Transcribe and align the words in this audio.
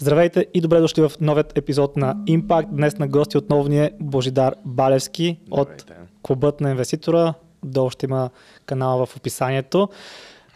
Здравейте 0.00 0.46
и 0.54 0.60
добре 0.60 0.80
дошли 0.80 1.02
в 1.02 1.12
новият 1.20 1.58
епизод 1.58 1.96
на 1.96 2.14
Impact. 2.14 2.66
Днес 2.70 2.98
на 2.98 3.08
гости 3.08 3.38
отново 3.38 3.68
ни 3.68 3.84
е 3.84 3.90
Божидар 4.00 4.54
Балевски 4.64 5.38
от 5.50 5.84
Клубът 6.22 6.60
на 6.60 6.70
инвеститора. 6.70 7.34
Долу 7.64 7.90
ще 7.90 8.06
има 8.06 8.30
канала 8.66 9.06
в 9.06 9.16
описанието. 9.16 9.88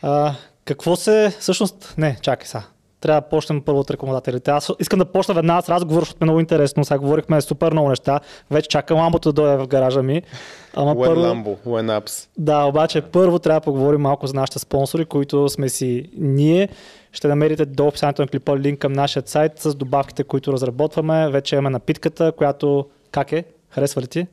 А, 0.03 0.35
какво 0.65 0.97
се, 0.97 1.37
всъщност, 1.41 1.95
не, 1.99 2.19
чакай 2.23 2.47
сега. 2.47 2.65
Трябва 3.01 3.21
да 3.21 3.29
почнем 3.29 3.63
първо 3.63 3.81
от 3.81 3.91
рекомендателите. 3.91 4.51
Аз 4.51 4.71
искам 4.79 4.99
да 4.99 5.05
почна 5.05 5.35
веднага 5.35 5.63
с 5.63 5.69
разговор, 5.69 6.03
защото 6.03 6.19
е 6.21 6.25
много 6.25 6.41
интересно. 6.41 6.85
Сега 6.85 6.99
говорихме 6.99 7.41
супер 7.41 7.73
много 7.73 7.89
неща. 7.89 8.21
Вече 8.51 8.69
чакам 8.69 8.99
ламбото 8.99 9.33
да 9.33 9.43
дойде 9.43 9.57
в 9.57 9.67
гаража 9.67 10.03
ми. 10.03 10.23
Ама 10.75 10.95
when 10.95 11.07
първо... 11.07 11.23
Lambo, 11.23 11.57
when 11.67 12.01
ups. 12.01 12.29
Да, 12.39 12.65
обаче 12.65 13.01
първо 13.01 13.39
трябва 13.39 13.61
да 13.61 13.65
поговорим 13.65 14.01
малко 14.01 14.27
за 14.27 14.35
нашите 14.35 14.59
спонсори, 14.59 15.05
които 15.05 15.49
сме 15.49 15.69
си 15.69 16.11
ние. 16.19 16.69
Ще 17.13 17.29
намерите 17.29 17.67
до 17.67 17.87
описанието 17.87 18.23
на 18.23 18.29
клипа 18.29 18.59
линк 18.59 18.79
към 18.79 18.93
нашия 18.93 19.23
сайт 19.27 19.53
с 19.59 19.75
добавките, 19.75 20.25
които 20.25 20.53
разработваме. 20.53 21.31
Вече 21.31 21.55
имаме 21.55 21.71
напитката, 21.71 22.33
която 22.33 22.87
как 23.11 23.33
е? 23.33 23.45
Харесва 23.71 24.03
ли 24.03 24.07
ти? 24.07 24.27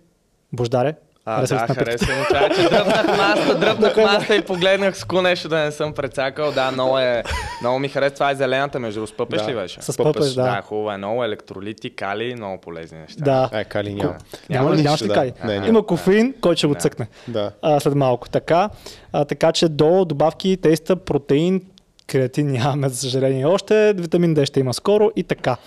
Бождаре? 0.53 0.95
А, 1.25 1.47
да, 1.47 1.73
хареса 1.73 2.05
ми. 2.05 2.25
Това 2.27 2.45
е, 2.45 2.49
че 2.49 2.61
дръпнах 2.69 3.17
маста, 3.17 3.59
дръпнах 3.59 3.97
маста 3.97 4.35
и 4.35 4.41
погледнах 4.41 4.97
с 4.97 5.05
нещо 5.23 5.49
да 5.49 5.57
не 5.57 5.71
съм 5.71 5.93
прецакал. 5.93 6.52
Да, 6.52 6.71
много, 6.71 6.99
е, 6.99 7.23
много 7.61 7.79
ми 7.79 7.88
харесва. 7.89 8.13
Това 8.13 8.31
е 8.31 8.35
зелената, 8.35 8.80
между 8.80 9.07
с 9.07 9.17
пъпеш 9.17 9.41
да. 9.41 9.52
ли 9.52 9.55
беше? 9.55 9.81
С 9.81 9.97
пъпеш, 9.97 10.33
да. 10.33 10.43
Да, 10.43 10.61
хубаво 10.61 10.91
е. 10.91 10.97
Много 10.97 11.23
електролити, 11.23 11.95
кали, 11.95 12.35
много 12.35 12.61
полезни 12.61 12.99
неща. 12.99 13.23
Да. 13.23 13.59
Е, 13.59 13.63
кали 13.63 13.93
няма. 13.93 14.16
Няма, 14.49 14.69
няма, 14.69 14.81
нямаш 14.83 15.02
ли 15.02 15.09
кали? 15.09 15.33
Не, 15.45 15.53
няма. 15.53 15.67
Има 15.67 15.85
кофеин, 15.85 16.33
който 16.41 16.57
ще 16.57 16.67
го 16.67 16.73
Да. 16.73 16.80
цъкне 16.80 17.07
Да. 17.27 17.52
а, 17.61 17.80
след 17.80 17.95
малко. 17.95 18.30
Така, 18.30 18.69
а, 19.13 19.25
така 19.25 19.52
че 19.52 19.69
до 19.69 20.05
добавки 20.05 20.57
теста 20.61 20.95
протеин, 20.95 21.61
креатин 22.09 22.51
нямаме, 22.51 22.89
за 22.89 22.95
съжаление, 22.95 23.45
още. 23.45 23.93
Витамин 23.97 24.35
D 24.35 24.45
ще 24.45 24.59
има 24.59 24.73
скоро 24.73 25.11
и 25.15 25.23
така. 25.23 25.57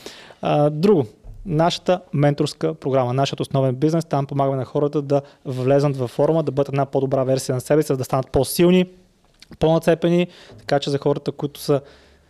А, 0.43 0.71
друго, 0.71 1.07
нашата 1.47 2.01
менторска 2.13 2.75
програма, 2.75 3.13
нашият 3.13 3.41
основен 3.41 3.75
бизнес, 3.75 4.05
там 4.05 4.27
помагаме 4.27 4.57
на 4.57 4.65
хората 4.65 5.03
да 5.03 5.23
влезнат 5.45 5.97
във 5.97 6.11
форма, 6.11 6.43
да 6.43 6.53
бъдат 6.53 6.69
една 6.69 6.87
по-добра 6.87 7.25
версия 7.25 7.55
на 7.55 7.61
себе 7.61 7.83
си, 7.83 7.97
да 7.97 8.05
станат 8.05 8.31
по-силни, 8.31 8.87
по-нацепени, 9.59 10.27
така 10.59 10.79
че 10.79 10.91
за 10.91 10.99
хората, 10.99 11.33
които 11.33 11.61
са 11.61 11.81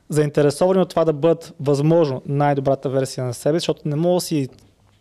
заинтересовани 0.09 0.81
от 0.81 0.89
това 0.89 1.05
да 1.05 1.13
бъдат 1.13 1.55
възможно 1.61 2.23
най-добрата 2.27 2.89
версия 2.89 3.25
на 3.25 3.35
себе 3.35 3.61
си, 3.61 3.63
защото 3.63 3.89
не 3.89 3.97
мога 3.97 4.15
да 4.15 4.21
си 4.21 4.49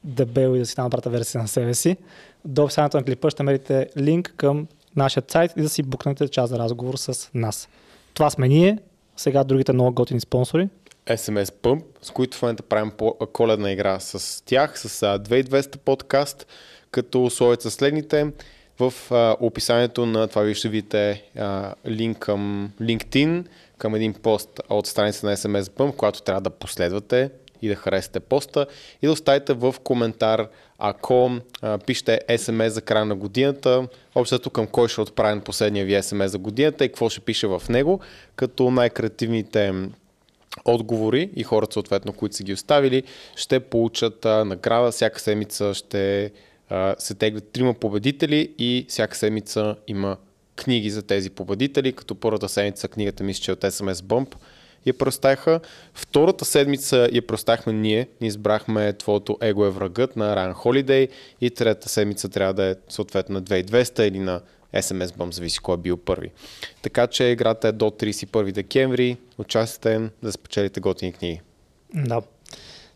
дебел 0.03 0.55
и 0.55 0.59
да 0.59 0.65
си 0.65 0.75
най-добрата 0.77 1.09
версия 1.09 1.41
на 1.41 1.47
себе 1.47 1.73
си. 1.73 1.97
До 2.45 2.63
описанието 2.63 2.97
на 2.97 3.03
клипа 3.03 3.29
ще 3.29 3.43
намерите 3.43 3.89
линк 3.97 4.33
към 4.37 4.67
нашия 4.95 5.23
сайт 5.27 5.53
и 5.57 5.61
да 5.61 5.69
си 5.69 5.83
букнете 5.83 6.27
час 6.27 6.49
за 6.49 6.59
разговор 6.59 6.95
с 6.95 7.29
нас. 7.33 7.69
Това 8.13 8.29
сме 8.29 8.47
ние, 8.47 8.77
сега 9.21 9.43
другите 9.43 9.73
много 9.73 9.93
готини 9.93 10.19
спонсори. 10.19 10.69
SMS 11.07 11.43
Pump, 11.43 11.83
с 12.01 12.11
които 12.11 12.37
в 12.37 12.41
момента 12.41 12.63
правим 12.63 12.91
коледна 13.33 13.71
игра 13.71 13.99
с 13.99 14.43
тях, 14.45 14.79
с 14.79 15.03
а, 15.03 15.19
2200 15.19 15.77
подкаст, 15.77 16.47
като 16.91 17.23
условията 17.23 17.63
са 17.63 17.71
следните. 17.71 18.31
В 18.79 18.93
а, 19.11 19.35
описанието 19.39 20.05
на 20.05 20.27
това 20.27 20.41
ви 20.41 20.55
ще 20.55 20.69
видите 20.69 21.23
а, 21.37 21.73
линк 21.87 22.19
към 22.19 22.71
LinkedIn, 22.81 23.45
към 23.77 23.95
един 23.95 24.13
пост 24.13 24.59
от 24.69 24.87
страница 24.87 25.25
на 25.27 25.37
SMS 25.37 25.61
Pump, 25.63 25.95
която 25.95 26.21
трябва 26.21 26.41
да 26.41 26.49
последвате 26.49 27.29
и 27.61 27.67
да 27.67 27.75
харесате 27.75 28.19
поста 28.19 28.65
и 29.01 29.05
да 29.05 29.11
оставите 29.11 29.53
в 29.53 29.75
коментар, 29.83 30.47
ако 30.79 31.31
а, 31.61 31.77
пишете 31.77 32.19
SMS 32.29 32.67
за 32.67 32.81
края 32.81 33.05
на 33.05 33.15
годината, 33.15 33.87
общото 34.15 34.49
към 34.49 34.67
кой 34.67 34.89
ще 34.89 35.01
отправен 35.01 35.41
последния 35.41 35.85
ви 35.85 35.93
SMS 35.93 36.25
за 36.25 36.37
годината 36.37 36.85
и 36.85 36.87
какво 36.87 37.09
ще 37.09 37.19
пише 37.19 37.47
в 37.47 37.61
него, 37.69 37.99
като 38.35 38.71
най-креативните 38.71 39.73
отговори 40.65 41.29
и 41.35 41.43
хората, 41.43 41.73
съответно, 41.73 42.13
които 42.13 42.35
са 42.35 42.43
ги 42.43 42.53
оставили, 42.53 43.03
ще 43.35 43.59
получат 43.59 44.25
а, 44.25 44.45
награда. 44.45 44.91
Всяка 44.91 45.19
седмица 45.19 45.73
ще 45.73 46.31
а, 46.69 46.95
се 46.99 47.13
теглят 47.15 47.51
трима 47.51 47.73
победители 47.73 48.53
и 48.57 48.85
всяка 48.89 49.17
седмица 49.17 49.75
има 49.87 50.17
книги 50.55 50.89
за 50.89 51.01
тези 51.01 51.29
победители, 51.29 51.93
като 51.93 52.15
първата 52.15 52.49
седмица 52.49 52.87
книгата 52.87 53.23
мисля, 53.23 53.41
че 53.41 53.51
е 53.51 53.53
от 53.53 53.61
SMS 53.61 53.93
Bump 53.93 54.35
я 54.85 54.93
представиха. 54.93 55.59
Втората 55.93 56.45
седмица 56.45 57.09
я 57.11 57.27
представихме 57.27 57.73
ние. 57.73 58.07
Ние 58.21 58.27
избрахме 58.27 58.93
Твоето 58.93 59.37
его 59.41 59.65
е 59.65 59.69
врагът 59.69 60.15
на 60.15 60.35
Райан 60.35 60.53
Холидей 60.53 61.07
и 61.41 61.51
третата 61.51 61.89
седмица 61.89 62.29
трябва 62.29 62.53
да 62.53 62.65
е 62.65 62.75
съответно 62.89 63.33
на 63.33 63.43
2200 63.43 64.01
или 64.01 64.19
на 64.19 64.41
SMS 64.73 65.05
Bump, 65.05 65.31
зависи 65.31 65.59
кой 65.59 65.73
е 65.73 65.77
бил 65.77 65.97
първи. 65.97 66.31
Така 66.81 67.07
че 67.07 67.23
играта 67.23 67.67
е 67.67 67.71
до 67.71 67.85
31 67.85 68.51
декември. 68.51 69.17
Участвайте 69.37 70.09
да 70.23 70.31
спечелите 70.31 70.79
готини 70.79 71.13
книги. 71.13 71.41
Да. 71.93 72.21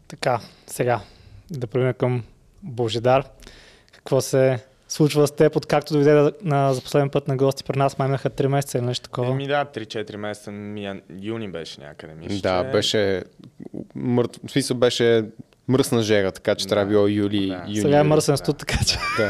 Така, 0.07 0.39
сега 0.67 1.01
да 1.51 1.67
преминем 1.67 1.93
към 1.93 2.23
Божидар. 2.63 3.29
Какво 3.91 4.21
се 4.21 4.59
случва 4.95 5.27
с 5.27 5.31
теб, 5.31 5.55
откакто 5.55 5.93
дойде 5.93 6.11
да- 6.11 6.31
на, 6.41 6.73
за 6.73 6.81
последен 6.81 7.09
път 7.09 7.27
на 7.27 7.37
гости 7.37 7.63
при 7.63 7.77
нас, 7.79 7.99
май 7.99 8.07
имаха 8.07 8.29
3 8.29 8.47
месеца 8.47 8.77
или 8.77 8.85
нещо 8.85 9.03
такова. 9.03 9.31
Еми 9.31 9.47
да, 9.47 9.65
3-4 9.65 10.15
месеца, 10.15 10.51
ми, 10.51 10.91
юни 11.21 11.47
беше 11.49 11.81
някъде, 11.81 12.13
мисля, 12.13 12.39
Да, 12.43 12.63
че... 12.63 12.71
беше 12.71 13.23
мъртв, 13.95 14.39
в 14.47 14.51
смисъл 14.51 14.77
беше 14.77 15.25
мръсна 15.67 16.01
жега, 16.01 16.31
така 16.31 16.55
че 16.55 16.65
Да. 16.65 16.69
трябва 16.69 16.85
било 16.85 17.07
юли, 17.07 17.47
Да. 17.47 17.63
юни. 17.67 17.75
Сега 17.75 17.99
е 17.99 18.03
мръсен 18.03 18.37
студ, 18.37 18.57
така 18.57 18.77
че. 18.87 18.97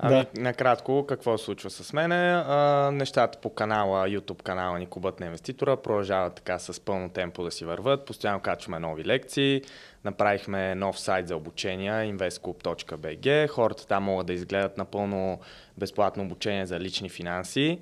Да. 0.00 0.06
Ами, 0.08 0.26
накратко, 0.36 1.06
какво 1.06 1.38
се 1.38 1.44
случва 1.44 1.70
с 1.70 1.92
мене? 1.92 2.16
А, 2.46 2.56
нещата 2.92 3.38
по 3.38 3.50
канала, 3.50 4.08
YouTube 4.08 4.42
канала 4.42 4.78
ни 4.78 4.86
Кубът 4.86 5.20
на 5.20 5.26
инвеститора 5.26 5.76
продължават 5.76 6.34
така 6.34 6.58
с 6.58 6.80
пълно 6.80 7.08
темпо 7.08 7.44
да 7.44 7.50
си 7.50 7.64
върват. 7.64 8.04
Постоянно 8.04 8.40
качваме 8.40 8.78
нови 8.78 9.04
лекции. 9.04 9.62
Направихме 10.04 10.74
нов 10.74 11.00
сайт 11.00 11.28
за 11.28 11.36
обучения 11.36 12.12
investclub.bg. 12.14 13.48
Хората 13.48 13.86
там 13.86 14.04
могат 14.04 14.26
да 14.26 14.32
изгледат 14.32 14.78
напълно 14.78 15.40
безплатно 15.78 16.22
обучение 16.22 16.66
за 16.66 16.80
лични 16.80 17.08
финанси. 17.08 17.78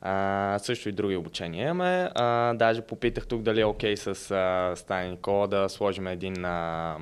А, 0.00 0.58
също 0.58 0.88
и 0.88 0.92
други 0.92 1.16
обучения 1.16 1.64
имаме. 1.64 2.10
А, 2.14 2.54
даже 2.54 2.82
попитах 2.82 3.26
тук 3.26 3.42
дали 3.42 3.60
е 3.60 3.64
окей 3.64 3.96
с 3.96 4.30
а, 4.30 4.76
Стани 4.76 5.10
Никола 5.10 5.46
да 5.46 5.68
сложим 5.68 6.06
един 6.06 6.44
а, 6.44 6.96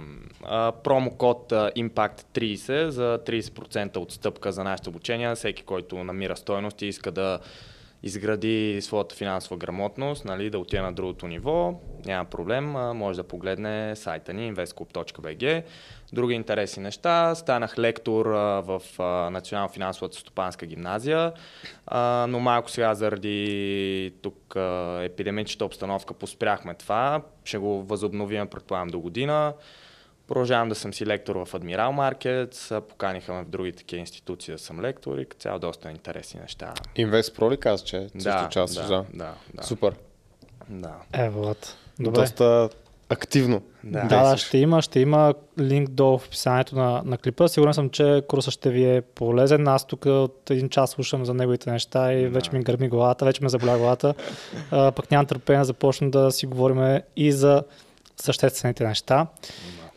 а, 0.45 0.73
промокод 0.73 1.53
а, 1.53 1.71
Impact30 1.77 2.89
за 2.89 3.19
30% 3.27 3.97
отстъпка 3.97 4.53
за 4.53 4.65
нашите 4.65 4.89
обучения. 4.89 5.35
Всеки, 5.35 5.63
който 5.63 6.05
намира 6.05 6.37
стойност 6.37 6.83
и 6.83 6.87
иска 6.87 7.11
да 7.11 7.39
изгради 8.03 8.79
своята 8.83 9.17
финансова 9.17 9.57
грамотност, 9.57 10.25
нали, 10.25 10.51
да 10.51 10.59
отиде 10.59 10.83
на 10.83 10.93
другото 10.93 11.27
ниво, 11.27 11.81
няма 12.07 12.25
проблем, 12.25 12.65
може 12.95 13.17
да 13.17 13.29
погледне 13.29 13.97
сайта 13.97 14.33
ни 14.33 14.55
investclub.bg. 14.55 15.63
Други 16.13 16.35
интересни 16.35 16.83
неща. 16.83 17.35
Станах 17.35 17.79
лектор 17.79 18.27
в 18.27 18.83
а, 18.99 19.31
Национално 19.31 19.73
финансовата 19.73 20.19
стопанска 20.19 20.67
гимназия, 20.67 21.33
но 22.29 22.41
малко 22.41 22.71
сега 22.71 22.95
заради 22.95 24.15
тук 24.23 24.57
епидемичната 25.03 25.65
обстановка 25.65 26.15
поспряхме 26.15 26.75
това. 26.75 27.23
Ще 27.45 27.59
го 27.59 27.83
възобновим, 27.83 28.47
предполагам, 28.47 28.89
до 28.89 29.01
година. 29.01 29.55
Продължавам 30.29 30.69
да 30.69 30.75
съм 30.75 30.95
си 30.95 31.07
лектор 31.07 31.37
в 31.37 31.55
Адмирал 31.55 31.93
Маркет, 31.93 32.69
поканиха 32.89 33.33
ме 33.33 33.43
в 33.43 33.49
други 33.49 33.73
такива 33.73 34.01
институции 34.01 34.53
да 34.53 34.59
съм 34.59 34.81
лектор 34.81 35.19
и 35.19 35.27
цяло 35.39 35.59
доста 35.59 35.91
интересни 35.91 36.41
неща. 36.41 36.75
Инвест 36.97 37.37
Pro 37.37 37.51
ли 37.51 37.57
каза, 37.57 37.85
че 37.85 38.09
също 38.09 38.19
Да, 38.19 38.47
участваш? 38.47 38.87
да, 38.87 39.05
да, 39.15 39.33
да. 39.55 39.63
Супер. 39.63 39.95
Да. 40.69 40.95
Е, 41.13 41.29
вот. 41.29 41.77
Добре. 42.01 42.21
Доста 42.21 42.69
активно. 43.09 43.63
Да. 43.85 44.01
Да, 44.05 44.31
да, 44.31 44.37
ще 44.37 44.59
има, 44.59 44.83
ще 44.83 45.01
има 45.01 45.35
линк 45.61 45.91
долу 45.91 46.19
в 46.19 46.27
описанието 46.27 46.77
на, 46.77 47.03
на 47.05 47.19
клипа. 47.19 47.49
Сигурен 47.49 47.75
съм, 47.75 47.91
че 47.91 48.23
курсът 48.29 48.55
ще 48.55 48.71
ви 48.71 48.85
е 48.97 49.01
полезен. 49.01 49.69
Аз 49.69 49.87
тук 49.87 50.07
от 50.07 50.51
един 50.51 50.69
час 50.69 50.91
слушам 50.91 51.25
за 51.25 51.35
неговите 51.35 51.71
неща 51.71 52.13
и 52.13 52.27
вече 52.27 52.51
ми 52.53 52.63
гърми 52.63 52.89
главата, 52.89 53.25
вече 53.25 53.43
ме 53.43 53.49
заболя 53.49 53.79
главата. 53.79 54.15
А, 54.71 54.93
пък 54.93 55.11
нямам 55.11 55.27
търпение 55.27 55.59
да 55.59 55.65
започна 55.65 56.11
да 56.11 56.31
си 56.33 56.47
говорим 56.47 57.01
и 57.17 57.33
за 57.33 57.63
съществените 58.17 58.87
неща. 58.87 59.27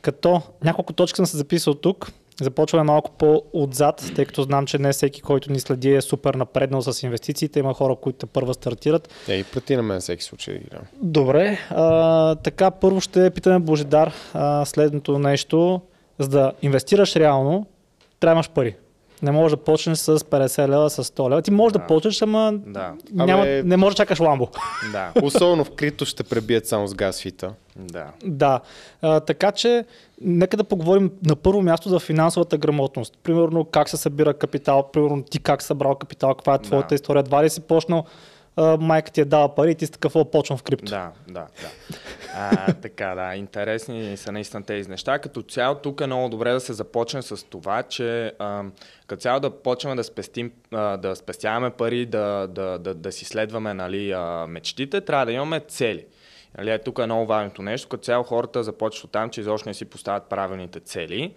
Като 0.01 0.42
няколко 0.63 0.94
точки 0.94 1.16
съм 1.16 1.25
се 1.25 1.38
записал 1.38 1.74
тук. 1.74 2.12
Започваме 2.42 2.84
малко 2.84 3.12
по-отзад, 3.12 4.12
тъй 4.16 4.25
като 4.25 4.44
знам, 4.44 4.66
че 4.66 4.78
не 4.78 4.94
всеки, 4.94 5.22
който 5.22 5.51
ни 5.51 5.60
следи 5.60 5.94
е 5.94 6.01
супер 6.01 6.34
напреднал 6.34 6.81
с 6.81 7.04
инвестициите. 7.04 7.60
Има 7.60 7.74
хора, 7.74 7.96
които 7.96 8.28
първа 8.28 8.54
стартират. 8.54 9.10
Е, 9.28 9.36
и 9.36 9.44
прати 9.44 9.75
на 9.75 9.84
мен 9.84 10.00
всеки 10.00 10.24
случай. 10.24 10.60
да. 10.72 10.80
Добре, 11.01 11.60
а, 11.69 12.36
така 12.36 12.72
първо 12.72 13.01
ще 13.01 13.30
питаме 13.30 13.60
Божидар 13.60 14.13
а, 14.34 14.66
следното 14.66 15.19
нещо. 15.19 15.81
За 16.19 16.28
да 16.28 16.52
инвестираш 16.62 17.16
реално, 17.16 17.66
трябва 18.19 18.34
да 18.34 18.38
имаш 18.38 18.50
пари. 18.50 18.75
Не 19.21 19.31
можеш 19.31 19.51
да 19.51 19.63
почнеш 19.63 19.98
с 19.98 20.19
50 20.19 20.68
лева, 20.68 20.89
с 20.89 21.04
100 21.04 21.30
лева. 21.30 21.42
Ти 21.42 21.51
можеш 21.51 21.74
да, 21.74 21.80
Да. 21.80 21.88
почнеш, 21.88 22.21
ама 22.21 22.54
Да, 22.57 22.94
няма, 23.13 23.44
Абе- 23.44 23.63
не 23.63 23.77
можеш 23.77 23.95
да 23.95 23.98
чакаш 23.98 24.19
ламбо. 24.19 24.48
да, 24.92 25.12
Особено 25.24 25.63
в 25.63 25.71
крито 25.71 26.06
ще 26.06 26.24
пребият 26.24 26.68
само 26.68 26.88
с 26.88 26.94
газфита. 26.94 27.54
да. 27.75 28.06
да, 28.25 28.60
а, 29.01 29.19
така 29.19 29.51
че 29.51 29.86
нека 30.21 30.57
да 30.57 30.63
поговорим 30.63 31.12
на 31.24 31.36
първо 31.36 31.62
място 31.62 31.89
за 31.89 32.00
финансовата 32.00 32.57
грамотност. 32.57 33.18
Примерно 33.18 33.66
как 33.66 33.89
се 33.89 33.98
събира 33.98 34.33
капитал, 34.33 34.89
примерно 34.94 35.24
ти 35.24 35.39
как 35.39 35.62
събрал 35.62 35.95
капитал, 35.95 36.30
каква 36.30 36.54
е 36.54 36.60
твоята 36.60 36.88
Да. 36.88 36.95
история, 36.95 37.19
едва 37.19 37.44
ли 37.44 37.50
си 37.50 37.62
почнал 37.62 38.06
майка 38.79 39.11
ти 39.11 39.21
е 39.21 39.25
дала 39.25 39.56
пари 39.56 39.75
ти 39.75 39.85
си 39.85 39.91
такъв 39.91 40.15
«О, 40.15 40.31
почвам 40.31 40.57
в 40.57 40.63
крипто. 40.63 40.85
Да, 40.85 41.11
да, 41.27 41.33
да. 41.33 41.69
А, 42.35 42.73
така, 42.73 43.15
да, 43.15 43.35
интересни 43.35 44.17
са 44.17 44.31
наистина 44.31 44.63
тези 44.63 44.89
неща. 44.89 45.19
Като 45.19 45.41
цяло 45.41 45.75
тук 45.75 46.01
е 46.01 46.06
много 46.06 46.29
добре 46.29 46.51
да 46.51 46.59
се 46.59 46.73
започне 46.73 47.21
с 47.21 47.45
това, 47.45 47.83
че 47.83 48.33
като 49.07 49.21
цяло 49.21 49.39
да 49.39 49.50
почнем 49.50 49.95
да 49.95 50.03
спестим, 50.03 50.51
да 50.71 51.13
спестяваме 51.15 51.69
пари, 51.69 52.06
да, 52.06 52.47
да, 52.47 52.79
да, 52.79 52.94
да 52.94 53.11
си 53.11 53.25
следваме 53.25 53.73
нали, 53.73 54.15
мечтите, 54.47 55.01
трябва 55.01 55.25
да 55.25 55.31
имаме 55.31 55.59
цели. 55.59 56.06
Нали, 56.57 56.79
тук 56.85 57.00
е 57.00 57.06
много 57.06 57.25
важното 57.25 57.61
нещо. 57.61 57.88
Като 57.89 58.03
цяло 58.03 58.23
хората 58.23 58.63
започват 58.63 59.03
от 59.03 59.11
там, 59.11 59.29
че 59.29 59.41
изобщо 59.41 59.69
не 59.69 59.73
си 59.73 59.85
поставят 59.85 60.29
правилните 60.29 60.79
цели. 60.79 61.33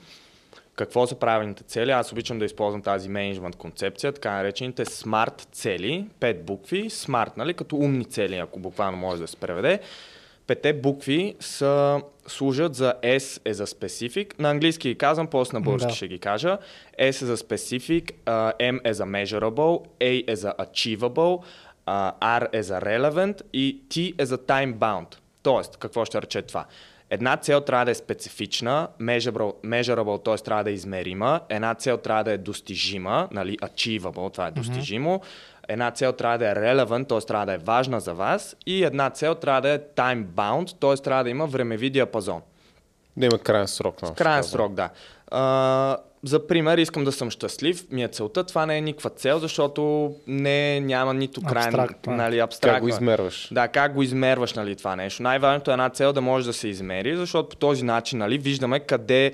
Какво 0.76 1.06
са 1.06 1.14
правилните 1.14 1.62
цели? 1.64 1.90
Аз 1.90 2.12
обичам 2.12 2.38
да 2.38 2.44
използвам 2.44 2.82
тази 2.82 3.08
менеджмент 3.08 3.56
концепция, 3.56 4.12
така 4.12 4.30
наречените 4.30 4.84
смарт 4.84 5.48
цели, 5.52 6.08
пет 6.20 6.44
букви, 6.44 6.90
смарт, 6.90 7.36
нали, 7.36 7.54
като 7.54 7.76
умни 7.76 8.04
цели, 8.04 8.36
ако 8.36 8.58
буквално 8.58 8.98
може 8.98 9.22
да 9.22 9.28
се 9.28 9.36
преведе. 9.36 9.80
Пете 10.46 10.72
букви 10.72 11.34
са, 11.40 12.00
служат 12.26 12.74
за 12.74 12.94
S 13.02 13.40
е 13.44 13.54
за 13.54 13.66
specific. 13.66 14.38
На 14.38 14.50
английски 14.50 14.88
ги 14.88 14.98
казвам, 14.98 15.26
после 15.26 15.58
на 15.58 15.60
български 15.60 15.90
Да. 15.90 15.96
ще 15.96 16.08
ги 16.08 16.18
кажа. 16.18 16.58
S 17.00 17.08
е 17.08 17.12
за 17.12 17.36
specific, 17.36 18.12
M 18.60 18.80
е 18.84 18.94
за 18.94 19.04
measurable, 19.04 19.86
A 20.00 20.24
е 20.32 20.36
за 20.36 20.54
achievable, 20.58 21.42
R 22.20 22.48
е 22.52 22.62
за 22.62 22.80
relevant 22.80 23.42
и 23.52 23.80
T 23.88 24.22
е 24.22 24.26
за 24.26 24.38
time 24.38 24.74
bound. 24.74 25.16
Тоест, 25.42 25.76
какво 25.76 26.04
ще 26.04 26.22
рече 26.22 26.42
това? 26.42 26.64
Една 27.12 27.36
цел 27.36 27.60
трябва 27.60 27.84
да 27.84 27.90
е 27.90 27.94
специфична, 27.94 28.88
measurable, 29.00 29.54
measurable 29.64 30.24
т.е. 30.24 30.44
трябва 30.44 30.64
да 30.64 30.70
е 30.70 30.72
измерима, 30.72 31.40
една 31.48 31.74
цел 31.74 31.96
трябва 31.96 32.24
да 32.24 32.32
е 32.32 32.38
достижима, 32.38 33.28
нали, 33.30 33.56
achievable, 33.58 34.32
това 34.32 34.46
е 34.46 34.50
достижимо, 34.50 35.20
една 35.68 35.90
цел 35.90 36.12
трябва 36.12 36.38
да 36.38 36.50
е 36.50 36.54
relevant, 36.54 37.08
т.е. 37.08 37.20
трябва 37.20 37.46
да 37.46 37.52
е 37.52 37.58
важна 37.58 38.00
за 38.00 38.14
вас 38.14 38.56
и 38.66 38.84
една 38.84 39.10
цел 39.10 39.34
трябва 39.34 39.60
да 39.60 39.68
е 39.68 39.78
time 39.78 40.24
bound, 40.24 40.80
т.е. 40.80 41.04
трябва 41.04 41.24
да 41.24 41.30
има 41.30 41.46
времеви 41.46 41.90
диапазон. 41.90 42.40
Да 43.16 43.26
има 43.26 43.38
крайен 43.38 43.68
срок. 43.68 44.02
на 44.02 44.14
Крайен 44.14 44.44
срок, 44.44 44.74
да. 44.74 44.90
А, 45.30 45.96
за 46.24 46.46
пример, 46.46 46.78
искам 46.78 47.04
да 47.04 47.12
съм 47.12 47.30
щастлив. 47.30 47.84
Ми 47.90 48.04
е 48.04 48.08
целта. 48.08 48.44
Това 48.44 48.66
не 48.66 48.78
е 48.78 48.80
никаква 48.80 49.10
цел, 49.10 49.38
защото 49.38 50.12
не, 50.26 50.80
няма 50.80 51.14
нито 51.14 51.42
крайен, 51.42 51.68
Абстрактно 51.68 52.12
е. 52.12 52.16
нали, 52.16 52.38
абстрактно. 52.38 52.74
Как 52.74 52.82
го 52.82 52.88
измерваш? 52.88 53.48
Да, 53.52 53.68
как 53.68 53.94
го 53.94 54.02
измерваш 54.02 54.52
нали, 54.54 54.76
това 54.76 54.96
нещо. 54.96 55.22
Най-важното 55.22 55.70
е 55.70 55.74
една 55.74 55.90
цел 55.90 56.12
да 56.12 56.20
може 56.20 56.46
да 56.46 56.52
се 56.52 56.68
измери, 56.68 57.16
защото 57.16 57.48
по 57.48 57.56
този 57.56 57.84
начин 57.84 58.18
нали, 58.18 58.38
виждаме 58.38 58.80
къде 58.80 59.32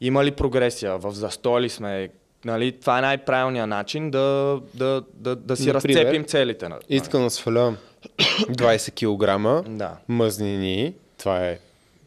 има 0.00 0.24
ли 0.24 0.30
прогресия, 0.30 0.98
в 0.98 1.12
застой 1.12 1.60
ли 1.60 1.68
сме. 1.68 2.08
Нали, 2.44 2.72
това 2.72 2.98
е 2.98 3.02
най-правилният 3.02 3.68
начин 3.68 4.10
да, 4.10 4.58
да, 4.74 5.02
да, 5.14 5.36
да 5.36 5.56
си 5.56 5.72
Например, 5.72 6.00
разцепим 6.00 6.24
целите. 6.24 6.68
нали. 6.68 6.80
Искам 6.88 7.22
да 7.22 7.30
сваля 7.30 7.76
20 8.40 8.92
кг 9.64 9.68
Да. 9.70 9.96
мъзнини, 10.08 10.94
това 11.18 11.46
е 11.46 11.58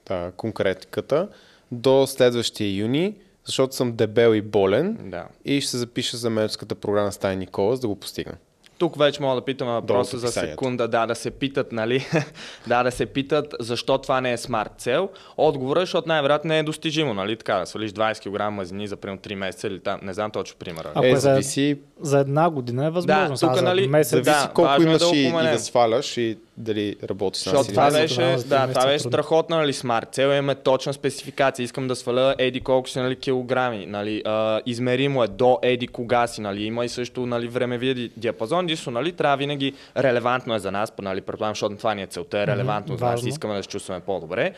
да, 0.07 0.31
конкретиката, 0.37 1.27
до 1.71 2.07
следващия 2.07 2.75
юни, 2.77 3.13
защото 3.45 3.75
съм 3.75 3.91
дебел 3.91 4.35
и 4.35 4.41
болен 4.41 4.97
Да. 5.01 5.25
и 5.45 5.61
ще 5.61 5.71
се 5.71 5.77
запиша 5.77 6.17
за 6.17 6.29
менеджерската 6.29 6.75
програма 6.75 7.11
с 7.11 7.17
Тай 7.17 7.35
Никола, 7.35 7.75
за 7.75 7.81
да 7.81 7.87
го 7.87 7.95
постигна. 7.95 8.33
Тук 8.77 8.97
вече 8.97 9.21
мога 9.21 9.35
да 9.35 9.45
питаме 9.45 9.71
въпроса 9.71 10.17
за 10.17 10.27
секунда, 10.29 10.87
да, 10.87 11.05
да 11.05 11.15
се 11.15 11.31
питат, 11.31 11.71
нали? 11.71 12.05
да, 12.67 12.83
да 12.83 12.91
се 12.91 13.05
питат 13.05 13.55
защо 13.59 13.97
това 13.97 14.21
не 14.21 14.31
е 14.31 14.37
смарт 14.37 14.71
цел. 14.77 15.09
Отговорът 15.37 15.81
е, 15.81 15.85
защото 15.85 16.07
най-вероятно 16.07 16.47
не 16.47 16.59
е 16.59 16.63
достижимо, 16.63 17.13
нали? 17.13 17.35
Така, 17.35 17.55
да 17.55 17.65
свалиш 17.65 17.91
20 17.91 18.19
кг 18.47 18.53
мазнини 18.53 18.87
за 18.87 18.95
примерно 18.95 19.19
3 19.19 19.35
месеца 19.35 19.67
или 19.67 19.79
там, 19.79 19.99
не 20.03 20.13
знам 20.13 20.31
точно 20.31 20.57
примера. 20.59 20.91
Ако 20.95 21.05
е, 21.05 21.09
е 21.09 21.15
за- 21.15 21.19
зависи, 21.21 21.79
За 22.01 22.19
една 22.19 22.49
година 22.49 22.85
е 22.85 22.89
възможно. 22.89 23.27
Да, 23.27 23.39
тук, 23.39 23.55
за 23.55 23.61
нали, 23.61 23.87
месец. 23.87 24.11
зависи 24.11 24.29
Да, 24.43 24.51
колко 24.53 24.71
е 24.73 24.83
имаш 24.83 24.99
да 24.99 25.15
и, 25.15 25.27
и 25.27 25.31
да 25.31 25.59
сваляш 25.59 26.17
и 26.17 26.37
дали 26.57 26.95
работиш 27.09 27.45
на 27.45 27.49
Защото 27.49 27.65
си. 27.65 27.71
това 27.71 27.91
беше, 27.91 28.37
да, 28.45 28.67
това 28.67 28.85
беше 28.85 28.99
страхотна 28.99 29.57
нали, 29.57 29.73
смарт 29.73 30.07
цел. 30.11 30.27
Имаме 30.27 30.55
точна 30.55 30.93
спецификация. 30.93 31.63
Искам 31.63 31.87
да 31.87 31.95
сваля 31.95 32.35
еди 32.37 32.61
колко 32.61 32.89
си 32.89 32.99
нали, 32.99 33.15
килограми. 33.15 33.85
Нали, 33.85 34.21
а, 34.25 34.61
измеримо 34.65 35.23
е 35.23 35.27
до 35.27 35.59
еди 35.61 35.87
кога 35.87 36.27
си. 36.27 36.41
Нали, 36.41 36.63
има 36.63 36.85
и 36.85 36.89
също 36.89 37.25
нали, 37.25 37.47
времевия 37.47 37.95
ди- 37.95 38.11
диапазон. 38.17 38.65
Единствено, 38.65 38.99
нали, 38.99 39.11
трябва 39.11 39.37
винаги 39.37 39.73
релевантно 39.97 40.55
е 40.55 40.59
за 40.59 40.71
нас. 40.71 40.93
Нали, 41.01 41.21
предполагам, 41.21 41.55
защото 41.55 41.75
това 41.75 41.93
ни 41.93 42.01
е 42.01 42.07
целта. 42.07 42.39
Е 42.39 42.47
релевантно 42.47 42.97
за 42.97 43.05
нас. 43.05 43.13
важно. 43.13 43.29
Искаме 43.29 43.55
да 43.55 43.63
се 43.63 43.69
чувстваме 43.69 44.01
по-добре. 44.01 44.53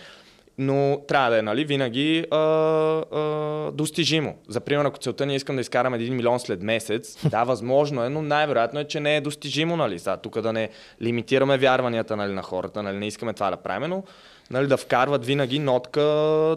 Но 0.57 1.01
трябва 1.07 1.30
да 1.30 1.39
е 1.39 1.42
нали, 1.42 1.65
винаги 1.65 2.25
а, 2.31 2.38
а, 2.38 3.71
достижимо. 3.71 4.36
За 4.48 4.59
пример, 4.59 4.86
ако 4.86 5.00
целта 5.00 5.25
ни 5.25 5.33
е 5.33 5.36
искам 5.36 5.56
да 5.56 5.62
изкарам 5.62 5.94
1 5.94 6.09
милион 6.09 6.39
след 6.39 6.62
месец, 6.62 7.18
да, 7.30 7.44
възможно 7.44 8.04
е, 8.04 8.09
но 8.09 8.21
най-вероятно 8.21 8.80
е, 8.80 8.83
че 8.83 9.00
не 9.00 9.18
е 9.18 9.21
достижимо. 9.21 9.77
Нали. 9.77 10.00
Сега, 10.00 10.18
тук 10.18 10.42
да 10.42 10.54
не 10.54 10.69
лимитираме 11.01 11.57
вярванията 11.57 12.15
нали, 12.15 12.33
на 12.33 12.42
хората, 12.42 12.83
нали, 12.83 12.98
не 12.98 13.07
искаме 13.07 13.33
това 13.33 13.50
да 13.50 13.57
правим, 13.57 13.89
но 13.89 14.04
нали, 14.51 14.68
да 14.68 14.77
вкарват 14.77 15.25
винаги 15.25 15.59
нотка 15.59 16.01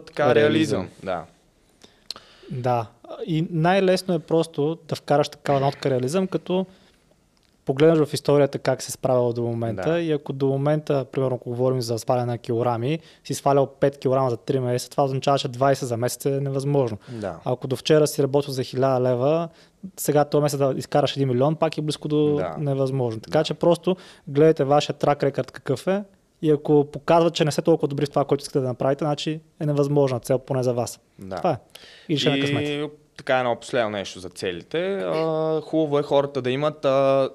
така, 0.07 0.35
Реализъм. 0.35 0.79
реализъм. 0.81 0.89
Да. 1.03 1.23
Да. 2.51 2.87
И 3.27 3.45
най-лесно 3.51 4.13
е 4.13 4.19
просто 4.19 4.77
да 4.87 4.95
вкараш 4.95 5.29
такава 5.29 5.59
нотка 5.59 5.89
реализъм, 5.89 6.27
като 6.27 6.65
погледнеш 7.65 8.07
в 8.07 8.13
историята 8.13 8.59
как 8.59 8.81
се 8.81 8.91
справил 8.91 9.33
до 9.33 9.41
момента 9.41 9.91
Да. 9.91 9.99
и 9.99 10.11
ако 10.11 10.33
до 10.33 10.45
момента, 10.45 11.05
примерно, 11.05 11.35
ако 11.35 11.49
говорим 11.49 11.81
за 11.81 11.99
сваляне 11.99 12.25
на 12.25 12.37
килограми, 12.37 12.99
си 13.23 13.33
свалял 13.33 13.67
5 13.79 13.97
кг 13.97 14.29
за 14.29 14.37
3 14.37 14.59
месеца, 14.59 14.91
това 14.91 15.03
означава, 15.03 15.39
че 15.39 15.49
20 15.49 15.83
за 15.85 15.97
месец 15.97 16.25
е 16.25 16.29
невъзможно. 16.31 16.97
Да. 17.09 17.39
Ако 17.45 17.67
до 17.67 17.75
вчера 17.75 18.07
си 18.07 18.23
работил 18.23 18.53
за 18.53 18.61
1000 18.63 19.01
лева, 19.01 19.49
сега 19.97 20.25
този 20.25 20.41
месец 20.41 20.59
да 20.59 20.73
изкараш 20.77 21.13
1 21.13 21.25
милион, 21.25 21.55
пак 21.55 21.77
е 21.77 21.81
близко 21.81 22.07
до 22.07 22.35
Да. 22.35 22.55
невъзможно. 22.59 23.21
Така 23.21 23.43
че 23.43 23.53
просто 23.53 23.95
гледайте 24.27 24.63
вашия 24.63 24.95
трак 24.95 25.23
рекърд 25.23 25.51
какъв 25.51 25.87
е 25.87 26.03
и 26.41 26.51
ако 26.51 26.85
показва, 26.85 27.31
че 27.31 27.45
не 27.45 27.51
сте 27.51 27.61
толкова 27.61 27.87
добри 27.87 28.05
в 28.05 28.09
това, 28.09 28.25
което 28.25 28.41
искате 28.41 28.59
да 28.59 28.67
направите, 28.67 29.05
значи 29.05 29.39
е 29.59 29.65
невъзможна 29.65 30.19
цел 30.19 30.39
поне 30.39 30.63
за 30.63 30.73
вас. 30.73 30.99
Да. 31.19 31.35
Това 31.35 31.51
е. 31.51 31.57
И. 32.09 32.13
И 32.13 32.87
така 33.17 33.39
едно 33.39 33.55
последно 33.55 33.89
нещо 33.89 34.19
за 34.19 34.29
целите. 34.29 34.93
А, 34.95 35.61
хубаво 35.61 35.99
е 35.99 36.03
хората 36.03 36.41
да 36.41 36.51
имат 36.51 36.85
а, 36.85 37.29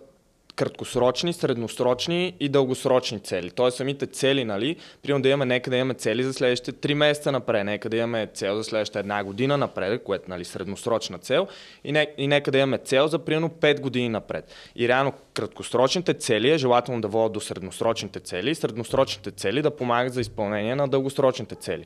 краткосрочни, 0.56 1.32
средносрочни 1.32 2.34
и 2.40 2.48
дългосрочни 2.48 3.20
цели. 3.20 3.50
Тоест 3.50 3.76
самите 3.76 4.06
цели, 4.06 4.44
нали, 4.44 4.76
примерно 5.02 5.22
да 5.22 5.28
имаме, 5.28 5.44
нека 5.44 5.70
да 5.70 5.76
имаме 5.76 5.94
цели 5.94 6.22
за 6.24 6.32
следващите 6.32 6.88
3 6.88 6.94
месеца 6.94 7.32
напред, 7.32 7.64
нека 7.64 7.88
да 7.88 7.96
имаме 7.96 8.26
цел 8.34 8.56
за 8.56 8.64
следващата 8.64 8.98
една 8.98 9.24
година 9.24 9.56
напред, 9.56 10.02
което 10.04 10.30
нали, 10.30 10.44
средносрочна 10.44 11.18
цел, 11.18 11.46
и, 11.84 11.92
не, 11.92 12.06
и 12.18 12.26
нека 12.26 12.50
да 12.50 12.58
имаме 12.58 12.78
цел 12.78 13.06
за 13.06 13.18
примерно 13.18 13.48
5 13.48 13.80
години 13.80 14.08
напред. 14.08 14.54
И 14.76 14.88
реално 14.88 15.12
краткосрочните 15.34 16.14
цели 16.14 16.50
е 16.50 16.58
желателно 16.58 17.00
да 17.00 17.08
водят 17.08 17.32
до 17.32 17.40
средносрочните 17.40 18.20
цели 18.20 18.50
и 18.50 18.54
средносрочните 18.54 19.30
цели 19.30 19.62
да 19.62 19.76
помагат 19.76 20.14
за 20.14 20.20
изпълнение 20.20 20.74
на 20.74 20.88
дългосрочните 20.88 21.54
цели. 21.54 21.84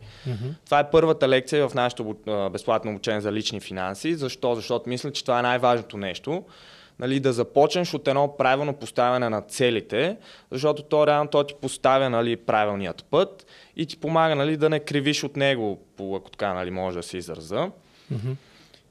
Това 0.65 0.81
е 0.81 0.91
първата 0.91 1.29
лекция 1.29 1.69
в 1.69 1.75
нашето 1.75 2.17
безплатно 2.53 2.91
обучение 2.91 3.21
за 3.21 3.33
лични 3.33 3.61
финанси. 3.61 4.15
Защо? 4.15 4.55
Защото 4.55 4.89
мисля, 4.89 5.13
че 5.13 5.25
това 5.25 5.39
е 5.39 5.43
най-важното 5.43 5.97
нещо. 5.97 6.45
Нали, 7.01 7.21
да 7.21 7.33
започнеш 7.33 7.95
от 7.95 8.09
едно 8.09 8.37
правилно 8.37 8.73
поставяне 8.73 9.29
на 9.29 9.43
целите, 9.43 10.17
защото 10.51 10.83
то 10.83 11.07
реално 11.07 11.31
то 11.31 11.45
ти 11.45 11.55
поставя 11.63 12.11
нали, 12.11 12.37
правилният 12.37 13.05
път 13.11 13.47
и 13.77 13.87
ти 13.87 13.97
помага 13.97 14.35
нали, 14.35 14.57
да 14.57 14.69
не 14.69 14.81
кривиш 14.81 15.25
от 15.25 15.37
него, 15.37 15.81
ако 16.01 16.31
така 16.31 16.55
нали, 16.55 16.71
може 16.71 16.97
да 16.97 17.03
се 17.03 17.19
израза. 17.19 17.71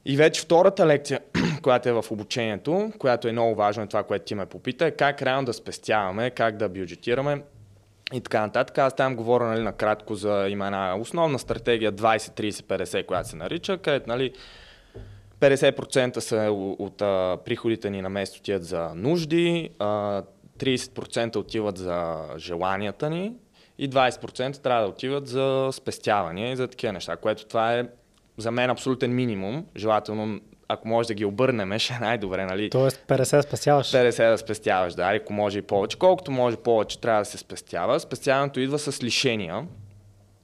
И 0.04 0.16
вече 0.16 0.42
втората 0.42 0.86
лекция, 0.86 1.20
която 1.62 1.88
е 1.88 1.92
в 1.92 2.04
обучението, 2.10 2.92
която 2.98 3.28
е 3.28 3.32
много 3.32 3.54
важно, 3.54 3.82
е 3.82 3.86
това, 3.86 4.02
което 4.02 4.24
ти 4.24 4.34
ме 4.34 4.46
попита, 4.46 4.86
е 4.86 4.90
как 4.90 5.22
реално 5.22 5.46
да 5.46 5.52
спестяваме, 5.52 6.30
как 6.30 6.56
да 6.56 6.68
бюджетираме 6.68 7.42
и 8.12 8.20
така 8.20 8.40
нататък. 8.40 8.78
Аз 8.78 8.96
там 8.96 9.16
говоря 9.16 9.44
нали, 9.44 9.62
накратко 9.62 10.14
за 10.14 10.46
има 10.48 10.66
една 10.66 10.96
основна 10.96 11.38
стратегия 11.38 11.92
20-30-50, 11.92 13.06
която 13.06 13.28
се 13.28 13.36
нарича, 13.36 13.78
където 13.78 14.08
нали, 14.08 14.32
50% 15.40 16.18
са 16.18 16.36
от 16.78 17.02
а, 17.02 17.38
приходите 17.44 17.90
ни 17.90 18.02
на 18.02 18.08
место 18.08 18.38
отиват 18.38 18.64
за 18.64 18.90
нужди, 18.94 19.70
а, 19.78 20.22
30% 20.58 21.36
отиват 21.36 21.78
за 21.78 22.16
желанията 22.38 23.10
ни 23.10 23.32
и 23.78 23.90
20% 23.90 24.62
трябва 24.62 24.82
да 24.82 24.88
отиват 24.88 25.28
за 25.28 25.68
спестявания 25.72 26.52
и 26.52 26.56
за 26.56 26.68
такива 26.68 26.92
неща, 26.92 27.16
което 27.16 27.44
това 27.44 27.74
е 27.74 27.84
за 28.36 28.50
мен 28.50 28.70
абсолютен 28.70 29.14
минимум. 29.14 29.66
Желателно, 29.76 30.40
ако 30.68 30.88
може 30.88 31.08
да 31.08 31.14
ги 31.14 31.24
обърнем, 31.24 31.78
ще 31.78 31.94
е 31.94 31.98
най-добре, 32.00 32.44
нали? 32.44 32.70
Тоест 32.70 33.04
50 33.08 33.40
спасяваш. 33.40 33.92
50 33.92 34.30
да 34.30 34.38
спестяваш, 34.38 34.94
да, 34.94 35.14
ако 35.16 35.32
може 35.32 35.58
и 35.58 35.62
повече. 35.62 35.98
Колкото 35.98 36.30
може 36.30 36.56
повече 36.56 37.00
трябва 37.00 37.20
да 37.20 37.24
се 37.24 37.38
спестява. 37.38 38.00
Спестяването 38.00 38.60
идва 38.60 38.78
с 38.78 39.02
лишения. 39.02 39.66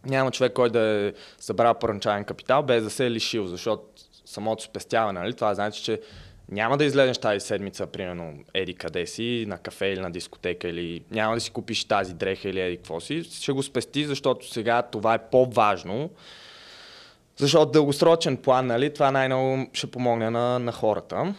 Няма 0.06 0.30
човек, 0.30 0.52
който 0.52 0.72
да 0.72 0.80
е 0.80 1.12
събрал 1.38 1.74
първоначален 1.74 2.24
капитал, 2.24 2.62
без 2.62 2.84
да 2.84 2.90
се 2.90 3.06
е 3.06 3.10
лишил, 3.10 3.46
защото 3.46 3.84
самото 4.26 4.62
спестяване, 4.62 5.20
нали, 5.20 5.34
това 5.34 5.54
значи, 5.54 5.82
че 5.82 6.00
няма 6.48 6.78
да 6.78 6.84
излезеш 6.84 7.18
тази 7.18 7.40
седмица, 7.40 7.86
примерно, 7.86 8.34
еди 8.54 8.74
къде 8.74 9.06
си, 9.06 9.44
на 9.48 9.58
кафе 9.58 9.86
или 9.86 10.00
на 10.00 10.10
дискотека, 10.10 10.68
или 10.68 11.04
няма 11.10 11.34
да 11.34 11.40
си 11.40 11.50
купиш 11.50 11.84
тази 11.84 12.14
дреха 12.14 12.48
или 12.48 12.60
еди 12.60 12.76
какво 12.76 13.00
си. 13.00 13.22
Ще 13.22 13.52
го 13.52 13.62
спести, 13.62 14.04
защото 14.04 14.48
сега 14.50 14.82
това 14.82 15.14
е 15.14 15.30
по-важно. 15.30 16.10
Защото 17.36 17.72
дългосрочен 17.72 18.36
план, 18.36 18.66
нали, 18.66 18.94
това 18.94 19.10
най-много 19.10 19.66
ще 19.72 19.86
помогне 19.86 20.30
на, 20.30 20.58
на 20.58 20.72
хората. 20.72 21.34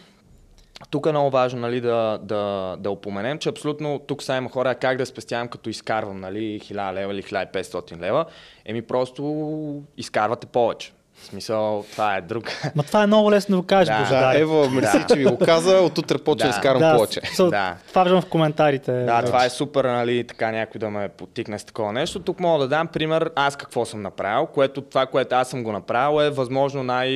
тук 0.90 1.06
е 1.06 1.10
много 1.10 1.30
важно 1.30 1.60
нали, 1.60 1.80
да, 1.80 2.18
да, 2.22 2.76
да 2.78 2.90
упоменем, 2.90 3.38
че 3.38 3.48
абсолютно 3.48 3.98
тук 3.98 4.22
са 4.22 4.36
има 4.36 4.50
хора 4.50 4.74
как 4.74 4.98
да 4.98 5.06
спестявам 5.06 5.48
като 5.48 5.70
изкарвам 5.70 6.20
нали, 6.20 6.60
1000 6.60 6.94
лева 6.94 7.14
или 7.14 7.22
1500 7.22 7.98
лева. 7.98 8.24
Еми 8.64 8.82
просто 8.82 9.82
изкарвате 9.96 10.46
повече. 10.46 10.92
В 11.20 11.24
смисъл, 11.24 11.84
това 11.92 12.16
е 12.16 12.20
друг. 12.20 12.44
Ма 12.74 12.82
това 12.82 13.02
е 13.02 13.06
много 13.06 13.30
лесно 13.30 13.56
да 13.56 13.60
го 13.60 13.66
кажеш, 13.66 13.88
Да. 13.88 14.00
Божар. 14.00 14.34
Ево, 14.34 14.70
мерси, 14.70 15.04
че 15.08 15.14
ви 15.14 15.24
го 15.24 15.38
каза. 15.38 15.76
От 15.76 15.98
утре 15.98 16.18
почва 16.18 16.36
да 16.38 16.44
Да. 16.44 16.56
изкарам 16.56 16.78
да, 16.80 16.94
повече. 16.94 17.20
со- 17.22 17.50
Да. 17.50 17.76
Това 17.88 18.02
виждам 18.04 18.22
в 18.22 18.26
коментарите. 18.26 18.92
Да, 18.94 19.22
това 19.22 19.44
е 19.44 19.50
супер, 19.50 19.84
нали, 19.84 20.24
така 20.24 20.50
някой 20.50 20.78
да 20.78 20.90
ме 20.90 21.08
потикне 21.08 21.58
с 21.58 21.64
такова 21.64 21.92
нещо. 21.92 22.20
Тук 22.20 22.40
мога 22.40 22.58
да 22.58 22.68
дам 22.68 22.86
пример 22.86 23.30
аз 23.36 23.56
какво 23.56 23.84
съм 23.84 24.02
направил, 24.02 24.46
което 24.46 24.80
това, 24.80 25.06
което 25.06 25.34
аз 25.34 25.48
съм 25.48 25.64
го 25.64 25.72
направил 25.72 26.22
е 26.22 26.30
възможно 26.30 26.82
най... 26.82 27.10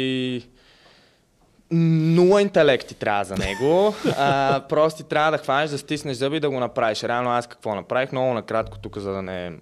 Нула 1.71 2.43
интелект 2.43 2.89
ти 2.89 2.95
трябва 2.95 3.25
за 3.25 3.37
него. 3.37 3.95
А, 4.19 4.61
просто 4.61 5.03
ти 5.03 5.09
трябва 5.09 5.31
да 5.31 5.39
хванеш, 5.39 5.71
да 5.71 5.79
стиснеш 5.79 6.17
зъби 6.17 6.37
и 6.37 6.41
да 6.41 6.51
го 6.51 6.61
направиш. 6.61 7.03
Реално 7.03 7.31
аз 7.31 7.47
какво 7.47 7.75
направих? 7.75 8.13
Много 8.13 8.35
накратко 8.35 8.79
тук, 8.79 8.99
за 8.99 9.13
да 9.13 9.23
не... 9.23 9.53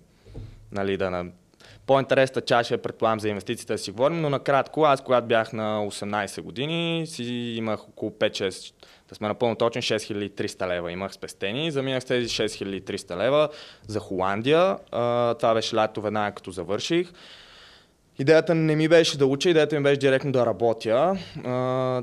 Нали, 0.73 0.97
да 0.97 1.11
на... 1.11 1.25
По-интересната 1.90 2.40
чаша 2.40 2.75
е, 2.75 2.78
предполагам, 2.78 3.20
за 3.20 3.28
инвестициите 3.28 3.73
да 3.73 3.78
си 3.78 3.90
говорим, 3.90 4.20
но 4.20 4.30
накратко, 4.30 4.85
аз 4.85 5.00
когато 5.00 5.26
бях 5.26 5.52
на 5.52 5.87
18 5.87 6.40
години, 6.40 7.06
си 7.06 7.25
имах 7.56 7.88
около 7.88 8.11
5-6, 8.11 8.75
да 9.09 9.14
сме 9.14 9.28
напълно 9.28 9.56
точни, 9.56 9.82
6300 9.82 10.68
лева 10.68 10.92
имах 10.92 11.14
спестени. 11.14 11.70
Заминах 11.70 12.02
с 12.02 12.06
тези 12.06 12.28
6300 12.28 13.16
лева 13.16 13.49
за 13.87 14.00
Холандия. 14.00 14.76
Това 15.38 15.54
беше 15.54 15.76
лято 15.76 16.00
веднага 16.00 16.35
като 16.35 16.50
завърших. 16.50 17.12
Идеята 18.18 18.54
не 18.54 18.76
ми 18.76 18.88
беше 18.88 19.18
да 19.18 19.26
уча, 19.26 19.50
идеята 19.50 19.76
ми 19.76 19.82
беше 19.82 20.00
директно 20.00 20.32
да 20.32 20.47
работя. 20.47 21.18
А, 21.44 22.02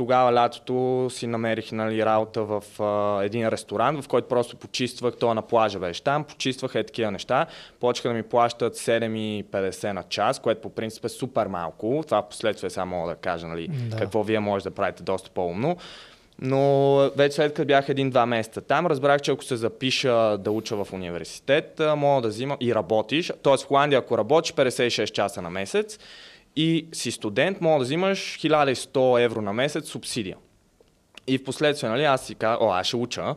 тогава 0.00 0.32
лятото 0.34 1.06
си 1.10 1.26
намерих 1.26 1.72
нали, 1.72 2.04
работа 2.04 2.44
в 2.44 2.82
а, 2.82 3.24
един 3.24 3.48
ресторант, 3.48 4.04
в 4.04 4.08
който 4.08 4.28
просто 4.28 4.56
почиствах, 4.56 5.14
то 5.20 5.34
на 5.34 5.42
плажа 5.42 5.78
беше 5.78 6.02
там, 6.02 6.24
почиствах 6.24 6.74
е 6.74 6.84
такива 6.84 7.10
неща. 7.10 7.46
Почнаха 7.80 8.08
да 8.08 8.14
ми 8.14 8.22
плащат 8.22 8.76
7,50 8.76 9.92
на 9.92 10.02
час, 10.02 10.38
което 10.38 10.60
по 10.60 10.70
принцип 10.70 11.04
е 11.04 11.08
супер 11.08 11.46
малко. 11.46 12.02
Това 12.06 12.22
последствие 12.22 12.70
само 12.70 12.96
мога 12.96 13.10
да 13.10 13.16
кажа 13.16 13.46
нали, 13.46 13.68
Да. 13.68 13.96
какво 13.96 14.22
вие 14.22 14.40
може 14.40 14.64
да 14.64 14.70
правите 14.70 15.02
доста 15.02 15.30
по-умно. 15.30 15.76
Но 16.38 16.96
вече 17.16 17.36
след 17.36 17.54
като 17.54 17.66
бях 17.66 17.88
един-два 17.88 18.26
месеца 18.26 18.60
там, 18.60 18.86
разбрах, 18.86 19.20
че 19.20 19.30
ако 19.30 19.44
се 19.44 19.56
запиша 19.56 20.38
да 20.38 20.50
уча 20.50 20.84
в 20.84 20.92
университет, 20.92 21.80
мога 21.96 22.22
да 22.22 22.28
взимам 22.28 22.56
и 22.60 22.74
работиш. 22.74 23.32
Тоест 23.42 23.64
в 23.64 23.66
Холандия, 23.66 23.98
ако 23.98 24.18
работиш 24.18 24.52
56 24.52 25.06
часа 25.12 25.42
на 25.42 25.50
месец 25.50 25.98
и 26.56 26.88
си 26.92 27.10
студент, 27.10 27.60
мога 27.60 27.78
да 27.78 27.84
взимаш 27.84 28.18
1100 28.18 29.24
евро 29.24 29.42
на 29.42 29.52
месец 29.52 29.88
субсидия. 29.88 30.36
И 31.26 31.38
в 31.38 31.44
последствие, 31.44 31.88
нали, 31.90 32.04
аз 32.04 32.26
си 32.26 32.34
казах, 32.34 32.60
о, 32.60 32.72
аз 32.72 32.86
ще 32.86 32.96
уча, 32.96 33.34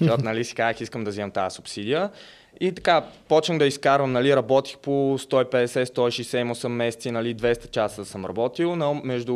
защото, 0.00 0.24
нали, 0.24 0.44
си 0.44 0.54
казах, 0.54 0.80
искам 0.80 1.04
да 1.04 1.10
вземам 1.10 1.30
тази 1.30 1.54
субсидия. 1.54 2.10
И 2.60 2.72
така, 2.72 3.04
почнах 3.28 3.58
да 3.58 3.66
изкарвам, 3.66 4.12
нали, 4.12 4.36
работих 4.36 4.78
по 4.78 5.18
150, 5.18 5.84
168 5.84 6.68
месеци, 6.68 7.10
нали, 7.10 7.34
200 7.34 7.70
часа 7.70 8.04
съм 8.04 8.26
работил, 8.26 8.76
но 8.76 8.94
между, 8.94 9.34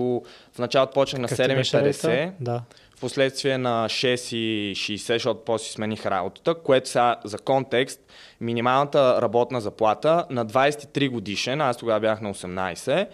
в 0.52 0.58
началото 0.58 0.92
почнах 0.92 1.22
на 1.22 1.28
Какъв 1.28 1.48
ти 1.48 1.54
беше 1.54 1.76
7,50, 1.76 2.08
рейта? 2.08 2.32
Да. 2.40 2.62
В 2.98 3.00
последствие 3.00 3.58
на 3.58 3.86
6,60, 3.88 4.96
защото 4.96 5.40
после 5.44 5.64
си 5.64 5.72
смених 5.72 6.06
работата, 6.06 6.54
което 6.54 6.88
сега 6.88 7.16
за 7.24 7.38
контекст, 7.38 8.00
минималната 8.40 9.22
работна 9.22 9.60
заплата 9.60 10.26
на 10.30 10.46
23 10.46 11.10
годишен, 11.10 11.60
аз 11.60 11.76
тогава 11.76 12.00
бях 12.00 12.20
на 12.20 12.34
18, 12.34 13.06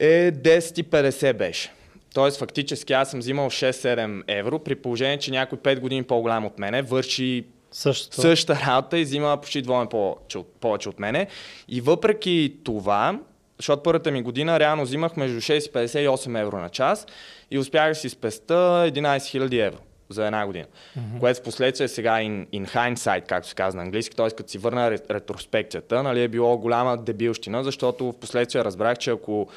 е 0.00 0.32
10,50 0.32 1.32
беше. 1.32 1.72
Тоест 2.14 2.38
фактически 2.38 2.92
аз 2.92 3.10
съм 3.10 3.20
взимал 3.20 3.50
6-7 3.50 4.22
евро, 4.28 4.58
при 4.58 4.74
положение, 4.74 5.18
че 5.18 5.30
някой 5.30 5.58
5 5.58 5.80
години 5.80 6.02
по-голям 6.02 6.44
от 6.44 6.58
мене 6.58 6.82
върши 6.82 7.44
Също. 7.70 8.20
същата 8.20 8.60
работа 8.66 8.98
и 8.98 9.04
взима 9.04 9.40
почти 9.42 9.62
двойно 9.62 9.88
повече, 9.88 10.38
повече 10.60 10.88
от 10.88 10.98
мене. 10.98 11.26
И 11.68 11.80
въпреки 11.80 12.54
това, 12.64 13.18
защото 13.58 13.82
първата 13.82 14.10
ми 14.10 14.22
година 14.22 14.60
реално 14.60 14.82
взимах 14.82 15.16
между 15.16 15.40
6,50 15.40 15.98
и 15.98 16.08
8 16.08 16.40
евро 16.40 16.58
на 16.58 16.68
час 16.68 17.06
и 17.50 17.58
успях 17.58 17.88
да 17.88 17.94
си 17.94 18.08
спеста 18.08 18.54
11 18.54 19.18
000 19.18 19.66
евро 19.66 19.78
за 20.08 20.26
една 20.26 20.46
година. 20.46 20.66
Mm-hmm. 20.66 21.18
Което 21.20 21.40
в 21.40 21.42
последствие 21.42 21.88
сега 21.88 22.10
in, 22.10 22.46
in 22.46 22.66
hindsight, 22.66 23.26
както 23.26 23.48
се 23.48 23.54
казва 23.54 23.76
на 23.76 23.82
английски, 23.82 24.16
т.е. 24.16 24.30
като 24.30 24.50
си 24.50 24.58
върна 24.58 24.90
ре- 24.90 25.10
ретроспекцията, 25.10 26.02
нали, 26.02 26.22
е 26.22 26.28
било 26.28 26.58
голяма 26.58 26.96
дебилщина, 26.96 27.64
защото 27.64 28.12
в 28.12 28.18
последствие 28.18 28.64
разбрах, 28.64 28.98
че 28.98 29.10
ако 29.10 29.48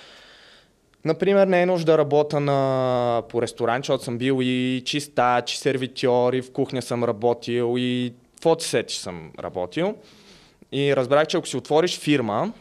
Например, 1.06 1.48
не 1.48 1.62
е 1.62 1.66
нужда 1.66 1.92
да 1.92 1.98
работя 1.98 2.40
на, 2.40 3.24
по 3.30 3.42
ресторант, 3.42 3.86
защото 3.86 4.04
съм 4.04 4.18
бил 4.18 4.40
и 4.42 4.82
чистач, 4.86 5.54
и 5.54 5.58
сервитьор, 5.58 6.34
и 6.34 6.42
в 6.42 6.52
кухня 6.52 6.82
съм 6.82 7.04
работил, 7.04 7.76
и 7.78 8.14
каквото 8.36 8.64
се 8.64 8.70
сетиш 8.70 8.98
съм 8.98 9.32
работил. 9.40 9.96
И 10.72 10.96
разбрах, 10.96 11.28
че 11.28 11.38
ако 11.38 11.48
си 11.48 11.58
отвориш 11.58 12.00
фирма, 12.00 12.54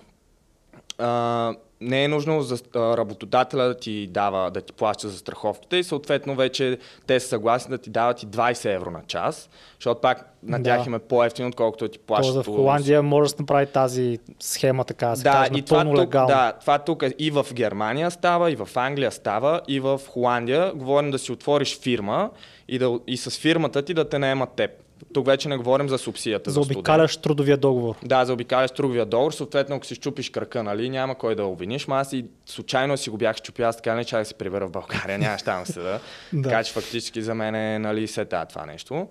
а, 0.98 1.54
не 1.80 2.04
е 2.04 2.08
нужно 2.08 2.42
за 2.42 2.58
работодателя 2.74 3.62
да 3.62 3.74
ти 3.76 4.06
дава, 4.06 4.50
да 4.50 4.60
ти 4.60 4.72
плаща 4.72 5.08
за 5.08 5.18
страховката 5.18 5.76
и 5.76 5.84
съответно 5.84 6.34
вече 6.34 6.78
те 7.06 7.20
са 7.20 7.28
съгласни 7.28 7.70
да 7.70 7.78
ти 7.78 7.90
дават 7.90 8.22
и 8.22 8.26
20 8.26 8.74
евро 8.74 8.90
на 8.90 9.00
час, 9.06 9.50
защото 9.78 10.00
пак 10.00 10.34
на 10.42 10.58
Да. 10.58 10.64
тях 10.64 10.86
им 10.86 10.94
е 10.94 10.98
по-ефтино, 10.98 11.48
отколкото 11.48 11.84
да 11.84 11.90
ти 11.90 11.98
плащат. 11.98 12.34
Тоест 12.34 12.48
в 12.48 12.54
Холандия 12.56 13.02
може 13.02 13.34
да 13.34 13.42
направи 13.42 13.66
тази 13.66 14.18
схема 14.40 14.84
така, 14.84 15.08
да 15.08 15.16
се 15.16 15.22
да, 15.22 15.32
каже, 15.32 15.50
и 15.54 15.62
това 15.62 15.84
тук, 15.84 15.98
легално. 15.98 16.28
да, 16.28 16.52
това 16.60 16.78
тук 16.78 17.04
и 17.18 17.30
в 17.30 17.46
Германия 17.52 18.10
става, 18.10 18.50
и 18.50 18.56
в 18.56 18.68
Англия 18.74 19.12
става, 19.12 19.60
и 19.68 19.80
в 19.80 20.00
Холандия. 20.08 20.72
Говорим 20.74 21.10
да 21.10 21.18
си 21.18 21.32
отвориш 21.32 21.80
фирма 21.80 22.30
и, 22.68 22.78
да, 22.78 22.98
и 23.06 23.16
с 23.16 23.38
фирмата 23.38 23.82
ти 23.82 23.94
да 23.94 24.08
те 24.08 24.18
наемат 24.18 24.50
теб. 24.50 24.70
Тук 25.12 25.26
вече 25.26 25.48
не 25.48 25.56
говорим 25.56 25.88
за 25.88 25.98
субсидията. 25.98 26.50
За 26.50 26.54
за 26.54 26.60
обикаляш 26.60 27.16
трудовия 27.16 27.56
договор. 27.56 27.96
Да, 28.02 28.24
за 28.24 28.32
обикаляш 28.32 28.70
трудовия 28.70 29.06
договор, 29.06 29.32
съответно 29.32 29.76
ако 29.76 29.86
си 29.86 29.94
щупиш 29.94 30.30
кръка, 30.30 30.62
нали, 30.62 30.90
няма 30.90 31.14
кой 31.14 31.34
да 31.34 31.44
обвиниш, 31.44 31.86
ма 31.86 31.96
аз 31.96 32.12
и 32.12 32.24
случайно 32.46 32.96
си 32.96 33.10
го 33.10 33.16
бях 33.16 33.36
щупил, 33.36 33.68
аз 33.68 33.76
така 33.76 33.94
не 33.94 34.04
чак 34.04 34.20
да 34.20 34.24
се 34.24 34.34
прибера 34.34 34.66
в 34.66 34.70
България, 34.70 35.18
нямаш 35.18 35.42
там 35.42 35.66
съда. 35.66 36.00
Да. 36.32 36.48
Така 36.48 36.64
че 36.64 36.72
фактически 36.72 37.22
за 37.22 37.34
мен 37.34 37.54
е, 37.54 37.78
нали, 37.78 38.06
се 38.06 38.24
това 38.24 38.66
нещо. 38.66 39.08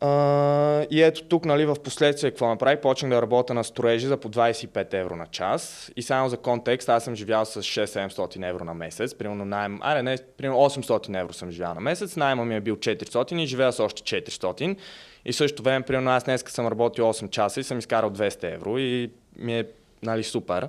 А, 0.00 0.86
и 0.90 1.02
ето 1.02 1.22
тук, 1.22 1.44
нали, 1.44 1.66
в 1.66 1.76
последствие 1.84 2.30
какво 2.30 2.48
направих? 2.48 2.80
Почнах 2.80 3.10
да 3.10 3.22
работя 3.22 3.54
на 3.54 3.64
строежи 3.64 4.06
за 4.06 4.16
по 4.16 4.30
25 4.30 4.94
евро 4.94 5.16
на 5.16 5.26
час. 5.26 5.90
И 5.96 6.02
само 6.02 6.28
за 6.28 6.36
контекст, 6.36 6.88
аз 6.88 7.04
съм 7.04 7.14
живял 7.14 7.44
с 7.44 7.62
6-700 7.62 8.48
евро 8.48 8.64
на 8.64 8.74
месец. 8.74 9.14
Примерно 9.14 9.44
найем, 9.44 9.78
аре 9.82 10.02
не, 10.02 10.18
примерно 10.36 10.58
800 10.58 11.20
евро 11.20 11.32
съм 11.32 11.50
живял 11.50 11.74
на 11.74 11.80
месец. 11.80 12.16
Найма 12.16 12.44
ми 12.44 12.56
е 12.56 12.60
бил 12.60 12.76
400 12.76 13.42
и 13.42 13.46
живея 13.46 13.72
с 13.72 13.80
още 13.80 14.22
400. 14.22 14.76
И 15.24 15.32
в 15.32 15.36
същото 15.36 15.62
време, 15.62 15.84
примерно 15.84 16.10
аз 16.10 16.24
днес 16.24 16.44
съм 16.48 16.66
работил 16.66 17.04
8 17.04 17.30
часа 17.30 17.60
и 17.60 17.64
съм 17.64 17.78
изкарал 17.78 18.10
200 18.10 18.54
евро 18.54 18.78
и 18.78 19.10
ми 19.36 19.58
е 19.58 19.64
нали, 20.02 20.24
супер. 20.24 20.68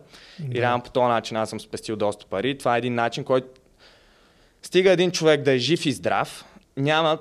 И 0.53 0.61
реално 0.61 0.83
по 0.83 0.89
този 0.89 1.07
начин 1.07 1.37
аз 1.37 1.49
съм 1.49 1.59
спестил 1.59 1.95
доста 1.95 2.25
пари. 2.25 2.57
Това 2.57 2.75
е 2.75 2.77
един 2.77 2.95
начин, 2.95 3.23
който 3.23 3.47
стига 4.61 4.91
един 4.91 5.11
човек 5.11 5.41
да 5.41 5.51
е 5.51 5.57
жив 5.57 5.85
и 5.85 5.91
здрав, 5.91 6.45
няма 6.77 7.17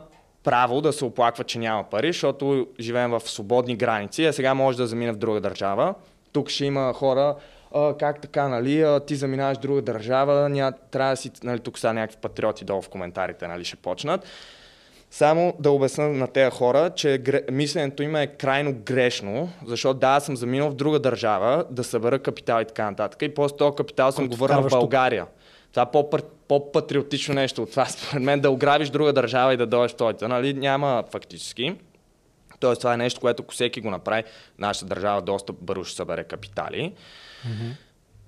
право 0.49 0.81
да 0.81 0.93
се 0.93 1.05
оплаква, 1.05 1.45
че 1.45 1.59
няма 1.59 1.85
пари, 1.85 2.13
защото 2.13 2.67
живеем 2.81 3.11
в 3.11 3.21
свободни 3.21 3.77
граници, 3.77 4.25
а 4.25 4.33
сега 4.33 4.55
може 4.55 4.79
да 4.79 4.87
замине 4.87 5.13
в 5.13 5.17
друга 5.17 5.41
държава. 5.41 5.95
Тук 6.33 6.49
ще 6.49 6.65
има 6.65 6.93
хора, 6.93 7.35
а, 7.75 7.95
как 7.99 8.21
така, 8.21 8.49
нали, 8.49 8.83
а, 8.83 9.01
ти 9.01 9.17
заминаваш 9.17 9.59
в 9.59 9.61
друга 9.61 9.83
държава, 9.83 10.49
ня, 10.49 10.73
трябва 10.91 11.13
да 11.13 11.17
си, 11.17 11.31
нали, 11.43 11.61
тук 11.61 11.79
са 11.79 11.93
някакви 11.93 12.19
патриоти 12.21 12.65
долу 12.65 12.83
в 12.83 12.89
коментарите, 12.89 13.49
нали, 13.49 13.65
ще 13.65 13.77
почнат. 13.77 14.25
Само 15.11 15.55
да 15.59 15.71
обясня 15.71 16.09
на 16.09 16.27
тези 16.27 16.51
хора, 16.51 16.91
че 16.91 17.09
гре- 17.09 17.51
мисленето 17.51 18.03
им 18.03 18.17
е 18.17 18.27
крайно 18.27 18.75
грешно, 18.85 19.49
защото 19.67 20.01
да, 20.01 20.09
аз 20.09 20.25
съм 20.25 20.37
заминал 20.37 20.71
в 20.71 20.75
друга 20.75 20.99
държава 20.99 21.65
да 21.71 21.85
събера 21.85 22.19
капитал 22.19 22.61
и 22.63 22.65
така 22.65 22.91
нататък. 22.91 23.23
И 23.23 23.35
после 23.35 23.57
този 23.57 23.77
капитал 23.77 24.13
съм 24.13 24.23
Който 24.25 24.37
го 24.37 24.41
върнал 24.41 24.63
в 24.63 24.67
вкарваш 24.67 24.83
тук. 24.83 25.29
Това 25.71 25.83
е 25.83 26.21
по-патриотично 26.49 27.35
нещо 27.35 27.63
от 27.63 27.71
това, 27.71 27.87
според 27.89 28.23
мен, 28.23 28.41
да 28.41 28.51
ограбиш 28.51 28.89
друга 28.89 29.13
държава 29.13 29.55
и 29.55 29.57
да 29.57 29.67
дойдеш 29.67 29.93
в 29.93 29.97
твоята. 29.97 30.29
Нали? 30.29 30.55
Няма 30.55 31.05
фактически. 31.11 31.75
Тоест, 32.61 32.81
това 32.81 32.95
е 32.95 32.97
нещо, 32.97 33.21
което 33.21 33.43
ако 33.43 33.55
всеки 33.55 33.81
го 33.81 33.91
направи, 33.91 34.25
нашата 34.59 34.87
държава 34.87 35.23
доста 35.23 35.53
бързо 35.53 35.85
ще 35.85 35.97
събере 35.97 36.25
капитали. 36.25 36.93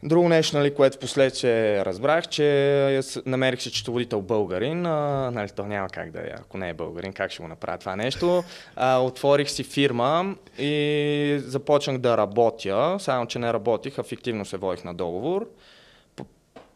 Друго 0.02 0.28
нещо, 0.28 0.58
нали, 0.58 0.74
което 0.74 0.98
последствие 0.98 1.84
разбрах, 1.84 2.28
че 2.28 3.00
намерих 3.26 3.62
се 3.62 3.70
счетоводител 3.70 4.20
българин. 4.20 4.86
А, 4.86 5.30
нали, 5.30 5.48
то 5.56 5.66
няма 5.66 5.88
как 5.88 6.10
да 6.10 6.20
е, 6.20 6.30
ако 6.38 6.58
не 6.58 6.68
е 6.68 6.74
българин, 6.74 7.12
как 7.12 7.30
ще 7.30 7.42
го 7.42 7.48
направя 7.48 7.78
това 7.78 7.96
нещо. 7.96 8.44
А, 8.76 8.98
отворих 8.98 9.50
си 9.50 9.64
фирма 9.64 10.34
и 10.58 11.36
започнах 11.44 11.98
да 11.98 12.16
работя, 12.16 12.96
само 13.00 13.26
че 13.26 13.38
не 13.38 13.52
работих, 13.52 13.98
а 13.98 14.02
фиктивно 14.02 14.44
се 14.44 14.56
водих 14.56 14.84
на 14.84 14.94
договор. 14.94 15.46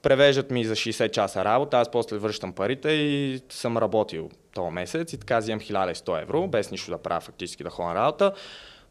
Превеждат 0.05 0.51
ми 0.51 0.65
за 0.65 0.75
60 0.75 1.11
часа 1.11 1.45
работа, 1.45 1.79
аз 1.79 1.91
после 1.91 2.19
връщам 2.19 2.53
парите 2.53 2.91
и 2.91 3.41
съм 3.51 3.79
работил 3.79 4.29
този 4.55 4.71
месец 4.71 5.13
и 5.13 5.19
така 5.19 5.39
взимам 5.39 5.61
1100 5.61 6.23
евро, 6.23 6.47
без 6.47 6.71
нищо 6.71 6.91
да 6.91 6.99
правя 6.99 7.21
фактически 7.21 7.63
да 7.65 7.71
ходя 7.71 7.95
работа. 7.95 8.25
Да, 8.25 8.35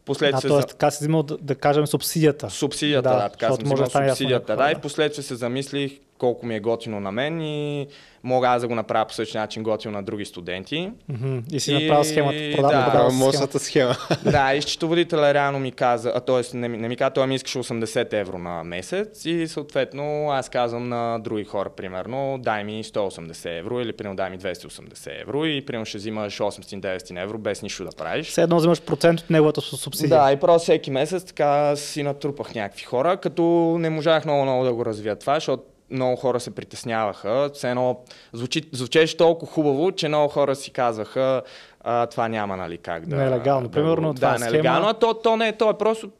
Последствие 0.04 0.50
т.е. 0.50 0.60
за- 0.60 0.66
така 0.66 0.90
си 0.90 0.98
взимал, 1.00 1.22
да, 1.22 1.36
да 1.36 1.54
кажем, 1.54 1.86
субсидията. 1.86 2.50
Субсидията, 2.50 3.08
Да, 3.08 3.16
да, 3.16 3.28
така 3.28 3.46
съм 3.46 3.68
може 3.68 3.82
взимал 3.82 4.04
да 4.04 4.10
субсидията, 4.10 4.56
да, 4.56 4.70
и 4.70 4.74
последствие 4.74 5.22
се 5.24 5.34
замислих 5.34 5.92
колко 6.18 6.46
ми 6.46 6.56
е 6.56 6.60
готино 6.60 7.00
на 7.00 7.12
мен 7.12 7.40
и 7.40 7.86
мога 8.24 8.48
аз 8.48 8.62
да 8.62 8.68
го 8.68 8.74
направя 8.74 9.06
по 9.06 9.14
същия 9.14 9.40
начин 9.40 9.62
готино 9.62 9.92
на 9.92 10.02
други 10.02 10.24
студенти. 10.24 10.90
Mm-hmm. 11.12 11.52
И 11.52 11.60
си 11.60 11.72
и... 11.72 11.74
направил 11.74 12.04
схемата. 12.04 12.38
Продав, 12.54 12.70
да, 12.70 12.84
продава 12.84 13.12
мощната 13.12 13.58
схема. 13.58 13.96
да, 14.24 14.54
и 14.54 14.62
счетоводителя 14.62 15.34
реално 15.34 15.58
ми 15.58 15.72
каза, 15.72 16.12
а 16.14 16.20
т.е. 16.20 16.56
Не, 16.56 16.68
не 16.68 16.88
ми 16.88 16.96
каза, 16.96 17.10
той 17.10 17.26
ми 17.26 17.34
искаше 17.34 17.58
80 17.58 18.12
евро 18.12 18.38
на 18.38 18.64
месец 18.64 19.24
и 19.24 19.48
съответно 19.48 20.30
аз 20.30 20.48
казвам 20.48 20.88
на 20.88 21.18
други 21.18 21.44
хора, 21.44 21.70
примерно, 21.76 22.38
дай 22.40 22.64
ми 22.64 22.84
180 22.84 23.58
евро 23.58 23.80
или 23.80 23.92
примерно 23.92 24.16
дай 24.16 24.30
ми 24.30 24.38
280 24.38 25.20
евро 25.20 25.46
и 25.46 25.66
примерно 25.66 25.86
ще 25.86 25.98
взимаш 25.98 26.38
800-900 26.38 27.22
евро 27.22 27.38
без 27.38 27.62
нищо 27.62 27.84
да 27.84 27.90
правиш. 27.90 28.26
Все 28.26 28.42
едно 28.42 28.56
взимаш 28.56 28.82
процент 28.82 29.20
от 29.20 29.30
неговата 29.30 29.60
субсидия. 29.60 30.20
Да, 30.20 30.32
и 30.32 30.36
просто 30.36 30.64
всеки 30.64 30.90
месец 30.90 31.24
така 31.24 31.76
си 31.76 32.02
натрупах 32.02 32.54
някакви 32.54 32.84
хора, 32.84 33.16
като 33.16 33.76
не 33.80 33.90
можах 33.90 34.24
много-много 34.24 34.64
да 34.64 34.74
го 34.74 34.84
развия 34.84 35.16
това, 35.16 35.34
защото 35.34 35.62
много 35.90 36.16
хора 36.16 36.40
се 36.40 36.50
притесняваха. 36.50 37.50
Все 37.54 37.70
едно 37.70 38.00
звучи, 38.32 38.62
звучеше 38.72 39.16
толкова 39.16 39.52
хубаво, 39.52 39.92
че 39.92 40.08
много 40.08 40.28
хора 40.28 40.56
си 40.56 40.70
казваха, 40.70 41.42
а, 41.80 42.06
това 42.06 42.28
няма 42.28 42.56
нали 42.56 42.78
как 42.78 43.06
да... 43.06 43.16
Нелегално, 43.16 43.68
да, 43.68 43.72
примерно. 43.72 44.12
Да, 44.12 44.20
това 44.20 44.38
да 44.38 44.44
нелегално, 44.44 44.88
а 44.88 44.94
то, 44.94 45.14
то 45.14 45.36
не 45.36 45.48
е, 45.48 45.52
то 45.52 45.70
е 45.70 45.78
просто 45.78 46.10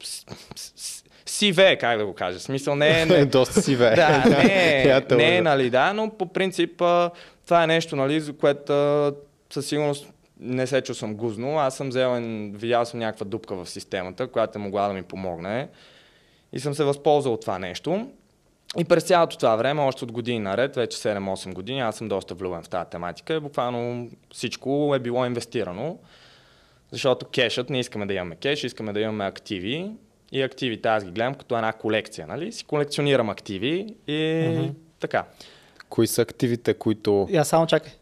сиве, 1.27 1.77
как 1.77 1.99
да 1.99 2.07
го 2.07 2.15
кажа. 2.15 2.41
Смисъл 2.41 2.77
не 2.77 3.03
е... 3.03 3.07
Не, 3.07 3.25
Доста 3.27 3.63
сиве. 3.63 3.95
Да, 3.97 4.25
не 4.45 4.83
е, 4.83 5.03
не 5.17 5.37
е, 5.37 5.43
нали, 5.43 5.71
да, 5.71 5.93
но 5.93 6.11
по 6.11 6.27
принцип 6.27 6.77
това 7.45 7.65
е 7.65 7.67
нещо, 7.67 7.97
нали, 7.97 8.21
за 8.21 8.33
което 8.33 9.13
със 9.51 9.67
сигурност 9.67 10.09
не 10.41 10.67
се 10.67 10.83
съм 10.93 11.15
гузно. 11.15 11.59
Аз 11.59 11.77
съм 11.77 11.89
взел, 11.89 12.21
видял 12.55 12.85
съм 12.85 13.01
някаква 13.01 13.25
дупка 13.25 13.57
в 13.57 13.71
системата, 13.71 14.27
която 14.27 14.59
е 14.59 14.63
могла 14.63 14.89
да 14.89 14.95
ми 14.95 15.03
помогне. 15.03 15.69
И 16.53 16.61
съм 16.61 16.75
се 16.75 16.85
възползвал 16.85 17.35
от 17.35 17.41
това 17.41 17.59
нещо. 17.59 18.09
И 18.79 18.85
през 18.85 19.05
цялото 19.05 19.37
това 19.37 19.57
време, 19.57 19.81
още 19.83 20.05
от 20.05 20.13
години 20.13 20.39
наред, 20.39 20.77
вече 20.77 20.99
7-8 20.99 21.53
години, 21.53 21.81
аз 21.81 21.97
съм 21.97 22.09
доста 22.09 22.35
влюбен 22.35 22.63
в 22.63 22.69
тази 22.69 22.91
тематика 22.91 23.35
и 23.35 23.41
буквално 23.41 24.11
всичко 24.33 24.93
е 24.95 24.99
било 24.99 25.27
инвестирано. 25.27 25.99
Защото 26.93 27.27
кешът, 27.27 27.71
не 27.71 27.81
искаме 27.81 28.07
да 28.07 28.15
имаме 28.15 28.37
кеш, 28.37 28.65
искаме 28.65 28.93
да 28.93 29.01
имаме 29.01 29.25
активи. 29.25 29.91
И 30.33 30.43
активите 30.43 30.89
аз 30.89 31.05
ги 31.05 31.11
гледам 31.11 31.35
като 31.35 31.57
една 31.57 31.73
колекция, 31.73 32.27
нали? 32.27 32.53
Си 32.53 32.65
колекционирам 32.65 33.31
активи 33.31 33.95
и 34.07 34.13
mm-hmm. 34.13 34.73
така. 35.01 35.25
Кои 35.89 36.07
са 36.07 36.23
активите, 36.23 36.75
които... 36.75 37.29
Я 37.31 37.45
само 37.45 37.67
чакай. 37.67 37.93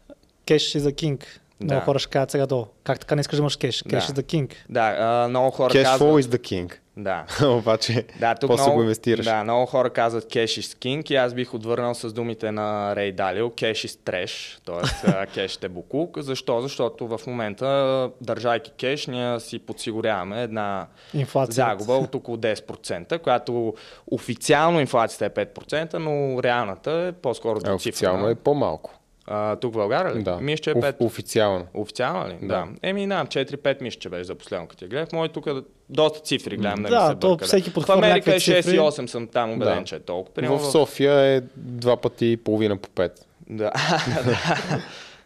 Кеш 0.45 0.75
и 0.75 0.79
за 0.79 0.91
кинг. 0.91 1.41
Много 1.63 1.79
да. 1.79 1.85
хора 1.85 1.99
ще 1.99 2.09
кажат 2.09 2.31
сега 2.31 2.45
долу. 2.45 2.65
Как 2.83 2.99
така 2.99 3.15
не 3.15 3.19
искаш 3.19 3.37
да 3.37 3.41
имаш 3.41 3.55
кеш? 3.55 3.83
Кеш 3.83 4.05
да. 4.05 4.13
is 4.13 4.21
the 4.21 4.23
king. 4.23 4.53
Да, 4.69 4.95
а, 4.99 5.27
много 5.29 5.51
хора 5.51 5.73
Cash 5.73 5.83
казват... 5.83 6.09
flow 6.09 6.21
is 6.21 6.37
the 6.37 6.39
king. 6.39 6.73
Да. 6.97 7.25
Обаче, 7.47 8.05
да, 8.19 8.35
тук 8.35 8.47
после 8.47 8.63
много, 8.63 8.77
го 8.77 8.81
инвестираш. 8.81 9.25
Да, 9.25 9.43
много 9.43 9.65
хора 9.65 9.89
казват 9.89 10.23
cash 10.23 10.61
is 10.61 10.77
king 10.77 11.11
и 11.11 11.15
аз 11.15 11.33
бих 11.33 11.53
отвърнал 11.53 11.95
с 11.95 12.13
думите 12.13 12.51
на 12.51 12.95
Рей 12.95 13.11
Далио 13.11 13.49
cash 13.49 13.87
is 13.87 14.11
trash, 14.11 14.59
т.е. 14.65 15.25
кеш 15.33 15.59
е 15.61 15.69
буклук. 15.69 16.17
Защо? 16.19 16.61
Защото 16.61 17.07
в 17.07 17.19
момента, 17.27 18.09
държайки 18.21 18.71
кеш, 18.71 19.07
ние 19.07 19.39
си 19.39 19.59
подсигуряваме 19.59 20.43
една 20.43 20.87
Инфлация. 21.13 21.53
загуба 21.53 21.93
от 21.93 22.15
около 22.15 22.37
10%, 22.37 23.19
която 23.19 23.73
официално 24.11 24.79
инфлацията 24.79 25.25
е 25.25 25.45
5%, 25.45 25.93
но 25.93 26.43
реалната 26.43 26.91
е 26.91 27.11
по-скоро 27.11 27.59
до 27.59 27.75
Официално 27.75 28.27
е 28.27 28.35
по-малко. 28.35 28.99
А, 29.27 29.55
тук 29.55 29.73
в 29.73 29.77
България 29.77 30.15
ли? 30.15 30.23
Да. 30.23 30.37
Мисля, 30.41 30.63
че 30.63 30.71
е 30.71 30.73
5. 30.73 30.95
официално. 30.99 31.65
Официално 31.73 32.27
ли? 32.29 32.37
Да. 32.41 32.47
да. 32.47 32.65
Еми, 32.81 33.07
да, 33.07 33.25
4-5 33.25 33.81
мисля, 33.81 33.99
че 33.99 34.09
беше 34.09 34.23
за 34.23 34.35
последно, 34.35 34.67
като 34.67 34.85
я 34.85 34.89
гледах. 34.89 35.11
Мой 35.11 35.29
тук 35.29 35.47
доста 35.89 36.19
цифри 36.19 36.57
гледам. 36.57 36.83
Да, 36.83 37.07
се 37.09 37.15
то 37.15 37.37
всеки 37.37 37.69
В 37.69 37.89
Америка 37.89 38.35
е 38.35 38.39
6 38.39 38.73
и 38.75 38.79
8 38.79 39.05
съм 39.05 39.27
там 39.27 39.51
убеден, 39.51 39.79
да. 39.79 39.83
че 39.83 39.95
е 39.95 39.99
толкова. 39.99 40.33
Примерно 40.33 40.59
в 40.59 40.71
София 40.71 41.13
е 41.19 41.41
два 41.55 41.97
пъти 41.97 42.25
и 42.25 42.37
половина 42.37 42.77
по 42.77 42.89
5. 42.89 43.11
Да. 43.49 43.71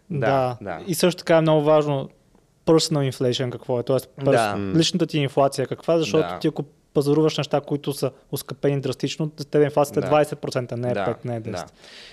да. 0.10 0.58
да. 0.62 0.80
И 0.88 0.96
също 0.96 1.18
така 1.20 1.38
е 1.38 1.42
много 1.42 1.62
важно 1.62 2.10
personal 2.66 3.12
inflation 3.12 3.52
какво 3.52 3.80
е, 3.80 3.84
т.е. 3.84 4.24
Да. 4.24 4.58
личната 4.76 5.08
ти 5.08 5.20
инфлация 5.20 5.68
каква, 5.68 5.98
защото 5.98 6.30
Да. 6.30 6.40
ти 6.40 6.48
ако 6.48 6.64
пазаруваш 6.98 7.38
неща, 7.38 7.62
които 7.62 7.94
са 7.94 8.12
оскъпени 8.32 8.82
драстично, 8.82 9.32
за 9.38 9.46
тебе 9.46 9.66
инфлацията 9.66 10.02
Да. 10.02 10.08
е 10.08 10.10
20%, 10.10 10.72
не 10.72 10.90
е 10.92 10.94
5, 10.94 11.16
не 11.26 11.36
е 11.36 11.42
10. 11.42 11.52
Да. 11.52 11.66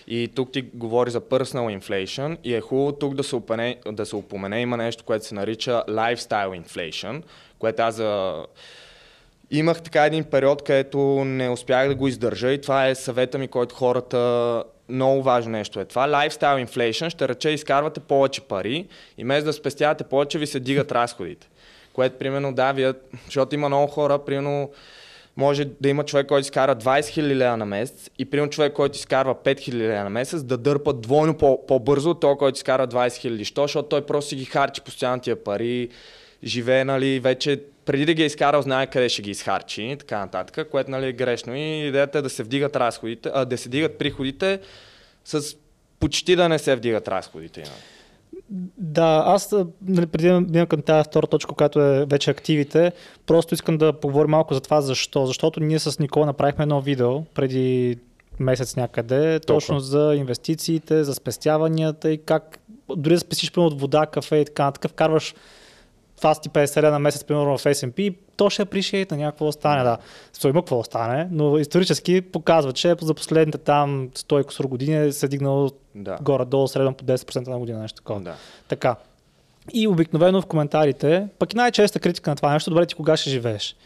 И 0.06 0.28
тук 0.34 0.52
ти 0.52 0.62
говори 0.62 1.10
за 1.10 1.20
personal 1.20 1.78
inflation 1.78 2.36
и 2.44 2.54
е 2.54 2.60
хубаво 2.60 2.92
тук 2.92 3.14
да 3.14 3.25
се, 3.25 3.36
упомене, 3.36 3.76
да 3.92 4.06
се 4.06 4.16
упомене, 4.16 4.60
има 4.60 4.76
нещо, 4.76 5.04
което 5.04 5.26
се 5.26 5.34
нарича 5.34 5.82
lifestyle 5.88 6.62
inflation, 6.62 7.23
което 7.58 7.82
аз 7.82 7.94
за... 7.94 8.34
Имах 9.50 9.82
така 9.82 10.04
един 10.04 10.25
период, 10.25 10.62
където 10.62 10.99
не 11.25 11.50
успях 11.50 11.88
да 11.88 11.94
го 11.94 12.08
издържа 12.08 12.52
и 12.52 12.60
това 12.60 12.88
е 12.88 12.94
съвета 12.94 13.38
ми, 13.38 13.49
който 13.49 13.75
хората 13.75 14.64
много 14.88 15.23
важно 15.23 15.52
нещо 15.52 15.80
е 15.80 15.84
това. 15.84 16.08
Lifestyle 16.08 16.66
inflation 16.66 17.08
ще 17.08 17.28
рече 17.28 17.50
изкарвате 17.50 18.00
повече 18.00 18.40
пари 18.40 18.86
и 19.18 19.25
вместо 19.25 19.44
да 19.44 19.52
спестявате 19.52 20.04
повече 20.04 20.38
ви 20.38 20.47
се 20.47 20.60
дигат 20.60 20.92
разходите. 20.92 21.49
Което 21.95 22.19
примерно 22.19 22.54
да, 22.54 22.73
вие, 22.73 22.93
защото 23.25 23.54
има 23.54 23.69
много 23.69 23.87
хора, 23.87 24.25
примерно 24.25 24.71
може 25.37 25.65
да 25.65 25.89
има 25.89 26.04
човек, 26.04 26.26
който 26.26 26.45
изкара 26.45 26.76
20 26.76 27.00
000 27.00 27.23
лева 27.23 27.57
на 27.57 27.67
месец 27.67 28.11
и 28.19 28.25
примерно 28.25 28.50
човек, 28.50 28.73
който 28.73 28.97
изкарва 28.97 29.35
5 29.35 29.59
000 29.59 29.75
лева 29.75 30.04
на 30.04 30.11
месец, 30.11 30.43
да 30.43 30.57
дърпа 30.57 30.93
двойно 30.93 31.35
по- 31.35 31.67
по-бързо 31.67 32.11
от 32.11 32.21
този, 32.21 32.39
който 32.39 32.57
изкара 32.57 32.89
20 32.89 33.09
000. 33.09 33.45
Що? 33.45 33.63
Защото 33.63 33.89
той 33.89 34.07
просто 34.07 34.28
си 34.28 34.37
ги 34.37 34.45
харчи 34.45 34.80
постоянно 34.80 35.21
тия 35.21 35.45
пари, 35.45 35.89
живее, 36.45 36.85
нали, 36.85 37.21
вече 37.21 37.61
преди 37.85 38.07
да 38.07 38.15
ги 38.15 38.23
е 38.23 38.26
изкарал, 38.26 38.63
знае 38.63 38.87
къде 38.87 39.09
ще 39.09 39.23
ги 39.23 39.30
изхарчи 39.30 39.83
и 39.83 39.97
така 39.97 40.19
нататък, 40.19 40.69
което 40.71 40.91
нали, 40.91 41.07
е 41.07 41.13
грешно. 41.13 41.57
И 41.57 41.87
идеята 41.89 42.19
е 42.19 42.23
да 42.23 42.30
се 42.30 42.43
вдигат 42.43 42.76
разходите, 42.76 43.30
а, 43.35 43.45
да 43.45 43.59
се 43.59 43.69
дигат 43.69 43.99
приходите 43.99 44.61
с 45.25 45.57
почти 46.00 46.37
да 46.37 46.49
не 46.49 46.59
се 46.59 46.76
вдигат 46.76 47.09
разходите. 47.09 47.61
Нали. 47.61 47.94
Да, 48.78 49.23
аз 49.26 49.54
нали, 49.82 50.06
преди 50.06 50.28
да 50.28 50.40
минем 50.40 50.66
към 50.66 50.82
тази 50.82 51.04
втора 51.08 51.26
точка, 51.26 51.54
която 51.54 51.80
е 51.80 52.04
вече 52.04 52.30
активите, 52.30 52.92
просто 53.26 53.54
искам 53.54 53.78
да 53.78 53.92
поговорим 53.92 54.30
малко 54.30 54.54
за 54.54 54.60
това 54.60 54.80
защо. 54.80 55.26
Защото 55.26 55.60
ние 55.60 55.78
с 55.78 55.99
Никола 55.99 56.26
направихме 56.26 56.62
едно 56.62 56.80
видео 56.80 57.25
преди 57.25 57.97
месец 58.40 58.76
някъде, 58.76 59.40
точно 59.40 59.80
за 59.80 60.14
инвестициите, 60.16 61.04
за 61.04 61.14
спестяванията 61.14 62.10
и 62.10 62.18
как 62.18 62.58
дори 62.97 63.14
да 63.14 63.20
спестиш 63.20 63.52
примерно 63.52 63.66
от 63.75 63.80
вода, 63.80 64.06
кафе 64.06 64.36
и 64.36 64.44
така 64.44 64.64
нататък, 64.64 64.90
вкарваш 64.90 65.34
това 66.16 66.34
ти 66.34 66.50
50 66.50 66.82
лева 66.82 66.92
на 66.92 66.99
месец, 66.99 67.25
примерно 67.25 67.58
в 67.58 67.64
S&P, 67.64 68.16
то 68.36 68.50
ще 68.50 68.64
appreciate 68.64 69.10
на 69.10 69.16
някакво 69.16 69.47
остане, 69.47 69.82
да. 69.82 69.99
Сто 70.32 70.49
има 70.49 70.60
какво 70.60 70.78
остане, 70.78 71.28
но 71.30 71.58
исторически 71.58 72.20
показва, 72.20 72.73
че 72.73 72.94
за 73.00 73.14
последните 73.14 73.58
там 73.58 74.08
100 74.08 74.40
и 74.40 74.44
кусор 74.44 74.64
години 74.64 75.12
се 75.12 75.26
е 75.26 75.28
дигнало 75.28 75.70
Да. 75.95 76.19
горе-долу 76.23 76.69
средно 76.69 76.95
по 76.95 77.04
10% 77.04 77.49
на 77.49 77.59
година, 77.59 77.78
нещо 77.78 77.97
такова. 77.97 78.21
Да. 78.21 78.35
Така. 78.69 78.97
И 79.73 79.89
обикновено 79.89 80.43
в 80.43 80.47
коментарите, 80.47 81.28
пък 81.39 81.52
и 81.52 81.57
най-честа 81.57 82.00
критика 82.00 82.30
на 82.30 82.37
това 82.37 82.52
нещо, 82.52 82.71
добре 82.71 82.87
ти 82.87 82.95
кога 82.95 83.17
ще 83.17 83.30
живееш? 83.30 83.76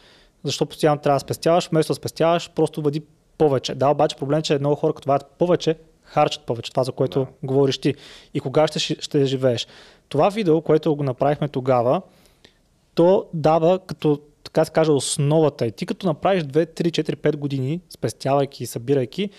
Защо 0.45 0.67
постоянно 0.67 1.01
трябва 1.01 1.17
да 1.17 1.21
спестяваш, 1.21 1.69
вместо 1.69 1.91
да 1.91 1.95
спестяваш, 1.95 2.51
просто 2.51 2.83
бъди 2.83 3.03
повече. 3.39 3.75
Да, 3.75 3.89
обаче 3.89 4.17
проблем 4.17 4.39
е, 4.39 4.43
че 4.43 4.59
много 4.59 4.75
хора, 4.75 4.93
като 4.93 5.09
вадят 5.09 5.31
повече, 5.39 5.77
харчат 6.03 6.43
повече, 6.43 6.71
това 6.71 6.85
за 6.85 6.93
което 6.93 7.21
Да. 7.21 7.27
говориш 7.43 7.79
ти. 7.79 7.95
И 8.35 8.41
кога 8.41 8.67
ще, 8.67 8.79
ще 8.79 9.25
живееш? 9.25 9.67
Това 10.09 10.29
видео, 10.29 10.61
което 10.61 10.97
го 10.97 11.03
направихме 11.03 11.49
тогава, 11.49 12.03
то 12.95 13.27
дава 13.35 13.79
като 13.79 14.21
така 14.45 14.65
се 14.65 14.73
каже 14.73 14.91
основата 14.91 15.67
и 15.67 15.73
ти 15.73 15.87
като 15.87 16.07
направиш 16.07 16.43
2, 16.43 16.81
3, 16.83 17.03
4, 17.03 17.17
5 17.17 17.37
години, 17.37 17.81
спестявайки 17.91 18.63
и 18.63 18.67
събирайки, 18.67 19.31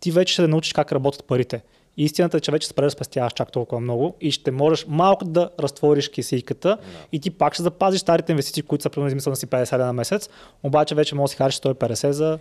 ти 0.00 0.10
вече 0.10 0.32
ще 0.32 0.48
научиш 0.48 0.72
как 0.72 0.92
работят 0.92 1.24
парите. 1.24 1.62
Истината 1.96 2.36
е, 2.36 2.40
че 2.40 2.52
вече 2.52 2.68
спреш 2.68 2.84
да 2.84 2.90
спестяваш 2.90 3.32
чак 3.32 3.52
толкова 3.52 3.80
много 3.80 4.16
и 4.20 4.30
ще 4.30 4.50
можеш 4.50 4.86
малко 4.88 5.24
да 5.24 5.50
разтвориш 5.60 6.08
кисийката 6.08 6.78
и 7.12 7.20
ти 7.20 7.30
пак 7.30 7.54
ще 7.54 7.62
запазиш 7.62 8.00
старите 8.00 8.32
инвестиции, 8.32 8.62
които 8.62 8.82
са 8.82 8.90
примерно 8.90 9.08
измислено 9.08 9.36
си 9.36 9.46
50 9.46 9.72
лева 9.72 9.86
на 9.86 9.92
месец, 9.92 10.28
обаче 10.62 10.94
вече 10.94 11.14
можеш 11.14 11.30
да 11.30 11.32
си 11.32 11.36
харчиш 11.36 11.60
150 11.60 12.10
за 12.10 12.38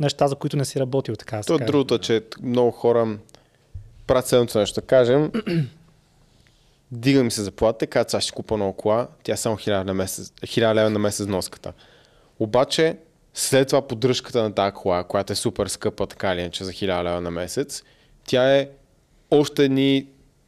неща, 0.00 0.28
за 0.28 0.36
които 0.36 0.56
не 0.56 0.64
си 0.64 0.80
работил. 0.80 1.16
Така, 1.16 1.40
То 1.42 1.54
е 1.54 1.58
другото, 1.58 1.98
че 1.98 2.22
много 2.42 2.70
хора 2.70 3.18
правят 4.06 4.26
следното 4.26 4.58
нещо. 4.58 4.80
Да 4.80 4.86
кажем, 4.86 5.32
дига 6.92 7.24
ми 7.24 7.30
се 7.30 7.42
заплата, 7.42 7.86
казват, 7.86 8.10
сега 8.10 8.20
ще 8.20 8.32
купа 8.32 8.56
нова 8.56 8.72
кола, 8.76 9.08
тя 9.22 9.32
е 9.32 9.36
само 9.36 9.56
1000 9.56 9.82
на 9.82 9.94
месец, 9.94 10.32
1000 10.42 10.74
лева 10.74 10.90
на 10.90 10.98
месец 10.98 11.26
носката. 11.26 11.72
Обаче, 12.38 12.96
след 13.34 13.68
това 13.68 13.82
поддръжката 13.82 14.42
на 14.42 14.54
тази 14.54 14.74
кола, 14.74 15.04
която 15.04 15.32
е 15.32 15.36
супер 15.36 15.66
скъпа, 15.66 16.06
така 16.06 16.32
или 16.32 16.40
иначе 16.40 16.64
за 16.64 16.72
1000 16.72 17.04
лева 17.04 17.20
на 17.20 17.30
месец, 17.30 17.82
тя 18.26 18.56
е 18.56 18.68
още 19.30 19.64
едни 19.64 20.06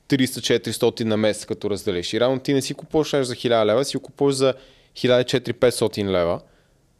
300-400 0.09 1.05
на 1.05 1.17
месец, 1.17 1.45
като 1.45 1.71
разделиш. 1.71 2.13
И 2.13 2.21
равно 2.21 2.39
ти 2.39 2.55
не 2.55 2.63
си 2.63 2.75
купуваш 2.75 3.13
нещо 3.13 3.25
за 3.25 3.35
1000 3.35 3.65
лева, 3.67 3.85
си 3.85 3.99
купуваш 3.99 4.35
за 4.35 4.55
1400-500 4.97 6.05
лева 6.05 6.41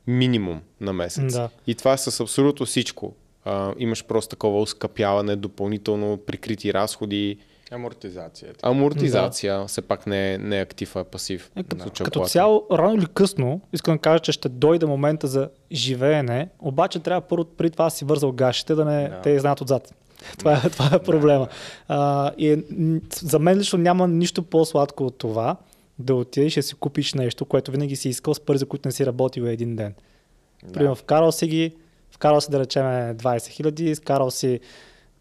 минимум 0.07 0.61
на 0.81 0.93
месец. 0.93 1.33
Да. 1.33 1.49
И 1.67 1.75
това 1.75 1.93
е 1.93 1.99
с 1.99 2.21
абсолютно 2.21 2.67
всичко. 2.67 3.15
А, 3.45 3.75
имаш 3.79 4.05
просто 4.05 4.31
такова 4.31 4.61
ускъпяване, 4.61 5.37
допълнително 5.37 6.17
прикрити 6.27 6.75
разходи, 6.75 7.39
Амортизация. 7.73 8.53
амортизация, 8.63 9.67
все 9.67 9.83
пак 9.83 10.07
не 10.07 10.35
е, 10.35 10.39
не 10.39 10.59
е 10.59 10.63
актив, 10.63 10.97
а 10.97 11.01
е 11.01 11.05
пасив. 11.05 11.51
Е, 11.57 11.63
като, 11.63 11.85
на 11.85 11.91
като 12.05 12.25
цяло, 12.25 12.67
рано 12.73 12.95
или 12.95 13.07
късно, 13.15 13.61
искам 13.73 13.95
да 13.95 14.01
кажа, 14.01 14.19
че 14.19 14.33
ще 14.33 14.49
дойде 14.49 14.87
момента 14.87 15.27
за 15.27 15.49
живеене, 15.73 16.49
обаче 16.59 16.99
трябва 16.99 17.21
първо 17.21 17.45
при 17.45 17.71
това 17.71 17.85
да 17.85 17.91
си 17.91 18.05
вързал 18.05 18.33
гашите, 18.33 18.75
да 18.75 18.85
не 18.85 19.09
Да. 19.09 19.21
те 19.23 19.39
знаят 19.39 19.61
отзад. 19.61 19.95
Това, 20.39 20.63
е, 20.65 20.71
това 20.71 20.91
е 20.97 21.03
проблема. 21.03 21.49
А, 21.89 22.33
и 22.39 22.51
е, 22.51 22.59
за 23.15 23.39
мен 23.39 23.59
лично 23.59 23.79
няма 23.79 24.09
нищо 24.09 24.43
по-сладко 24.43 25.05
от 25.05 25.19
това 25.19 25.57
да 25.99 26.15
отидеш 26.15 26.57
и 26.57 26.63
си 26.63 26.75
купиш 26.75 27.15
нещо, 27.15 27.45
което 27.45 27.71
винаги 27.71 27.97
си 27.97 28.09
искал 28.09 28.35
с 28.35 28.41
пари, 28.41 28.59
за 28.59 28.67
които 28.67 28.89
не 28.89 28.93
си 28.93 29.07
работил 29.07 29.43
един 29.43 29.77
ден. 29.77 29.95
Да. 30.65 30.73
Примерно 30.73 30.95
вкарал 30.95 31.33
си 31.33 31.47
ги, 31.47 31.73
вкарал 32.11 32.41
си 32.41 32.51
да 32.51 32.61
речем 32.61 32.85
20 32.85 33.49
хиляди, 33.49 33.91
изкарал 33.91 34.31
си 34.31 34.61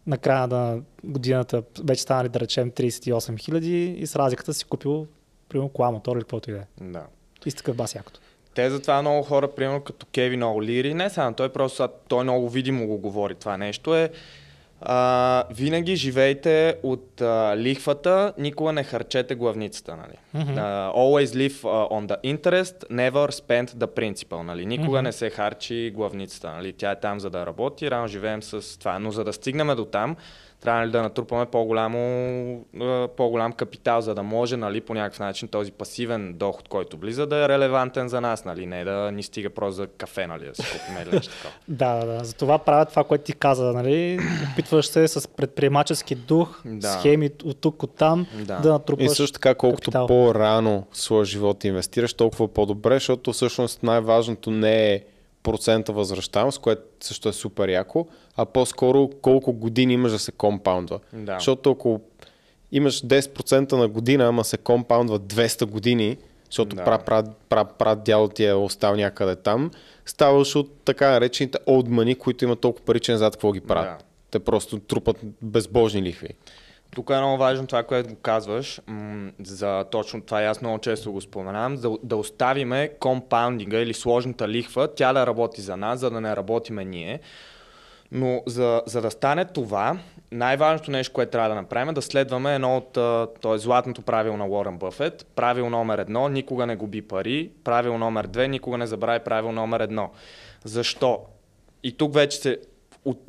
на 0.06 0.18
края 0.18 0.46
на 0.46 0.80
годината 1.04 1.62
вече 1.84 2.02
станали 2.02 2.28
да 2.28 2.40
речем 2.40 2.70
38 2.70 3.38
хиляди 3.38 3.84
и 3.84 4.06
с 4.06 4.16
разликата 4.16 4.54
си 4.54 4.64
купил 4.64 5.06
примерно 5.48 5.68
кола, 5.68 5.90
мотор 5.90 6.16
или 6.16 6.22
каквото 6.22 6.50
и 6.50 6.52
да 6.52 6.58
е. 6.58 6.64
Да. 6.80 7.06
Истика 7.46 7.74
бас 7.74 7.94
якото. 7.94 8.20
Те 8.54 8.70
затова 8.70 9.02
много 9.02 9.22
хора, 9.22 9.54
примерно 9.54 9.80
като 9.80 10.06
Кевин 10.06 10.42
Олири, 10.42 10.94
не 10.94 11.10
само 11.10 11.34
той 11.34 11.48
просто 11.48 11.88
той 12.08 12.24
много 12.24 12.48
видимо 12.48 12.86
го 12.86 12.98
говори 12.98 13.34
това 13.34 13.56
нещо 13.56 13.96
е 13.96 14.10
а, 14.80 15.44
винаги 15.50 15.96
живейте 15.96 16.76
от 16.82 17.20
а, 17.20 17.56
лихвата, 17.56 18.32
никога 18.38 18.72
не 18.72 18.84
харчете 18.84 19.34
главницата. 19.34 19.96
Нали? 19.96 20.44
Mm-hmm. 20.44 20.56
Uh, 20.56 20.94
always 20.94 21.26
live 21.26 21.62
uh, 21.62 21.90
on 21.90 22.06
the 22.06 22.36
interest, 22.36 22.84
never 22.90 23.30
spend 23.30 23.66
the 23.66 23.86
principal. 23.86 24.42
Нали? 24.42 24.66
Никога 24.66 24.98
mm-hmm. 24.98 25.02
не 25.02 25.12
се 25.12 25.30
харчи 25.30 25.92
главницата. 25.94 26.50
Нали? 26.50 26.72
Тя 26.72 26.90
е 26.90 27.00
там 27.00 27.20
за 27.20 27.30
да 27.30 27.46
работи, 27.46 27.90
рано 27.90 28.08
живеем 28.08 28.42
с 28.42 28.78
това. 28.78 28.98
Но 28.98 29.10
за 29.10 29.24
да 29.24 29.32
стигнем 29.32 29.76
до 29.76 29.84
там, 29.84 30.16
трябва 30.60 30.86
ли 30.86 30.90
да 30.90 31.02
натрупаме 31.02 31.46
по-голямо, 31.46 32.64
по-голям 33.16 33.52
капитал, 33.52 34.00
за 34.00 34.14
да 34.14 34.22
може 34.22 34.56
нали, 34.56 34.80
по 34.80 34.94
някакъв 34.94 35.18
начин 35.18 35.48
този 35.48 35.72
пасивен 35.72 36.32
доход, 36.32 36.68
който 36.68 36.96
влиза, 36.96 37.26
да 37.26 37.44
е 37.44 37.48
релевантен 37.48 38.08
за 38.08 38.20
нас, 38.20 38.44
нали, 38.44 38.66
не 38.66 38.84
да 38.84 39.12
ни 39.12 39.22
стига 39.22 39.50
просто 39.50 39.72
за 39.72 39.86
кафе, 39.86 40.26
нали, 40.26 40.46
да 40.46 40.54
си 40.54 40.62
купим 40.62 41.02
или 41.02 41.14
нещо 41.14 41.32
такова. 41.32 41.52
да, 41.68 42.06
да, 42.06 42.24
за 42.24 42.34
това 42.34 42.58
правят 42.58 42.90
това, 42.90 43.04
което 43.04 43.24
ти 43.24 43.32
каза, 43.32 43.72
нали, 43.72 44.20
опитваш 44.52 44.86
се 44.86 45.08
с 45.08 45.28
предприемачески 45.28 46.14
дух, 46.14 46.60
да. 46.64 46.92
схеми 46.92 47.30
от 47.44 47.60
тук, 47.60 47.82
от 47.82 47.94
там, 47.94 48.26
да, 48.34 48.60
да 48.60 48.72
натрупаш 48.72 49.06
И 49.06 49.08
също 49.08 49.34
така, 49.34 49.54
колкото 49.54 49.90
капитал. 49.90 50.06
по-рано 50.06 50.86
в 50.92 50.98
своя 50.98 51.24
живот 51.24 51.64
инвестираш, 51.64 52.14
толкова 52.14 52.48
по-добре, 52.48 52.94
защото 52.94 53.32
всъщност 53.32 53.82
най-важното 53.82 54.50
не 54.50 54.92
е 54.92 55.02
процента 55.42 55.92
възвръщаемост, 55.92 56.58
което 56.58 56.82
също 57.00 57.28
е 57.28 57.32
супер 57.32 57.68
яко, 57.68 58.06
а 58.36 58.44
по-скоро 58.44 59.10
колко 59.22 59.52
години 59.52 59.94
имаш 59.94 60.12
да 60.12 60.18
се 60.18 60.32
компаундва. 60.32 61.00
Да. 61.12 61.34
Защото 61.34 61.70
ако 61.70 62.00
имаш 62.72 63.02
10% 63.02 63.72
на 63.72 63.88
година, 63.88 64.24
ама 64.24 64.44
се 64.44 64.58
компаундва 64.58 65.20
200 65.20 65.64
години, 65.64 66.16
защото 66.44 66.76
да. 66.76 66.84
прав, 66.84 67.04
прав, 67.04 67.26
прав, 67.48 67.68
прав 67.78 67.98
дял 67.98 68.28
ти 68.28 68.44
е 68.44 68.54
остал 68.54 68.96
някъде 68.96 69.36
там, 69.36 69.70
ставаш 70.06 70.56
от 70.56 70.72
така 70.84 71.10
наречените 71.10 71.58
old 71.58 71.88
money, 71.88 72.18
които 72.18 72.44
имат 72.44 72.60
толкова 72.60 72.84
паричен 72.84 73.16
зад 73.16 73.34
какво 73.34 73.52
ги 73.52 73.60
правят. 73.60 73.98
Да. 73.98 74.04
Те 74.30 74.38
просто 74.38 74.78
трупат 74.78 75.16
безбожни 75.42 76.02
лихви. 76.02 76.28
Тук 76.94 77.10
е 77.10 77.16
много 77.16 77.36
важно 77.36 77.66
това, 77.66 77.82
което 77.82 78.08
го 78.08 78.16
казваш, 78.16 78.80
м- 78.86 79.30
за 79.42 79.84
точно 79.90 80.22
това 80.22 80.42
и 80.42 80.46
аз 80.46 80.62
много 80.62 80.78
често 80.78 81.12
го 81.12 81.20
споменавам, 81.20 81.76
да, 81.76 81.90
да 82.02 82.16
оставиме 82.16 82.90
компаундинга 83.00 83.78
или 83.78 83.94
сложната 83.94 84.48
лихва, 84.48 84.94
тя 84.94 85.12
да 85.12 85.26
работи 85.26 85.60
за 85.60 85.76
нас, 85.76 86.00
за 86.00 86.10
да 86.10 86.20
не 86.20 86.36
работиме 86.36 86.84
ние. 86.84 87.20
Но 88.12 88.42
за, 88.46 88.82
за 88.86 89.00
да 89.00 89.10
стане 89.10 89.44
това, 89.44 89.98
най-важното 90.32 90.90
нещо, 90.90 91.12
което 91.12 91.32
трябва 91.32 91.48
да 91.48 91.54
направим 91.54 91.88
е 91.88 91.92
да 91.92 92.02
следваме 92.02 92.54
едно 92.54 92.76
от 92.76 92.92
т.е. 93.42 93.58
златното 93.58 94.02
правило 94.02 94.36
на 94.36 94.46
Уорън 94.46 94.78
Бъфет. 94.78 95.26
Правило 95.34 95.70
номер 95.70 95.98
едно, 95.98 96.28
никога 96.28 96.66
не 96.66 96.76
губи 96.76 97.02
пари. 97.02 97.50
Правило 97.64 97.98
номер 97.98 98.26
две, 98.26 98.48
никога 98.48 98.78
не 98.78 98.86
забрави 98.86 99.24
правило 99.24 99.52
номер 99.52 99.80
едно. 99.80 100.10
Защо? 100.64 101.20
И 101.82 101.96
тук 101.96 102.14
вече 102.14 102.38
се, 102.38 102.58
от, 103.04 103.20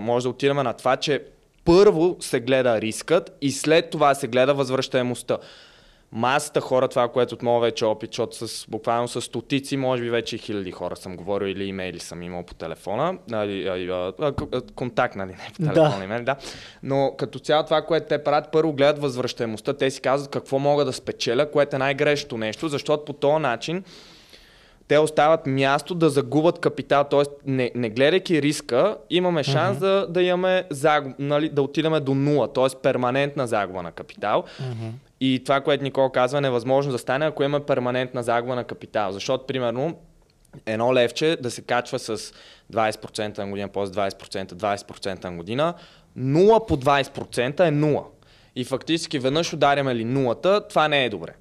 може 0.00 0.22
да 0.22 0.30
отидем 0.30 0.56
на 0.56 0.72
това, 0.72 0.96
че 0.96 1.24
първо 1.64 2.16
се 2.20 2.40
гледа 2.40 2.80
рискът 2.80 3.36
и 3.40 3.52
след 3.52 3.90
това 3.90 4.14
се 4.14 4.28
гледа 4.28 4.54
възвръщаемостта. 4.54 5.38
Масата 6.12 6.60
хора, 6.60 6.88
това, 6.88 7.08
което 7.08 7.34
от 7.34 7.42
моят 7.42 7.62
вече 7.62 7.84
опит, 7.84 8.10
защото 8.10 8.48
с, 8.48 8.66
буквално 8.68 9.08
с 9.08 9.20
стотици, 9.20 9.76
може 9.76 10.02
би 10.02 10.10
вече 10.10 10.38
хиляди 10.38 10.70
хора 10.70 10.96
съм 10.96 11.16
говорил 11.16 11.46
или 11.46 11.64
имейли 11.64 11.98
съм 11.98 12.22
имал 12.22 12.42
по 12.42 12.54
телефона, 12.54 13.18
нали, 13.28 13.66
а, 13.66 14.12
а, 14.20 14.32
а, 14.52 14.60
контакт, 14.74 15.16
нали, 15.16 15.30
не 15.30 15.50
по 15.56 15.62
телефона, 15.62 15.98
да. 15.98 16.04
имейли, 16.04 16.24
да. 16.24 16.36
Но 16.82 17.14
като 17.18 17.38
цяло 17.38 17.64
това, 17.64 17.82
което 17.82 18.06
те 18.08 18.24
правят, 18.24 18.52
първо 18.52 18.72
гледат 18.72 19.02
възвръщаемостта, 19.02 19.72
те 19.72 19.90
си 19.90 20.00
казват 20.00 20.30
какво 20.30 20.58
мога 20.58 20.84
да 20.84 20.92
спечеля, 20.92 21.50
което 21.50 21.76
е 21.76 21.78
най-грешното 21.78 22.38
нещо, 22.38 22.68
защото 22.68 23.04
по 23.04 23.12
този 23.12 23.42
начин 23.42 23.84
те 24.90 24.98
остават 24.98 25.46
място 25.46 25.94
да 25.94 26.10
загубят 26.10 26.58
капитал, 26.58 27.04
т.е. 27.04 27.22
Не, 27.46 27.70
не 27.74 27.90
гледайки 27.90 28.42
риска, 28.42 28.96
имаме 29.10 29.42
шанс 29.42 29.78
uh-huh. 29.78 29.80
да, 29.80 30.06
да 30.08 30.22
имаме 30.22 30.64
загуб, 30.70 31.14
нали, 31.18 31.48
да 31.48 31.62
отидем 31.62 31.92
до 32.04 32.14
нула, 32.14 32.52
т.е. 32.52 32.66
перманентна 32.82 33.46
загуба 33.46 33.82
на 33.82 33.92
капитал. 33.92 34.44
Uh-huh. 34.62 34.90
И 35.20 35.42
това, 35.44 35.60
което 35.60 35.84
Никол 35.84 36.08
казва, 36.08 36.38
е 36.38 36.40
невъзможно 36.40 36.92
да 36.92 36.98
стане, 36.98 37.26
ако 37.26 37.42
има 37.42 37.60
перманентна 37.60 38.22
загуба 38.22 38.54
на 38.54 38.64
капитал. 38.64 39.12
Защото, 39.12 39.46
примерно, 39.46 39.96
едно 40.66 40.94
левче 40.94 41.36
да 41.40 41.50
се 41.50 41.62
качва 41.62 41.98
с 41.98 42.32
20% 42.72 43.38
на 43.38 43.48
година, 43.48 43.68
после 43.68 43.94
20%, 43.94 44.52
20% 44.52 45.24
на 45.24 45.36
година, 45.36 45.74
0 46.18 46.66
по 46.66 46.76
20% 46.76 47.60
е 47.60 47.72
0. 47.72 48.04
И 48.56 48.64
фактически 48.64 49.18
веднъж 49.18 49.52
ударяме 49.52 49.94
ли 49.94 50.04
нулата, 50.04 50.68
това 50.68 50.88
не 50.88 51.04
е 51.04 51.08
добре. 51.08 51.32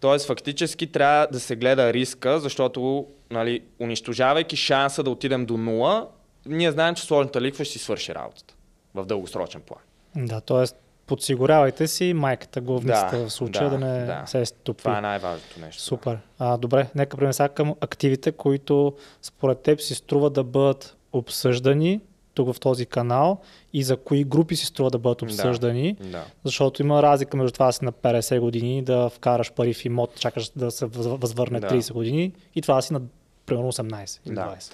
Тоест, 0.00 0.26
фактически 0.26 0.86
трябва 0.86 1.26
да 1.32 1.40
се 1.40 1.56
гледа 1.56 1.92
риска, 1.92 2.40
защото, 2.40 3.06
нали, 3.30 3.62
унищожавайки 3.80 4.56
шанса 4.56 5.02
да 5.02 5.10
отидем 5.10 5.46
до 5.46 5.56
нула, 5.56 6.08
ние 6.46 6.72
знаем, 6.72 6.94
че 6.94 7.02
сложната 7.02 7.40
ликва 7.40 7.64
ще 7.64 7.72
си 7.72 7.84
свърши 7.84 8.14
работата 8.14 8.54
в 8.94 9.06
дългосрочен 9.06 9.60
план. 9.60 9.80
Да, 10.26 10.40
т.е. 10.40 10.64
подсигурявайте 11.06 11.86
си 11.86 12.12
майката 12.12 12.60
главницата 12.60 13.18
да, 13.18 13.28
в 13.28 13.32
случая 13.32 13.70
да, 13.70 13.78
да 13.78 13.86
не 13.86 14.04
да. 14.06 14.22
се 14.26 14.46
стопи. 14.46 14.78
Това 14.78 14.98
е 14.98 15.00
най-важното 15.00 15.60
нещо. 15.60 15.82
Супер. 15.82 16.18
А, 16.38 16.56
добре, 16.56 16.86
нека 16.94 17.16
преминем 17.16 17.32
сега 17.32 17.48
към 17.48 17.74
активите, 17.80 18.32
които 18.32 18.94
според 19.22 19.62
теб 19.62 19.80
си 19.80 19.94
струва 19.94 20.30
да 20.30 20.44
бъдат 20.44 20.96
обсъждани 21.12 22.00
тук 22.34 22.54
в 22.54 22.60
този 22.60 22.86
канал 22.86 23.40
и 23.72 23.82
за 23.82 23.96
кои 23.96 24.24
групи 24.24 24.56
си 24.56 24.66
струва 24.66 24.90
да 24.90 24.98
бъдат 24.98 25.22
обсъждани, 25.22 25.96
да, 26.00 26.08
да. 26.08 26.24
защото 26.44 26.82
има 26.82 27.02
разлика 27.02 27.36
между 27.36 27.52
това 27.52 27.66
да 27.66 27.72
си 27.72 27.84
на 27.84 27.92
50 27.92 28.40
години, 28.40 28.82
да 28.82 29.08
вкараш 29.08 29.52
пари 29.52 29.74
в 29.74 29.84
имот, 29.84 30.14
чакаш 30.20 30.50
да 30.56 30.70
се 30.70 30.86
възвърне 30.86 31.60
да. 31.60 31.68
30 31.68 31.92
години 31.92 32.32
и 32.54 32.62
това 32.62 32.74
да 32.74 32.82
си 32.82 32.92
на 32.92 33.00
примерно 33.46 33.72
18 33.72 34.18
или 34.26 34.34
да. 34.34 34.40
20. 34.40 34.72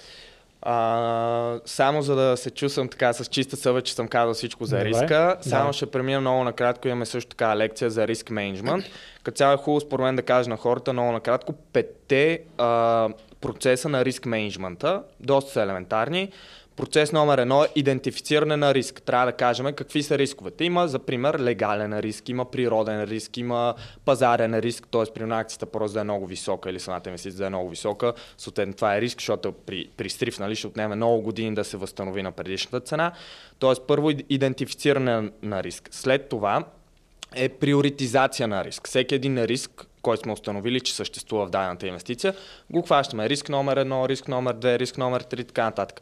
А, 0.69 1.61
само 1.64 2.03
за 2.03 2.14
да 2.14 2.37
се 2.37 2.51
чувствам 2.51 2.88
така 2.88 3.12
с 3.12 3.25
чиста 3.25 3.57
съвет, 3.57 3.85
че 3.85 3.95
съм 3.95 4.09
казал 4.09 4.35
всичко 4.35 4.64
за 4.64 4.77
Добре. 4.77 4.88
риска, 4.88 5.37
само 5.40 5.66
да. 5.66 5.73
ще 5.73 5.87
премина 5.87 6.21
много 6.21 6.45
накратко. 6.45 6.88
Имаме 6.88 7.07
също 7.07 7.31
така 7.31 7.57
лекция 7.57 7.90
за 7.90 8.09
риск 8.09 8.31
менеджмент. 8.31 8.85
Като 9.23 9.37
цяло 9.37 9.55
е 9.55 9.57
хубаво 9.57 9.81
според 9.81 10.05
мен 10.05 10.16
да 10.16 10.23
кажа 10.23 10.51
на 10.51 10.57
хората 10.57 10.92
много 10.92 11.12
накратко 11.12 11.53
петте 11.53 12.40
а, 12.59 13.09
процеса 13.40 13.88
на 13.88 14.05
риск 14.05 14.27
менеджмента. 14.27 15.03
Доста 15.21 15.53
са 15.53 15.62
елементарни. 15.62 16.31
Процес 16.77 17.12
номер 17.12 17.39
едно 17.39 17.65
е 17.65 17.69
идентифициране 17.75 18.57
на 18.57 18.75
риск. 18.75 19.03
Трябва 19.03 19.27
да 19.27 19.33
кажем 19.33 19.73
какви 19.73 20.03
са 20.03 20.19
рисковете. 20.19 20.65
Има, 20.65 20.89
за 20.89 20.99
пример, 20.99 21.39
легален 21.39 21.99
риск, 21.99 22.29
има 22.29 22.51
природен 22.51 23.05
риск, 23.05 23.37
има 23.37 23.75
пазарен 24.05 24.59
риск, 24.59 24.89
т.е. 24.91 25.12
при 25.15 25.33
акцията 25.33 25.67
просто 25.67 25.95
да 25.95 26.01
е 26.01 26.05
много 26.05 26.27
висока 26.27 26.71
или 26.71 26.81
самата 26.81 27.03
инвестиция 27.07 27.39
да 27.39 27.47
е 27.47 27.49
много 27.49 27.71
висока. 27.71 28.12
Съответно, 28.39 28.75
това 28.75 28.97
е 28.97 29.01
риск, 29.01 29.21
защото 29.21 29.53
при, 29.53 29.89
при 29.97 30.11
стриф 30.11 30.39
нали, 30.39 30.57
ще 30.57 30.67
отнеме 30.67 30.95
много 30.95 31.23
години 31.23 31.55
да 31.55 31.65
се 31.65 31.77
възстанови 31.77 32.23
на 32.23 32.33
предишната 32.33 32.81
цена. 32.81 33.12
Тоест, 33.59 33.83
първо 33.87 34.11
идентифициране 34.11 35.31
на 35.43 35.62
риск. 35.62 35.89
След 35.91 36.29
това 36.29 36.65
е 37.35 37.49
приоритизация 37.49 38.49
на 38.49 38.65
риск. 38.65 38.89
Всеки 38.89 39.15
един 39.15 39.45
риск, 39.45 39.87
който 40.03 40.23
сме 40.23 40.33
установили, 40.33 40.81
че 40.81 40.95
съществува 40.95 41.47
в 41.47 41.51
дадената 41.51 41.87
инвестиция, 41.87 42.35
го 42.71 42.83
хващаме. 42.83 43.29
Риск 43.29 43.49
номер 43.49 43.77
едно, 43.77 44.09
риск 44.09 44.29
номер 44.29 44.55
две, 44.55 44.79
риск 44.79 44.99
номер 44.99 45.21
три, 45.21 45.45
така 45.45 45.65
нататък. 45.65 46.01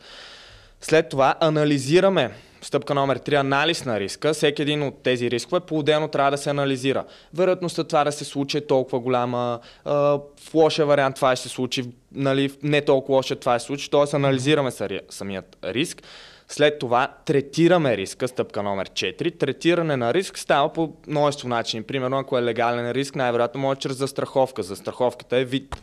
След 0.84 1.08
това 1.08 1.34
анализираме 1.40 2.30
Стъпка 2.62 2.94
номер 2.94 3.18
3 3.18 3.40
анализ 3.40 3.84
на 3.84 4.00
риска. 4.00 4.34
Всеки 4.34 4.62
един 4.62 4.82
от 4.82 5.02
тези 5.02 5.30
рискове 5.30 5.60
по-отделно 5.60 6.08
трябва 6.08 6.30
да 6.30 6.38
се 6.38 6.50
анализира. 6.50 7.04
Вероятността 7.34 7.84
това 7.84 8.04
да 8.04 8.12
се 8.12 8.24
случи 8.24 8.58
е 8.58 8.66
толкова 8.66 9.00
голяма. 9.00 9.60
В 9.84 10.20
лошия 10.54 10.86
вариант 10.86 11.16
това 11.16 11.36
ще 11.36 11.48
се 11.48 11.54
случи, 11.54 11.84
нали, 12.12 12.52
не 12.62 12.80
толкова 12.80 13.16
лошия 13.16 13.36
това 13.36 13.58
ще 13.58 13.60
се 13.60 13.66
случи. 13.66 13.90
Тоест 13.90 14.14
анализираме 14.14 14.70
самият 15.10 15.56
риск. 15.64 16.02
След 16.48 16.78
това 16.78 17.08
третираме 17.24 17.96
риска, 17.96 18.28
стъпка 18.28 18.62
номер 18.62 18.88
4. 18.88 19.38
Третиране 19.38 19.96
на 19.96 20.14
риск 20.14 20.38
става 20.38 20.72
по 20.72 20.92
множество 21.06 21.48
начини. 21.48 21.82
Примерно, 21.82 22.18
ако 22.18 22.38
е 22.38 22.42
легален 22.42 22.90
риск, 22.90 23.14
най-вероятно 23.14 23.60
може 23.60 23.80
чрез 23.80 23.96
застраховка. 23.96 24.62
Застраховката 24.62 25.36
е 25.36 25.44
вид, 25.44 25.76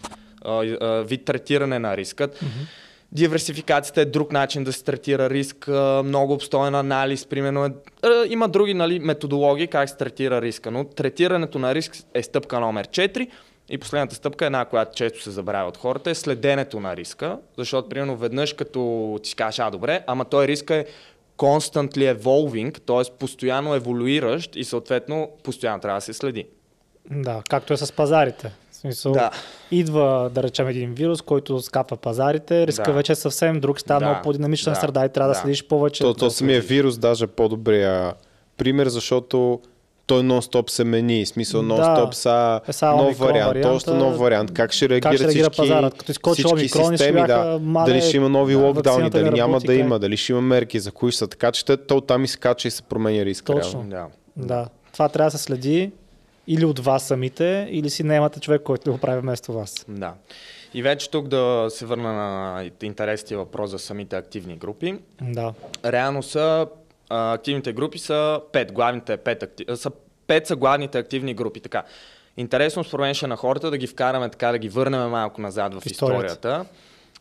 вид 1.06 1.26
третиране 1.26 1.80
на 1.80 1.98
рискът. 1.98 2.40
Mm-hmm 2.40 2.68
Диверсификацията 3.12 4.02
е 4.02 4.06
друг 4.06 4.32
начин 4.32 4.64
да 4.64 4.74
се 4.74 4.84
третира 4.84 5.30
риск, 5.30 5.68
много 6.04 6.34
обстоен 6.34 6.76
анализ, 6.76 7.26
примерно. 7.26 7.66
Е, 7.66 7.72
има 8.28 8.48
други 8.50 8.74
нали, 8.74 9.00
методологии 9.00 9.68
как 9.68 9.90
се 9.90 9.98
третира 9.98 10.42
риска, 10.42 10.72
но 10.72 10.84
третирането 10.84 11.60
на 11.60 11.76
риск 11.76 11.98
е 12.14 12.24
стъпка 12.24 12.60
номер 12.60 12.88
4. 12.88 13.30
И 13.70 13.78
последната 13.78 14.16
стъпка, 14.16 14.46
една, 14.46 14.66
която 14.66 14.96
често 14.96 15.22
се 15.22 15.32
забравя 15.32 15.68
от 15.68 15.78
хората, 15.78 16.10
е 16.10 16.16
следенето 16.16 16.80
на 16.80 16.96
риска, 16.96 17.38
защото, 17.58 17.90
примерно, 17.90 18.18
веднъж 18.18 18.54
като 18.54 19.20
ти 19.24 19.36
кажеш, 19.36 19.60
а 19.60 19.70
добре, 19.70 20.04
ама 20.08 20.26
той 20.26 20.48
риска 20.48 20.76
е 20.76 20.86
constantly 21.38 22.16
evolving, 22.16 22.80
т.е. 22.80 23.18
постоянно 23.18 23.76
еволюиращ 23.76 24.56
и 24.56 24.64
съответно 24.64 25.30
постоянно 25.44 25.82
трябва 25.82 25.98
да 25.98 26.02
се 26.02 26.14
следи. 26.14 26.48
Да, 27.12 27.44
както 27.50 27.74
е 27.74 27.78
с 27.78 27.92
пазарите. 27.92 28.52
Смисъл, 28.82 29.12
Да. 29.12 29.32
идва, 29.72 30.30
да 30.34 30.44
речем, 30.44 30.68
един 30.68 30.94
вирус, 30.94 31.22
който 31.22 31.62
скапва 31.62 31.98
пазарите, 31.98 32.68
риска 32.68 32.84
Да. 32.84 32.92
вече 32.92 33.12
е 33.12 33.16
съвсем 33.16 33.60
друг, 33.60 33.80
става 33.80 34.00
Да. 34.00 34.06
много 34.06 34.22
по-динамична 34.22 34.72
Да. 34.72 34.80
среда 34.80 35.06
и 35.06 35.10
трябва 35.10 35.28
да, 35.28 35.34
Да. 35.34 35.40
следиш 35.40 35.64
повече. 35.64 36.04
То, 36.04 36.14
то 36.14 36.30
самия 36.30 36.62
вирус 36.62 36.98
даже 36.98 37.24
е 37.24 37.28
по-добрия 37.28 38.14
пример, 38.58 38.88
защото 38.88 39.60
той 40.06 40.22
нон-стоп 40.22 40.70
се 40.70 40.84
мени. 40.84 41.26
Смисъл 41.26 41.62
Да. 41.62 41.68
нон-стоп 41.68 42.12
са 42.12 42.62
Е, 42.68 42.74
са 42.74 42.86
нов 42.88 43.02
омикрон 43.02 43.28
вариант, 43.28 43.48
варианта. 43.48 43.70
още 43.70 43.92
нов 43.92 44.18
вариант. 44.18 44.54
Как 44.54 44.72
ще 44.72 44.90
реагира, 44.90 45.10
Как 45.10 45.18
ще 45.18 45.24
реагира 45.24 45.44
всички, 45.44 45.58
пазарът? 45.62 45.94
Като 45.94 46.12
изкочи 46.12 46.34
всички 46.36 46.54
омикрон 46.54 46.98
системи, 46.98 47.28
да. 47.28 47.60
мале, 47.62 47.92
дали 47.92 48.02
ще 48.02 48.18
има 48.18 48.30
нови 48.30 48.54
да, 48.54 48.60
локдауни, 48.60 49.10
дали 49.10 49.24
не 49.24 49.30
няма 49.30 49.54
работи, 49.54 49.68
да 49.68 49.74
има, 49.74 50.00
дали 50.00 50.18
ще 50.18 50.32
има 50.32 50.42
мерки, 50.42 50.80
за 50.80 50.92
кои 50.92 51.12
ще 51.12 51.20
са. 51.20 51.28
Така 51.28 51.52
че 51.52 51.66
то 51.66 52.02
там 52.02 52.24
и 52.24 52.28
се 52.28 52.38
кача 52.38 52.68
и 52.68 52.72
се 52.72 52.82
променя 52.82 53.26
риск. 53.26 53.46
Точно. 53.46 53.86
реално. 53.92 54.12
Да. 54.38 54.46
Да. 54.48 54.68
Това 54.94 55.10
трябва 55.10 55.32
да 55.32 55.38
се 55.38 55.44
следи 55.44 55.92
или 56.48 56.66
от 56.66 56.80
вас 56.80 57.08
самите, 57.08 57.68
или 57.72 57.90
си 57.90 58.04
наемате 58.04 58.40
човек, 58.40 58.62
който 58.62 58.84
да 58.84 58.92
го 58.92 58.98
прави 58.98 59.22
вместо 59.22 59.54
вас. 59.54 59.86
Да. 59.88 60.14
И 60.74 60.82
вече 60.82 61.10
тук 61.10 61.28
да 61.28 61.68
се 61.70 61.86
върна 61.86 62.14
на 62.14 62.70
интересния 62.84 63.38
въпрос 63.38 63.70
за 63.70 63.80
самите 63.80 64.16
активни 64.16 64.56
групи. 64.56 64.96
Да. 65.22 65.54
Реално 65.86 66.24
са 66.24 66.68
а, 67.10 67.34
активните 67.34 67.74
групи 67.74 68.00
са 68.00 68.42
пет, 68.52 68.72
главните 68.72 69.18
пет, 69.18 69.44
акти... 69.44 69.66
а, 69.70 69.76
са 69.76 69.92
пет 70.28 70.48
са 70.48 70.56
главните 70.56 70.98
активни 70.98 71.34
групи. 71.34 71.60
Така. 71.60 71.84
Интересно 72.38 72.84
според 72.84 73.02
мен 73.02 73.14
ще 73.14 73.26
е 73.26 73.30
на 73.30 73.36
хората 73.36 73.72
да 73.72 73.78
ги 73.78 73.88
вкараме 73.88 74.30
така, 74.30 74.52
да 74.52 74.58
ги 74.58 74.70
върнем 74.70 75.10
малко 75.10 75.42
назад 75.42 75.74
в 75.74 75.86
Историята. 75.86 76.26
историята, 76.26 76.66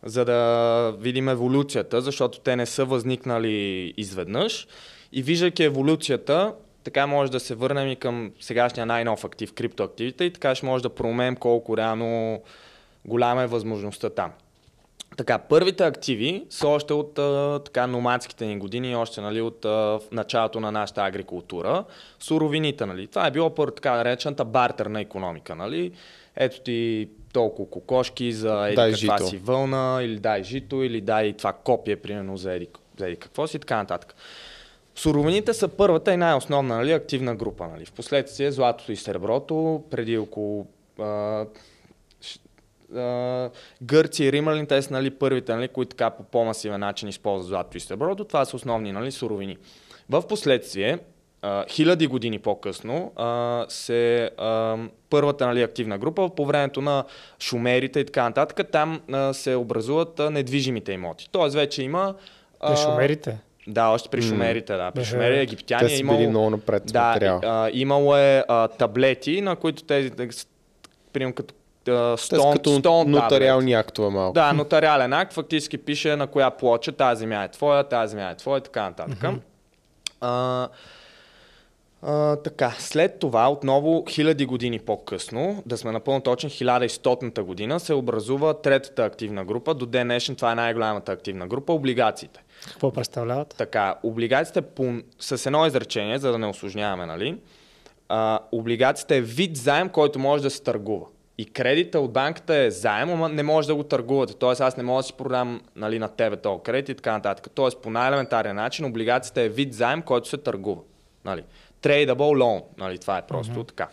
за 0.04 0.24
да 0.24 0.94
видим 0.98 1.28
еволюцията, 1.28 2.00
защото 2.00 2.40
те 2.40 2.56
не 2.56 2.66
са 2.66 2.84
възникнали 2.84 3.94
изведнъж. 3.96 4.66
И 5.12 5.22
виждайки 5.22 5.62
еволюцията, 5.62 6.52
така 6.84 7.06
може 7.06 7.32
да 7.32 7.40
се 7.40 7.54
върнем 7.54 7.88
и 7.88 7.96
към 7.96 8.32
сегашния 8.40 8.86
най-нов 8.86 9.24
актив, 9.24 9.52
криптоактивите, 9.52 10.24
и 10.24 10.32
така 10.32 10.54
ще 10.54 10.66
може 10.66 10.82
да 10.82 10.88
проумеем 10.88 11.36
колко 11.36 11.76
реално 11.76 12.42
голяма 13.04 13.42
е 13.42 13.46
възможността 13.46 14.10
там. 14.10 14.32
Така, 15.16 15.38
първите 15.38 15.84
активи 15.84 16.44
са 16.50 16.68
още 16.68 16.92
от 16.92 17.18
а, 17.18 17.60
така, 17.64 17.86
номадските 17.86 18.46
ни 18.46 18.58
години, 18.58 18.96
още 18.96 19.20
нали, 19.20 19.40
от 19.40 19.64
а, 19.64 20.00
началото 20.12 20.60
на 20.60 20.72
нашата 20.72 21.04
агрикултура. 21.04 21.84
Суровините, 22.18 22.86
нали. 22.86 23.06
Това 23.06 23.26
е 23.26 23.30
било 23.30 23.54
първо 23.54 23.74
така 23.74 23.96
наречената 23.96 24.44
бартерна 24.44 25.00
економика, 25.00 25.54
нали. 25.54 25.92
Ето 26.36 26.60
ти 26.60 27.08
толкова 27.32 27.70
кокошки 27.70 28.32
за 28.32 28.66
еди 28.66 28.76
Дай 28.76 28.92
каква 28.92 29.16
жито. 29.18 29.28
си 29.28 29.36
вълна, 29.36 30.00
или 30.02 30.18
дай 30.18 30.42
жито, 30.42 30.82
или 30.82 31.00
дай 31.00 31.32
това 31.32 31.52
копие, 31.52 31.96
примерно, 31.96 32.36
за 32.36 32.52
еди, 32.52 32.68
за 32.98 33.06
еди 33.06 33.16
какво 33.16 33.46
си 33.46 33.56
и 33.56 33.60
така 33.60 33.76
нататък. 33.76 34.14
Суровините 35.00 35.54
са 35.54 35.68
първата 35.68 36.12
и 36.12 36.16
най-основна 36.16 36.76
нали, 36.76 36.92
активна 36.92 37.34
група. 37.34 37.68
Нали. 37.68 37.84
Впоследствие 37.84 38.52
златото 38.52 38.92
и 38.92 38.96
среброто, 38.96 39.82
преди 39.90 40.18
около 40.18 40.66
а, 40.98 41.44
а, 42.96 43.50
Гърция 43.82 44.28
и 44.28 44.32
Римляни, 44.32 44.66
те 44.66 44.82
са 44.82 44.92
нали, 44.92 45.10
първите, 45.10 45.54
нали, 45.54 45.68
които 45.68 45.88
така 45.88 46.10
по 46.10 46.22
по-масивен 46.22 46.80
начин 46.80 47.08
използват 47.08 47.48
златото 47.48 47.76
и 47.76 47.80
среброто. 47.80 48.24
Това 48.24 48.44
са 48.44 48.56
основни 48.56 48.92
нали, 48.92 49.12
суровини. 49.12 49.56
В 50.10 50.22
последствие, 50.22 50.98
а, 51.42 51.64
хиляди 51.68 52.06
години 52.06 52.38
по-късно, 52.38 53.12
а, 53.16 53.64
се 53.68 54.30
а, 54.38 54.76
първата 55.10 55.46
нали, 55.46 55.62
активна 55.62 55.98
група 55.98 56.30
по 56.36 56.46
времето 56.46 56.80
на 56.80 57.04
шумерите 57.42 58.00
и 58.00 58.06
така 58.06 58.22
нататък, 58.22 58.70
там 58.72 59.00
а, 59.12 59.32
се 59.32 59.54
образуват 59.54 60.20
а, 60.20 60.30
недвижимите 60.30 60.92
имоти. 60.92 61.28
Тоест 61.32 61.54
вече 61.54 61.82
има... 61.82 62.14
Те 62.66 62.76
шумерите. 62.76 63.38
Да, 63.72 63.88
още 63.88 64.08
при 64.08 64.22
шумерите, 64.22 64.76
да. 64.76 64.90
При 64.90 65.00
Бе, 65.00 65.04
шумери, 65.04 65.38
египтяни 65.38 65.86
Те 65.88 65.92
е 65.92 65.96
са 65.96 66.00
имало... 66.00 66.18
били 66.18 66.28
много 66.28 66.50
напред 66.50 66.82
да, 66.86 67.40
а, 67.44 67.70
имало 67.72 68.16
е 68.16 68.44
а, 68.48 68.68
таблети, 68.68 69.40
на 69.40 69.56
които 69.56 69.82
тези, 69.82 70.10
примерно 71.12 71.34
като 71.34 71.54
стон, 72.16 72.52
като 72.52 72.70
стон 72.70 72.82
таблет. 72.82 73.22
нотариални 73.22 73.72
актове 73.72 74.10
малко. 74.10 74.34
Да, 74.34 74.52
нотариален 74.52 75.12
акт 75.12 75.32
фактически 75.32 75.78
пише 75.78 76.16
на 76.16 76.26
коя 76.26 76.50
плоча 76.50 76.92
тази 76.92 77.18
земя 77.18 77.44
е 77.44 77.48
твоя, 77.48 77.84
тази 77.84 78.10
земя 78.10 78.30
е 78.30 78.36
твоя 78.36 78.58
и 78.58 78.62
така 78.62 78.82
нататък. 78.82 79.24
А, 80.20 80.68
а, 82.02 82.36
така, 82.36 82.74
след 82.78 83.18
това, 83.18 83.50
отново 83.50 84.04
хиляди 84.08 84.46
години 84.46 84.78
по-късно, 84.78 85.62
да 85.66 85.76
сме 85.78 85.92
напълно 85.92 86.20
точни, 86.20 86.50
1100-та 86.50 87.42
година, 87.42 87.80
се 87.80 87.94
образува 87.94 88.54
третата 88.54 89.04
активна 89.04 89.44
група. 89.44 89.74
До 89.74 89.86
ден 89.86 90.06
днешен 90.06 90.36
това 90.36 90.52
е 90.52 90.54
най-голямата 90.54 91.12
активна 91.12 91.46
група 91.46 91.72
облигациите. 91.72 92.40
Какво 92.68 92.92
представляват? 92.92 93.54
Така, 93.58 93.94
облигациите 94.02 94.62
по, 94.62 94.94
с 95.20 95.46
едно 95.46 95.66
изречение, 95.66 96.18
за 96.18 96.32
да 96.32 96.38
не 96.38 96.46
осложняваме, 96.46 97.06
нали? 97.06 97.38
А, 98.08 98.38
облигацията 98.52 99.14
е 99.14 99.20
вид 99.20 99.56
заем, 99.56 99.88
който 99.88 100.18
може 100.18 100.42
да 100.42 100.50
се 100.50 100.62
търгува. 100.62 101.06
И 101.38 101.44
кредита 101.44 102.00
от 102.00 102.12
банката 102.12 102.54
е 102.54 102.70
заем, 102.70 103.10
ама 103.10 103.28
не 103.28 103.42
може 103.42 103.68
да 103.68 103.74
го 103.74 103.82
търгувате. 103.82 104.34
Тоест 104.34 104.60
аз 104.60 104.76
не 104.76 104.82
мога 104.82 104.98
да 104.98 105.02
си 105.02 105.12
продам 105.12 105.60
нали, 105.76 105.98
на 105.98 106.08
тебе 106.08 106.36
този 106.36 106.62
кредит 106.62 106.88
и 106.88 106.94
така 106.94 107.12
нататък. 107.12 107.52
Тоест 107.54 107.82
по 107.82 107.90
най-елементарен 107.90 108.56
начин 108.56 108.84
облигацията 108.84 109.40
е 109.40 109.48
вид 109.48 109.74
заем, 109.74 110.02
който 110.02 110.28
се 110.28 110.36
търгува. 110.36 110.82
Нали. 111.24 111.44
Tradable 111.82 112.14
loan. 112.14 112.62
Нали, 112.78 112.98
това 112.98 113.18
е 113.18 113.26
просто 113.26 113.54
mm-hmm. 113.54 113.68
така. 113.68 113.88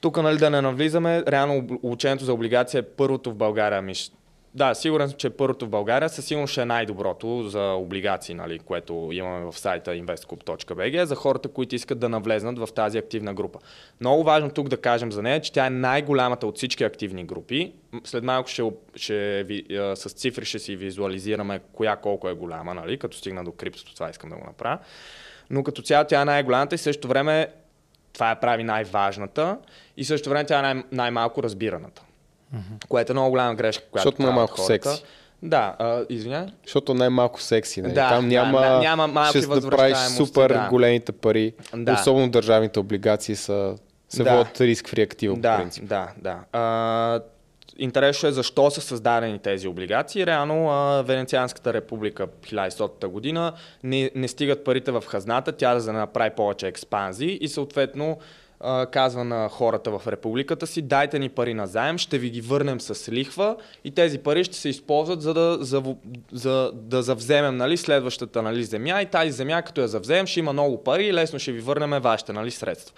Тук 0.00 0.22
нали, 0.22 0.38
да 0.38 0.50
не 0.50 0.60
навлизаме, 0.60 1.22
реално 1.28 1.66
обучението 1.82 2.24
за 2.24 2.34
облигация 2.34 2.78
е 2.78 2.82
първото 2.82 3.30
в 3.30 3.34
България. 3.34 3.82
Миш... 3.82 4.10
Да, 4.56 4.74
сигурен 4.74 5.08
съм, 5.08 5.16
че 5.18 5.30
първото 5.30 5.66
в 5.66 5.68
България. 5.68 6.08
Със 6.08 6.24
сигурност 6.24 6.52
ще 6.52 6.62
е 6.62 6.64
най-доброто 6.64 7.42
за 7.42 7.62
облигации, 7.62 8.34
нали, 8.34 8.58
което 8.58 9.08
имаме 9.12 9.44
в 9.44 9.58
сайта 9.58 9.90
investcoup.bg, 9.90 11.02
за 11.02 11.14
хората, 11.14 11.48
които 11.48 11.74
искат 11.74 11.98
да 11.98 12.08
навлезнат 12.08 12.58
в 12.58 12.68
тази 12.74 12.98
активна 12.98 13.34
група. 13.34 13.58
Много 14.00 14.24
важно 14.24 14.50
тук 14.50 14.68
да 14.68 14.76
кажем 14.76 15.12
за 15.12 15.22
нея, 15.22 15.40
че 15.40 15.52
тя 15.52 15.66
е 15.66 15.70
най-голямата 15.70 16.46
от 16.46 16.56
всички 16.56 16.84
активни 16.84 17.24
групи. 17.24 17.72
След 18.04 18.24
малко 18.24 18.48
ще, 18.48 18.62
ще 18.94 19.44
с 19.94 20.12
цифри 20.12 20.44
ще 20.44 20.58
си 20.58 20.76
визуализираме 20.76 21.60
коя 21.72 21.96
колко 21.96 22.28
е 22.28 22.34
голяма, 22.34 22.74
нали, 22.74 22.98
като 22.98 23.16
стигна 23.16 23.44
до 23.44 23.52
криптото, 23.52 23.94
това 23.94 24.10
искам 24.10 24.30
да 24.30 24.36
го 24.36 24.44
направя. 24.46 24.78
Но 25.50 25.62
като 25.62 25.82
цяло 25.82 26.04
тя 26.08 26.20
е 26.20 26.24
най-голямата 26.24 26.74
и 26.74 26.78
в 26.78 26.80
същото 26.80 27.08
време 27.08 27.48
това 28.12 28.28
я 28.28 28.40
прави 28.40 28.64
най-важната 28.64 29.58
и 29.96 30.04
в 30.04 30.06
същото 30.06 30.30
време 30.30 30.46
тя 30.46 30.58
е 30.58 30.62
най- 30.62 30.84
най-малко 30.92 31.42
разбираната. 31.42 32.03
Което 32.88 33.12
е 33.12 33.14
много 33.14 33.30
голяма 33.30 33.54
грешка. 33.54 33.84
Която 33.84 34.08
Защото 34.08 34.22
най-малко 34.22 34.52
хората. 34.52 34.66
секси. 34.66 35.04
Да, 35.42 35.76
а. 35.78 36.04
Защото 36.64 36.94
най-малко 36.94 37.40
секси. 37.42 37.82
Нали? 37.82 37.92
Да, 37.92 38.08
Там 38.08 38.28
няма, 38.28 38.60
да, 38.60 38.78
няма 38.78 39.06
малки 39.06 39.38
ще 39.38 39.46
да 39.46 39.70
правиш 39.70 39.96
супер 39.98 40.50
да. 40.50 40.68
големите 40.70 41.12
пари. 41.12 41.52
Да. 41.74 41.92
Особено 41.92 42.28
държавните 42.28 42.78
облигации 42.78 43.36
са, 43.36 43.74
се 44.08 44.22
Да. 44.22 44.30
водят 44.30 44.60
риск 44.60 44.88
фри 44.88 45.02
актива 45.02 45.34
по 45.34 45.40
Да, 45.40 45.56
принцип. 45.56 45.84
да, 45.84 46.08
да. 46.16 46.38
А, 46.52 47.20
интересно 47.78 48.28
е 48.28 48.32
защо 48.32 48.70
са 48.70 48.80
създадени 48.80 49.38
тези 49.38 49.68
облигации. 49.68 50.26
Реално 50.26 50.70
а, 50.70 51.02
Венецианската 51.02 51.72
република 51.72 52.26
1100 52.26 53.06
година 53.06 53.52
не, 53.82 54.10
не 54.14 54.28
стигат 54.28 54.64
парите 54.64 54.90
в 54.90 55.04
хазната, 55.06 55.52
тя 55.52 55.78
за 55.78 55.86
да 55.86 55.98
направи 55.98 56.30
повече 56.30 56.66
експанзии 56.68 57.38
и 57.40 57.48
съответно 57.48 58.18
казва 58.90 59.24
на 59.24 59.48
хората 59.48 59.98
в 59.98 60.02
републиката 60.06 60.66
си, 60.66 60.82
дайте 60.82 61.18
ни 61.18 61.28
пари 61.28 61.54
на 61.54 61.66
заем, 61.66 61.98
ще 61.98 62.18
ви 62.18 62.30
ги 62.30 62.40
върнем 62.40 62.80
с 62.80 63.12
лихва 63.12 63.56
и 63.84 63.90
тези 63.90 64.18
пари 64.18 64.44
ще 64.44 64.56
се 64.56 64.68
използват 64.68 65.22
за 65.22 65.34
да, 65.34 65.58
за, 65.60 65.82
за, 66.32 66.72
да 66.74 67.02
завземем 67.02 67.56
нали, 67.56 67.76
следващата 67.76 68.42
нали, 68.42 68.64
земя 68.64 69.02
и 69.02 69.06
тази 69.06 69.30
земя, 69.30 69.62
като 69.62 69.80
я 69.80 69.88
завземем, 69.88 70.26
ще 70.26 70.40
има 70.40 70.52
много 70.52 70.84
пари 70.84 71.06
и 71.06 71.14
лесно 71.14 71.38
ще 71.38 71.52
ви 71.52 71.60
върнем 71.60 72.02
вашите 72.02 72.32
нали, 72.32 72.50
средства. 72.50 72.94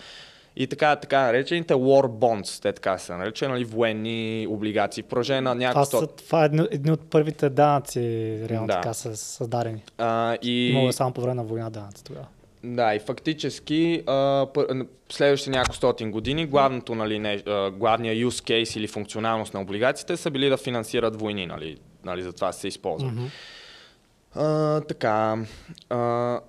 И 0.57 0.67
така, 0.67 0.97
така 0.97 1.21
наречените 1.21 1.75
war 1.75 2.09
bonds, 2.09 2.63
те 2.63 2.73
така 2.73 2.99
се 2.99 3.17
наричат, 3.17 3.49
нали, 3.49 3.65
военни 3.65 4.47
облигации. 4.51 5.03
В 5.03 5.07
продължение 5.07 5.41
на 5.41 5.51
Това, 5.51 5.67
няколко 5.67 5.87
са, 5.87 6.07
това 6.07 6.45
е 6.45 6.51
едни, 6.71 6.91
от 6.91 7.11
първите 7.11 7.51
данъци, 7.51 8.01
реално 8.49 8.67
Да. 8.67 8.75
така 8.75 8.95
са 8.95 9.17
създадени. 9.17 9.83
А, 9.99 10.37
и... 10.43 10.69
Имало 10.69 10.93
само 10.93 11.13
по 11.13 11.21
време 11.21 11.35
на 11.35 11.45
война 11.45 11.71
данъци 11.71 12.05
тогава. 12.05 12.27
Да, 12.67 12.95
и 12.95 12.99
фактически 12.99 14.03
а, 14.07 14.47
следващите 15.13 15.51
няколко 15.51 15.77
стотин 15.77 16.11
години 16.11 16.47
главното, 16.47 16.95
нали, 16.95 17.19
не, 17.19 17.43
а, 17.47 17.71
главния 17.71 18.15
use 18.15 18.65
case 18.65 18.79
или 18.79 18.87
функционалност 18.87 19.55
на 19.55 19.61
облигациите 19.61 20.17
са 20.17 20.31
били 20.31 20.49
да 20.49 20.57
финансират 20.57 21.21
войни, 21.21 21.47
нали, 21.47 21.79
нали 22.05 22.23
за 22.23 22.33
това 22.33 22.53
се 22.53 22.69
използват. 22.69 23.13
Мгм. 23.13 23.25
А, 24.35 24.81
така. 24.81 25.39
А, 25.91 26.41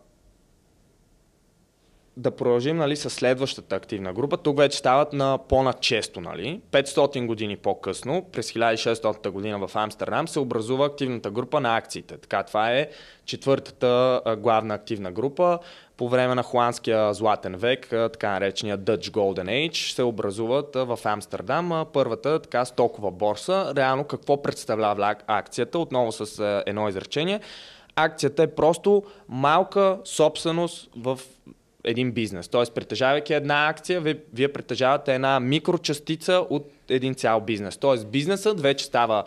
да 2.18 2.32
продължим 2.32 2.78
нали, 2.78 2.96
с 2.96 3.10
следващата 3.10 3.76
активна 3.76 4.14
група. 4.14 4.38
Тук 4.38 4.58
вече 4.58 4.78
стават 4.78 5.14
на 5.14 5.40
по-начесто. 5.50 6.22
Нали. 6.22 6.62
500 6.72 7.26
години 7.26 7.58
по-късно, 7.58 8.26
през 8.32 8.52
1600 8.52 9.30
година 9.30 9.68
в 9.68 9.76
Амстердам, 9.76 10.28
се 10.28 10.40
образува 10.40 10.86
активната 10.86 11.32
група 11.32 11.60
на 11.60 11.78
акциите. 11.78 12.18
Така, 12.18 12.44
това 12.44 12.72
е 12.72 12.90
четвъртата 13.26 14.22
а, 14.26 14.36
главна 14.36 14.74
активна 14.74 15.12
група. 15.12 15.60
По 15.98 16.10
време 16.10 16.36
на 16.36 16.44
холандския 16.44 17.14
златен 17.14 17.56
век, 17.56 17.88
така 17.90 18.30
наречения 18.30 18.78
Dutch 18.78 19.10
Golden 19.10 19.70
Age, 19.70 19.94
се 19.94 20.04
образуват 20.04 20.76
в 20.76 21.00
Амстердам 21.04 21.86
първата 21.94 22.40
така 22.42 22.66
стокова 22.66 23.12
борса. 23.12 23.74
Реално 23.78 24.04
какво 24.04 24.42
представлява 24.42 25.02
ак- 25.02 25.24
акцията? 25.28 25.80
Отново 25.80 26.12
с 26.12 26.62
едно 26.66 26.90
изречение 26.90 27.40
акцията 27.98 28.44
е 28.44 28.48
просто 28.48 29.04
малка 29.30 30.00
собственост 30.04 30.90
в 30.98 31.20
един 31.84 32.12
бизнес. 32.12 32.48
Тоест, 32.48 32.74
притежавайки 32.74 33.34
една 33.34 33.68
акция, 33.70 34.02
вие, 34.02 34.18
вие 34.34 34.54
притежавате 34.54 35.16
една 35.16 35.40
микрочастица 35.40 36.46
от 36.50 36.72
един 36.90 37.16
цял 37.16 37.42
бизнес. 37.42 37.78
Тоест, 37.78 38.08
бизнесът 38.08 38.62
вече 38.62 38.86
става 38.86 39.24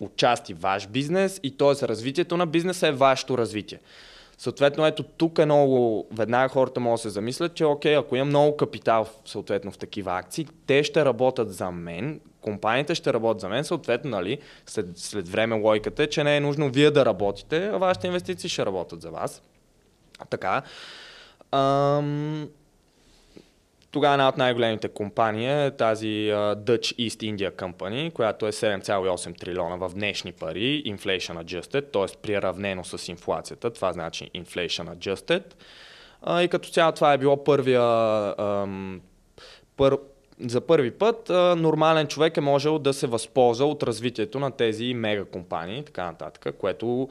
отчасти 0.00 0.54
ваш 0.54 0.86
бизнес 0.86 1.40
и 1.42 1.56
т.е. 1.56 1.88
развитието 1.88 2.36
на 2.36 2.46
бизнеса 2.46 2.88
е 2.88 2.92
вашето 2.92 3.38
развитие. 3.38 3.78
Съответно, 4.40 4.86
ето 4.86 5.02
тук 5.02 5.38
е 5.38 5.44
много, 5.44 6.06
веднага 6.12 6.48
хората 6.48 6.80
могат 6.80 6.98
да 6.98 7.02
се 7.02 7.08
замислят, 7.08 7.54
че 7.54 7.64
окей, 7.64 7.96
ако 7.96 8.16
имам 8.16 8.28
много 8.28 8.56
капитал 8.56 9.06
съответно 9.24 9.70
в 9.70 9.78
такива 9.78 10.18
акции, 10.18 10.46
те 10.66 10.84
ще 10.84 11.04
работят 11.04 11.52
за 11.52 11.70
мен, 11.70 12.20
компаниите 12.40 12.94
ще 12.94 13.12
работят 13.12 13.40
за 13.40 13.48
мен, 13.48 13.64
съответно, 13.64 14.10
нали, 14.10 14.38
след, 14.66 14.98
след 14.98 15.28
време 15.28 15.60
логиката 15.60 16.02
е, 16.02 16.06
че 16.06 16.24
не 16.24 16.36
е 16.36 16.40
нужно 16.40 16.70
вие 16.70 16.90
да 16.90 17.06
работите, 17.06 17.66
а 17.66 17.76
вашите 17.76 18.06
инвестиции 18.06 18.50
ще 18.50 18.66
работят 18.66 19.00
за 19.00 19.10
вас. 19.10 19.42
Така. 20.30 20.62
Ам... 21.52 22.48
Тогава 23.92 24.14
една 24.14 24.28
от 24.28 24.36
най-големите 24.36 24.88
компании 24.88 25.66
е 25.66 25.70
тази 25.70 26.06
Dutch 26.36 27.08
East 27.08 27.34
India 27.36 27.50
Company, 27.50 28.12
която 28.12 28.46
е 28.46 28.52
7,8 28.52 29.40
трилиона 29.40 29.76
в 29.76 29.90
днешни 29.94 30.32
пари, 30.32 30.82
inflation 30.86 31.44
adjusted, 31.44 31.92
т.е. 31.92 32.16
приравнено 32.22 32.84
с 32.84 33.08
инфлацията. 33.08 33.70
Това 33.70 33.92
значи 33.92 34.30
inflation 34.34 34.96
adjusted. 34.96 35.42
И 36.44 36.48
като 36.48 36.68
цяло 36.68 36.92
това 36.92 37.12
е 37.12 37.18
било 37.18 37.44
първия 37.44 37.82
пър, 39.76 39.98
за 40.40 40.60
първи 40.60 40.90
път 40.90 41.28
нормален 41.56 42.06
човек 42.06 42.36
е 42.36 42.40
можел 42.40 42.78
да 42.78 42.92
се 42.92 43.06
възползва 43.06 43.66
от 43.66 43.82
развитието 43.82 44.40
на 44.40 44.50
тези 44.50 44.94
мега 44.94 45.24
компании 45.24 45.78
и 45.78 45.84
така 45.84 46.04
нататък, 46.04 46.54
което 46.58 47.08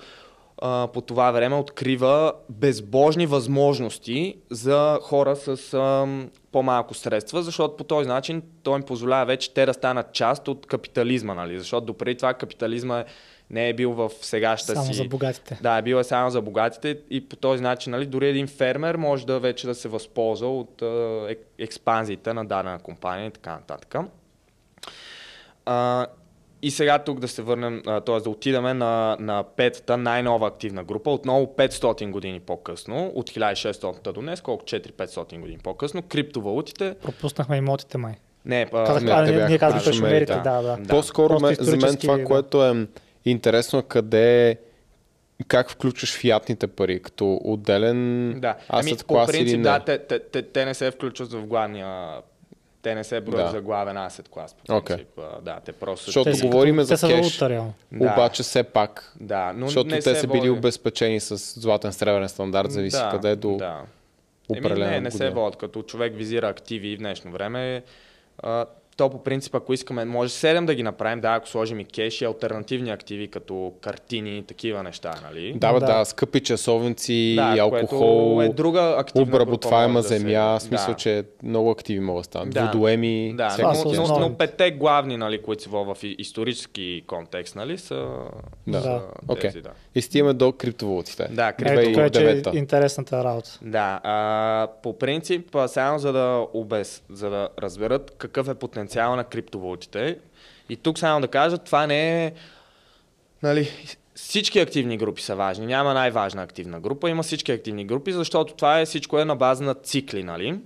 а, 0.62 0.88
по 0.94 1.02
това 1.02 1.32
време 1.32 1.56
открива 1.56 2.34
безбожни 2.50 3.26
възможности 3.26 4.36
за 4.50 5.00
хора 5.02 5.36
с 5.36 5.74
а, 5.74 6.08
по-малко 6.52 6.94
средства, 6.94 7.44
защото 7.44 7.78
по 7.78 7.84
този 7.84 8.08
начин 8.08 8.42
той 8.64 8.76
им 8.76 8.84
позволява 8.84 9.26
вече 9.26 9.54
те 9.54 9.66
да 9.66 9.74
станат 9.74 10.14
част 10.14 10.48
от 10.48 10.66
капитализма, 10.66 11.34
нали? 11.34 11.60
защото 11.60 11.86
допреди 11.86 12.18
това 12.18 12.34
капитализма 12.34 13.04
не 13.50 13.70
е 13.70 13.74
бил 13.74 13.94
в 13.94 14.12
сегашната 14.22 14.74
само 14.74 14.88
си... 14.88 14.94
Само 14.94 15.04
за 15.04 15.10
богатите. 15.10 15.60
Да, 15.62 15.78
е 15.78 15.82
бил 15.82 15.96
е 15.96 16.04
само 16.04 16.30
за 16.30 16.42
богатите 16.42 17.00
и 17.10 17.30
по 17.30 17.36
този 17.36 17.64
начин, 17.64 17.92
нали, 17.92 18.06
дори 18.06 18.30
един 18.30 18.48
фермер 18.48 18.96
може 18.96 19.26
да 19.26 19.40
вече 19.40 19.68
да 19.68 19.76
се 19.76 19.88
възползва 19.88 20.60
от 20.60 20.82
е, 20.82 21.38
експанзиите 21.60 22.34
на 22.34 22.46
дадена 22.46 22.80
компания 22.80 23.28
и 23.28 23.32
така 23.32 23.52
нататък. 23.52 23.96
А, 25.66 26.08
и 26.62 26.72
сега 26.72 27.00
тук 27.00 27.20
да 27.20 27.28
се 27.28 27.42
върнем, 27.42 27.82
т.е. 27.86 28.20
да 28.20 28.30
отидем 28.30 28.64
на, 28.64 29.18
на 29.20 29.44
петата 29.56 29.98
най-нова 29.98 30.48
активна 30.48 30.84
група, 30.84 31.12
отново 31.12 31.46
500 31.58 32.12
години 32.12 32.40
по-късно, 32.40 33.12
от 33.16 33.30
1600 33.30 34.12
до 34.12 34.22
днес, 34.22 34.42
колко 34.42 34.64
4-500 34.64 35.40
години 35.40 35.60
по-късно, 35.64 36.02
криптовалутите. 36.02 36.96
Пропуснахме 37.04 37.58
имотите 37.58 37.98
май. 37.98 38.14
Не, 38.46 38.66
Казах, 38.66 39.04
а, 39.10 39.22
не, 39.22 39.48
ние 39.48 39.58
казахме 39.58 39.94
шумерите, 39.94 40.34
да, 40.44 40.62
да. 40.62 40.78
По-скоро 40.90 41.40
ме, 41.40 41.56
за 41.56 41.78
мен 41.78 41.98
това, 41.98 42.18
да. 42.18 42.24
което 42.24 42.66
е 42.66 42.88
интересно, 43.26 43.84
къде 43.84 44.58
как 45.48 45.72
включваш 45.72 46.18
фиатните 46.18 46.68
пари, 46.68 47.02
като 47.02 47.40
отделен 47.44 48.32
да. 48.40 48.56
асет 48.70 48.92
ами, 48.92 48.98
клас 49.08 49.28
по 49.28 49.32
принцип, 49.32 49.48
или 49.48 49.58
не? 49.58 49.64
Да, 49.64 49.80
те, 49.80 49.98
те, 49.98 50.20
те, 50.20 50.42
те 50.42 50.66
не 50.66 50.74
се 50.74 50.92
включват 50.92 51.34
в 51.34 51.46
главния 51.46 52.22
те 52.82 52.96
не 52.96 53.04
се 53.04 53.22
броят 53.22 53.46
да. 53.46 53.52
за 53.52 53.62
главен 53.62 53.98
асет 53.98 54.30
клас. 54.30 54.54
По 54.54 54.82
принцип. 54.82 55.08
Okay. 55.18 55.42
Да, 55.42 55.60
те 55.60 55.72
просто... 55.72 56.06
Защото 56.06 56.32
те 56.32 56.48
говориме 56.48 56.84
за 56.84 57.08
те 57.08 57.16
кеш, 57.16 57.38
да. 57.38 57.74
обаче 57.92 58.44
все 58.44 58.64
пак, 58.64 59.14
да, 59.20 59.54
но 59.56 59.68
защото 59.68 59.90
не 59.90 59.96
те 59.96 60.16
се 60.16 60.16
са 60.16 60.28
били 60.28 60.40
води... 60.40 60.50
обезпечени 60.50 61.20
с 61.20 61.38
златен 61.62 61.94
сребърен 61.94 62.30
стандарт, 62.30 62.72
зависи 62.72 62.98
да, 62.98 63.10
къде 63.12 63.36
до 63.36 63.58
да. 63.58 63.82
определена 64.50 64.86
Еми, 64.86 64.96
не, 64.96 65.02
не 65.02 65.12
се 65.12 65.18
година. 65.18 65.32
водят. 65.32 65.60
Като 65.60 65.84
човек 65.84 66.14
визира 66.16 66.48
активи 66.48 66.96
в 66.96 67.00
днешно 67.00 67.32
време, 67.32 67.84
а, 68.44 68.66
то 69.00 69.10
по 69.10 69.18
принцип, 69.20 69.56
ако 69.56 69.74
искаме, 69.74 70.06
може 70.06 70.30
7 70.32 70.66
да 70.66 70.76
ги 70.76 70.84
направим, 70.84 71.22
да, 71.22 71.30
ако 71.30 71.48
сложим 71.48 71.80
и 71.80 71.86
кеш 71.86 72.22
и 72.22 72.26
альтернативни 72.26 72.92
активи, 72.92 73.28
като 73.28 73.74
картини, 73.82 74.44
такива 74.44 74.84
неща, 74.84 75.14
нали? 75.24 75.54
Да, 75.54 75.74
бе, 75.74 75.80
Да. 75.80 75.86
да, 75.88 76.06
скъпи 76.06 76.40
часовници, 76.40 77.34
Да, 77.36 77.56
алкохол, 77.60 78.42
е 78.44 78.50
друга 78.50 78.96
активна 78.98 79.24
обработваема 79.26 79.94
може 79.94 80.04
да 80.04 80.08
земя, 80.10 80.60
се- 80.60 80.68
смисъл, 80.68 80.88
да. 80.88 80.96
че 80.96 81.24
много 81.44 81.72
активи 81.72 82.00
могат 82.00 82.20
да 82.20 82.26
станат. 82.26 82.50
Да. 82.50 82.66
Водоеми, 82.66 83.34
Да, 83.38 83.50
Това 83.50 83.74
но, 83.76 83.84
но, 83.86 83.90
основни. 83.94 84.20
но 84.22 84.36
петте 84.36 84.72
главни, 84.72 85.18
нали, 85.18 85.42
които 85.42 85.64
са 85.64 85.70
в 85.70 85.98
и- 86.04 86.16
исторически 86.20 87.04
контекст, 87.08 87.56
нали, 87.56 87.78
са, 87.78 88.08
Да. 88.68 88.82
са 88.82 89.02
Окей. 89.28 89.42
тези, 89.42 89.62
да. 89.62 89.70
И 89.96 90.02
стигаме 90.02 90.34
до 90.34 90.52
криптовалутите. 90.52 91.28
Да, 91.32 91.48
Ето, 91.50 91.58
крипто... 91.60 91.92
това 91.92 92.04
е, 92.04 92.06
е 92.06 92.10
2009-та. 92.10 92.52
интересната 92.52 93.24
работа. 93.24 93.60
Да, 93.62 94.00
а, 94.04 94.68
по 94.84 94.98
принцип, 94.98 95.56
само 95.68 96.00
за 96.00 96.14
да, 96.14 96.20
обез, 96.54 97.04
за 97.10 97.30
да 97.30 97.50
разберат 97.60 98.12
какъв 98.12 98.48
е 98.48 98.56
потенциал 98.56 98.89
на 98.96 99.24
криптовалутите. 99.24 100.18
И 100.70 100.76
тук 100.76 101.00
само 101.00 101.22
да 101.22 101.28
кажа, 101.28 101.58
това 101.58 101.88
не 101.88 102.26
е... 102.26 102.34
Нали, 103.44 103.70
всички 104.16 104.60
активни 104.60 104.98
групи 104.98 105.22
са 105.22 105.36
важни. 105.36 105.66
Няма 105.66 105.94
най-важна 105.94 106.44
активна 106.44 106.80
група. 106.80 107.10
Има 107.10 107.24
всички 107.24 107.52
активни 107.52 107.86
групи, 107.86 108.12
защото 108.12 108.54
това 108.54 108.80
е 108.80 108.86
всичко 108.86 109.20
е 109.20 109.26
на 109.26 109.36
база 109.36 109.64
на 109.64 109.74
цикли, 109.74 110.24
нали? 110.24 110.60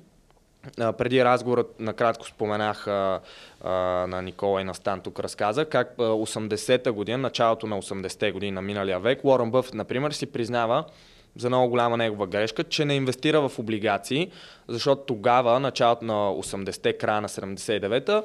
А, 0.80 0.94
преди 0.94 1.26
разговорът 1.26 1.80
накратко 1.80 2.28
споменах 2.28 2.88
а, 2.88 3.20
а, 3.64 3.72
на 4.08 4.22
Никола 4.22 4.62
и 4.62 4.64
на 4.64 4.74
Стан 4.74 5.02
тук 5.02 5.20
разказа 5.20 5.66
как 5.66 5.94
а, 6.00 6.02
80-та 6.02 6.92
година, 6.92 7.18
началото 7.18 7.68
на 7.68 7.82
80-те 7.82 8.32
години 8.32 8.52
на 8.52 8.62
миналия 8.62 9.00
век, 9.00 9.20
Уорън 9.24 9.52
Бъф, 9.52 9.74
например, 9.74 10.12
си 10.12 10.26
признава 10.26 10.86
за 11.36 11.50
много 11.50 11.70
голяма 11.70 11.98
негова 11.98 12.28
грешка, 12.28 12.64
че 12.64 12.86
не 12.86 12.96
инвестира 12.96 13.50
в 13.50 13.60
облигации, 13.60 14.32
защото 14.68 15.02
тогава, 15.02 15.60
началото 15.60 16.06
на 16.06 16.14
80-те, 16.14 16.94
края 16.94 17.22
на 17.22 17.30
79-та, 17.30 18.24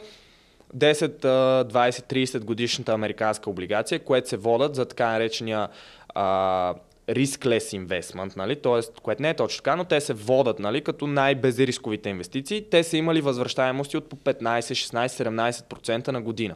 10, 0.77 1.25
а, 1.25 1.65
20, 1.65 2.13
30 2.13 2.45
годишната 2.45 2.93
американска 2.93 3.51
облигация, 3.51 3.99
което 3.99 4.29
се 4.29 4.37
водят 4.37 4.75
за 4.75 4.85
така 4.85 5.13
наречения 5.13 5.69
а, 6.15 6.75
riskless 7.09 7.87
investment, 7.87 8.37
нали? 8.37 8.57
Тоест, 8.57 9.01
което 9.01 9.23
не 9.23 9.31
е 9.31 9.35
точно 9.35 9.57
така, 9.57 9.77
но 9.77 9.85
те 9.85 10.01
се 10.01 10.13
водат 10.13 10.59
нали, 10.59 10.81
като 10.81 11.07
най-безрисковите 11.07 12.09
инвестиции. 12.09 12.65
Те 12.71 12.85
са 12.85 12.97
имали 12.97 13.21
възвръщаемости 13.21 13.97
от 13.97 14.09
по 14.09 14.17
15, 14.17 14.61
16, 14.61 15.07
17% 15.07 16.09
на 16.09 16.23
година. 16.23 16.55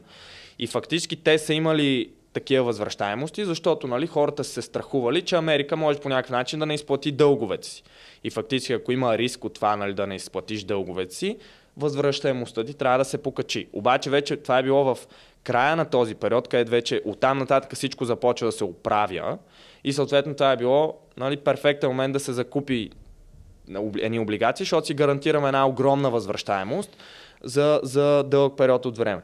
И 0.59 0.67
фактически 0.67 1.17
те 1.17 1.39
са 1.39 1.55
имали 1.55 2.11
такива 2.33 2.65
възвръщаемости, 2.65 3.45
защото 3.45 3.87
нали, 3.87 4.07
хората 4.07 4.45
се 4.45 4.63
страхували, 4.63 5.23
че 5.23 5.37
Америка 5.37 5.77
може 5.77 6.01
по 6.01 6.09
някакъв 6.09 6.31
начин 6.31 6.59
да 6.59 6.67
не 6.67 6.75
изплати 6.75 7.13
дълговете 7.13 7.69
си. 7.69 7.83
И 8.25 8.31
фактически, 8.31 8.73
ако 8.73 8.93
има 8.93 9.19
риск 9.19 9.45
от 9.45 9.55
това 9.55 9.77
нали, 9.77 9.95
да 9.95 10.07
не 10.07 10.15
изплатиш 10.15 10.65
дълговете 10.65 11.15
си, 11.15 11.39
възвръщаемостта 11.77 12.65
ти 12.65 12.75
трябва 12.75 12.99
да 12.99 13.05
се 13.05 13.23
покачи. 13.23 13.69
Обаче 13.73 14.11
вече 14.11 14.37
това 14.37 14.59
е 14.59 14.63
било 14.63 14.95
в 14.95 14.99
края 15.45 15.77
на 15.77 15.85
този 15.85 16.15
период, 16.15 16.49
където 16.49 16.71
вече 16.71 17.03
оттам 17.05 17.39
нататък 17.39 17.75
всичко 17.75 18.05
започва 18.05 18.49
да 18.49 18.53
се 18.53 18.65
оправя 18.65 19.39
и 19.85 19.93
съответно 19.93 20.35
това 20.35 20.53
е 20.53 20.57
било 20.57 20.99
нали, 21.17 21.37
перфектен 21.37 21.91
момент 21.91 22.13
да 22.13 22.21
се 22.21 22.33
закупи 22.33 22.91
едни 23.99 24.19
облигации, 24.19 24.65
защото 24.65 24.87
си 24.87 24.95
гарантираме 24.95 25.49
една 25.49 25.67
огромна 25.67 26.11
възвръщаемост 26.11 26.97
за, 27.45 27.81
за 27.83 28.23
дълъг 28.23 28.57
период 28.57 28.87
от 28.87 28.99
време. 28.99 29.23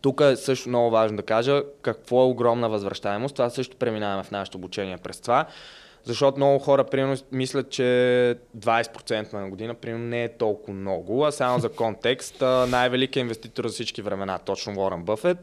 Тук 0.00 0.20
е 0.20 0.36
също 0.36 0.68
много 0.68 0.90
важно 0.90 1.16
да 1.16 1.22
кажа 1.22 1.62
какво 1.82 2.22
е 2.22 2.26
огромна 2.26 2.68
възвръщаемост. 2.68 3.34
Това 3.34 3.50
също 3.50 3.76
преминаваме 3.76 4.22
в 4.22 4.30
нашето 4.30 4.58
обучение 4.58 4.96
през 4.96 5.20
това. 5.20 5.46
Защото 6.04 6.36
много 6.36 6.58
хора 6.58 6.84
примерно, 6.84 7.16
мислят, 7.32 7.70
че 7.70 7.82
20% 8.58 9.32
на 9.32 9.50
година 9.50 9.74
примерно, 9.74 10.04
не 10.04 10.24
е 10.24 10.36
толкова 10.36 10.72
много, 10.72 11.24
а 11.24 11.32
само 11.32 11.58
за 11.58 11.68
контекст, 11.68 12.40
най-великият 12.68 13.22
инвеститор 13.22 13.66
за 13.66 13.72
всички 13.72 14.02
времена, 14.02 14.38
точно 14.38 14.80
Уорън 14.80 15.04
Бъфет, 15.04 15.38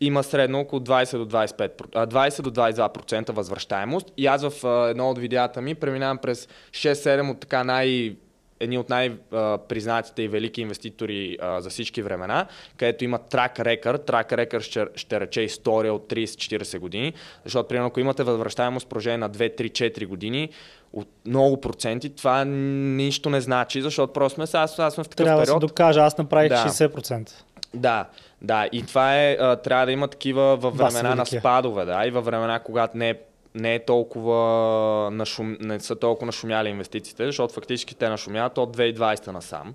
има 0.00 0.22
средно 0.22 0.60
около 0.60 0.80
20 0.80 1.18
до 1.18 1.26
25%, 1.26 1.88
а, 1.94 2.06
20 2.06 2.42
до 2.42 2.50
22% 2.50 3.32
възвръщаемост. 3.32 4.12
И 4.16 4.26
аз 4.26 4.48
в 4.48 4.88
едно 4.90 5.10
от 5.10 5.18
видеята 5.18 5.60
ми 5.60 5.74
преминавам 5.74 6.18
през 6.18 6.48
6-7 6.72 7.30
от 7.30 7.40
така 7.40 7.64
най- 7.64 8.16
едни 8.62 8.78
от 8.78 8.88
най-признатите 8.88 10.22
и 10.22 10.28
велики 10.28 10.60
инвеститори 10.60 11.36
а, 11.40 11.60
за 11.60 11.70
всички 11.70 12.02
времена, 12.02 12.46
където 12.76 13.04
има 13.04 13.18
трак 13.18 13.60
рекър. 13.60 13.96
Трак 13.96 14.32
рекър 14.32 14.60
ще, 14.60 14.86
ще 14.94 15.20
рече 15.20 15.40
история 15.40 15.94
от 15.94 16.10
30-40 16.10 16.78
години, 16.78 17.12
защото, 17.44 17.68
примерно, 17.68 17.86
ако 17.86 18.00
имате 18.00 18.22
възвръщаемост 18.22 18.86
в 18.86 18.88
продължение 18.88 19.18
на 19.18 19.30
2-3-4 19.30 20.06
години, 20.06 20.48
от 20.92 21.08
много 21.26 21.60
проценти, 21.60 22.10
това 22.10 22.44
нищо 22.44 23.30
не 23.30 23.40
значи, 23.40 23.82
защото 23.82 24.12
просто 24.12 24.34
сме, 24.34 24.46
сега, 24.46 24.66
сега 24.66 24.90
сме 24.90 25.04
в 25.04 25.08
такъв 25.08 25.24
Трябва 25.24 25.40
да 25.40 25.46
се 25.46 25.50
период. 25.52 25.60
докажа, 25.60 26.00
аз 26.00 26.18
направих 26.18 26.48
Да. 26.48 26.56
60%. 26.56 27.30
Да, 27.74 28.06
да, 28.42 28.68
и 28.72 28.82
това 28.86 29.20
е, 29.22 29.36
а, 29.40 29.56
трябва 29.56 29.86
да 29.86 29.92
има 29.92 30.08
такива 30.08 30.56
във 30.56 30.76
времена 30.76 31.14
на 31.14 31.26
спадове, 31.26 31.84
да, 31.84 32.06
и 32.06 32.10
във 32.10 32.24
времена, 32.24 32.58
когато 32.58 32.96
не 32.96 33.10
е, 33.10 33.14
не 33.54 33.74
е 33.74 33.84
толкова, 33.84 35.10
нашум, 35.10 35.56
не 35.60 35.80
са 35.80 35.96
толкова 35.96 36.26
нашумяли 36.26 36.68
инвестициите, 36.68 37.26
защото 37.26 37.54
фактически 37.54 37.94
те 37.94 38.08
нашумяват 38.08 38.58
от 38.58 38.76
2020 38.76 39.26
насам. 39.26 39.74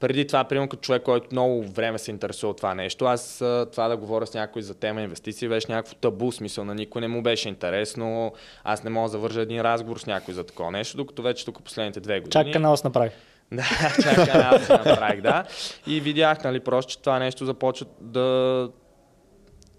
преди 0.00 0.26
това, 0.26 0.44
примерно 0.44 0.68
като 0.68 0.80
човек, 0.80 1.02
който 1.02 1.28
много 1.32 1.62
време 1.62 1.98
се 1.98 2.10
интересува 2.10 2.50
от 2.50 2.56
това 2.56 2.74
нещо, 2.74 3.04
аз 3.04 3.36
това 3.72 3.88
да 3.88 3.96
говоря 3.96 4.26
с 4.26 4.34
някой 4.34 4.62
за 4.62 4.74
тема 4.74 5.02
инвестиции 5.02 5.48
беше 5.48 5.72
някакво 5.72 5.94
табу, 5.94 6.32
смисъл 6.32 6.64
на 6.64 6.74
никой 6.74 7.00
не 7.00 7.08
му 7.08 7.22
беше 7.22 7.48
интересно. 7.48 8.32
Аз 8.64 8.84
не 8.84 8.90
мога 8.90 9.08
да 9.08 9.12
завържа 9.12 9.40
един 9.40 9.60
разговор 9.60 9.98
с 9.98 10.06
някой 10.06 10.34
за 10.34 10.44
такова 10.44 10.70
нещо, 10.70 10.96
докато 10.96 11.22
вече 11.22 11.44
тук 11.44 11.62
последните 11.62 12.00
две 12.00 12.20
години. 12.20 12.44
Чак 12.44 12.52
канал 12.52 12.76
се 12.76 12.86
направи. 12.86 13.10
Да, 13.52 13.64
чак 14.02 14.32
канал 14.32 14.58
се 14.58 14.72
направих, 14.72 15.20
да. 15.20 15.44
И 15.86 16.00
видях, 16.00 16.44
нали, 16.44 16.60
просто, 16.60 16.92
че 16.92 16.98
това 16.98 17.18
нещо 17.18 17.44
започва 17.44 17.86
да 18.00 18.68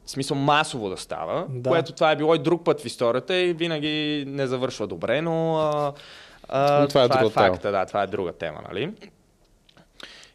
в 0.07 0.11
смисъл 0.11 0.37
масово 0.37 0.89
да 0.89 0.97
става, 0.97 1.45
да. 1.49 1.69
което 1.69 1.91
това 1.91 2.11
е 2.11 2.15
било 2.15 2.35
и 2.35 2.39
друг 2.39 2.65
път 2.65 2.81
в 2.81 2.85
историята 2.85 3.35
и 3.35 3.53
винаги 3.53 4.23
не 4.27 4.47
завършва 4.47 4.87
добре, 4.87 5.21
но 5.21 5.57
а, 5.57 5.93
а, 6.49 6.87
това, 6.87 7.03
е, 7.03 7.09
това 7.09 7.25
е 7.25 7.29
факта, 7.29 7.71
да, 7.71 7.85
това 7.85 8.03
е 8.03 8.07
друга 8.07 8.31
тема, 8.31 8.59
нали? 8.69 8.93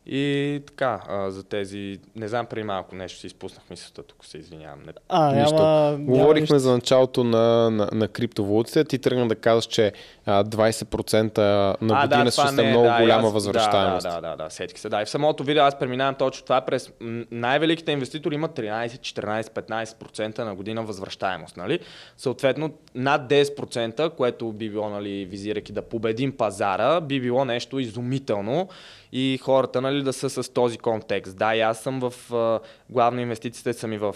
И 0.06 0.60
така, 0.66 1.00
а, 1.08 1.30
за 1.30 1.44
тези, 1.44 1.98
не 2.16 2.28
знам, 2.28 2.46
преди 2.46 2.62
малко 2.62 2.94
нещо 2.94 3.18
си 3.18 3.26
изпуснах 3.26 3.70
мисълта, 3.70 4.02
тук 4.02 4.24
се 4.24 4.38
извинявам. 4.38 4.78
Не... 4.86 4.92
А, 5.08 5.32
нищо. 5.32 5.54
Няма, 5.54 5.96
Говорихме 5.98 6.46
няма 6.50 6.60
за 6.60 6.72
началото 6.72 7.24
на, 7.24 7.70
на, 7.70 7.88
на 7.92 8.08
криптовалутите. 8.08 8.84
Ти 8.84 8.98
тръгна 8.98 9.28
да 9.28 9.34
казваш, 9.34 9.66
че 9.66 9.92
а, 10.26 10.44
20% 10.44 11.38
на 11.38 11.76
а, 11.80 12.06
година 12.06 12.24
да, 12.24 12.30
ще 12.30 12.46
сте 12.46 12.70
много 12.70 12.86
да, 12.86 13.00
голяма 13.00 13.26
аз, 13.26 13.32
възвръщаемост. 13.32 14.02
Да, 14.02 14.20
да, 14.20 14.20
да, 14.20 14.44
да, 14.44 14.50
сетих 14.50 14.78
се. 14.78 14.88
Да. 14.88 15.02
И 15.02 15.04
в 15.04 15.10
самото 15.10 15.44
видео 15.44 15.62
аз 15.62 15.78
преминавам 15.78 16.14
точно 16.14 16.44
това 16.44 16.60
през 16.60 16.92
най-великите 17.30 17.92
инвеститори 17.92 18.34
имат 18.34 18.58
13, 18.58 18.86
14, 18.86 19.42
15% 19.42 20.38
на 20.38 20.54
година 20.54 20.82
възвръщаемост. 20.82 21.56
Нали? 21.56 21.78
Съответно, 22.16 22.70
над 22.94 23.22
10%, 23.22 24.10
което 24.10 24.52
би 24.52 24.70
било, 24.70 24.88
нали, 24.88 25.24
визирайки 25.24 25.72
да 25.72 25.82
победим 25.82 26.32
пазара, 26.32 27.00
би 27.00 27.20
било 27.20 27.44
нещо 27.44 27.78
изумително 27.78 28.68
и 29.12 29.38
хората 29.42 29.80
нали, 29.80 30.02
да 30.02 30.12
са 30.12 30.30
с 30.30 30.52
този 30.52 30.78
контекст. 30.78 31.36
Да, 31.36 31.56
и 31.56 31.60
аз 31.60 31.82
съм 31.82 32.00
в, 32.00 32.60
главно 32.90 33.20
инвестициите 33.20 33.72
са 33.72 33.86
ми 33.88 33.98
в 33.98 34.14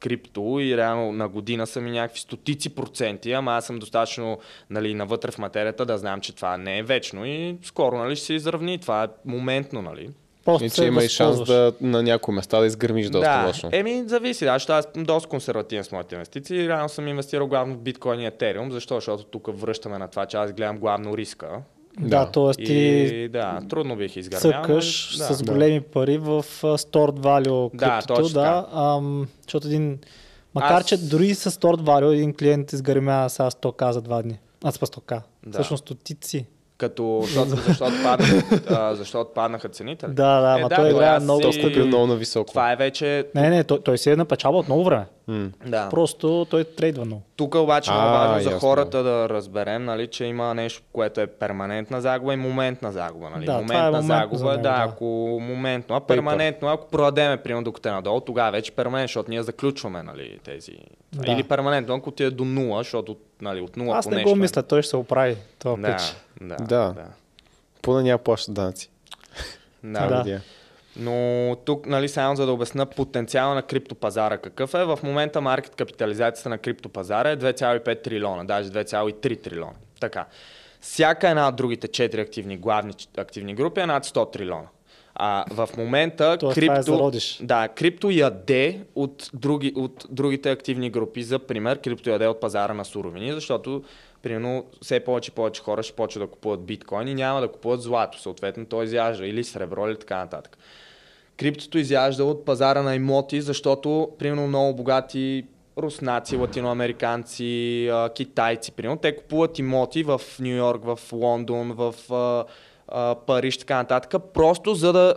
крипто 0.00 0.58
и 0.60 0.76
реално 0.76 1.12
на 1.12 1.28
година 1.28 1.66
са 1.66 1.80
ми 1.80 1.90
някакви 1.90 2.20
стотици 2.20 2.74
проценти, 2.74 3.32
ама 3.32 3.52
аз 3.52 3.66
съм 3.66 3.78
достатъчно 3.78 4.38
нали, 4.70 4.94
навътре 4.94 5.30
в 5.30 5.38
материята 5.38 5.86
да 5.86 5.98
знам, 5.98 6.20
че 6.20 6.34
това 6.34 6.56
не 6.56 6.78
е 6.78 6.82
вечно 6.82 7.26
и 7.26 7.56
скоро 7.62 7.98
нали, 7.98 8.16
ще 8.16 8.26
се 8.26 8.34
изравни. 8.34 8.78
Това 8.78 9.04
е 9.04 9.08
моментно. 9.24 9.82
Нали. 9.82 10.10
Просто 10.44 10.64
и 10.64 10.70
че 10.70 10.84
има 10.84 11.04
и 11.04 11.08
шанс 11.08 11.44
да, 11.44 11.72
на 11.80 12.02
някои 12.02 12.34
места 12.34 12.60
да 12.60 12.66
изгърмиш 12.66 13.06
доста 13.06 13.40
да. 13.40 13.46
лошо. 13.46 13.68
Еми, 13.72 14.04
зависи. 14.06 14.44
Да, 14.44 14.52
защото 14.52 14.72
аз 14.72 14.88
съм 14.94 15.04
доста 15.04 15.28
консервативен 15.28 15.84
с 15.84 15.92
моите 15.92 16.14
инвестиции. 16.14 16.68
Реално 16.68 16.88
съм 16.88 17.08
инвестирал 17.08 17.46
главно 17.46 17.74
в 17.74 17.78
биткоин 17.78 18.20
и 18.20 18.26
етериум. 18.26 18.72
Защо? 18.72 18.94
Защото 18.94 19.24
тук 19.24 19.60
връщаме 19.60 19.98
на 19.98 20.08
това, 20.08 20.26
че 20.26 20.36
аз 20.36 20.52
гледам 20.52 20.78
главно 20.78 21.16
риска. 21.16 21.48
Да, 22.00 22.30
т.е. 22.30 22.64
ти 22.64 23.28
да, 23.28 23.60
трудно 23.68 23.96
бих 23.96 24.16
изгърмял. 24.16 24.62
Цъкаш 24.62 25.16
да. 25.18 25.34
с 25.34 25.42
големи 25.42 25.80
пари 25.80 26.18
в 26.18 26.44
Stored 26.62 27.18
Value 27.18 27.76
да, 27.76 28.02
точно 28.06 28.28
да, 28.28 28.66
ам, 28.74 29.28
защото 29.42 29.66
един, 29.66 29.98
макар 30.54 30.80
Аз... 30.80 30.86
че 30.86 30.96
дори 30.96 31.34
с 31.34 31.50
Stored 31.50 31.80
Value 31.80 32.14
един 32.14 32.34
клиент 32.34 32.72
изгърмя 32.72 33.28
сега 33.28 33.50
100к 33.50 33.90
за 33.90 34.02
два 34.02 34.22
дни. 34.22 34.38
Аз 34.64 34.78
па 34.78 34.86
100к. 34.86 35.20
Да. 35.46 35.52
Всъщност 35.52 35.84
стотици. 35.84 36.46
Като, 36.78 37.20
защото, 37.22 37.48
защото, 37.48 37.92
паднаха, 38.02 38.96
защото 38.96 39.30
паднаха 39.34 39.68
цените. 39.68 40.06
Да, 40.06 40.40
да, 40.40 40.50
е, 40.52 40.60
ама 40.60 40.68
да, 40.68 40.76
той 40.76 40.90
играе 40.90 41.20
много. 41.20 41.52
Си... 41.52 41.82
много 41.86 42.06
на 42.06 42.16
високо. 42.16 42.48
Това 42.50 42.72
е 42.72 42.76
вече... 42.76 43.26
Не, 43.34 43.50
не, 43.50 43.64
той, 43.64 43.80
той 43.80 43.98
си 43.98 44.10
е 44.10 44.16
напечава 44.16 44.58
от 44.58 44.66
много 44.66 44.84
време. 44.84 45.06
Mm. 45.28 45.52
Да. 45.66 45.88
Просто 45.88 46.46
той 46.50 46.64
трейдва 46.64 47.04
много. 47.04 47.22
Тук 47.36 47.54
обаче 47.54 47.90
е 47.90 47.94
важно 47.94 48.50
за 48.50 48.58
хората 48.58 49.02
да 49.02 49.28
разберем, 49.28 49.84
нали, 49.84 50.06
че 50.06 50.24
има 50.24 50.54
нещо, 50.54 50.82
което 50.92 51.20
е 51.20 51.26
перманентна 51.26 52.00
загуба 52.00 52.34
и 52.34 52.36
моментна 52.36 52.92
загуба. 52.92 53.30
Нали. 53.30 53.44
Да, 53.44 53.52
моментна 53.52 53.86
е 53.86 53.90
момент 53.90 54.06
загуба, 54.06 54.38
за 54.38 54.44
него, 54.44 54.56
да, 54.56 54.62
да, 54.62 54.84
ако 54.88 55.04
моментно, 55.42 55.96
а 55.96 56.00
перманентно, 56.00 56.68
ако 56.68 56.88
продадеме, 56.88 57.36
примерно 57.36 57.64
докато 57.64 57.88
е 57.88 57.92
надолу, 57.92 58.20
тогава 58.20 58.50
вече 58.50 58.72
перманентно, 58.72 59.08
защото 59.08 59.30
ние 59.30 59.42
заключваме 59.42 60.02
нали, 60.02 60.38
тези. 60.44 60.72
Да. 61.12 61.32
Или 61.32 61.42
перманентно, 61.42 61.94
ако 61.94 62.10
ти 62.10 62.24
е 62.24 62.30
до 62.30 62.44
нула, 62.44 62.80
защото 62.80 63.16
нали, 63.40 63.60
от 63.60 63.76
нула 63.76 63.98
Аз 63.98 64.04
по 64.04 64.10
не 64.10 64.16
нещо, 64.16 64.30
го 64.30 64.36
мисля, 64.36 64.62
той 64.62 64.82
ще 64.82 64.90
се 64.90 64.96
оправи. 64.96 65.36
Това 65.58 65.76
да, 65.76 65.96
пич. 65.96 66.16
да, 66.40 66.56
Да. 66.56 66.64
да. 66.92 67.04
Поне 67.82 68.02
няма 68.02 68.18
плаща 68.18 68.52
данъци. 68.52 68.90
Да. 69.84 70.22
Да. 70.24 70.40
Но 70.98 71.56
тук, 71.64 71.86
нали, 71.86 72.08
само 72.08 72.36
за 72.36 72.46
да 72.46 72.52
обясна 72.52 72.86
потенциала 72.86 73.54
на 73.54 73.62
криптопазара 73.62 74.38
какъв 74.38 74.74
е, 74.74 74.84
в 74.84 74.98
момента 75.02 75.40
маркет 75.40 75.74
капитализацията 75.74 76.48
на 76.48 76.58
криптопазара 76.58 77.30
е 77.30 77.36
2,5 77.36 78.02
трилиона, 78.02 78.44
даже 78.44 78.70
2,3 78.70 79.42
трилиона. 79.42 79.72
Така. 80.00 80.26
Всяка 80.80 81.28
една 81.28 81.48
от 81.48 81.56
другите 81.56 81.88
4 81.88 82.20
активни, 82.20 82.56
главни 82.56 82.92
активни 83.16 83.54
групи 83.54 83.80
е 83.80 83.86
над 83.86 84.06
100 84.06 84.32
трилиона. 84.32 84.68
А 85.14 85.44
в 85.50 85.68
момента 85.76 86.36
Тоест, 86.40 86.56
е 86.56 86.60
крипто, 86.60 86.82
зародиш. 86.82 87.38
да, 87.42 87.68
крипто 87.68 88.10
яде 88.10 88.80
от, 88.94 89.30
други, 89.34 89.72
от 89.76 90.06
другите 90.10 90.50
активни 90.50 90.90
групи. 90.90 91.22
За 91.22 91.38
пример, 91.38 91.80
крипто 91.80 92.10
яде 92.10 92.26
от 92.26 92.40
пазара 92.40 92.74
на 92.74 92.84
суровини, 92.84 93.32
защото 93.32 93.84
примерно 94.22 94.64
все 94.82 95.00
повече 95.00 95.30
и 95.30 95.34
повече 95.34 95.62
хора 95.62 95.82
ще 95.82 95.96
почват 95.96 96.24
да 96.24 96.30
купуват 96.30 96.64
биткоин 96.64 97.08
и 97.08 97.14
няма 97.14 97.40
да 97.40 97.48
купуват 97.48 97.82
злато. 97.82 98.20
Съответно, 98.20 98.66
той 98.66 98.84
изяжда 98.84 99.26
или 99.26 99.44
сребро 99.44 99.88
или 99.88 99.98
така 99.98 100.16
нататък. 100.16 100.58
Криптото 101.36 101.78
изяжда 101.78 102.24
от 102.24 102.44
пазара 102.44 102.82
на 102.82 102.94
имоти, 102.94 103.40
защото 103.40 104.08
примерно 104.18 104.46
много 104.46 104.74
богати 104.74 105.46
руснаци, 105.78 106.36
латиноамериканци, 106.36 107.90
китайци, 108.14 108.72
примерно, 108.72 108.98
те 108.98 109.16
купуват 109.16 109.58
имоти 109.58 110.02
в 110.02 110.20
Нью 110.40 110.56
Йорк, 110.56 110.84
в 110.84 110.98
Лондон, 111.12 111.72
в 111.72 111.94
Париж, 113.26 113.58
така 113.58 113.76
нататък, 113.76 114.22
просто 114.34 114.74
за 114.74 114.92
да 114.92 115.14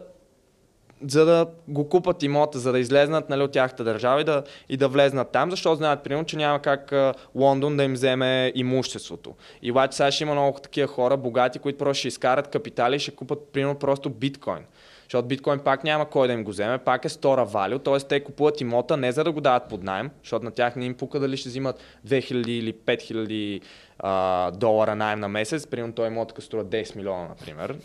за 1.07 1.26
да 1.26 1.45
го 1.67 1.89
купат 1.89 2.24
имота, 2.24 2.59
за 2.59 2.72
да 2.72 2.80
излезнат 2.80 3.30
нали, 3.30 3.41
от 3.41 3.51
тяхната 3.51 3.84
държава 3.84 4.22
и 4.22 4.24
да, 4.24 4.43
и 4.70 4.78
да 4.78 4.88
влезнат 4.88 5.32
там, 5.32 5.51
защото 5.51 5.76
знаят, 5.76 6.03
примерно, 6.03 6.26
че 6.26 6.38
няма 6.38 6.59
как 6.59 6.91
а, 6.91 7.13
Лондон 7.36 7.78
да 7.78 7.84
им 7.84 7.93
вземе 7.93 8.51
имуществото. 8.55 9.36
И 9.61 9.72
обаче 9.72 9.97
сега 9.97 10.11
ще 10.11 10.24
има 10.24 10.34
много 10.34 10.59
такива 10.59 10.88
хора, 10.88 11.17
богати, 11.17 11.59
които 11.59 11.78
просто 11.78 11.99
ще 11.99 12.07
изкарат 12.07 12.47
капитали 12.47 12.95
и 12.95 12.99
ще 12.99 13.11
купат, 13.11 13.39
примерно, 13.53 13.76
просто 13.76 14.09
биткоин. 14.09 14.65
Защото 15.10 15.28
биткоин 15.28 15.60
пак 15.60 15.84
няма 15.84 16.10
кой 16.10 16.28
да 16.28 16.34
им 16.34 16.43
го 16.43 16.51
вземе, 16.51 16.78
пак 16.78 17.05
е 17.05 17.10
стора 17.10 17.45
валю, 17.45 17.80
т.е. 17.80 17.99
те 17.99 18.24
купуват 18.24 18.62
имота 18.62 18.97
не 18.97 19.12
за 19.12 19.24
да 19.24 19.32
го 19.32 19.41
дават 19.41 19.70
под 19.70 19.84
найем, 19.84 20.10
защото 20.24 20.45
на 20.45 20.51
тях 20.51 20.76
не 20.76 20.86
им 20.86 20.93
пука 20.93 21.20
дали 21.20 21.38
ще 21.38 21.49
взимат 21.49 21.80
2000 22.07 22.47
или 22.47 22.74
5000 22.74 23.62
а, 23.99 24.51
долара 24.51 24.95
найем 24.95 25.20
на 25.20 25.28
месец, 25.28 25.68
примерно 25.68 25.93
той 25.93 26.07
имот 26.07 26.34
като 26.34 26.41
струва 26.41 26.66
10 26.66 26.95
милиона, 26.95 27.28
например. 27.28 27.78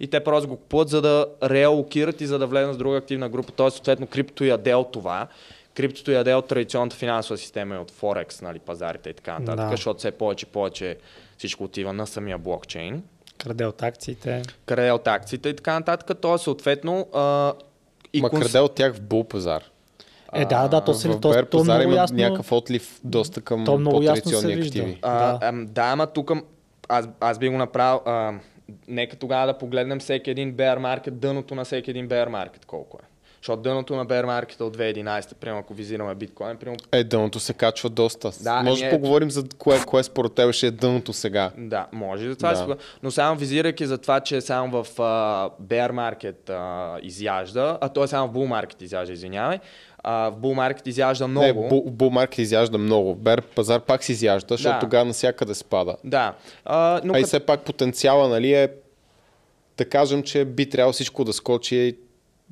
И 0.00 0.06
те 0.06 0.24
просто 0.24 0.48
го 0.48 0.56
купуват, 0.56 0.88
за 0.88 1.02
да 1.02 1.26
реалокират 1.42 2.20
и 2.20 2.26
за 2.26 2.38
да 2.38 2.46
влезнат 2.46 2.74
с 2.74 2.78
друга 2.78 2.96
активна 2.96 3.28
група. 3.28 3.52
Т.е. 3.52 3.70
съответно 3.70 4.06
крипто 4.06 4.44
яде 4.44 4.74
от 4.74 4.92
това. 4.92 5.26
Криптото 5.74 6.10
яде 6.10 6.34
от 6.34 6.48
традиционната 6.48 6.96
финансова 6.96 7.38
система 7.38 7.74
и 7.74 7.78
от 7.78 7.90
Форекс, 7.90 8.42
нали, 8.42 8.58
пазарите 8.58 9.10
и 9.10 9.14
така 9.14 9.38
нататък, 9.38 9.64
Да. 9.64 9.70
защото 9.70 9.98
все 9.98 10.10
повече 10.10 10.46
и 10.48 10.52
повече 10.52 10.98
всичко 11.38 11.64
отива 11.64 11.92
на 11.92 12.06
самия 12.06 12.38
блокчейн 12.38 13.02
Краде 13.38 13.66
от 13.66 13.82
акциите. 13.82 14.42
краде 14.66 14.90
от 14.90 15.06
акциите 15.06 15.48
и 15.48 15.56
така 15.56 15.72
нататък. 15.72 16.18
То 16.20 16.34
е 16.34 16.38
съответно 16.38 17.06
а, 17.14 17.52
и 18.12 18.20
Ма 18.20 18.30
конс- 18.30 18.42
краде 18.42 18.58
от 18.58 18.74
тях 18.74 18.94
в 18.94 19.00
бул 19.00 19.24
пазар. 19.24 19.62
Е, 20.34 20.44
да, 20.44 20.68
да, 20.68 20.80
то 20.80 20.94
се 20.94 21.08
в 21.08 21.12
то, 21.12 21.20
то 21.20 21.46
пазар 21.50 21.74
много 21.74 21.82
има 21.84 21.94
ясно. 21.94 22.16
някакъв 22.16 22.52
отлив 22.52 23.00
доста 23.04 23.40
към 23.40 23.64
То 23.64 23.78
много 23.78 24.02
ясно 24.02 24.16
се 24.16 24.22
по-традиционни 24.24 24.54
вижда. 24.54 24.78
активи. 24.78 24.98
А, 25.02 25.32
Да. 25.32 25.38
ам, 25.42 25.66
да, 25.66 25.82
ама 25.82 26.06
тук 26.06 26.30
аз, 26.88 27.08
аз 27.20 27.38
би 27.38 27.48
го 27.48 27.56
направил. 27.56 28.00
А, 28.06 28.32
нека 28.88 29.16
тогава 29.16 29.46
да 29.46 29.58
погледнем 29.58 30.00
всеки 30.00 30.30
един 30.30 30.54
bear 30.54 30.78
market, 30.78 31.10
дъното 31.10 31.54
на 31.54 31.64
всеки 31.64 31.90
един 31.90 32.08
bear 32.08 32.28
market 32.28 32.64
колко 32.64 32.98
е. 32.98 33.06
Защото 33.42 33.62
дъното 33.62 33.96
на 33.96 34.06
bear 34.06 34.24
market 34.24 34.60
от 34.60 34.76
2011, 34.76 35.34
примерно 35.34 35.60
ако 35.60 35.74
визираме 35.74 36.14
биткоин, 36.14 36.56
примерно 36.56 36.78
Е, 36.92 37.04
дъното 37.04 37.40
се 37.40 37.54
качва 37.54 37.90
доста. 37.90 38.30
Да, 38.40 38.62
Може 38.62 38.80
да 38.80 38.86
ами 38.86 38.94
е- 38.94 38.98
поговорим 38.98 39.30
за 39.30 39.44
кое, 39.58 39.80
кое 39.80 40.02
според 40.02 40.32
теб 40.32 40.52
ще 40.52 40.66
е 40.66 40.70
дъното 40.70 41.12
сега. 41.12 41.50
Да, 41.58 41.86
може 41.92 42.28
за 42.28 42.36
това. 42.36 42.52
Да. 42.52 42.66
Да. 42.66 42.76
Но 43.02 43.10
само 43.10 43.36
визирайки 43.36 43.86
за 43.86 43.98
това, 43.98 44.20
че 44.20 44.40
само 44.40 44.84
в 44.84 45.00
а, 45.00 45.02
bear 45.62 45.92
market 45.92 46.50
а, 46.50 46.98
изяжда, 47.02 47.78
а 47.80 47.88
то 47.88 48.04
е 48.04 48.08
само 48.08 48.28
в 48.28 48.32
bull 48.32 48.66
market 48.66 48.82
изяжда, 48.82 49.12
извинявай, 49.12 49.58
а, 49.98 50.30
в 50.30 50.36
bull 50.36 50.74
market 50.74 50.88
изяжда 50.88 51.28
много. 51.28 51.46
Не, 51.46 51.68
бул, 51.68 51.82
бул 51.86 52.10
маркет 52.10 52.38
изяжда 52.38 52.78
много. 52.78 53.14
Бер 53.14 53.42
пазар 53.42 53.80
пак 53.80 54.04
си 54.04 54.12
изяжда, 54.12 54.46
защото 54.50 54.74
Да. 54.74 54.80
тогава 54.80 55.04
навсякъде 55.04 55.54
спада. 55.54 55.96
Да. 56.04 56.34
А, 56.64 57.00
но 57.04 57.14
А 57.14 57.20
и 57.20 57.24
все 57.24 57.40
пак 57.40 57.60
потенциала, 57.60 58.28
нали, 58.28 58.52
е 58.52 58.68
да 59.78 59.84
кажем, 59.84 60.22
че 60.22 60.44
би 60.44 60.68
трябвало 60.68 60.92
всичко 60.92 61.24
да 61.24 61.32
скочи 61.32 61.96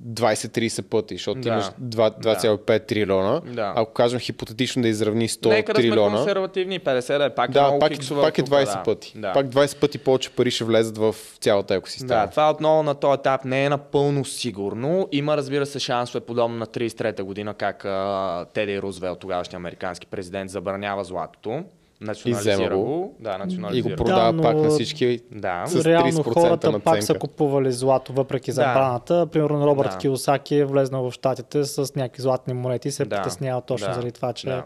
20-30 0.09 0.82
пъти, 0.82 1.14
защото 1.14 1.40
Да. 1.40 1.48
имаш 1.48 1.64
2 1.80 2.11
2,5 2.20 2.86
трилиона. 2.86 3.40
Да. 3.46 3.72
Ако 3.76 3.92
кажем 3.92 4.20
хипотетично 4.20 4.82
да 4.82 4.88
изравни 4.88 5.28
100 5.28 5.48
Нека 5.48 5.72
да 5.72 5.80
сме 5.80 5.90
трилиона, 5.90 6.16
консервативни, 6.16 6.80
50 6.80 7.18
да 7.18 7.24
е 7.24 7.34
пак 7.34 7.51
да, 7.51 7.78
пак, 7.78 7.90
е- 7.92 7.94
фиксова 7.94 8.22
пак 8.22 8.38
е 8.38 8.42
тука, 8.42 8.57
20 8.57 8.64
да. 8.78 8.82
пъти. 8.82 9.12
Да. 9.16 9.32
Пак 9.32 9.46
20 9.46 9.80
пъти 9.80 9.98
повече 9.98 10.30
пари 10.30 10.51
ще 10.51 10.64
влезат 10.64 10.98
в 10.98 11.14
цялата 11.40 11.74
екосистема. 11.74 12.20
Да, 12.20 12.26
това 12.26 12.51
отново 12.51 12.82
на 12.82 12.94
този 12.94 13.14
етап 13.18 13.44
не 13.44 13.64
е 13.64 13.68
напълно 13.68 14.24
сигурно. 14.24 15.09
Има, 15.12 15.36
разбира 15.36 15.66
се, 15.66 15.78
шансове, 15.78 16.20
подобно 16.20 16.57
на 16.57 16.66
33-та 16.66 17.24
година, 17.24 17.55
как 17.55 17.84
а, 17.84 18.46
Теди 18.55 18.82
Рузвел, 18.82 19.14
тогавашния 19.16 19.57
американски 19.57 20.07
президент, 20.07 20.51
забранява 20.51 21.05
златото. 21.05 21.64
Национализира 22.01 22.76
го. 22.76 22.84
го. 22.84 23.14
Да, 23.20 23.34
И 23.34 23.38
национализира 23.38 23.90
го 23.90 23.96
продава 23.96 24.32
но- 24.32 24.42
пак 24.42 24.57
на 24.57 24.68
всички. 24.70 25.20
Да. 25.32 25.64
С 25.66 25.84
Реално 25.84 26.12
30% 26.12 26.22
хората 26.34 26.72
пак 26.72 26.84
надценка. 26.86 27.03
са 27.05 27.14
купували 27.14 27.72
злато, 27.72 28.12
въпреки 28.12 28.51
Да. 28.51 28.55
забраната. 28.55 29.26
Примерно 29.26 29.66
Робърт 29.66 29.90
Да. 29.90 29.98
Киосаки 29.98 30.55
е 30.55 30.64
влезнал 30.64 31.03
в 31.03 31.12
щатите 31.12 31.64
с 31.64 31.94
някакви 31.96 32.22
златни 32.22 32.55
монети 32.55 32.88
и 32.88 32.92
се 32.92 33.05
Да. 33.05 33.16
притеснява 33.16 33.61
точно 33.61 33.88
Да. 33.88 33.94
заради 33.94 34.12
това, 34.12 34.32
че 34.32 34.46
Да. 34.46 34.62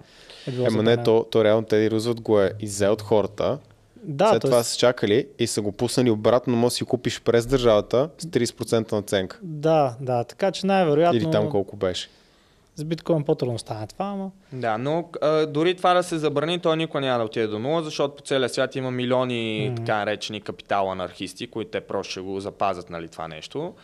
е 0.47 0.51
било 0.51 0.67
Ема 0.67 0.83
не, 0.83 0.97
то, 0.97 1.27
то 1.31 1.45
реално 1.45 1.63
Теди 1.63 1.91
Рузвелт 1.91 2.21
го 2.21 2.41
е 2.41 2.53
иззел 2.61 2.93
от 2.93 3.03
хората. 3.03 3.59
Да, 3.99 4.29
След 4.29 4.43
т.е. 4.43 4.51
това 4.51 4.63
са 4.63 4.79
чакали 4.79 5.27
и 5.39 5.47
са 5.47 5.63
го 5.63 5.73
пуснали 5.73 6.11
обратно, 6.11 6.51
но 6.51 6.57
може 6.57 6.67
да 6.67 6.77
си 6.77 6.85
купиш 6.85 7.21
през 7.23 7.47
държавата 7.47 8.09
с 8.19 8.27
30% 8.27 8.93
наценка. 8.93 9.39
да, 9.43 9.95
да, 10.01 10.25
така 10.25 10.51
че 10.51 10.67
най-вероятно 10.67 11.19
Или 11.19 11.31
там 11.31 11.51
колко 11.51 11.77
беше. 11.77 12.09
С 12.77 12.85
биткоин 12.85 13.25
по-трудно 13.25 13.59
стане 13.59 13.87
това, 13.87 14.05
ама 14.05 14.31
Да, 14.53 14.79
но 14.79 15.09
а, 15.23 15.47
дори 15.47 15.75
това 15.75 15.95
да 15.95 16.03
се 16.03 16.19
забрани, 16.19 16.59
той 16.59 16.77
никога 16.77 17.01
няма 17.01 17.19
да 17.19 17.25
отиде 17.25 17.47
до 17.47 17.59
нула, 17.59 17.83
защото 17.83 18.17
по 18.17 18.23
целия 18.23 18.49
свят 18.49 18.77
има 18.77 18.91
милиони 18.91 19.69
Мгм. 19.71 19.75
така 19.75 19.97
наречени 19.97 20.41
капитал 20.41 20.93
анархисти, 20.93 21.47
които 21.47 21.71
те 21.71 21.81
просто 21.81 22.11
ще 22.11 22.21
го 22.21 22.41
запазят 22.41 22.91
нали, 22.91 23.09
това 23.09 23.29
нещо. 23.29 23.75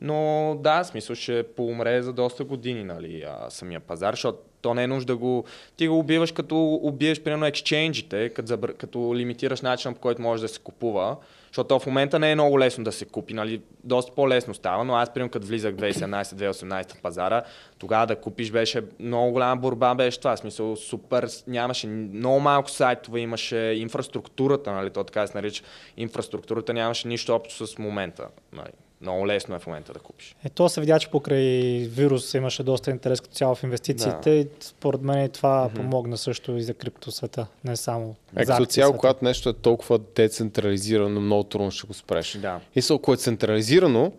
Но 0.00 0.56
да, 0.60 0.84
смисъл 0.84 1.16
ще 1.16 1.42
поумре 1.42 2.02
за 2.02 2.12
доста 2.12 2.44
години 2.44 2.84
нали, 2.84 3.24
а, 3.28 3.50
самия 3.50 3.80
пазар, 3.80 4.12
защото 4.12 4.38
то 4.62 4.74
не 4.74 4.82
е 4.82 4.86
нужда 4.86 5.12
да 5.12 5.16
го... 5.16 5.44
Ти 5.76 5.88
го 5.88 5.98
убиваш 5.98 6.32
като 6.32 6.80
убиеш 6.82 7.20
примерно 7.20 7.46
ексчейнджите, 7.46 8.28
като, 8.28 8.46
забр... 8.46 8.74
като 8.74 9.14
лимитираш 9.14 9.60
начина 9.60 9.94
по 9.94 10.00
който 10.00 10.22
може 10.22 10.42
да 10.42 10.48
се 10.48 10.60
купува. 10.60 11.16
Защото 11.54 11.78
в 11.78 11.86
момента 11.86 12.18
не 12.18 12.30
е 12.30 12.34
много 12.34 12.60
лесно 12.60 12.84
да 12.84 12.92
се 12.92 13.04
купи, 13.04 13.34
нали? 13.34 13.62
доста 13.84 14.12
по-лесно 14.14 14.54
става, 14.54 14.84
но 14.84 14.94
аз 14.94 15.14
примерно 15.14 15.30
като 15.30 15.46
влизах 15.46 15.74
2017-2018 15.74 16.96
в 16.96 17.02
пазара, 17.02 17.42
тогава 17.78 18.06
да 18.06 18.16
купиш 18.16 18.50
беше 18.50 18.84
много 19.00 19.32
голяма 19.32 19.56
борба, 19.56 19.94
беше 19.94 20.18
това. 20.18 20.36
В 20.36 20.38
смисъл 20.38 20.76
супер, 20.76 21.28
нямаше 21.46 21.86
много 21.86 22.40
малко 22.40 22.70
сайтове, 22.70 23.20
имаше 23.20 23.56
инфраструктурата, 23.56 24.72
нали? 24.72 24.90
то 24.90 25.04
така 25.04 25.26
се 25.26 25.36
нарича. 25.36 25.64
Инфраструктурата 25.96 26.72
нямаше 26.72 27.08
нищо 27.08 27.34
общо 27.34 27.66
с 27.66 27.78
момента. 27.78 28.26
Нали? 28.52 28.72
Много 29.04 29.26
лесно 29.26 29.54
е 29.54 29.58
в 29.58 29.66
момента 29.66 29.92
да 29.92 29.98
купиш. 29.98 30.36
е, 30.44 30.48
то 30.48 30.68
се 30.68 30.80
видя, 30.80 30.98
че 30.98 31.10
покрай 31.10 31.42
вирус 31.80 32.34
имаше 32.34 32.62
доста 32.62 32.90
интерес 32.90 33.20
като 33.20 33.34
цяло 33.34 33.54
в 33.54 33.62
инвестициите 33.62 34.20
Да. 34.24 34.30
и 34.30 34.46
според 34.60 35.00
мен 35.00 35.24
и 35.24 35.28
това 35.28 35.64
Мгм. 35.64 35.76
помогна 35.76 36.16
също 36.16 36.52
и 36.52 36.62
за 36.62 36.74
крипто 36.74 37.10
света, 37.10 37.46
не 37.64 37.76
само 37.76 38.14
Е, 38.36 38.44
за 38.44 38.52
като 38.52 38.66
цяло, 38.66 38.92
когато 38.94 39.24
нещо 39.24 39.48
е 39.48 39.52
толкова 39.52 39.98
децентрализирано, 39.98 41.20
много 41.20 41.44
трудно 41.44 41.70
ще 41.70 41.86
го 41.86 41.94
спреш. 41.94 42.32
Да. 42.32 42.60
И 42.74 42.82
са, 42.82 42.94
ако 42.94 43.12
е 43.12 43.16
централизирано, 43.16 44.12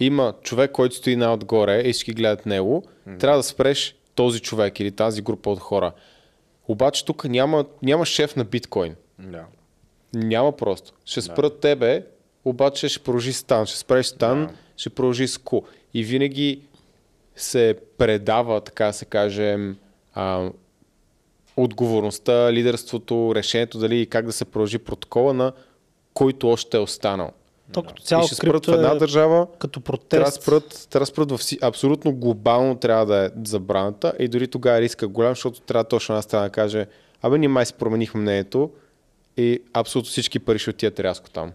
има 0.00 0.34
човек, 0.42 0.70
който 0.70 0.94
стои 0.94 1.16
най-отгоре 1.16 1.80
и 1.80 1.92
всички 1.92 2.12
гледат 2.12 2.46
него, 2.46 2.82
трябва 3.18 3.36
да 3.38 3.42
спреш 3.42 3.96
този 4.14 4.40
човек 4.40 4.80
или 4.80 4.90
тази 4.90 5.22
група 5.22 5.50
от 5.50 5.58
хора. 5.58 5.92
Обаче 6.68 7.04
тук 7.04 7.24
няма, 7.24 7.64
няма 7.82 8.06
шеф 8.06 8.36
на 8.36 8.44
биткоин. 8.44 8.94
Да. 9.18 9.44
Няма 10.14 10.52
просто. 10.52 10.92
Ще 11.04 11.22
спрат 11.22 11.60
тебе, 11.60 12.06
обаче 12.46 12.88
ще 12.88 12.98
продължи 13.04 13.32
стан. 13.32 13.66
Ще 13.66 13.78
спреш 13.78 14.06
стан, 14.06 14.46
Да. 14.46 14.52
ще 14.76 14.90
продължи 14.90 15.28
с 15.28 15.38
ку. 15.38 15.62
И 15.94 16.04
винаги 16.04 16.60
се 17.36 17.76
предава, 17.98 18.60
така 18.60 18.92
се 18.92 19.04
каже, 19.04 19.58
а, 20.14 20.50
отговорността, 21.56 22.52
лидерството, 22.52 23.32
решението 23.34 23.78
дали 23.78 24.00
и 24.00 24.06
как 24.06 24.26
да 24.26 24.32
се 24.32 24.44
продължи 24.44 24.78
протокола 24.78 25.34
на 25.34 25.52
който 26.14 26.48
още 26.48 26.76
е 26.76 26.80
останал. 26.80 27.30
То 27.72 27.82
като 27.82 28.02
цяло 28.02 28.24
и 28.24 28.26
ще 28.26 28.34
спрат 28.34 28.66
в 28.66 28.72
една 28.72 28.90
е 28.90 28.94
държава, 28.96 29.46
като 29.58 29.80
трябва 29.80 30.30
да 30.30 30.30
протест. 30.30 30.42
спрат, 30.42 30.86
трябва 30.90 31.02
да 31.02 31.06
спрат 31.06 31.30
във 31.30 31.40
вси, 31.40 31.58
абсолютно 31.62 32.12
глобално 32.12 32.76
трябва 32.76 33.06
да 33.06 33.24
е 33.24 33.30
забраната 33.44 34.12
и 34.18 34.28
дори 34.28 34.48
тогава 34.48 34.80
риска 34.80 35.04
е 35.04 35.08
голям, 35.08 35.30
защото 35.30 35.60
трябва 35.60 35.84
точно 35.84 36.12
една 36.12 36.22
страна 36.22 36.44
да 36.44 36.50
каже, 36.50 36.86
абе 37.22 37.38
ние 37.38 37.48
май 37.48 37.66
си 37.66 37.74
променихме 37.74 38.20
мнението 38.20 38.70
и 39.36 39.62
абсолютно 39.72 40.10
всички 40.10 40.38
пари 40.38 40.58
ще 40.58 40.70
отидат 40.70 41.00
рязко 41.00 41.30
там. 41.30 41.52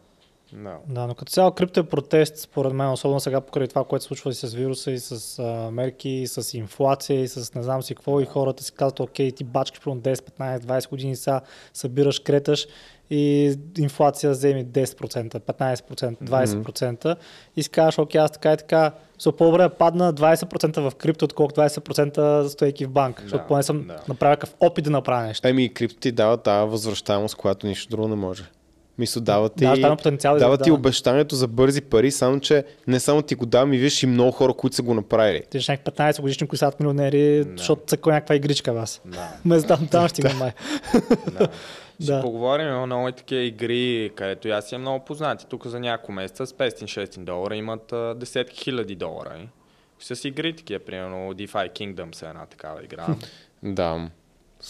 Да. 0.53 0.77
Да, 0.87 1.07
но 1.07 1.15
като 1.15 1.31
цяло 1.31 1.51
крипто 1.51 1.79
е 1.79 1.83
протест, 1.83 2.37
според 2.37 2.73
мен, 2.73 2.91
особено 2.91 3.19
сега 3.19 3.41
покрай 3.41 3.67
това, 3.67 3.83
което 3.83 4.05
случва 4.05 4.29
и 4.29 4.33
с 4.33 4.53
вируса, 4.53 4.91
и 4.91 4.99
с 4.99 5.39
а, 5.39 5.71
мерки, 5.71 6.09
и 6.09 6.27
с 6.27 6.57
инфлация, 6.57 7.21
и 7.21 7.27
с 7.27 7.55
не 7.55 7.63
знам 7.63 7.83
си 7.83 7.95
какво, 7.95 8.21
и 8.21 8.25
хората 8.25 8.63
си 8.63 8.71
казват, 8.71 8.99
окей, 8.99 9.31
ти 9.31 9.43
бачкаш 9.43 9.81
примерно 9.81 10.01
10, 10.01 10.15
15, 10.39 10.59
20 10.59 10.89
години 10.89 11.15
сега, 11.15 11.41
събираш, 11.73 12.19
креташ 12.19 12.67
и 13.09 13.55
инфлация 13.77 14.31
вземи 14.31 14.65
10%, 14.65 15.39
15%, 15.39 16.17
20% 16.17 17.15
и 17.55 17.63
си 17.63 17.69
казваш, 17.69 17.97
окей, 17.97 18.21
аз 18.21 18.31
така 18.31 18.53
и 18.53 18.57
така, 18.57 18.91
so, 19.19 19.31
по-добре 19.31 19.69
падна 19.69 20.13
20% 20.13 20.89
в 20.89 20.95
крипто, 20.95 21.25
отколкото 21.25 21.61
20% 21.61 22.47
стойки 22.47 22.85
в 22.85 22.89
банк, 22.89 23.21
защото 23.21 23.43
Да, 23.43 23.47
поне 23.47 23.63
съм 23.63 23.87
да. 23.87 23.99
направил 24.07 24.35
какъв 24.35 24.55
опит 24.59 24.85
да 24.85 24.91
направя 24.91 25.27
нещо. 25.27 25.47
Еми, 25.47 25.73
крипто 25.73 25.99
ти 25.99 26.11
дава 26.11 26.37
тази 26.37 26.69
възвръщаемост, 26.69 27.35
която 27.35 27.67
нищо 27.67 27.89
друго 27.89 28.07
не 28.07 28.15
може. 28.15 28.43
Мисля, 28.97 29.21
дава 29.21 29.49
ти, 29.49 29.63
Да, 29.65 29.81
там 29.81 29.97
потенциал 29.97 30.35
и 30.35 30.39
дава 30.39 30.57
да, 30.57 30.63
ти 30.63 30.69
да. 30.69 30.73
обещанието 30.73 31.35
за 31.35 31.47
бързи 31.47 31.81
пари, 31.81 32.11
само 32.11 32.39
че 32.39 32.63
не 32.87 32.99
само 32.99 33.21
ти 33.21 33.35
го 33.35 33.45
дам 33.45 33.73
и 33.73 33.77
виж 33.77 34.03
и 34.03 34.07
много 34.07 34.31
хора, 34.31 34.53
които 34.53 34.75
са 34.75 34.81
го 34.81 34.93
направили. 34.93 35.43
Ти 35.43 35.59
ще 35.59 35.71
някакви 35.71 35.91
15 35.93 36.21
годишни, 36.21 36.47
които 36.47 36.57
стават 36.57 36.79
милионери, 36.79 37.45
Да. 37.45 37.51
защото 37.57 37.81
цъква 37.87 38.11
някаква 38.11 38.35
игричка 38.35 38.73
вас. 38.73 39.01
Да. 39.05 39.29
Ме 39.45 39.61
там, 39.61 39.87
там 39.87 40.07
ще 40.07 40.15
стигна 40.15 40.33
май. 40.35 40.51
да. 41.31 41.47
Ще 41.95 42.05
Да. 42.05 42.21
поговорим, 42.21 42.67
има 42.67 42.85
много 42.85 43.11
такива 43.11 43.41
игри, 43.41 44.11
където 44.15 44.47
и 44.47 44.51
аз 44.51 44.65
си 44.65 44.75
е 44.75 44.77
много 44.77 45.05
познати. 45.05 45.45
Тук 45.47 45.67
за 45.67 45.79
няколко 45.79 46.11
месеца 46.11 46.47
с 46.47 46.53
500-600 46.53 47.17
долара 47.17 47.55
имат 47.55 47.91
а, 47.91 48.15
десетки 48.15 48.57
хиляди 48.57 48.95
долара. 48.95 49.33
И. 49.37 49.47
С 50.05 50.25
игри 50.25 50.55
такива, 50.55 50.79
примерно 50.79 51.33
DeFi 51.33 51.71
Kingdoms 51.71 52.23
е 52.23 52.29
една 52.29 52.45
такава 52.45 52.83
игра. 52.83 53.05
Да. 53.63 54.09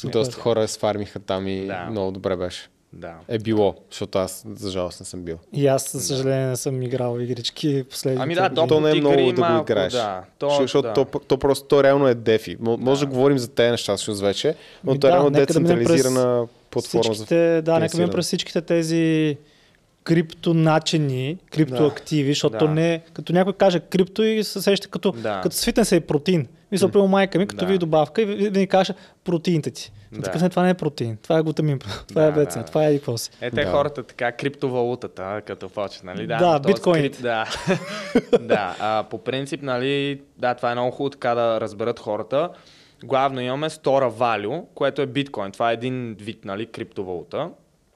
Доста 0.03 0.35
хора 0.35 0.67
свармиха 0.67 1.19
там 1.19 1.47
и 1.47 1.65
Да. 1.65 1.87
много 1.89 2.11
добре 2.11 2.35
беше. 2.35 2.67
Да. 2.93 3.13
Е 3.27 3.39
било, 3.39 3.75
защото 3.89 4.17
аз 4.17 4.45
за 4.49 4.71
жалост 4.71 4.99
не 4.99 5.05
съм 5.05 5.21
бил. 5.21 5.37
И 5.53 5.67
аз, 5.67 5.91
за 5.91 6.01
съжаление, 6.01 6.47
не 6.47 6.55
съм 6.55 6.81
играл 6.83 7.19
игрички 7.19 7.83
последните 7.89 8.23
Ами 8.23 8.35
да, 8.35 8.49
години. 8.49 8.67
То 8.67 8.79
не 8.81 8.91
е 8.91 8.95
много 8.95 9.31
да 9.31 9.53
го 9.53 9.61
играеш. 9.61 9.93
да. 9.93 10.23
То- 10.39 10.47
То, 10.47 10.61
защото 10.61 10.87
да. 10.87 10.93
то, 10.95 11.19
то, 11.19 11.37
просто 11.37 11.67
то 11.67 11.83
реално 11.83 12.07
е 12.07 12.15
дефи. 12.15 12.57
Може 12.59 12.99
да, 12.99 13.05
Да. 13.05 13.11
говорим 13.11 13.37
за 13.37 13.47
тези 13.47 13.71
неща 13.71 13.95
всъщност 13.95 14.21
вече, 14.21 14.55
но 14.83 14.91
Ми 14.93 14.99
то 14.99 15.07
е 15.07 15.09
да, 15.09 15.15
реално 15.15 15.29
да 15.29 15.39
децентрализирана 15.39 16.47
платформа 16.71 17.03
за 17.03 17.11
всичките, 17.13 17.35
да, 17.35 17.71
нека 17.71 17.73
минем 17.73 17.89
финансиране. 17.89 18.11
през 18.11 18.25
всичките 18.25 18.61
тези 18.61 19.37
крипто 20.03 20.53
начини, 20.53 21.37
крипто 21.51 21.85
активи, 21.85 22.31
защото 22.31 22.57
Да. 22.57 22.67
не, 22.67 23.01
като 23.13 23.33
някой 23.33 23.53
каже 23.53 23.79
крипто 23.79 24.23
и 24.23 24.43
се 24.43 24.61
сеща 24.61 24.87
като, 24.87 25.11
Да. 25.11 25.39
като 25.43 25.55
с 25.55 25.65
фитнес 25.65 25.91
и 25.91 25.99
протеин. 25.99 26.47
Мисля, 26.71 26.89
при 26.89 27.01
майка 27.01 27.39
ми, 27.39 27.47
като 27.47 27.65
Да. 27.65 27.71
ви 27.71 27.77
добавка 27.77 28.21
и 28.21 28.25
ви, 28.25 28.49
ви 28.49 28.67
каже 28.67 28.93
протеините 29.23 29.71
ти. 29.71 29.91
Да. 30.11 30.17
Да. 30.17 30.23
Такъв 30.23 30.41
не, 30.41 30.49
това 30.49 30.63
не 30.63 30.69
е 30.69 30.73
протеин, 30.73 31.17
това 31.17 31.37
е 31.37 31.41
глутамин, 31.41 31.79
това 32.07 32.25
е 32.25 32.31
Да, 32.31 32.45
БЦ, 32.45 32.53
да. 32.53 32.63
това 32.63 32.85
е 32.85 32.91
и 32.91 32.97
какво 32.97 33.17
си. 33.17 33.31
Е, 33.41 33.51
те 33.51 33.63
Да. 33.63 33.71
хората 33.71 34.03
така, 34.03 34.31
криптовалутата, 34.31 35.41
като 35.45 35.69
почнат, 35.69 36.03
нали? 36.05 36.27
Да, 36.27 36.39
но 36.41 36.57
с 36.57 36.61
биткоините. 36.63 37.17
крип- 37.17 37.21
Да, 38.31 38.39
да 38.39 38.75
а, 38.79 39.03
по 39.03 39.17
принцип, 39.17 39.61
нали, 39.61 40.21
да, 40.37 40.53
това 40.53 40.71
е 40.71 40.75
много 40.75 40.91
хубаво 40.91 41.09
така 41.09 41.35
да 41.35 41.61
разберат 41.61 41.99
хората. 41.99 42.49
Главно 43.03 43.41
имаме 43.41 43.69
Store 43.69 44.11
Value, 44.11 44.63
което 44.75 45.01
е 45.01 45.05
биткоин. 45.05 45.51
Това 45.51 45.71
е 45.71 45.73
един 45.73 46.15
вид, 46.15 46.45
нали, 46.45 46.65
криптовалута. 46.65 47.49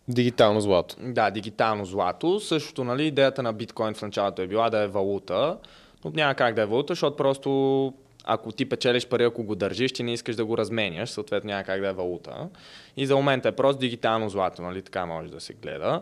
Дигитално 0.08 0.62
злато. 0.62 0.96
Да, 1.02 1.32
дигитално 1.32 1.86
злато. 1.86 2.40
Същото, 2.40 2.84
нали, 2.84 3.06
идеята 3.06 3.44
на 3.44 3.54
биткоин 3.54 3.94
в 3.94 4.02
началото 4.02 4.42
е 4.42 4.48
била 4.48 4.70
да 4.70 4.80
е 4.80 4.88
валута, 4.88 5.58
но 6.06 6.12
няма 6.12 6.36
как 6.36 6.56
да 6.56 6.62
е 6.62 6.66
валута, 6.66 6.92
защото 6.92 7.16
просто 7.16 7.94
ако 8.26 8.52
ти 8.52 8.70
печелиш 8.70 9.08
пари, 9.08 9.24
ако 9.24 9.44
го 9.44 9.56
държиш, 9.56 9.94
ти 9.94 10.04
не 10.04 10.14
искаш 10.14 10.36
да 10.36 10.46
го 10.46 10.58
разменяш, 10.58 11.10
съответно 11.10 11.48
няма 11.48 11.64
как 11.64 11.82
да 11.82 11.88
е 11.88 11.94
валута. 11.94 12.50
И 12.98 13.06
за 13.06 13.16
момента 13.16 13.50
е 13.50 13.52
просто 13.52 13.80
дигитално 13.80 14.30
злато, 14.30 14.62
нали, 14.62 14.82
така 14.82 15.06
може 15.06 15.32
да 15.32 15.40
се 15.40 15.54
гледа. 15.54 16.02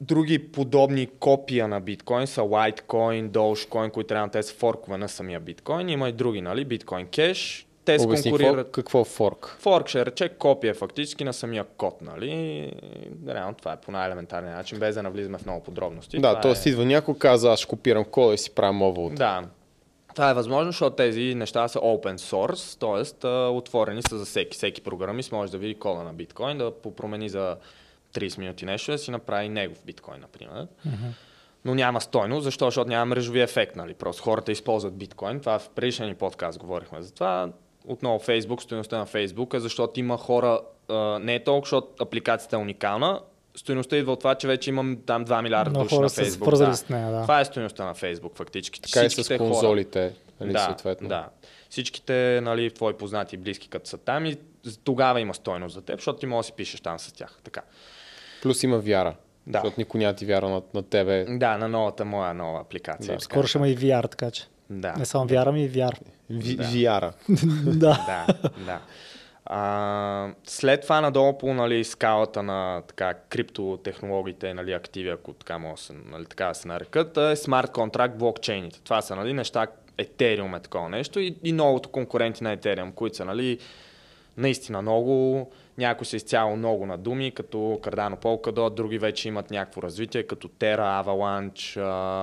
Други 0.00 0.38
подобни 0.38 1.06
копия 1.06 1.68
на 1.68 1.80
биткоин 1.80 2.26
са 2.26 2.40
Litecoin, 2.40 3.28
Dogecoin, 3.28 3.90
които 3.90 4.08
трябва 4.08 4.28
те 4.28 4.42
са 4.42 4.54
форкове 4.54 4.98
на 4.98 5.08
самия 5.08 5.40
биткоин. 5.40 5.88
Има 5.88 6.08
и 6.08 6.12
други, 6.12 6.40
нали, 6.40 6.64
биткоин 6.64 7.06
кеш. 7.06 7.66
Те 7.84 7.98
се 7.98 8.06
конкурират. 8.06 8.72
какво, 8.72 9.00
е 9.00 9.04
форк. 9.04 9.56
Форк 9.60 9.88
ще 9.88 10.06
рече 10.06 10.28
копия 10.28 10.74
фактически 10.74 11.24
на 11.24 11.32
самия 11.32 11.64
код, 11.64 12.02
нали? 12.02 12.72
Реално 13.28 13.54
това 13.54 13.72
е 13.72 13.80
по 13.80 13.90
най-елементарния 13.90 14.56
начин, 14.56 14.78
без 14.78 14.94
да 14.94 15.02
навлизаме 15.02 15.38
в 15.38 15.46
много 15.46 15.62
подробности. 15.62 16.18
Да, 16.18 16.40
т.е. 16.40 16.52
е... 16.52 16.70
идва 16.70 16.84
някой 16.84 17.18
каза, 17.18 17.52
аз 17.52 17.58
ще 17.58 17.68
копирам 17.68 18.04
кода 18.04 18.34
и 18.34 18.38
си 18.38 18.50
правя 18.50 18.92
валута. 18.92 19.14
Да. 19.14 19.42
Това 20.14 20.30
е 20.30 20.34
възможно, 20.34 20.72
защото 20.72 20.96
тези 20.96 21.34
неща 21.34 21.68
са 21.68 21.78
open 21.78 22.16
source, 22.16 22.80
т.е. 22.80 23.28
отворени 23.28 24.02
са 24.02 24.18
за 24.18 24.24
всеки. 24.24 24.56
Всеки 24.56 24.80
програмист 24.80 25.32
може 25.32 25.52
да 25.52 25.58
види 25.58 25.74
кода 25.74 26.02
на 26.02 26.12
биткоин, 26.12 26.58
да 26.58 26.70
попромени 26.82 27.28
за 27.28 27.56
30 28.14 28.38
минути 28.38 28.66
нещо, 28.66 28.92
да 28.92 28.98
си 28.98 29.10
направи 29.10 29.48
негов 29.48 29.84
биткоин, 29.84 30.20
например. 30.20 30.66
Но 31.64 31.74
няма 31.74 32.00
стойност, 32.00 32.44
защо? 32.44 32.64
Защото 32.64 32.90
няма 32.90 33.04
мрежови 33.04 33.40
ефект, 33.40 33.76
нали? 33.76 33.94
Просто 33.94 34.22
хората 34.22 34.52
използват 34.52 34.96
биткоин. 34.96 35.40
Това 35.40 35.58
в 35.58 35.68
предишния 35.68 36.08
ни 36.08 36.14
подкаст 36.14 36.58
говорихме 36.58 37.02
за 37.02 37.14
това. 37.14 37.48
Отново 37.86 38.18
Фейсбук, 38.18 38.62
стоеността 38.62 38.98
на 38.98 39.06
Фейсбук 39.06 39.54
е, 39.54 39.60
защото 39.60 40.00
има 40.00 40.16
хора, 40.16 40.60
не 41.20 41.34
е 41.34 41.44
толкова, 41.44 41.64
защото 41.64 42.04
апликацията 42.04 42.56
е 42.56 42.58
уникална, 42.58 43.20
стоеността 43.56 43.96
идва 43.96 44.12
от 44.12 44.18
това, 44.18 44.34
че 44.34 44.46
вече 44.46 44.70
имам 44.70 44.98
там 45.06 45.24
2 45.26 45.42
милиарда 45.42 45.70
Много 45.70 45.84
души 45.84 45.94
хора 45.94 46.04
на 46.04 46.08
Фейсбук. 46.08 46.58
Да. 46.58 46.74
с 46.76 46.88
нея, 46.88 47.10
да. 47.10 47.22
Това 47.22 47.40
е 47.40 47.44
стоеността 47.44 47.84
на 47.84 47.94
Фейсбук, 47.94 48.36
фактически. 48.36 48.80
Така 48.80 49.06
и 49.06 49.10
с 49.10 49.12
Всичките 49.12 49.38
хора. 49.38 49.50
конзолите. 49.50 50.14
Нали, 50.40 50.52
да, 50.52 50.58
съответно. 50.58 51.08
да. 51.08 51.28
Всичките 51.70 52.40
нали, 52.42 52.70
твои 52.70 52.92
познати 52.92 53.34
и 53.34 53.38
близки, 53.38 53.68
като 53.68 53.88
са 53.88 53.98
там, 53.98 54.26
и 54.26 54.36
тогава 54.84 55.20
има 55.20 55.34
стойност 55.34 55.74
за 55.74 55.82
теб, 55.82 55.96
защото 55.96 56.18
ти 56.18 56.26
можеш 56.26 56.46
да 56.46 56.52
си 56.52 56.56
пишеш 56.56 56.80
там 56.80 56.98
с 56.98 57.12
тях. 57.12 57.38
Така. 57.44 57.60
Плюс 58.42 58.62
има 58.62 58.78
вяра. 58.78 59.14
Да. 59.46 59.58
Защото 59.58 59.80
никой 59.80 59.98
няма 60.00 60.14
ти 60.14 60.26
вяра 60.26 60.48
на, 60.48 60.62
на 60.74 60.82
тебе. 60.82 61.24
Да, 61.28 61.58
на 61.58 61.68
новата 61.68 62.04
моя 62.04 62.34
нова 62.34 62.60
апликация. 62.60 63.14
Да. 63.16 63.20
Скоро 63.20 63.46
ще 63.46 63.58
има 63.58 63.68
и 63.68 63.78
VR, 63.78 64.10
така 64.10 64.30
че. 64.30 64.44
Да. 64.70 64.92
Не 64.92 65.04
само 65.04 65.28
VR, 65.28 65.48
ами 65.48 65.64
и 65.64 65.70
VR. 65.70 65.92
Ви, 66.30 66.56
Да. 66.56 66.62
Вяра. 66.62 67.12
да. 67.64 68.26
да, 68.28 68.50
да. 68.66 68.80
А, 69.44 70.28
след 70.44 70.82
това 70.82 71.00
надолу 71.00 71.38
по 71.38 71.54
нали, 71.54 71.84
скалата 71.84 72.42
на 72.42 72.82
така, 72.88 73.14
криптотехнологиите, 73.14 74.54
нали, 74.54 74.72
активи, 74.72 75.08
ако 75.08 75.32
така, 75.32 75.58
може, 75.58 75.82
нали, 76.10 76.26
така 76.26 76.46
да 76.46 76.54
се 76.54 76.68
нарекат, 76.68 77.16
е 77.16 77.36
смарт 77.36 77.72
контракт 77.72 78.18
блокчейните. 78.18 78.80
Това 78.80 79.02
са 79.02 79.16
нали, 79.16 79.32
неща, 79.32 79.66
Ethereum 79.98 80.56
е 80.56 80.60
такова 80.60 80.88
нещо 80.88 81.20
и, 81.20 81.36
и 81.44 81.52
многото 81.52 81.88
конкуренти 81.88 82.44
на 82.44 82.56
Ethereum, 82.56 82.94
които 82.94 83.16
са 83.16 83.24
нали, 83.24 83.58
наистина 84.36 84.82
много, 84.82 85.50
някои 85.78 86.06
са 86.06 86.16
изцяло 86.16 86.56
много 86.56 86.86
на 86.86 86.98
думи, 86.98 87.30
като 87.30 87.56
Cardano 87.58 88.16
Polkadot, 88.22 88.74
други 88.74 88.98
вече 88.98 89.28
имат 89.28 89.50
някакво 89.50 89.82
развитие, 89.82 90.22
като 90.22 90.48
Terra, 90.48 91.04
Avalanche, 91.04 91.80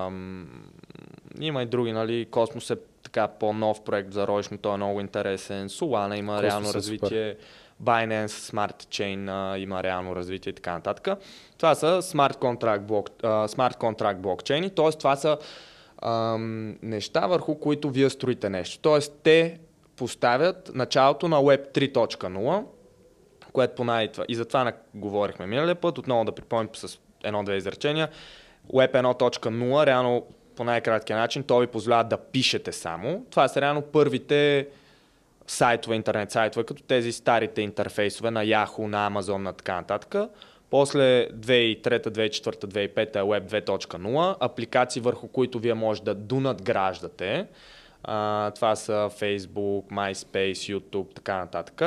ам, 0.07 0.63
има 1.39 1.63
и 1.63 1.65
други, 1.65 1.91
нали, 1.91 2.27
Космос 2.31 2.69
е 2.69 2.77
така 3.11 3.27
по-нов 3.27 3.83
проект 3.83 4.13
за 4.13 4.27
но 4.51 4.57
той 4.57 4.73
е 4.73 4.77
много 4.77 5.01
интересен, 5.01 5.69
Solana 5.69 6.15
има 6.15 6.33
Cosmos 6.33 6.41
реално 6.41 6.69
е 6.69 6.73
развитие, 6.73 7.35
Binance 7.83 8.27
Smart 8.27 8.83
Chain 8.83 9.29
а, 9.29 9.57
има 9.57 9.83
реално 9.83 10.15
развитие 10.15 10.49
и 10.49 10.55
така 10.55 10.73
нататък. 10.73 11.19
Това 11.57 11.75
са 11.75 12.01
смарт 12.01 12.37
контракт, 12.37 12.83
блок, 12.83 13.09
а, 13.23 13.47
смарт 13.47 13.77
контракт 13.77 14.19
блокчейни, 14.19 14.69
т.е. 14.69 14.91
това 14.91 15.15
са 15.15 15.37
ам, 16.03 16.77
неща, 16.81 17.27
върху 17.27 17.55
които 17.55 17.89
вие 17.89 18.09
строите 18.09 18.49
нещо. 18.49 18.79
Т.е. 18.79 18.99
те 19.23 19.59
поставят 19.95 20.71
началото 20.75 21.27
на 21.27 21.37
Web 21.37 21.73
3.0, 21.73 22.63
което 23.53 23.75
по 23.75 23.83
най- 23.83 24.09
и 24.27 24.35
за 24.35 24.45
това 24.45 24.63
на- 24.63 24.73
говорихме 24.93 25.45
миналия 25.45 25.75
път, 25.75 25.97
отново 25.97 26.25
да 26.25 26.31
припомним 26.31 26.69
с 26.73 26.99
едно-две 27.23 27.55
изречения. 27.55 28.09
Web 28.73 28.91
1.0, 28.93 29.85
реално 29.85 30.25
по 30.59 30.63
най-краткия 30.63 31.17
начин, 31.17 31.43
то 31.43 31.59
ви 31.59 31.67
позволява 31.67 32.03
да 32.03 32.17
пишете 32.17 32.71
само. 32.71 33.25
Това 33.31 33.47
са 33.47 33.61
реално 33.61 33.81
първите 33.81 34.67
сайтове, 35.47 35.95
интернет 35.95 36.31
сайтове, 36.31 36.65
като 36.65 36.83
тези 36.83 37.11
старите 37.11 37.61
интерфейсове 37.61 38.31
на 38.31 38.45
Yahoo, 38.45 38.87
на 38.87 39.11
Amazon, 39.11 39.37
на 39.37 39.53
така 39.53 39.75
нататък. 39.75 40.29
После 40.69 41.29
2003, 41.29 42.07
2004, 42.07 42.65
2005 42.65 42.97
е 42.97 43.05
Web 43.05 43.65
2.0, 43.65 44.35
апликации 44.39 45.01
върху 45.01 45.27
които 45.27 45.59
вие 45.59 45.73
може 45.73 46.03
да 46.03 46.15
донадграждате. 46.15 47.47
А, 48.03 48.51
това 48.51 48.75
са 48.75 49.09
Facebook, 49.19 49.83
MySpace, 49.91 50.77
YouTube, 50.77 51.15
така 51.15 51.37
нататък. 51.37 51.81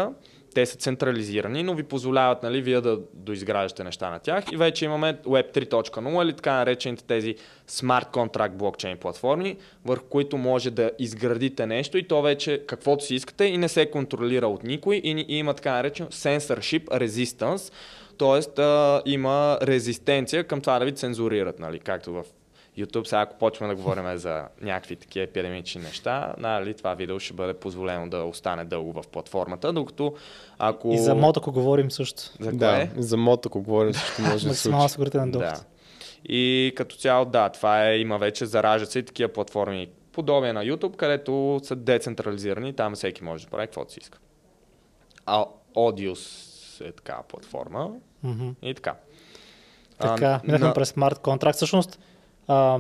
Те 0.55 0.66
са 0.66 0.76
централизирани, 0.76 1.62
но 1.62 1.74
ви 1.74 1.82
позволяват 1.82 2.42
нали, 2.42 2.62
вие 2.62 2.80
да 2.80 2.98
доизграждате 3.14 3.84
неща 3.84 4.11
на 4.11 4.18
тях. 4.18 4.44
И 4.53 4.57
вече 4.57 4.84
имаме 4.84 5.18
Web 5.24 5.55
3.0 5.55 6.24
или 6.24 6.32
така 6.32 6.53
наречените 6.53 7.05
тези 7.05 7.34
Smart 7.68 8.12
Contract 8.12 8.53
блокчейн 8.53 8.98
платформи, 8.98 9.57
върху 9.84 10.05
които 10.05 10.36
може 10.36 10.70
да 10.70 10.90
изградите 10.98 11.66
нещо 11.66 11.98
и 11.98 12.09
то 12.09 12.22
вече 12.22 12.62
каквото 12.66 13.05
си 13.05 13.14
искате 13.14 13.44
и 13.44 13.59
не 13.59 13.68
се 13.68 13.90
контролира 13.90 14.46
от 14.46 14.64
никой 14.64 14.96
и, 14.96 15.24
и 15.28 15.38
има 15.38 15.55
така 15.55 15.72
наречено 15.72 16.09
Censorship 16.09 16.84
Resistance, 16.84 17.72
т.е. 18.18 19.11
има 19.12 19.59
резистенция 19.62 20.44
към 20.44 20.61
това 20.61 20.78
да 20.78 20.84
ви 20.84 20.92
цензурират, 20.92 21.59
нали, 21.59 21.78
както 21.78 22.12
в 22.12 22.24
YouTube, 22.79 23.05
сега 23.05 23.20
ако 23.20 23.39
почваме 23.39 23.75
да 23.75 23.83
говорим 23.83 24.16
за 24.16 24.45
някакви 24.61 24.97
такива 24.97 25.25
епидемични 25.25 25.81
неща, 25.83 26.35
нали, 26.39 26.75
това 26.75 26.95
видео 26.95 27.20
ще 27.20 27.35
бъде 27.35 27.55
позволено 27.55 28.11
да 28.11 28.18
остане 28.18 28.64
дълго 28.64 28.93
в 28.93 29.09
платформата, 29.09 29.73
докато 29.73 30.14
ако... 30.59 30.93
И 30.93 30.99
за 30.99 31.14
мод, 31.14 31.37
ако 31.37 31.53
говорим 31.53 31.91
също. 31.91 32.23
За 32.41 32.49
кое? 32.49 32.57
Да, 32.57 32.89
за 32.97 33.16
мод, 33.16 33.47
ако 33.47 33.62
говорим, 33.62 33.95
също 33.95 34.23
може 34.23 34.33
да 34.35 34.41
се 34.41 34.47
Максимално 34.49 34.89
случи. 34.89 35.11
сигурен 35.11 35.31
Да. 35.31 35.55
И 36.25 36.73
като 36.77 36.97
цяло, 36.97 37.25
да, 37.25 37.49
това 37.49 37.89
е, 37.89 37.99
има 37.99 38.18
вече, 38.18 38.47
заражат 38.47 38.91
се 38.91 38.99
и 38.99 39.03
такива 39.03 39.29
платформи, 39.29 39.89
подобие 40.12 40.53
на 40.53 40.62
YouTube, 40.62 40.97
където 40.97 41.61
са 41.62 41.77
децентрализирани, 41.77 42.73
там 42.73 42.95
всеки 42.95 43.25
може 43.25 43.45
да 43.45 43.51
прави 43.51 43.66
каквото 43.66 43.93
си 43.93 43.99
иска. 44.03 44.18
А 45.27 45.45
Audius 45.75 46.49
е 46.81 46.93
такава 46.93 47.23
платформа 47.23 47.91
Мгм. 48.23 48.49
и 48.62 48.75
така. 48.75 48.95
Така, 49.99 50.41
минахме 50.45 50.66
на- 50.66 50.75
през 50.75 50.89
смарт 50.89 51.18
контракт. 51.18 51.57
Всъщност, 51.57 51.99
а, 52.53 52.78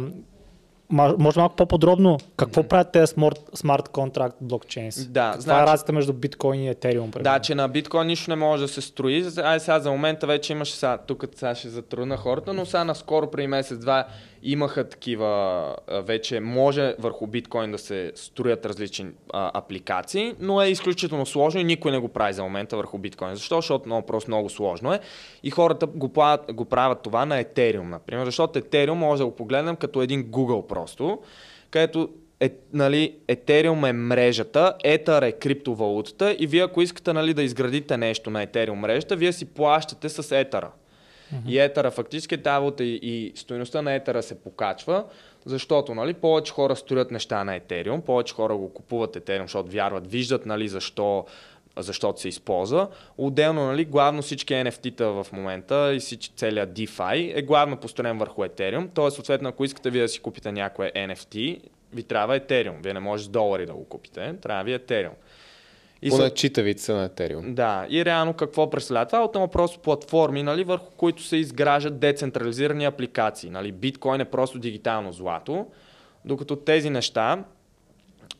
може 1.18 1.38
малко 1.38 1.56
по-подробно, 1.56 2.18
какво 2.36 2.62
правят 2.62 2.92
тези 2.92 3.06
смарт, 3.06 3.50
смарт 3.54 3.88
контракт 3.88 4.36
блокчейнс? 4.40 5.06
Да, 5.06 5.20
Каква 5.22 5.38
е 5.38 5.40
значи- 5.56 5.72
разликата 5.72 5.92
между 5.92 6.12
биткоин 6.12 6.62
и 6.62 6.68
етериум? 6.68 7.10
Да, 7.10 7.38
че 7.38 7.54
на 7.54 7.68
биткоин 7.68 8.06
нищо 8.06 8.30
не 8.30 8.36
може 8.36 8.62
да 8.62 8.68
се 8.68 8.80
строи. 8.80 9.26
Ай 9.38 9.60
сега 9.60 9.80
за 9.80 9.90
момента 9.90 10.26
вече 10.26 10.52
имаше 10.52 10.74
сега, 10.74 10.98
тук 10.98 11.24
сега 11.34 11.54
ще 11.54 11.68
затрудна 11.68 12.16
хората, 12.16 12.52
но 12.52 12.66
сега 12.66 12.84
наскоро 12.84 13.30
преди 13.30 13.46
месец-два 13.46 14.04
имаха 14.42 14.88
такива, 14.88 15.76
вече 15.88 16.40
може 16.40 16.94
върху 16.98 17.26
биткоин 17.26 17.72
да 17.72 17.78
се 17.78 18.12
строят 18.14 18.66
различни 18.66 19.10
а, 19.32 19.50
апликации, 19.54 20.34
но 20.40 20.62
е 20.62 20.68
изключително 20.68 21.26
сложно 21.26 21.60
и 21.60 21.64
никой 21.64 21.90
не 21.90 21.98
го 21.98 22.08
прави 22.08 22.32
за 22.32 22.42
момента 22.42 22.76
върху 22.76 22.98
биткоин. 22.98 23.34
Защо? 23.34 23.56
Защото 23.56 23.86
много, 23.86 24.06
просто 24.06 24.30
много 24.30 24.50
сложно 24.50 24.92
е 24.92 25.00
и 25.42 25.50
хората 25.50 25.86
го 25.86 26.12
правят, 26.12 26.52
го 26.52 26.64
правят 26.64 27.02
това 27.02 27.24
на 27.24 27.38
етериум, 27.38 27.90
например, 27.90 28.24
защото 28.24 28.58
етериум 28.58 28.98
може 28.98 29.18
да 29.18 29.26
го 29.26 29.36
погледнем 29.36 29.76
като 29.76 30.02
един 30.02 30.24
Google 30.24 30.66
просто, 30.66 31.18
където 31.70 32.08
е, 32.40 32.50
нали, 32.72 33.14
Ethereum 33.28 33.88
е 33.88 33.92
мрежата, 33.92 34.74
Ether 34.84 35.22
е 35.28 35.32
криптовалутата 35.32 36.36
и 36.38 36.46
вие 36.46 36.62
ако 36.62 36.82
искате 36.82 37.12
нали, 37.12 37.34
да 37.34 37.42
изградите 37.42 37.96
нещо 37.96 38.30
на 38.30 38.46
Ethereum 38.46 38.74
мрежата, 38.74 39.16
вие 39.16 39.32
си 39.32 39.44
плащате 39.44 40.08
с 40.08 40.22
Ether. 40.22 40.66
И 41.48 41.58
Етера 41.58 41.90
фактически 41.90 42.42
тази 42.42 42.60
валута 42.60 42.84
и, 42.84 43.00
и 43.02 43.32
стоеността 43.34 43.82
на 43.82 43.94
Етера 43.94 44.22
се 44.22 44.42
покачва, 44.42 45.04
защото 45.44 45.94
нали, 45.94 46.14
повече 46.14 46.52
хора 46.52 46.76
строят 46.76 47.10
неща 47.10 47.44
на 47.44 47.60
Ethereum, 47.60 48.00
повече 48.00 48.34
хора 48.34 48.56
го 48.56 48.72
купуват 48.72 49.16
Ethereum, 49.16 49.42
защото 49.42 49.70
вярват, 49.70 50.10
виждат 50.10 50.46
нали, 50.46 50.68
защо 50.68 51.26
защото 51.76 52.20
се 52.20 52.28
използва. 52.28 52.88
Отделно, 53.18 53.66
нали, 53.66 53.84
главно 53.84 54.22
всички 54.22 54.54
NFT-та 54.54 55.06
в 55.06 55.26
момента 55.32 55.94
и 55.94 56.00
всички, 56.00 56.34
целият 56.36 56.78
DeFi 56.78 57.38
е 57.38 57.42
главно 57.42 57.76
построен 57.76 58.18
върху 58.18 58.42
Ethereum. 58.42 58.88
Тоест, 58.94 59.14
съответно, 59.14 59.48
ако 59.48 59.64
искате 59.64 59.90
вие 59.90 60.02
да 60.02 60.08
си 60.08 60.20
купите 60.20 60.52
някое 60.52 60.92
NFT, 60.96 61.60
ви 61.92 62.02
трябва 62.02 62.40
Ethereum. 62.40 62.82
Вие 62.82 62.94
не 62.94 63.00
може 63.00 63.24
с 63.24 63.28
долари 63.28 63.66
да 63.66 63.72
го 63.72 63.84
купите, 63.84 64.34
трябва 64.42 64.64
ви 64.64 64.78
Ethereum. 64.78 65.12
И 66.02 66.10
Поне 66.10 66.30
съ- 66.30 66.34
читавица 66.34 66.94
на 66.94 67.08
Ethereum. 67.08 67.54
да, 67.54 67.86
и 67.88 68.04
реално 68.04 68.34
какво 68.34 68.70
представлява 68.70 69.06
това? 69.06 69.24
Отново 69.24 69.48
просто 69.48 69.78
платформи, 69.78 70.42
нали, 70.42 70.64
върху 70.64 70.90
които 70.96 71.22
се 71.22 71.36
изграждат 71.36 71.98
децентрализирани 71.98 72.84
апликации. 72.84 73.50
Нали. 73.50 73.72
Биткоин 73.72 74.20
е 74.20 74.24
просто 74.24 74.58
дигитално 74.58 75.12
злато, 75.12 75.66
докато 76.24 76.56
тези 76.56 76.90
неща 76.90 77.44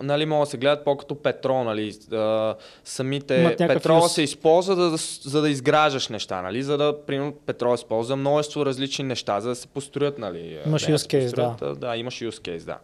нали, 0.03 0.27
могат 0.27 0.47
да 0.47 0.51
се 0.51 0.57
гледат 0.57 0.85
по-като 0.85 1.15
петрол. 1.15 1.65
Нали. 1.65 1.95
А, 2.13 2.55
самите 2.85 3.43
някакъв 3.43 3.77
петрола 3.77 4.03
юз. 4.03 4.15
се 4.15 4.23
използва 4.23 4.75
за, 4.91 4.97
за 5.31 5.41
да 5.41 5.51
изграждаш 5.51 6.09
неща. 6.09 6.43
Нали, 6.43 6.63
за 6.63 6.79
да, 6.79 7.07
примерно, 7.07 7.33
петрол 7.47 7.77
се 7.77 7.81
използва 7.81 8.17
множество 8.17 8.67
различни 8.67 9.05
неща, 9.05 9.41
за 9.41 9.49
да 9.49 9.55
се 9.55 9.67
построят. 9.67 10.19
Нали, 10.19 10.59
Имаш 10.67 10.87
да, 10.87 10.99
use 10.99 11.27
case, 11.27 11.57
да. 11.59 11.75
Да, 11.75 11.97
имаш 11.97 12.15
use 12.15 12.49
case, 12.49 12.65
да. 12.65 12.79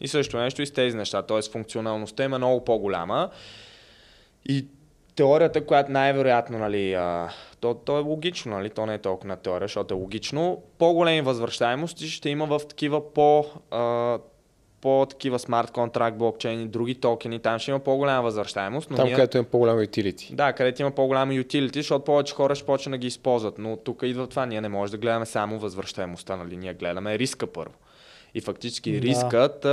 И 0.00 0.08
също 0.08 0.36
нещо 0.36 0.62
и 0.62 0.66
с 0.66 0.70
тези 0.70 0.96
неща. 0.96 1.22
Т.е. 1.22 1.42
функционалността 1.52 2.24
им 2.24 2.34
е 2.34 2.38
много 2.38 2.64
по-голяма. 2.64 3.30
И 4.46 4.66
теорията, 5.16 5.66
която 5.66 5.92
най-вероятно, 5.92 6.58
нали, 6.58 6.94
а, 6.94 7.28
то, 7.60 7.74
то 7.74 7.98
е 7.98 8.00
логично, 8.00 8.52
нали, 8.52 8.70
то 8.70 8.86
не 8.86 8.94
е 8.94 8.98
толкова 8.98 9.28
на 9.28 9.36
теория, 9.36 9.64
защото 9.68 9.94
е 9.94 9.96
логично, 9.96 10.62
по-големи 10.78 11.20
възвръщаемости 11.20 12.08
ще 12.08 12.28
има 12.28 12.46
в 12.46 12.60
такива 12.68 13.12
по, 13.12 13.44
а, 13.70 14.18
по 14.80 15.06
такива 15.10 15.38
смарт 15.38 15.70
контракт, 15.70 16.18
блокчейни, 16.18 16.68
други 16.68 16.94
токени, 16.94 17.38
там 17.38 17.58
ще 17.58 17.70
има 17.70 17.80
по-голяма 17.80 18.22
възвръщаемост. 18.22 18.90
Но 18.90 18.96
Там, 18.96 19.06
ние... 19.06 19.14
където 19.14 19.36
има 19.36 19.46
по-голямо 19.46 19.80
utility. 19.80 20.34
Да, 20.34 20.52
където 20.52 20.82
има 20.82 20.90
по-голяма 20.90 21.32
utility, 21.32 21.76
защото 21.76 22.04
повече 22.04 22.34
хора 22.34 22.54
ще 22.54 22.66
почнат 22.66 22.92
да 22.92 22.98
ги 22.98 23.06
използват. 23.06 23.58
Но 23.58 23.76
тук 23.76 24.02
идва 24.04 24.26
това. 24.26 24.46
Ние 24.46 24.60
не 24.60 24.68
можем 24.68 24.90
да 24.90 24.98
гледаме 24.98 25.26
само 25.26 25.58
възвръщаемостта, 25.58 26.36
нали? 26.36 26.56
Ние 26.56 26.74
гледаме 26.74 27.18
риска 27.18 27.46
първо. 27.46 27.74
И 28.34 28.40
фактически 28.40 28.92
Да. 28.92 29.00
рискът 29.00 29.66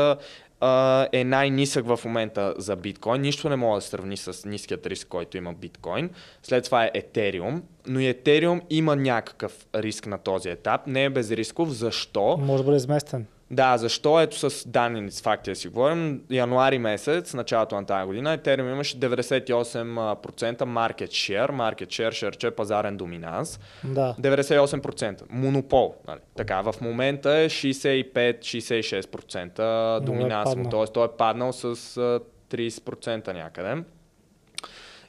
е 1.12 1.24
най-нисък 1.24 1.86
в 1.86 1.99
момента 2.05 2.53
за 2.57 2.76
биткоин. 2.76 3.22
Нищо 3.22 3.49
не 3.49 3.55
може 3.55 3.78
да 3.78 3.82
се 3.82 3.89
сравни 3.89 4.18
с 4.18 4.47
ниският 4.49 4.86
риск, 4.86 5.07
който 5.07 5.38
има 5.38 5.53
биткоин. 5.53 6.09
След 6.43 6.64
това 6.64 6.86
е 6.86 6.91
Етериум. 6.93 7.64
Но 7.88 7.99
и 7.99 8.07
Етериум 8.07 8.62
има 8.70 8.95
някакъв 8.95 9.66
риск 9.76 10.05
на 10.05 10.18
този 10.18 10.49
етап. 10.49 10.88
Не 10.88 11.03
е 11.03 11.09
безрисков. 11.09 11.70
Защо? 11.70 12.38
Може 12.41 12.64
да 12.64 12.66
бъде 12.66 12.78
изместен. 12.78 13.26
Да, 13.52 13.78
защо? 13.78 14.22
Ето 14.22 14.49
с 14.49 14.68
данни 14.68 15.12
с 15.12 15.22
факти 15.22 15.49
да 15.49 15.56
си 15.56 15.68
говорим. 15.68 16.22
Януари 16.30 16.80
месец, 16.80 17.34
началото 17.34 17.76
на 17.76 17.86
тази 17.86 18.06
година, 18.06 18.38
Ethereum 18.38 18.72
имаше 18.72 18.99
98% 18.99 20.58
market 20.58 21.08
share. 21.08 21.52
Market 21.52 21.88
share 21.88 22.12
ще 22.12 22.32
рече 22.32 22.52
пазарен 22.52 22.97
доминанс. 22.97 23.60
Да. 23.84 24.16
98%. 24.20 25.22
Монопол. 25.30 25.95
Нали? 26.08 26.20
Така, 26.38 26.62
в 26.62 26.76
момента 26.82 27.32
е 27.32 27.49
65-66% 27.49 29.99
доминанс. 29.99 30.49
паднал. 30.49 30.72
Тоест 30.72 30.93
той 30.93 31.06
е 31.06 31.10
паднал 31.18 31.54
с 31.54 31.66
а, 31.97 32.20
30% 32.52 33.34
някъде. 33.34 33.84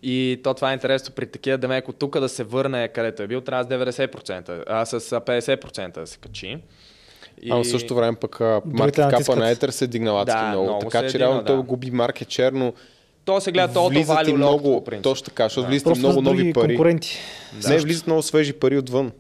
И 0.03 0.40
то 0.45 0.55
това 0.55 0.70
е 0.70 0.74
интересно 0.74 1.14
при 1.14 1.26
такива 1.26 1.59
демек 1.59 1.88
от 1.88 1.99
тук 1.99 2.20
да 2.20 2.28
се 2.28 2.45
върне 2.45 2.88
където 2.88 3.22
е 3.22 3.26
бил, 3.26 3.40
трябва 3.40 3.64
с 3.64 3.68
90%, 3.68 4.64
а 4.66 4.84
с 4.84 5.12
а, 5.12 5.20
50% 5.20 5.95
да 5.95 6.07
се 6.07 6.18
качи. 6.18 6.59
И... 7.43 7.51
А 7.51 7.57
в 7.57 7.64
същото 7.64 7.95
време 7.95 8.16
пък 8.16 8.41
маркет 8.64 8.95
капа 8.95 9.37
на 9.37 9.55
Ether 9.55 9.70
се 9.70 9.87
дигна 9.87 10.20
адски 10.20 10.37
Да, 10.37 10.49
много. 10.49 10.64
много 10.64 10.80
така 10.80 11.09
че 11.09 11.16
е 11.16 11.20
реално 11.20 11.39
дигнал, 11.39 11.47
той 11.47 11.57
да. 11.57 11.62
губи 11.62 11.91
маркет 11.91 12.28
share, 12.28 12.51
но 12.51 12.72
То 13.24 13.41
се 13.41 13.53
гледа 13.53 13.72
то 13.72 13.89
влизат 13.89 14.28
и 14.28 14.33
много, 14.33 14.85
точно 15.03 15.24
така, 15.24 15.45
защото 15.45 15.62
Да. 15.62 15.68
влизат 15.68 15.85
Просто 15.85 15.99
много 16.01 16.22
нови 16.22 16.53
пари. 16.53 16.68
конкуренти. 16.68 17.18
Не, 17.68 17.78
влизат 17.78 18.07
много 18.07 18.22
свежи 18.22 18.53
пари 18.53 18.78
отвън. 18.78 19.12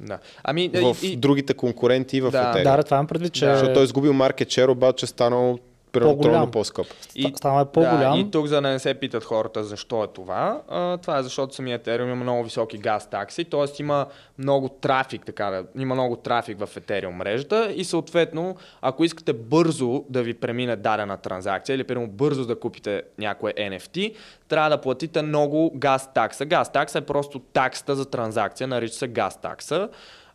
Да. 0.00 0.18
Ами, 0.44 0.68
В 0.74 0.96
и, 1.02 1.16
другите 1.16 1.54
конкуренти 1.54 2.16
и 2.16 2.20
в 2.20 2.30
Да. 2.30 2.38
Ethereum. 2.38 2.62
Да, 2.64 2.76
да, 2.76 2.82
това 2.82 2.96
имам 2.96 3.06
предвид, 3.06 3.32
че 3.32 3.44
Да. 3.46 3.52
Защото 3.52 3.72
той 3.74 3.82
е 3.82 3.84
изгубил 3.84 4.12
маркет 4.12 4.48
share, 4.48 4.68
обаче 4.68 5.04
е 5.04 5.08
станал 5.08 5.58
примерно 5.92 6.20
тройно 6.20 6.50
по-скъп. 6.50 6.86
И- 7.14 7.32
става 7.36 7.64
по-голям. 7.64 8.14
Да, 8.14 8.18
и 8.18 8.30
тук, 8.30 8.46
за 8.46 8.54
да 8.54 8.60
не 8.60 8.78
се 8.78 8.94
питат 8.94 9.24
хората 9.24 9.64
защо 9.64 10.04
е 10.04 10.06
това, 10.06 10.62
а, 10.68 10.96
това 10.96 11.18
е 11.18 11.22
защото 11.22 11.54
самия 11.54 11.78
Ethereum 11.78 12.02
има 12.02 12.14
много 12.14 12.44
високи 12.44 12.78
газ 12.78 13.10
такси, 13.10 13.44
т.е. 13.44 13.64
има 13.80 14.06
много 14.38 14.68
трафик, 14.68 15.26
така 15.26 15.62
има 15.78 15.94
много 15.94 16.16
трафик 16.16 16.58
в 16.58 16.66
Ethereum 16.66 17.10
мрежата 17.10 17.72
и 17.76 17.84
съответно, 17.84 18.56
ако 18.82 19.04
искате 19.04 19.32
бързо 19.32 20.04
да 20.08 20.22
ви 20.22 20.34
премине 20.34 20.76
дадена 20.76 21.16
транзакция 21.16 21.74
или 21.74 21.84
примерно 21.84 22.08
бързо 22.08 22.46
да 22.46 22.60
купите 22.60 23.02
някое 23.18 23.52
NFT, 23.52 24.14
трябва 24.48 24.70
да 24.70 24.80
платите 24.80 25.22
много 25.22 25.72
газ 25.74 26.12
такса. 26.14 26.44
Газ 26.44 26.72
такса 26.72 26.98
е 26.98 27.00
просто 27.00 27.38
таксата 27.38 27.96
за 27.96 28.10
транзакция, 28.10 28.68
нарича 28.68 28.94
се 28.94 29.08
газ 29.08 29.40
такса. 29.40 29.88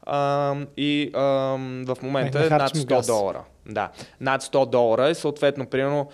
А, 0.06 0.56
и 0.78 1.12
а, 1.14 1.22
в 1.86 1.98
момента 2.02 2.46
е 2.46 2.50
над 2.50 2.62
харчим 2.62 2.82
100 2.82 2.86
газ. 2.86 3.08
долара. 3.08 3.44
Да, 3.70 3.90
над 4.22 4.44
100 4.44 4.70
долара 4.70 5.10
е 5.10 5.16
съответно, 5.16 5.66
примерно, 5.66 6.10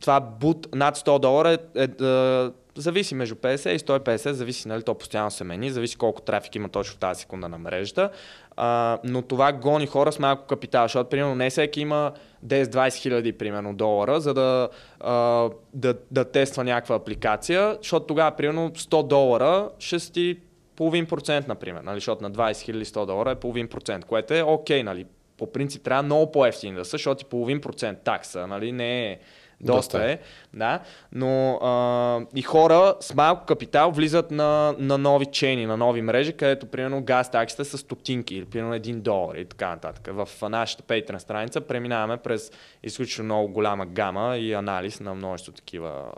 това 0.00 0.20
бут 0.20 0.74
над 0.74 0.96
100 0.96 1.18
долара 1.18 1.50
е, 1.50 1.58
е, 1.82 1.84
е, 1.84 2.50
зависи 2.74 3.14
между 3.14 3.34
50 3.34 3.70
и 3.70 3.78
150, 3.78 4.30
зависи, 4.30 4.68
нали, 4.68 4.82
то 4.82 4.94
постоянно 4.94 5.30
се 5.30 5.44
мени, 5.44 5.70
зависи 5.70 5.96
колко 5.96 6.20
трафик 6.20 6.54
има 6.54 6.68
точно 6.68 6.94
в 6.94 6.98
тази 6.98 7.20
секунда 7.20 7.48
на 7.48 7.58
мрежата. 7.58 8.10
А, 8.56 8.98
но 9.04 9.22
това 9.22 9.52
гони 9.52 9.86
хора 9.86 10.12
с 10.12 10.18
малко 10.18 10.46
капитал, 10.46 10.84
защото 10.84 11.10
примерно 11.10 11.34
не 11.34 11.50
всеки 11.50 11.80
има 11.80 12.12
10-20 12.46 12.94
хиляди 12.94 13.32
примерно 13.32 13.74
долара, 13.74 14.20
за 14.20 14.34
да, 14.34 14.68
а, 15.00 15.48
да, 15.74 15.94
да 16.10 16.24
тества 16.24 16.64
някаква 16.64 16.96
апликация, 16.96 17.76
защото 17.82 18.06
тогава 18.06 18.36
примерно 18.36 18.70
100 18.70 19.06
долара 19.06 19.68
ще 19.78 20.00
си 20.00 20.38
половин 20.76 21.06
процент, 21.06 21.48
например, 21.48 21.80
нали, 21.80 21.96
защото 21.96 22.22
на 22.22 22.30
20 22.32 22.60
хиляди 22.60 22.84
100 22.84 23.06
долара 23.06 23.30
е 23.30 23.34
половин 23.34 23.68
процент, 23.68 24.04
което 24.04 24.34
е 24.34 24.42
окей, 24.42 24.82
нали, 24.82 25.06
по 25.42 25.52
принцип 25.52 25.82
трябва 25.82 26.02
много 26.02 26.32
по-ефтини 26.32 26.76
да 26.76 26.84
са, 26.84 26.90
защото 26.90 27.24
и 27.26 27.28
половин 27.28 27.60
процент 27.60 27.98
такса, 28.04 28.46
нали, 28.46 28.72
не 28.72 29.12
е 29.12 29.18
доста 29.60 30.10
е. 30.10 30.18
да, 30.54 30.80
но 31.12 31.54
а, 31.54 32.20
и 32.34 32.42
хора 32.42 32.94
с 33.00 33.14
малко 33.14 33.46
капитал 33.46 33.90
влизат 33.90 34.30
на, 34.30 34.74
на 34.78 34.98
нови 34.98 35.26
чейни, 35.26 35.66
на 35.66 35.76
нови 35.76 36.02
мрежи, 36.02 36.32
където 36.32 36.66
примерно 36.66 37.02
газ 37.02 37.30
таксите 37.30 37.64
са 37.64 37.78
стотинки 37.78 38.34
или 38.34 38.44
примерно 38.44 38.74
1 38.74 38.94
долар 38.94 39.34
и 39.34 39.44
така 39.44 39.68
нататък. 39.68 40.08
В 40.12 40.28
нашата 40.50 40.82
Patreon 40.82 41.18
страница 41.18 41.60
преминаваме 41.60 42.16
през 42.16 42.52
изключително 42.82 43.24
много 43.24 43.52
голяма 43.52 43.86
гама 43.86 44.36
и 44.36 44.52
анализ 44.52 45.00
на 45.00 45.14
множество 45.14 45.52
такива 45.52 46.12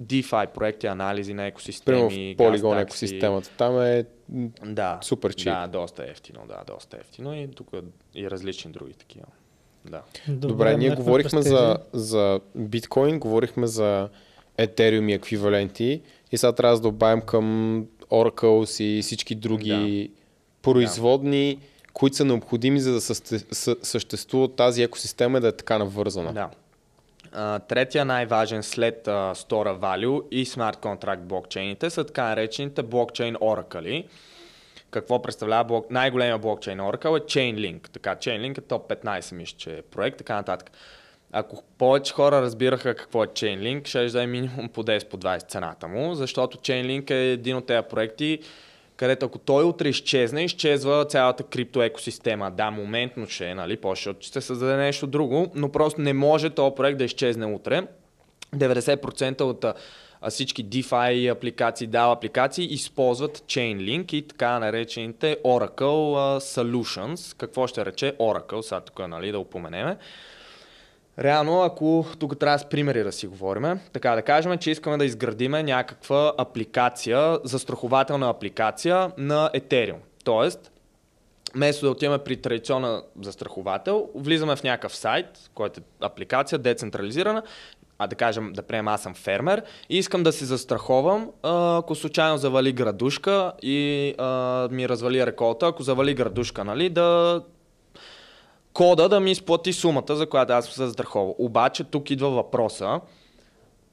DeFi 0.00 0.46
проекти, 0.46 0.86
анализи 0.86 1.34
на 1.34 1.46
екосистеми. 1.46 2.34
Примерно 2.38 2.70
в 2.70 2.74
такси. 2.74 3.04
екосистемата. 3.04 3.50
Там 3.58 3.82
е 3.82 4.04
Да. 4.64 4.98
Супер 5.02 5.34
чип. 5.34 5.44
Да, 5.44 5.66
доста 5.66 6.04
ефтино, 6.10 6.40
да, 6.48 6.74
доста 6.74 6.96
ефтино 6.96 7.34
и 7.34 7.48
тук 7.48 7.68
и 8.14 8.30
различни 8.30 8.72
други 8.72 8.94
такива. 8.94 9.26
Да. 9.84 10.02
Добре, 10.28 10.68
ние 10.68 10.76
минахме 10.76 11.04
говорихме 11.04 11.42
за, 11.42 11.78
за 11.92 12.40
биткоин, 12.54 13.18
говорихме 13.18 13.66
за 13.66 14.08
Ethereum 14.58 15.10
и 15.10 15.14
еквиваленти 15.14 16.02
и 16.32 16.38
сега 16.38 16.52
трябва 16.52 16.76
да 16.76 16.82
добавим 16.82 17.20
към 17.20 17.86
Oracles 18.10 18.82
и 18.82 19.02
всички 19.02 19.34
други 19.34 20.10
производни, 20.62 21.58
които 21.92 22.16
са 22.16 22.24
необходими 22.24 22.80
за 22.80 22.92
да 22.92 23.00
съществува 23.84 24.56
тази 24.56 24.82
екосистема 24.82 25.38
и 25.38 25.40
да 25.40 25.48
е 25.48 25.52
така 25.52 25.78
навързана. 25.78 26.32
Да. 26.32 26.50
Третия 27.68 28.04
най-важен 28.04 28.62
след 28.62 29.08
а, 29.08 29.34
Store 29.34 29.78
Value 29.78 30.28
и 30.30 30.46
Smart 30.46 30.76
Contract 30.76 31.20
блокчейните 31.20 31.90
са 31.90 32.04
така 32.04 32.24
наречените 32.24 32.82
блокчейн 32.82 33.36
оракъли. 33.40 34.08
Какво 34.90 35.22
представлява 35.22 35.64
блок... 35.64 35.90
най-големия 35.90 36.38
блокчейн 36.38 36.78
Oracle 36.78 37.18
е 37.18 37.20
Chainlink. 37.20 37.88
Така, 37.88 38.16
Chainlink 38.16 38.58
е 38.58 38.60
топ 38.60 38.90
15, 38.90 39.34
мисля, 39.34 39.56
че 39.58 39.78
е 39.78 39.82
проект, 39.82 40.18
така 40.18 40.34
нататък. 40.34 40.70
Ако 41.32 41.62
повече 41.78 42.14
хора 42.14 42.42
разбираха 42.42 42.94
какво 42.94 43.24
е 43.24 43.26
Chainlink, 43.26 43.86
ще 43.86 44.06
да 44.06 44.22
е 44.22 44.26
минимум 44.26 44.68
по 44.68 44.82
10 44.82 45.08
по 45.08 45.16
20 45.16 45.48
цената 45.48 45.88
му, 45.88 46.14
защото 46.14 46.58
Chainlink 46.58 47.10
е 47.10 47.32
един 47.32 47.56
от 47.56 47.66
тези 47.66 47.88
проекти, 47.90 48.38
където 48.96 49.26
ако 49.26 49.38
той 49.38 49.64
утре 49.64 49.88
изчезне, 49.88 50.44
изчезва 50.44 51.04
цялата 51.04 51.42
крипто 51.42 51.82
екосистема. 51.82 52.50
Да, 52.50 52.70
моментно 52.70 53.28
ще 53.28 53.48
е, 53.48 53.54
нали, 53.54 53.76
после 53.76 54.14
ще 54.20 54.40
се 54.40 54.46
създаде 54.46 54.76
нещо 54.76 55.06
друго, 55.06 55.52
но 55.54 55.72
просто 55.72 56.00
не 56.00 56.12
може 56.12 56.50
този 56.50 56.74
проект 56.74 56.98
да 56.98 57.04
изчезне 57.04 57.46
утре. 57.46 57.86
90% 58.56 59.40
от 59.40 59.64
всички 60.30 60.64
DeFi 60.66 61.32
апликации, 61.32 61.88
DAO 61.88 62.12
апликации 62.12 62.72
използват 62.74 63.38
Chainlink 63.38 64.14
и 64.14 64.28
така 64.28 64.58
наречените 64.58 65.36
Oracle 65.44 66.38
Solutions. 66.38 67.38
Какво 67.38 67.66
ще 67.66 67.86
рече 67.86 68.16
Oracle, 68.18 68.60
сега 68.60 68.80
тук 68.80 69.08
нали, 69.08 69.32
да 69.32 69.38
упоменеме. 69.38 69.96
Реално, 71.18 71.62
ако 71.62 72.04
тук 72.18 72.38
трябва 72.38 72.58
с 72.58 72.68
примери 72.68 73.02
да 73.02 73.12
си 73.12 73.26
говорим, 73.26 73.80
така 73.92 74.14
да 74.14 74.22
кажем, 74.22 74.58
че 74.58 74.70
искаме 74.70 74.96
да 74.96 75.04
изградиме 75.04 75.62
някаква 75.62 76.32
апликация, 76.38 77.38
застрахователна 77.44 78.30
апликация 78.30 79.10
на 79.18 79.50
Ethereum. 79.54 79.98
Тоест, 80.24 80.72
вместо 81.54 81.86
да 81.86 81.90
отиваме 81.90 82.18
при 82.18 82.36
традиционна 82.36 83.02
застраховател, 83.22 84.08
влизаме 84.14 84.56
в 84.56 84.62
някакъв 84.62 84.96
сайт, 84.96 85.50
който 85.54 85.80
е 85.80 85.82
апликация, 86.00 86.58
децентрализирана, 86.58 87.42
а 87.98 88.06
да 88.06 88.16
кажем, 88.16 88.52
да 88.52 88.62
приемем 88.62 88.88
аз 88.88 89.02
съм 89.02 89.14
фермер 89.14 89.62
и 89.88 89.98
искам 89.98 90.22
да 90.22 90.32
се 90.32 90.44
застраховам, 90.44 91.30
ако 91.42 91.94
случайно 91.94 92.38
завали 92.38 92.72
градушка 92.72 93.52
и 93.62 94.14
а, 94.18 94.68
ми 94.70 94.88
развали 94.88 95.26
реколта, 95.26 95.66
ако 95.66 95.82
завали 95.82 96.14
градушка, 96.14 96.64
нали, 96.64 96.88
да 96.88 97.40
кода 98.74 99.08
да 99.08 99.20
ми 99.20 99.30
изплати 99.30 99.72
сумата, 99.72 100.16
за 100.16 100.26
която 100.26 100.52
аз 100.52 100.66
се 100.66 100.86
застраховал. 100.86 101.34
Обаче 101.38 101.84
тук 101.84 102.10
идва 102.10 102.30
въпроса, 102.30 103.00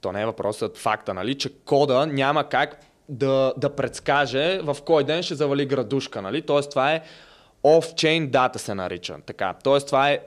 то 0.01 0.11
не 0.11 0.21
е 0.21 0.25
въпросът, 0.25 0.77
факта, 0.77 1.13
нали, 1.13 1.37
че 1.37 1.53
кода 1.65 2.05
няма 2.05 2.43
как 2.43 2.79
да, 3.09 3.53
да 3.57 3.75
предскаже 3.75 4.59
в 4.63 4.77
кой 4.85 5.03
ден 5.03 5.23
ще 5.23 5.35
завали 5.35 5.65
градушка, 5.65 6.21
нали? 6.21 6.41
Тоест 6.41 6.69
това 6.69 6.93
е 6.93 7.01
off-chain 7.63 8.29
data 8.29 8.57
се 8.57 8.75
нарича. 8.75 9.17
Така. 9.25 9.55
Тоест 9.63 9.87
това 9.87 10.09
е 10.09 10.19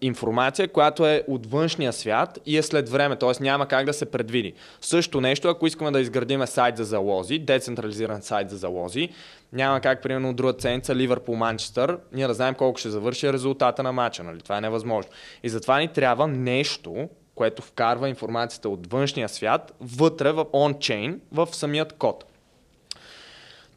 информация, 0.00 0.68
която 0.68 1.06
е 1.06 1.24
от 1.28 1.50
външния 1.50 1.92
свят 1.92 2.38
и 2.46 2.56
е 2.58 2.62
след 2.62 2.88
време, 2.88 3.16
т.е. 3.16 3.42
няма 3.42 3.68
как 3.68 3.86
да 3.86 3.92
се 3.92 4.10
предвиди. 4.10 4.52
Също 4.80 5.20
нещо, 5.20 5.48
ако 5.48 5.66
искаме 5.66 5.90
да 5.90 6.00
изградиме 6.00 6.46
сайт 6.46 6.76
за 6.76 6.84
залози, 6.84 7.38
децентрализиран 7.38 8.22
сайт 8.22 8.50
за 8.50 8.56
залози, 8.56 9.08
няма 9.52 9.80
как, 9.80 10.02
примерно, 10.02 10.34
друга 10.34 10.52
ценица, 10.52 10.94
Ливърпул, 10.94 11.34
Манчестър, 11.34 11.98
ние 12.12 12.26
да 12.26 12.34
знаем 12.34 12.54
колко 12.54 12.78
ще 12.78 12.90
завърши 12.90 13.32
резултата 13.32 13.82
на 13.82 13.92
матча, 13.92 14.22
нали? 14.22 14.40
Това 14.40 14.58
е 14.58 14.60
невъзможно. 14.60 15.10
И 15.42 15.48
затова 15.48 15.78
ни 15.78 15.88
трябва 15.88 16.26
нещо, 16.26 17.08
което 17.34 17.62
вкарва 17.62 18.08
информацията 18.08 18.68
от 18.68 18.86
външния 18.86 19.28
свят 19.28 19.74
вътре 19.80 20.32
в 20.32 20.44
on-chain, 20.44 21.18
в 21.32 21.48
самият 21.52 21.92
код. 21.92 22.24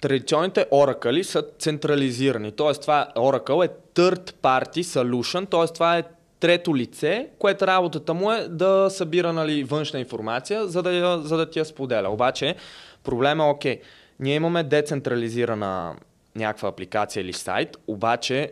Традиционните 0.02 0.66
оракъли 0.72 1.24
са 1.24 1.44
централизирани, 1.60 2.52
т.е. 2.52 2.74
това 2.74 3.08
Oracle 3.16 3.66
е 3.66 3.70
third 3.96 4.32
party 4.32 4.82
solution, 4.82 5.50
т.е. 5.50 5.74
това 5.74 5.98
е 5.98 6.04
трето 6.40 6.76
лице, 6.76 7.30
което 7.40 7.68
работата 7.68 8.14
му 8.14 8.32
е 8.32 8.48
да 8.48 8.90
събира 8.90 9.34
нали, 9.34 9.64
външна 9.64 10.00
информация, 10.00 10.68
за 10.68 10.84
да, 10.84 11.22
за 11.24 11.38
да 11.38 11.50
ти 11.50 11.60
я 11.60 11.66
споделя. 11.66 12.10
Обаче 12.10 12.56
проблема 13.04 13.44
е 13.44 13.50
окей, 13.50 13.82
ние 14.20 14.36
имаме 14.36 14.64
децентрализирана 14.64 15.96
някаква 16.36 16.70
апликация 16.70 17.22
или 17.22 17.34
сайт, 17.34 17.78
обаче 17.88 18.52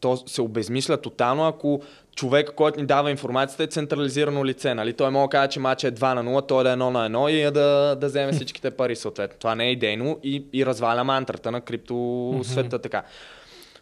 то 0.00 0.16
се 0.16 0.42
обезмисля 0.42 0.96
тотално, 0.96 1.46
ако 1.46 1.82
човек, 2.16 2.50
който 2.56 2.80
ни 2.80 2.86
дава 2.86 3.10
информацията 3.10 3.62
е 3.62 3.66
централизирано 3.66 4.44
лице. 4.44 4.74
Нали? 4.74 4.92
Той 4.92 5.10
може 5.10 5.24
да 5.24 5.30
каже, 5.30 5.48
че 5.48 5.60
матчът 5.60 5.96
е 5.96 6.00
2 6.00 6.14
на 6.14 6.24
0, 6.24 6.48
той 6.48 6.64
да 6.64 6.70
е 6.70 6.72
1 6.72 6.76
на 6.76 7.10
1 7.10 7.30
и 7.30 7.50
да, 7.50 7.96
да 8.00 8.06
вземе 8.06 8.32
всичките 8.32 8.70
пари 8.70 8.96
съответно. 8.96 9.36
Това 9.38 9.54
не 9.54 9.66
е 9.66 9.70
идейно 9.72 10.18
и, 10.22 10.44
и 10.52 10.66
разваля 10.66 11.04
мантрата 11.04 11.50
на 11.50 11.60
крипто 11.60 12.40
света 12.44 12.78
така. 12.78 13.02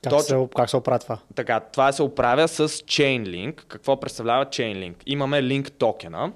Как, 0.03 0.11
Точно. 0.11 0.45
се, 0.45 0.57
как 0.57 0.71
се 0.71 0.77
оправя 0.77 0.99
това? 0.99 1.19
Така, 1.35 1.61
това 1.61 1.93
се 1.93 2.03
оправя 2.03 2.49
с 2.49 2.69
Chainlink. 2.69 3.65
Какво 3.69 4.01
представлява 4.01 4.47
Chainlink? 4.47 4.95
Имаме 5.07 5.43
линк 5.43 5.73
токена 5.73 6.33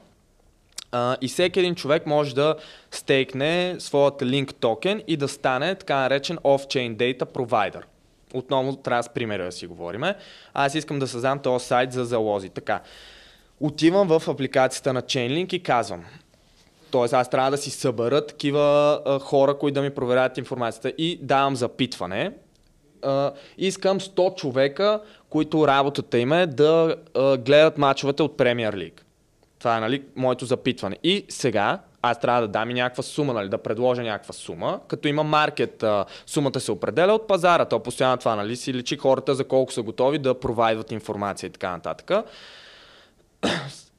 а, 0.92 1.16
и 1.20 1.28
всеки 1.28 1.58
един 1.58 1.74
човек 1.74 2.06
може 2.06 2.34
да 2.34 2.54
стейкне 2.90 3.76
своят 3.78 4.22
линк 4.22 4.54
токен 4.54 5.02
и 5.06 5.16
да 5.16 5.28
стане 5.28 5.74
така 5.74 5.96
наречен 5.96 6.36
off-chain 6.36 6.96
data 6.96 7.24
provider. 7.24 7.82
Отново 8.34 8.76
трябва 8.76 9.02
с 9.02 9.08
примери 9.08 9.42
да 9.42 9.52
си 9.52 9.66
говориме. 9.66 10.14
Аз 10.54 10.74
искам 10.74 10.98
да 10.98 11.08
създам 11.08 11.38
този 11.38 11.66
сайт 11.66 11.92
за 11.92 12.04
залози. 12.04 12.48
Така, 12.48 12.80
отивам 13.60 14.08
в 14.08 14.28
апликацията 14.28 14.92
на 14.92 15.02
Chainlink 15.02 15.54
и 15.54 15.62
казвам, 15.62 16.04
Тоест 16.90 17.14
аз 17.14 17.30
трябва 17.30 17.50
да 17.50 17.56
си 17.56 17.70
събера 17.70 18.26
такива 18.26 19.00
а, 19.06 19.18
хора, 19.18 19.58
които 19.58 19.74
да 19.74 19.82
ми 19.82 19.90
проверят 19.90 20.38
информацията 20.38 20.92
и 20.98 21.18
давам 21.22 21.56
запитване. 21.56 22.32
А, 23.02 23.32
искам 23.58 24.00
100 24.00 24.34
човека, 24.34 25.00
които 25.30 25.68
работата 25.68 26.18
им 26.18 26.32
е 26.32 26.46
да 26.46 26.96
а, 27.14 27.36
гледат 27.36 27.78
мачовете 27.78 28.22
от 28.22 28.36
Премьер 28.36 28.74
Лиг. 28.76 29.06
Това 29.58 29.76
е 29.76 29.80
нали, 29.80 30.02
моето 30.16 30.44
запитване. 30.44 30.98
И 31.02 31.26
сега 31.28 31.80
аз 32.10 32.20
трябва 32.20 32.40
да 32.40 32.48
дам 32.48 32.70
и 32.70 32.74
някаква 32.74 33.02
сума, 33.02 33.32
нали, 33.32 33.48
да 33.48 33.58
предложа 33.58 34.02
някаква 34.02 34.32
сума, 34.32 34.80
като 34.88 35.08
има 35.08 35.22
маркет, 35.22 35.84
сумата 36.26 36.60
се 36.60 36.72
определя 36.72 37.12
от 37.12 37.28
пазара, 37.28 37.64
то 37.64 37.82
постоянно 37.82 38.16
това 38.16 38.36
нали, 38.36 38.56
си 38.56 38.74
личи 38.74 38.96
хората 38.96 39.34
за 39.34 39.44
колко 39.44 39.72
са 39.72 39.82
готови 39.82 40.18
да 40.18 40.40
провайдват 40.40 40.92
информация 40.92 41.48
и 41.48 41.50
така 41.50 41.70
нататък 41.70 42.10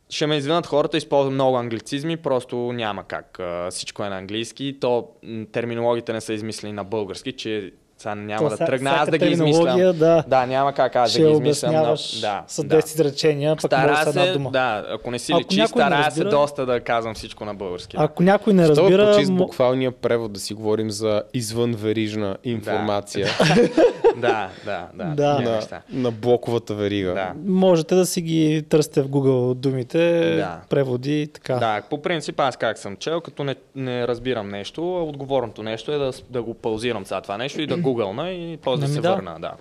ще 0.09 0.27
ме 0.27 0.37
извинят 0.37 0.67
хората, 0.67 0.97
използвам 0.97 1.33
много 1.33 1.57
англицизми, 1.57 2.17
просто 2.17 2.57
няма 2.57 3.03
как. 3.03 3.39
Всичко 3.69 4.03
е 4.03 4.09
на 4.09 4.17
английски. 4.17 4.77
То 4.81 5.09
терминологите 5.51 6.13
не 6.13 6.21
са 6.21 6.33
измислени 6.33 6.73
на 6.73 6.83
български, 6.83 7.31
че 7.31 7.73
сега 7.97 8.15
няма 8.15 8.37
То 8.39 8.49
да 8.49 8.57
ся- 8.57 8.65
тръгна 8.65 8.89
аз 8.91 9.09
да 9.09 9.17
ги 9.17 9.25
измислям. 9.27 9.77
да. 9.93 10.23
да, 10.27 10.45
няма 10.45 10.73
как 10.73 10.95
аз 10.95 11.13
да 11.13 11.19
ги 11.19 11.23
измислям. 11.23 11.37
обясняваш 11.37 12.19
Да, 12.21 12.43
с 12.47 12.63
да. 12.63 12.75
10 12.75 12.85
изречения, 12.85 13.55
пък 13.55 13.71
може 13.71 13.83
Стара 13.83 13.97
с 13.97 14.07
една 14.07 14.23
се, 14.23 14.31
дума. 14.31 14.51
да, 14.51 14.85
ако 14.89 15.11
не 15.11 15.19
си 15.19 15.31
Ако 15.31 15.41
личи, 15.41 15.67
стара 15.67 15.95
се 15.95 16.05
разбира- 16.05 16.29
доста 16.29 16.65
да 16.65 16.79
казвам 16.79 17.15
всичко 17.15 17.45
на 17.45 17.53
български. 17.53 17.97
Ако 17.99 18.23
някой 18.23 18.53
не 18.53 18.67
разбира, 18.67 19.05
почти 19.05 19.25
с 19.25 19.29
мо- 19.29 19.37
буквалния 19.37 19.91
превод 19.91 20.33
да 20.33 20.39
си 20.39 20.53
говорим 20.53 20.91
за 20.91 21.21
извънверижна 21.33 22.37
информация 22.43 23.27
да, 23.39 23.69
да, 24.17 24.49
да. 24.65 24.87
Да. 24.93 25.15
такива 25.15 25.51
на, 25.51 25.55
неща. 25.55 25.81
на 25.89 26.11
блоковата 26.11 26.73
верига. 26.75 27.13
Да. 27.13 27.33
можете 27.45 27.95
да 27.95 28.05
си 28.05 28.21
ги 28.21 28.65
търсите 28.69 29.01
в 29.01 29.09
Google 29.09 29.53
думите, 29.53 30.19
Да. 30.35 30.59
преводи 30.69 31.21
и 31.21 31.27
така. 31.27 31.55
Да, 31.55 31.81
по 31.89 32.01
принцип 32.01 32.39
аз 32.39 32.57
как 32.57 32.77
съм 32.77 32.95
чел, 32.95 33.21
като 33.21 33.43
не, 33.43 33.55
не 33.75 34.07
разбирам 34.07 34.49
нещо, 34.49 35.03
отговорното 35.03 35.63
нещо 35.63 35.91
е 35.91 35.97
да, 35.97 36.11
да 36.29 36.41
го 36.43 36.53
паузирам 36.53 37.05
сега 37.05 37.21
това 37.21 37.37
нещо 37.37 37.61
и 37.61 37.67
да 37.67 37.77
гугълна 37.87 38.31
и 38.31 38.57
после 38.57 38.79
да 38.79 38.85
Ами 38.85 38.95
се 38.95 39.01
да. 39.01 39.15
върна. 39.15 39.35
Да. 39.39 39.51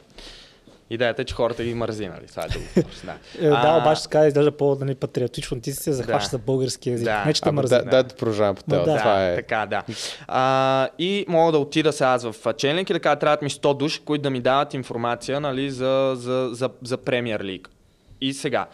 Идеята 0.91 1.23
е, 1.23 1.25
че 1.25 1.35
хората 1.35 1.65
ги 1.65 1.75
мързи, 1.75 2.07
нали? 2.09 2.27
Това 2.27 2.43
е 2.45 2.49
друго. 2.49 2.65
да. 3.05 3.15
Е, 3.47 3.49
да, 3.49 3.79
обаче 3.81 4.03
така 4.03 4.27
изглежда 4.27 4.53
по-нали, 4.53 4.95
патриотично. 4.95 5.61
Ти 5.61 5.73
се 5.73 5.93
захващаш 5.93 6.31
Да. 6.31 6.37
за 6.37 6.39
български 6.39 6.91
язик. 6.91 7.05
Да. 7.05 7.25
Не, 7.25 7.33
че 7.33 7.43
те 7.43 7.51
мързи. 7.51 7.75
да, 7.75 7.85
да, 7.85 8.03
да 8.03 8.15
продължавам 8.15 8.55
по 8.55 8.63
това. 8.63 8.79
да. 8.79 8.99
Това 8.99 9.29
е. 9.29 9.35
така, 9.37 9.67
да. 9.67 9.83
А, 10.29 10.89
и 10.99 11.25
мога 11.29 11.53
да 11.53 11.59
отида 11.59 11.93
сега 11.93 12.09
аз 12.11 12.23
в 12.25 12.33
Chainlink 12.33 12.91
и 12.91 12.93
да 12.93 13.01
кажа, 13.01 13.17
трябват 13.19 13.43
ми 13.43 13.51
100 13.51 13.77
души, 13.77 14.01
които 14.05 14.23
да 14.23 14.31
ми 14.31 14.41
дават 14.41 14.75
информация 14.75 15.41
нали, 15.41 15.71
за, 15.71 16.13
за, 16.17 16.49
за, 16.53 16.71
за 16.83 16.99
Premier 16.99 17.43
League. 17.43 17.67
И 18.21 18.33
сега, 18.35 18.67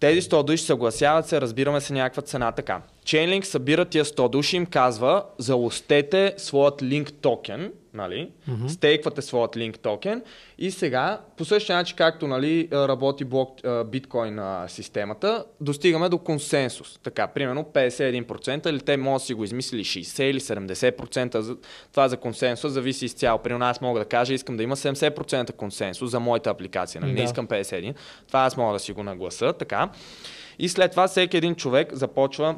тези 0.00 0.22
100 0.22 0.42
души 0.42 0.64
съгласяват 0.64 1.26
се, 1.26 1.40
разбираме 1.40 1.80
се 1.80 1.92
някаква 1.92 2.22
цена 2.22 2.52
така. 2.52 2.80
Chainlink 3.04 3.42
събира 3.42 3.84
тия 3.84 4.04
100 4.04 4.28
души, 4.30 4.56
им 4.56 4.66
казва, 4.66 5.24
залостете 5.38 6.34
своят 6.36 6.82
линк 6.82 7.12
токен, 7.12 7.72
нали? 7.94 8.30
Mm-hmm. 8.48 8.68
стейквате 8.68 9.22
своят 9.22 9.56
линк 9.56 9.78
токен 9.78 10.22
и 10.58 10.70
сега, 10.70 11.20
по 11.36 11.44
същия 11.44 11.76
начин 11.76 11.96
както 11.96 12.26
нали, 12.26 12.68
работи 12.72 13.24
блок, 13.24 13.64
а, 13.64 13.84
биткоин 13.84 14.40
системата, 14.68 15.44
достигаме 15.60 16.08
до 16.08 16.18
консенсус. 16.18 16.98
Така, 17.02 17.26
примерно 17.26 17.64
51% 17.64 18.70
или 18.70 18.80
те 18.80 18.96
могат 18.96 19.20
да 19.20 19.26
си 19.26 19.34
го 19.34 19.44
измислили 19.44 19.84
60 19.84 20.22
или 20.22 20.40
70%. 20.40 21.38
За, 21.38 21.56
това 21.92 22.08
за 22.08 22.16
консенсус 22.16 22.72
зависи 22.72 23.04
изцяло. 23.04 23.38
При 23.38 23.54
нас 23.54 23.80
мога 23.80 24.00
да 24.00 24.04
кажа, 24.04 24.34
искам 24.34 24.56
да 24.56 24.62
има 24.62 24.76
70% 24.76 25.52
консенсус 25.52 26.10
за 26.10 26.20
моята 26.20 26.50
апликация. 26.50 27.00
Нали? 27.00 27.12
Не 27.12 27.16
Да. 27.16 27.22
искам 27.22 27.46
51. 27.46 27.94
Това 28.28 28.40
аз 28.40 28.56
мога 28.56 28.72
да 28.72 28.78
си 28.78 28.92
го 28.92 29.02
нагласа. 29.02 29.52
Така. 29.52 29.90
И 30.58 30.68
след 30.68 30.90
това 30.90 31.08
всеки 31.08 31.36
един 31.36 31.54
човек 31.54 31.94
започва 31.94 32.56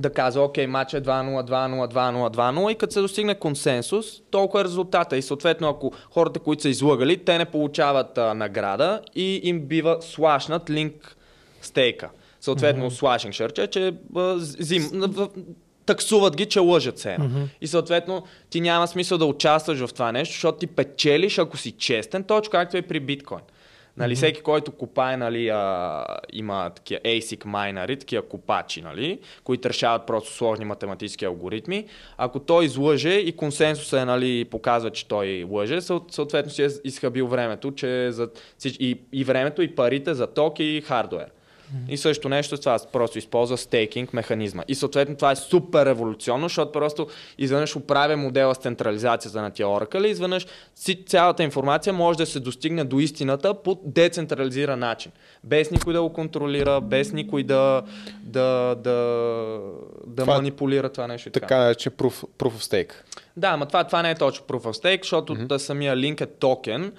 да 0.00 0.12
казва, 0.12 0.44
окей, 0.44 0.66
матч 0.66 0.94
е 0.94 1.02
2-0, 1.02 1.50
2-0, 1.50 1.92
2-0, 1.92 2.36
2-0 2.36 2.70
и 2.70 2.74
като 2.74 2.92
се 2.92 3.00
достигне 3.00 3.34
консенсус, 3.34 4.06
толкова 4.30 4.60
е 4.60 4.64
резултата. 4.64 5.16
И 5.16 5.22
съответно, 5.22 5.68
ако 5.68 5.92
хората, 6.10 6.40
които 6.40 6.62
са 6.62 6.68
излъгали, 6.68 7.24
те 7.24 7.38
не 7.38 7.44
получават 7.44 8.18
а, 8.18 8.34
награда 8.34 9.00
и 9.14 9.40
им 9.44 9.60
бива 9.60 9.96
слашнат 10.00 10.70
линк 10.70 11.16
стейка. 11.62 12.10
Съответно, 12.40 12.90
mm-hmm. 12.90 12.94
слашинг 12.94 13.34
шърче, 13.34 13.66
че 13.66 13.94
а, 14.16 14.34
зим, 14.38 14.90
таксуват 15.86 16.36
ги, 16.36 16.46
че 16.46 16.60
лъжат 16.60 16.98
се. 16.98 17.08
Mm-hmm. 17.08 17.48
И 17.60 17.66
съответно, 17.66 18.22
ти 18.50 18.60
няма 18.60 18.88
смисъл 18.88 19.18
да 19.18 19.26
участваш 19.26 19.78
в 19.78 19.92
това 19.92 20.12
нещо, 20.12 20.32
защото 20.32 20.58
ти 20.58 20.66
печелиш, 20.66 21.38
ако 21.38 21.56
си 21.56 21.70
честен, 21.72 22.24
точно 22.24 22.50
както 22.50 22.76
е 22.76 22.82
при 22.82 23.00
биткоин. 23.00 23.40
Нали, 23.98 24.12
mm-hmm. 24.12 24.16
Всеки, 24.16 24.40
който 24.40 24.72
копае, 24.72 25.16
нали, 25.16 25.48
а, 25.48 26.04
има 26.32 26.70
такива 26.70 27.00
ASIC 27.00 27.44
майнери, 27.44 27.96
такива 27.96 28.22
копачи, 28.22 28.82
нали, 28.82 29.18
които 29.44 29.68
решават 29.68 30.06
просто 30.06 30.32
сложни 30.32 30.64
математически 30.64 31.24
алгоритми. 31.24 31.86
Ако 32.16 32.38
той 32.38 32.64
излъже 32.64 33.10
и 33.10 33.36
консенсуса 33.36 34.00
е, 34.00 34.04
нали, 34.04 34.44
показва, 34.44 34.90
че 34.90 35.08
той 35.08 35.46
лъже, 35.50 35.80
съот- 35.80 36.12
съответно 36.12 36.52
си 36.52 36.62
е 36.62 36.68
изхабил 36.84 37.26
времето, 37.26 37.72
че 37.74 38.12
за, 38.12 38.28
и, 38.64 38.98
и 39.12 39.24
времето, 39.24 39.62
и 39.62 39.74
парите 39.74 40.14
за 40.14 40.26
ток 40.26 40.58
и 40.58 40.82
хардуер. 40.86 41.26
И 41.88 41.96
също 41.96 42.28
нещо 42.28 42.56
с 42.56 42.60
това 42.60 42.78
просто 42.92 43.18
използва 43.18 43.58
стейкинг 43.58 44.12
механизма. 44.12 44.62
И 44.68 44.74
съответно 44.74 45.16
това 45.16 45.30
е 45.30 45.36
супер 45.36 45.86
революционно, 45.86 46.44
защото 46.48 46.72
просто 46.72 47.06
изведнъж 47.38 47.76
оправя 47.76 48.16
модела 48.16 48.54
с 48.54 48.58
централизацията 48.58 49.42
на 49.42 49.50
тия 49.50 49.66
Oracle 49.66 50.06
и 50.06 50.10
изведнъж 50.10 50.46
цялата 51.06 51.42
информация 51.42 51.92
може 51.92 52.18
да 52.18 52.26
се 52.26 52.40
достигне 52.40 52.84
до 52.84 52.98
истината 52.98 53.54
по 53.54 53.78
децентрализиран 53.84 54.78
начин. 54.78 55.12
Без 55.44 55.70
никой 55.70 55.92
да 55.92 56.02
го 56.02 56.12
контролира, 56.12 56.80
без 56.80 57.12
никой 57.12 57.42
да, 57.42 57.82
да, 58.22 58.74
да, 58.74 58.92
да 60.06 60.22
Това- 60.22 60.34
манипулира 60.34 60.88
това 60.88 61.06
нещо. 61.06 61.30
така. 61.30 61.46
Така 61.46 61.58
нарече 61.58 61.90
proof, 61.90 62.24
proof 62.38 62.52
of 62.52 62.86
stake. 62.86 62.92
Да, 63.36 63.56
но 63.56 63.66
това, 63.66 63.84
това 63.84 64.02
не 64.02 64.10
е 64.10 64.14
точно 64.14 64.46
Proof 64.46 64.60
of 64.60 64.84
Stake, 64.84 65.02
защото 65.02 65.34
mm-hmm. 65.34 65.46
да 65.46 65.58
самия 65.58 65.96
линк 65.96 66.20
е 66.20 66.26
токен. 66.26 66.92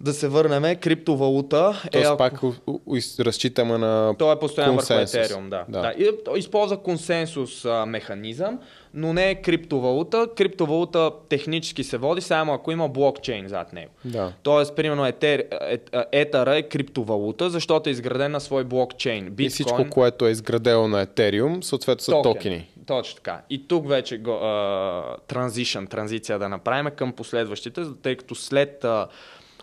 Да 0.00 0.12
се 0.12 0.28
върнем, 0.28 0.76
криптовалута 0.76 1.82
е... 1.84 1.90
Тоест 1.90 2.06
ако- 2.06 2.16
пак 2.18 2.42
у- 2.42 2.52
у- 2.66 2.96
разчитаме 3.20 3.78
на 3.78 4.14
той 4.18 4.34
е 4.34 4.38
постоянно 4.38 4.72
върху. 4.72 4.86
Ethereum, 4.86 5.48
да. 5.48 5.64
Да. 5.68 5.80
да. 5.80 5.94
И, 5.98 6.10
той 6.24 6.38
използва 6.38 6.76
консенсус 6.76 7.64
а, 7.64 7.86
механизъм, 7.86 8.58
но 8.94 9.12
не 9.12 9.30
е 9.30 9.34
криптовалута. 9.34 10.28
Криптовалута 10.36 11.10
технически 11.28 11.84
се 11.84 11.96
води 11.96 12.20
само 12.20 12.54
ако 12.54 12.72
има 12.72 12.88
блокчейн 12.88 13.48
зад 13.48 13.72
него. 13.72 13.92
Да. 14.04 14.32
Тоест, 14.42 14.76
примерно, 14.76 15.06
етер, 15.06 15.44
ет, 15.60 15.90
етера 16.12 16.56
е 16.56 16.62
криптовалута, 16.62 17.50
защото 17.50 17.88
е 17.88 17.92
изграден 17.92 18.32
на 18.32 18.40
свой 18.40 18.64
блокчейн. 18.64 19.24
Биткоин, 19.24 19.46
И 19.46 19.50
всичко, 19.50 19.90
което 19.90 20.26
е 20.26 20.30
изградено 20.30 20.88
на 20.88 21.06
Ethereum, 21.06 21.60
съответно 21.60 22.02
са 22.02 22.12
токен. 22.12 22.32
токени. 22.32 22.70
Точно 22.86 23.16
така. 23.16 23.40
И 23.50 23.68
тук 23.68 23.88
вече 23.88 24.18
го, 24.18 24.30
а, 24.32 25.16
транзишън, 25.26 25.86
транзиция 25.86 26.38
да 26.38 26.48
направим 26.48 26.92
към 26.96 27.12
последващите, 27.12 27.82
тъй 28.02 28.16
като 28.16 28.34
след 28.34 28.84
а, 28.84 29.06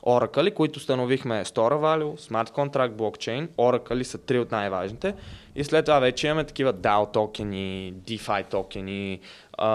Oracle, 0.05 0.53
които 0.53 0.79
становихме 0.79 1.45
Store 1.45 1.73
Value, 1.73 2.19
Smart 2.19 2.49
Contract, 2.49 2.91
Blockchain, 2.91 3.47
Oracle 3.47 4.03
са 4.03 4.17
три 4.17 4.39
от 4.39 4.51
най-важните. 4.51 5.13
И 5.55 5.63
след 5.63 5.85
това 5.85 5.99
вече 5.99 6.27
имаме 6.27 6.43
такива 6.43 6.73
DAO 6.73 7.13
токени, 7.13 7.93
DeFi 8.07 8.49
токени, 8.49 9.19
а, 9.57 9.67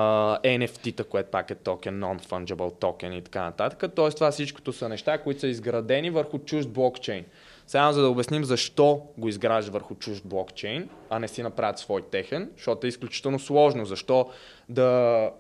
NFT-та, 0.42 1.04
което 1.04 1.30
пак 1.30 1.50
е 1.50 1.54
токен, 1.54 2.00
Non-Fungible 2.00 2.80
токен 2.80 3.12
и 3.12 3.22
така 3.22 3.42
нататък. 3.42 3.92
Тоест 3.94 4.16
това 4.16 4.30
всичкото 4.30 4.72
са 4.72 4.88
неща, 4.88 5.18
които 5.18 5.40
са 5.40 5.48
изградени 5.48 6.10
върху 6.10 6.38
чужд 6.38 6.68
блокчейн. 6.68 7.24
Само 7.66 7.92
за 7.92 8.02
да 8.02 8.08
обясним 8.08 8.44
защо 8.44 9.02
го 9.18 9.28
изгражда 9.28 9.72
върху 9.72 9.94
чужд 9.94 10.22
блокчейн, 10.24 10.88
а 11.10 11.18
не 11.18 11.28
си 11.28 11.42
направят 11.42 11.78
свой 11.78 12.02
техен, 12.02 12.50
защото 12.56 12.86
е 12.86 12.88
изключително 12.88 13.38
сложно. 13.38 13.84
Защо 13.84 14.30
да 14.68 15.30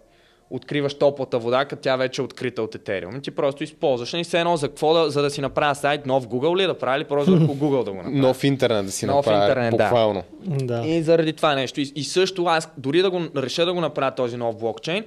откриваш 0.50 0.94
топлата 0.94 1.38
вода, 1.38 1.64
като 1.64 1.82
тя 1.82 1.96
вече 1.96 2.22
е 2.22 2.24
открита 2.24 2.62
от 2.62 2.74
Ethereum. 2.74 3.22
Ти 3.22 3.30
просто 3.30 3.64
използваш. 3.64 4.14
И 4.14 4.24
все 4.24 4.38
едно 4.38 4.56
за 4.56 4.68
какво 4.68 4.94
да, 4.94 5.10
за 5.10 5.22
да 5.22 5.30
си 5.30 5.40
направя 5.40 5.74
сайт, 5.74 6.06
нов 6.06 6.26
Google 6.26 6.56
ли 6.56 6.66
да 6.66 6.78
прави, 6.78 6.96
или 6.96 7.04
просто 7.04 7.30
върху 7.30 7.54
Google 7.54 7.84
да 7.84 7.90
го 7.90 7.96
направя. 7.96 8.16
Нов 8.16 8.44
интернет 8.44 8.86
да 8.86 8.92
си 8.92 9.06
Нов 9.06 9.26
направя, 9.26 9.44
интернет, 9.44 9.76
да. 9.76 9.84
буквално. 9.84 10.22
Да. 10.42 10.82
И 10.86 11.02
заради 11.02 11.32
това 11.32 11.54
нещо. 11.54 11.80
И, 11.80 11.92
и 11.94 12.04
също 12.04 12.44
аз, 12.44 12.70
дори 12.78 13.02
да 13.02 13.10
го 13.10 13.20
реша 13.36 13.66
да 13.66 13.72
го 13.72 13.80
направя 13.80 14.14
този 14.14 14.36
нов 14.36 14.56
блокчейн, 14.56 15.04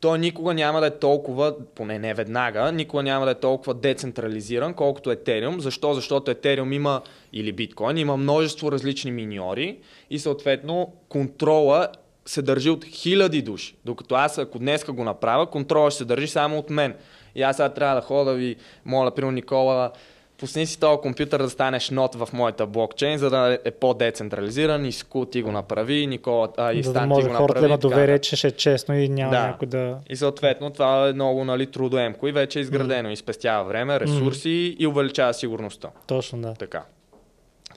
той 0.00 0.18
никога 0.18 0.54
няма 0.54 0.80
да 0.80 0.86
е 0.86 0.98
толкова, 0.98 1.54
поне 1.74 1.98
не 1.98 2.14
веднага, 2.14 2.72
никога 2.72 3.02
няма 3.02 3.24
да 3.24 3.30
е 3.30 3.34
толкова 3.34 3.74
децентрализиран, 3.74 4.74
колкото 4.74 5.10
Ethereum. 5.10 5.58
Защо? 5.58 5.94
Защото 5.94 6.34
Ethereum 6.34 6.74
има, 6.74 7.02
или 7.32 7.52
биткоин, 7.52 7.96
има 7.96 8.16
множество 8.16 8.72
различни 8.72 9.10
миньори 9.10 9.78
и 10.10 10.18
съответно 10.18 10.92
контрола 11.08 11.88
се 12.26 12.42
държи 12.42 12.70
от 12.70 12.84
хиляди 12.84 13.42
души. 13.42 13.74
Докато 13.84 14.14
аз, 14.14 14.38
ако 14.38 14.58
днеска 14.58 14.92
го 14.92 15.04
направя, 15.04 15.46
контрола 15.46 15.90
ще 15.90 15.98
се 15.98 16.04
държи 16.04 16.26
само 16.28 16.58
от 16.58 16.70
мен. 16.70 16.94
И 17.34 17.42
аз 17.42 17.56
сега 17.56 17.68
трябва 17.68 17.94
да 17.94 18.00
ходя 18.02 18.24
да 18.30 18.36
ви 18.36 18.56
моля, 18.84 19.10
примерно 19.10 19.32
Никола, 19.34 19.90
пусни 20.38 20.66
си 20.66 20.80
този 20.80 21.00
компютър 21.00 21.42
да 21.42 21.50
станеш 21.50 21.90
нот 21.90 22.14
в 22.14 22.28
моята 22.32 22.66
блокчейн, 22.66 23.18
за 23.18 23.30
да 23.30 23.58
е 23.64 23.70
по-децентрализиран 23.70 24.84
и 24.86 24.92
Ску 24.92 25.24
ти 25.24 25.42
го 25.42 25.52
направи, 25.52 26.06
Никола 26.06 26.48
а, 26.56 26.72
и 26.72 26.82
За 26.82 26.92
да 26.92 26.98
Стан 26.98 27.08
ти 27.08 27.08
може 27.08 27.28
го 27.28 27.34
хората 27.34 27.42
направи. 27.42 27.60
да 27.60 27.66
имат 27.66 27.80
така 27.80 27.88
доверие, 27.88 28.18
че 28.18 28.36
ще 28.36 28.46
е 28.46 28.50
честно 28.50 28.94
и 28.94 29.08
няма 29.08 29.30
Да. 29.30 29.46
някой 29.46 29.68
да... 29.68 29.98
И 30.10 30.16
съответно 30.16 30.70
това 30.70 31.08
е 31.08 31.12
много 31.12 31.44
нали, 31.44 31.66
трудоемко 31.66 32.28
и 32.28 32.32
вече 32.32 32.58
е 32.58 32.62
изградено 32.62 33.10
и 33.10 33.16
спестява 33.16 33.64
време, 33.64 34.00
ресурси 34.00 34.76
и 34.78 34.86
увеличава 34.86 35.34
сигурността. 35.34 35.88
Точно, 36.06 36.40
да. 36.42 36.54
Така. 36.54 36.82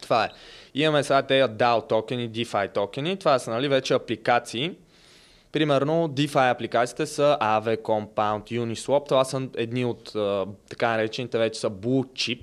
Това 0.02 0.24
е. 0.26 0.30
Имаме 0.74 1.04
сега 1.04 1.22
тези 1.22 1.44
DAO 1.44 1.90
токени, 1.90 2.30
DeFi 2.30 2.74
токени. 2.74 3.18
Това 3.18 3.40
са 3.40 3.52
нали, 3.52 3.68
вече 3.68 3.94
апликации. 3.94 4.72
Примерно 5.52 6.10
DeFi 6.10 6.52
апликациите 6.52 7.06
са 7.06 7.38
Aave, 7.42 7.82
Compound, 7.82 8.44
Uniswap. 8.44 9.08
Това 9.08 9.26
са 9.26 9.48
едни 9.58 9.86
от 9.86 10.12
така 10.70 10.90
наречените 10.90 11.38
вече 11.38 11.60
са 11.60 11.70
Blue 11.70 12.06
Chip. 12.06 12.42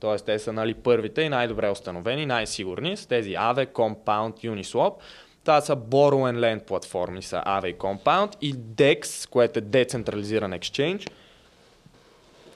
Тоест 0.00 0.26
те 0.26 0.38
са 0.38 0.52
нали, 0.52 0.74
първите 0.74 1.22
и 1.22 1.28
най-добре 1.28 1.70
установени, 1.70 2.26
най-сигурни. 2.26 2.96
С 2.96 3.06
тези 3.06 3.30
Aave, 3.30 3.66
Compound, 3.66 4.32
Uniswap. 4.32 4.94
Това 5.44 5.60
са 5.60 5.76
Borrow 5.76 6.32
and 6.32 6.38
Lend 6.38 6.64
платформи 6.64 7.22
са 7.22 7.42
Aave 7.46 7.66
и 7.66 7.74
Compound 7.74 8.36
и 8.40 8.54
DEX, 8.54 9.28
което 9.28 9.58
е 9.58 9.62
децентрализиран 9.62 10.52
exchange, 10.52 11.10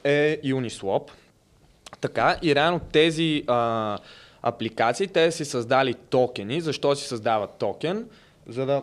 е 0.05 0.41
Uniswap. 0.45 1.11
Така, 2.01 2.37
и 2.43 2.55
реално 2.55 2.81
тези 2.93 3.45
а, 3.47 3.99
апликации, 4.45 5.07
те 5.07 5.33
си 5.33 5.45
създали 5.45 5.95
токени. 5.95 6.61
Защо 6.61 6.95
си 6.95 7.09
създават 7.09 7.51
токен? 7.59 8.09
За 8.49 8.67
да 8.67 8.83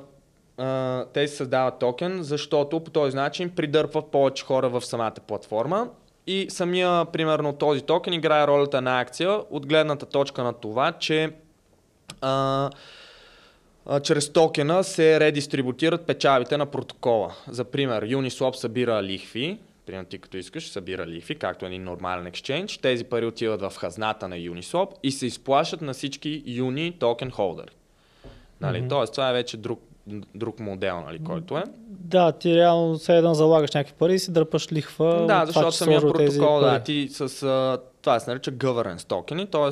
а, 0.58 1.06
те 1.14 1.28
си 1.28 1.36
създават 1.36 1.80
токен, 1.80 2.24
защото 2.24 2.80
по 2.80 2.92
този 2.92 3.16
начин 3.16 3.50
придърпват 3.50 4.12
повече 4.12 4.46
хора 4.46 4.70
в 4.70 4.82
самата 4.86 5.16
платформа. 5.28 5.90
И 6.28 6.48
самия, 6.50 7.06
примерно, 7.06 7.54
този 7.54 7.82
токен 7.82 8.14
играе 8.14 8.48
ролята 8.48 8.82
на 8.82 9.00
акция 9.00 9.40
от 9.50 9.68
гледната 9.68 10.06
точка 10.06 10.44
на 10.44 10.54
това, 10.54 10.92
че 10.92 11.32
а, 12.22 12.70
а, 13.86 14.00
чрез 14.00 14.34
токена 14.34 14.84
се 14.84 15.20
редистрибутират 15.20 16.06
печалите 16.06 16.58
на 16.58 16.66
протокола. 16.66 17.36
За 17.48 17.64
пример, 17.64 18.06
Uniswap 18.06 18.56
събира 18.56 19.04
лихви, 19.04 19.60
примерно 19.92 20.10
ти 20.10 20.20
като 20.20 20.38
искаш, 20.38 20.70
събира 20.70 21.08
лихви, 21.08 21.36
както 21.36 21.66
един 21.66 21.84
нормален 21.84 22.28
екшенж. 22.28 22.78
Тези 22.78 23.04
пари 23.04 23.26
отиват 23.26 23.62
в 23.62 23.74
хазната 23.78 24.28
на 24.28 24.36
Uniswap 24.36 24.88
и 25.04 25.12
се 25.12 25.26
изплащат 25.26 25.82
на 25.82 25.94
всички 25.94 26.44
Uni 26.48 27.00
токен 27.00 27.32
холдери. 27.32 27.72
Нали? 28.62 28.80
Мгм. 28.80 28.88
Тоест, 28.88 29.14
това 29.14 29.30
е 29.30 29.34
вече 29.34 29.58
друг, 29.58 29.82
друг 30.36 30.60
модел, 30.60 31.02
нали, 31.02 31.24
който 31.24 31.58
е. 31.58 31.64
Да, 31.88 32.32
ти 32.32 32.56
реално 32.56 32.98
все 32.98 33.18
едно 33.18 33.34
залагаш 33.34 33.72
някакви 33.72 33.94
пари 34.00 34.14
и 34.14 34.20
си 34.20 34.34
дърпаш 34.34 34.72
лихва. 34.72 35.26
Да, 35.28 35.46
защото 35.46 35.72
самия 35.72 36.02
протокол, 36.02 36.60
да, 36.60 36.80
ти 36.80 37.08
с, 37.12 37.44
а, 37.44 37.78
това 38.02 38.20
се 38.20 38.30
нарича 38.30 38.52
governance 38.52 39.08
токени, 39.08 39.48
т.е. 39.48 39.70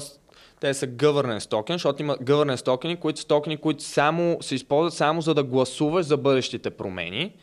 те 0.60 0.74
са 0.74 0.88
governance 0.88 1.50
токен, 1.50 1.76
защото 1.76 2.02
има 2.02 2.18
governance 2.18 2.66
токени, 2.66 2.96
които 2.96 3.20
са 3.20 3.28
токени, 3.28 3.58
които 3.58 3.84
само 3.84 4.38
се 4.42 4.56
използват 4.56 4.94
само 4.94 5.22
за 5.22 5.34
да 5.34 5.44
гласуваш 5.44 6.06
за 6.06 6.18
бъдещите 6.18 6.70
промени. 6.70 7.34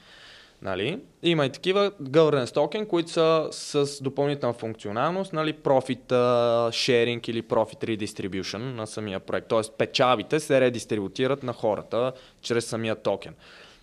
Нали? 0.66 0.98
Има 1.22 1.46
и 1.46 1.50
такива 1.50 1.90
governance 2.02 2.54
токен, 2.54 2.86
които 2.86 3.10
са 3.10 3.48
с 3.50 4.02
допълнителна 4.02 4.52
функционалност, 4.52 5.32
нали, 5.32 5.52
profit 5.52 6.12
sharing 6.70 7.28
или 7.28 7.42
profit 7.42 7.84
redistribution 7.84 8.58
на 8.58 8.86
самия 8.86 9.20
проект. 9.20 9.48
Тоест 9.48 9.72
печалбите 9.78 10.40
се 10.40 10.60
редистрибутират 10.60 11.42
на 11.42 11.52
хората 11.52 12.12
чрез 12.42 12.66
самия 12.66 12.96
токен. 12.96 13.34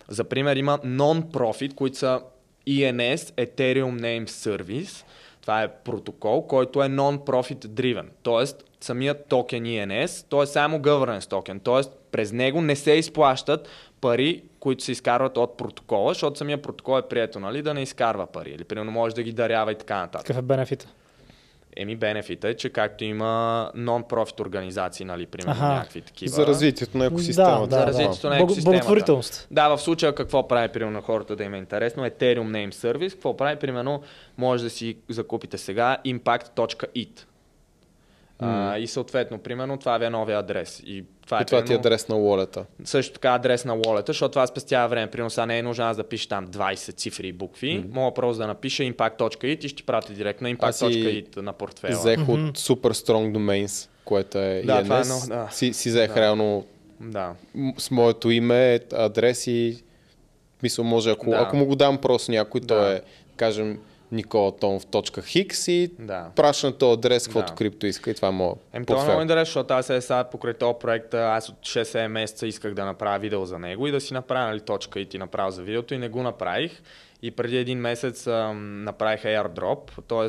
За 0.08 0.24
пример 0.24 0.56
има 0.56 0.78
non-profit, 0.78 1.74
които 1.74 1.98
са 1.98 2.20
ENS, 2.68 3.16
Ethereum 3.16 4.00
Name 4.00 4.28
Service. 4.28 5.04
Това 5.40 5.62
е 5.62 5.74
протокол, 5.84 6.46
който 6.46 6.82
е 6.82 6.88
non-profit 6.88 7.66
driven. 7.66 8.06
Тоест, 8.22 8.64
самият 8.84 9.26
токен 9.28 9.64
ENS, 9.64 10.26
той 10.28 10.42
е 10.42 10.46
само 10.46 10.78
governance 10.78 11.30
токен. 11.30 11.60
Тоест, 11.60 11.92
през 12.12 12.32
него 12.32 12.60
не 12.60 12.76
се 12.76 12.92
изплащат 12.92 13.68
пари, 14.00 14.42
които 14.60 14.84
се 14.84 14.92
изкарват 14.92 15.36
от 15.36 15.56
протокола, 15.56 16.10
защото 16.10 16.38
самия 16.38 16.62
протокол 16.62 16.98
е 16.98 17.02
прието, 17.02 17.40
нали, 17.40 17.62
да 17.62 17.74
не 17.74 17.82
изкарва 17.82 18.26
пари. 18.26 18.50
Или, 18.50 18.64
примерно, 18.64 18.90
може 18.90 19.14
да 19.14 19.22
ги 19.22 19.32
дарява 19.32 19.72
и 19.72 19.74
така 19.74 19.96
нататък. 19.96 20.26
Какъв 20.26 20.38
е 20.38 20.42
бенефита? 20.42 20.86
Еми, 21.76 21.96
бенефита 21.96 22.48
е, 22.48 22.54
че 22.54 22.68
както 22.68 23.04
има 23.04 23.70
non-profit 23.76 24.40
организации, 24.40 25.06
нали, 25.06 25.26
примерно, 25.26 25.52
Аха. 25.52 25.74
някакви 25.74 26.00
такива. 26.00 26.30
За 26.30 26.46
развитието 26.46 26.98
на 26.98 27.06
екосистемата. 27.06 27.66
Да, 27.66 27.76
За 27.76 27.80
да, 27.80 27.86
развитието 27.86 28.28
на 28.28 28.34
Бог- 28.34 28.44
екосистемата. 28.44 28.70
Благотворителност. 28.70 29.48
Да, 29.50 29.68
в 29.68 29.78
случая 29.78 30.14
какво 30.14 30.48
прави 30.48 30.68
примерно 30.68 30.92
на 30.92 31.02
хората 31.02 31.36
да 31.36 31.44
им 31.44 31.54
е 31.54 31.58
интересно, 31.58 32.02
Ethereum 32.02 32.50
Name 32.50 32.72
Service, 32.74 33.12
какво 33.12 33.36
прави 33.36 33.56
примерно, 33.56 34.02
може 34.38 34.64
да 34.64 34.70
си 34.70 34.96
закупите 35.08 35.58
сега 35.58 35.96
impact.it. 36.06 37.24
А, 38.38 38.78
и 38.78 38.86
съответно, 38.86 39.38
примерно, 39.38 39.78
това 39.78 39.98
ви 39.98 40.04
е 40.04 40.10
новия 40.10 40.38
адрес. 40.38 40.80
И 40.80 41.04
това, 41.22 41.38
И 41.38 41.42
е, 41.42 41.44
това 41.44 41.58
ти 41.58 41.64
е 41.64 41.66
примерно, 41.66 41.80
адрес 41.80 42.08
на 42.08 42.16
уолета. 42.16 42.64
също 42.84 43.12
така 43.12 43.30
адрес 43.30 43.64
на 43.64 43.76
wallet, 43.76 44.06
защото 44.06 44.30
това 44.30 44.46
спестява 44.46 44.88
време. 44.88 45.06
Примерно 45.06 45.30
сега 45.30 45.46
не 45.46 45.58
е 45.58 45.62
нужно 45.62 45.84
аз 45.84 45.96
да 45.96 46.04
пиша 46.04 46.28
там 46.28 46.46
20 46.46 46.74
цифри 46.92 47.28
и 47.28 47.32
букви. 47.32 47.84
Мога 47.90 48.14
просто 48.14 48.38
да 48.38 48.46
напиша 48.46 48.82
impact.it 48.82 49.44
и 49.56 49.68
ще 49.68 49.76
ти 49.76 49.82
прати 49.82 50.12
директно 50.12 50.48
impact.it 50.48 51.36
на 51.36 51.52
портфела. 51.52 51.92
Взех 51.92 52.20
от 52.20 52.58
Super 52.58 52.90
Strong 52.90 53.32
Domains, 53.32 53.88
което 54.04 54.38
е 54.38 54.62
Да, 54.64 54.82
това 54.82 54.98
е 54.98 55.00
ENS. 55.00 55.04
много- 55.06 55.26
да. 55.28 55.48
си, 55.52 55.72
си 55.72 55.88
взех 55.88 56.08
Да. 56.08 56.20
реално 56.20 56.64
Да. 57.00 57.32
с 57.78 57.90
моето 57.90 58.30
име, 58.30 58.80
адрес 58.92 59.46
и 59.46 59.82
мисля, 60.62 60.84
може 60.84 61.10
ако, 61.10 61.30
Да. 61.30 61.36
ако 61.36 61.56
му 61.56 61.66
го 61.66 61.76
дам 61.76 61.98
просто 61.98 62.32
някой, 62.32 62.60
Да. 62.60 62.66
то 62.66 62.86
е, 62.86 63.02
кажем, 63.36 63.78
николатомов.hix 64.14 65.70
и 65.70 65.90
Да. 65.98 66.26
праща 66.36 66.66
на 66.66 66.72
този 66.72 66.92
адрес, 66.92 67.24
каквото 67.24 67.52
Да. 67.52 67.54
крипто 67.54 67.86
иска 67.86 68.10
и 68.10 68.14
това 68.14 68.28
е 68.28 68.30
моят 68.30 68.58
Ем, 68.72 68.84
това 68.84 69.02
е 69.02 69.04
много 69.04 69.22
интересно, 69.22 69.44
защото 69.44 69.74
аз 69.74 69.90
е 69.90 70.00
сега 70.00 70.24
покрай 70.24 70.54
този 70.54 70.74
проект, 70.80 71.14
аз 71.14 71.48
от 71.48 71.56
6-7 71.60 72.06
месеца 72.06 72.46
исках 72.46 72.74
да 72.74 72.84
направя 72.84 73.18
видео 73.18 73.44
за 73.44 73.58
него 73.58 73.86
и 73.86 73.90
да 73.90 74.00
си 74.00 74.14
направя 74.14 74.46
нали, 74.46 74.60
точка 74.60 75.00
и 75.00 75.06
ти 75.06 75.18
направя 75.18 75.50
за 75.50 75.62
видеото 75.62 75.94
и 75.94 75.98
не 75.98 76.08
го 76.08 76.22
направих. 76.22 76.82
И 77.22 77.30
преди 77.30 77.56
един 77.56 77.78
месец 77.78 78.26
ам, 78.26 78.84
направих 78.84 79.22
airdrop, 79.22 79.78
т.е. 80.08 80.28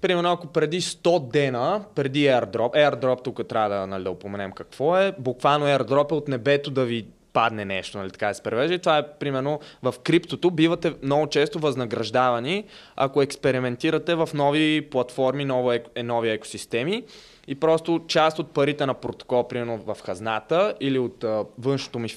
Примерно 0.00 0.32
ако 0.32 0.46
преди 0.46 0.80
100 0.80 1.30
дена, 1.30 1.84
преди 1.94 2.24
airdrop, 2.26 2.90
airdrop 2.90 3.24
тук 3.24 3.48
трябва 3.48 3.68
да, 3.68 3.86
нали, 3.86 4.04
да 4.04 4.10
упоменем 4.10 4.52
какво 4.52 4.98
е, 4.98 5.12
буквално 5.18 5.66
airdrop 5.66 6.10
е 6.10 6.14
от 6.14 6.28
небето 6.28 6.70
да 6.70 6.84
ви 6.84 7.06
падне 7.32 7.64
нещо, 7.64 7.98
нали, 7.98 8.10
така 8.10 8.28
да 8.28 8.34
се 8.34 8.42
превежда. 8.42 8.74
И 8.74 8.78
това 8.78 8.98
е 8.98 9.08
примерно 9.08 9.60
в 9.82 9.94
криптото 10.04 10.50
бивате 10.50 10.94
много 11.02 11.26
често 11.26 11.58
възнаграждавани, 11.58 12.64
ако 12.96 13.22
експериментирате 13.22 14.14
в 14.14 14.28
нови 14.34 14.88
платформи, 14.90 15.44
нови, 15.44 15.80
е, 15.94 16.02
нови 16.02 16.30
екосистеми 16.30 17.04
и 17.48 17.54
просто 17.54 18.00
част 18.08 18.38
от 18.38 18.50
парите 18.50 18.86
на 18.86 18.94
протокол, 18.94 19.48
примерно 19.48 19.76
в 19.76 19.96
хазната 20.04 20.74
или 20.80 20.98
от 20.98 21.24
а, 21.24 21.44
външното, 21.58 21.98
ми, 21.98 22.08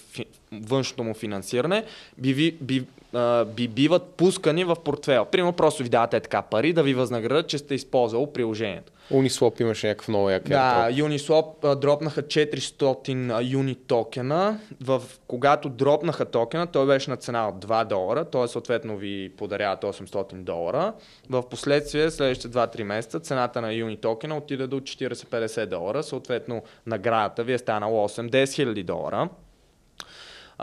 външното 0.52 1.04
му 1.04 1.14
финансиране, 1.14 1.84
би, 2.18 2.34
ви- 2.34 2.58
би, 2.62 2.86
а, 3.14 3.46
би 3.46 3.68
биват 3.68 4.06
пускани 4.06 4.64
в 4.64 4.76
портфел. 4.76 5.26
Примерно 5.26 5.54
просто 5.54 5.84
ви 5.84 5.90
давате 5.90 6.20
така 6.20 6.42
пари 6.42 6.74
да 6.74 6.84
ви 6.84 6.94
възнаградят, 6.94 7.48
че 7.48 7.58
сте 7.58 7.76
използвали 7.76 8.28
приложението. 8.34 8.92
Uniswap 9.12 9.62
имаше 9.62 9.88
някакъв 9.88 10.08
много 10.08 10.30
як 10.30 10.44
Да. 10.44 10.88
Uniswap 10.92 11.46
а, 11.64 11.76
дропнаха 11.76 12.24
400 12.24 13.32
а, 13.32 13.42
юни 13.44 13.76
токена. 13.76 14.60
В, 14.82 15.02
когато 15.28 15.70
дропнаха 15.70 16.26
токена, 16.26 16.68
той 16.68 16.86
беше 16.86 17.10
на 17.10 17.18
цена 17.18 17.48
от 17.48 17.66
2 17.66 17.86
долара, 17.86 18.26
т.е. 18.26 18.48
съответно 18.48 18.98
ви 18.98 19.32
подаряват 19.38 19.82
800 19.82 20.34
долара. 20.34 20.94
В 21.30 21.50
последствие, 21.50 22.12
следващите 22.12 22.58
2-3 22.58 22.84
месеца, 22.84 23.20
цената 23.20 23.62
на 23.62 23.74
юни 23.74 23.98
токена 23.98 24.38
отиде 24.38 24.68
до 24.68 24.80
40-50 24.80 25.66
долара, 25.66 26.04
съответно 26.04 26.64
наградата 26.86 27.44
ви 27.44 27.54
е 27.54 27.58
станала 27.58 28.10
8-10 28.10 28.54
хиляди 28.54 28.84
долара. 28.84 29.30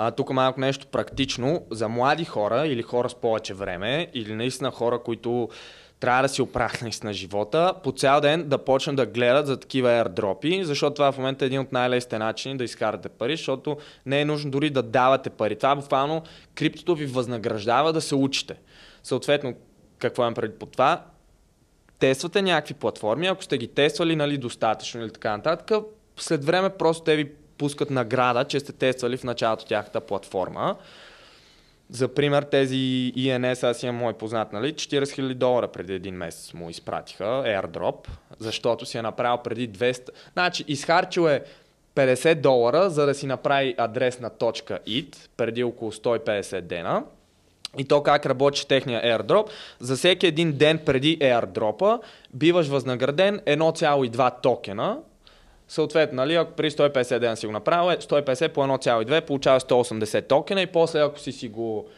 А, 0.01 0.11
тук 0.11 0.31
малко 0.31 0.61
нещо 0.61 0.87
практично 0.87 1.67
за 1.71 1.89
млади 1.89 2.25
хора 2.25 2.67
или 2.67 2.83
хора 2.83 3.09
с 3.09 3.15
повече 3.15 3.55
време 3.55 4.09
или 4.15 4.35
наистина 4.35 4.71
хора, 4.71 4.99
които 5.03 5.49
трябва 6.01 6.23
да 6.23 6.29
си 6.29 6.43
оправят 6.43 6.83
наистина 6.83 7.13
живота, 7.13 7.75
по 7.83 7.93
цял 7.93 8.21
ден 8.21 8.49
да 8.49 8.59
почнат 8.59 8.97
да 8.97 9.07
гледат 9.07 9.47
за 9.47 9.61
такива 9.61 9.89
airdropи, 9.89 10.63
защото 10.63 10.95
това 10.95 11.13
в 11.13 11.19
момента 11.19 11.45
е 11.45 11.47
един 11.47 11.61
от 11.61 11.73
най-лесните 11.73 12.19
начини 12.19 12.57
да 12.57 12.65
изкарате 12.65 13.09
пари, 13.09 13.37
защото 13.37 13.77
не 14.07 14.21
е 14.21 14.25
нужно 14.25 14.51
дори 14.51 14.71
да 14.71 14.83
давате 14.83 15.31
пари. 15.31 15.57
Това 15.57 15.77
буквално 15.77 16.23
криптото 16.55 16.95
ви 16.95 17.07
възнаграждава 17.07 17.93
да 17.93 18.01
се 18.01 18.15
учите. 18.15 18.55
Съответно, 19.03 19.55
какво 19.99 20.23
имам 20.23 20.35
преди 20.35 20.55
по 20.55 20.67
това? 20.67 21.05
тествате 21.99 22.43
някакви 22.43 22.75
платформи, 22.75 23.27
ако 23.27 23.45
сте 23.45 23.59
ги 23.59 23.69
тествали 23.69 24.17
нали, 24.17 24.39
достатъчно 24.39 25.01
или 25.01 25.11
така 25.11 25.37
нататък, 25.37 25.85
след 26.17 26.45
време 26.45 26.71
просто 26.71 27.05
те 27.05 27.17
ви 27.17 27.33
пускат 27.59 27.91
награда, 27.91 28.45
че 28.45 28.61
сте 28.61 28.73
тествали 28.73 29.17
в 29.17 29.25
началото 29.25 29.65
тяхната 29.65 30.01
платформа. 30.01 30.77
За 31.91 32.09
пример, 32.15 32.43
тези 32.43 33.13
ENS, 33.17 33.71
аз 33.71 33.83
имам 33.83 33.97
мой 33.97 34.13
познат, 34.13 34.53
нали, 34.53 34.75
40 34.75 35.03
000 35.03 35.35
долара 35.35 35.69
преди 35.69 35.95
един 35.95 36.15
месец 36.15 36.55
му 36.55 36.71
изпратиха, 36.71 37.25
airdrop, 37.25 38.09
защото 38.39 38.87
си 38.87 38.99
е 38.99 39.03
направил 39.03 39.39
преди 39.43 39.71
200... 39.71 40.09
Значи, 40.33 40.65
изхарчил 40.69 41.29
е 41.29 41.43
50 41.95 42.35
долара, 42.35 42.91
за 42.91 43.07
да 43.07 43.15
си 43.15 43.27
направи 43.27 43.75
адрес 43.79 44.21
на 44.21 44.31
.it 44.31 45.17
преди 45.37 45.65
около 45.65 45.93
150 45.93 46.61
дена. 46.61 47.05
и 47.79 47.85
то 47.85 48.03
как 48.03 48.27
работи 48.27 48.69
техния 48.69 49.03
airdrop. 49.03 49.49
За 49.81 49.97
всеки 49.97 50.27
един 50.27 50.53
ден 50.53 50.79
преди 50.87 51.19
airdropа 51.19 52.01
биваш 52.35 52.69
възнаграден 52.69 53.39
1,2 53.39 54.43
токена. 54.43 54.99
Съответно, 55.69 56.17
нали, 56.17 56.35
ако 56.35 56.53
при 56.53 56.71
150 56.71 57.19
ден 57.19 57.37
си 57.37 57.47
го 57.47 57.53
направил, 57.53 57.91
150 57.91 58.45
е 58.45 58.49
по 58.49 58.61
1,2 58.61 59.21
получаваш 59.21 59.63
180 59.63 60.29
токена 60.29 60.63
и 60.63 60.67
после 60.67 61.01
ако 61.01 61.19
си 61.19 61.33
си 61.33 61.49
го 61.49 61.89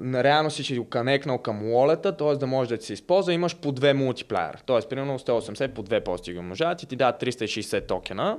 реално 0.00 0.50
си 0.50 0.64
си 0.64 0.78
го 0.78 0.88
канекнал 0.88 1.38
към 1.38 1.62
wallet 1.62 2.18
т.е. 2.18 2.36
да 2.36 2.46
може 2.46 2.76
да 2.76 2.82
се 2.82 2.92
използва, 2.92 3.32
имаш 3.32 3.56
по 3.56 3.72
две 3.72 3.94
мултиплеер. 3.94 4.58
Т.е. 4.66 4.88
примерно 4.88 5.18
180 5.18 5.68
по 5.68 5.82
две 5.82 6.00
пости 6.00 6.32
ги 6.32 6.38
умножават 6.38 6.82
и 6.82 6.86
ти 6.86 6.96
дадат 6.96 7.22
360 7.22 7.88
токена. 7.88 8.38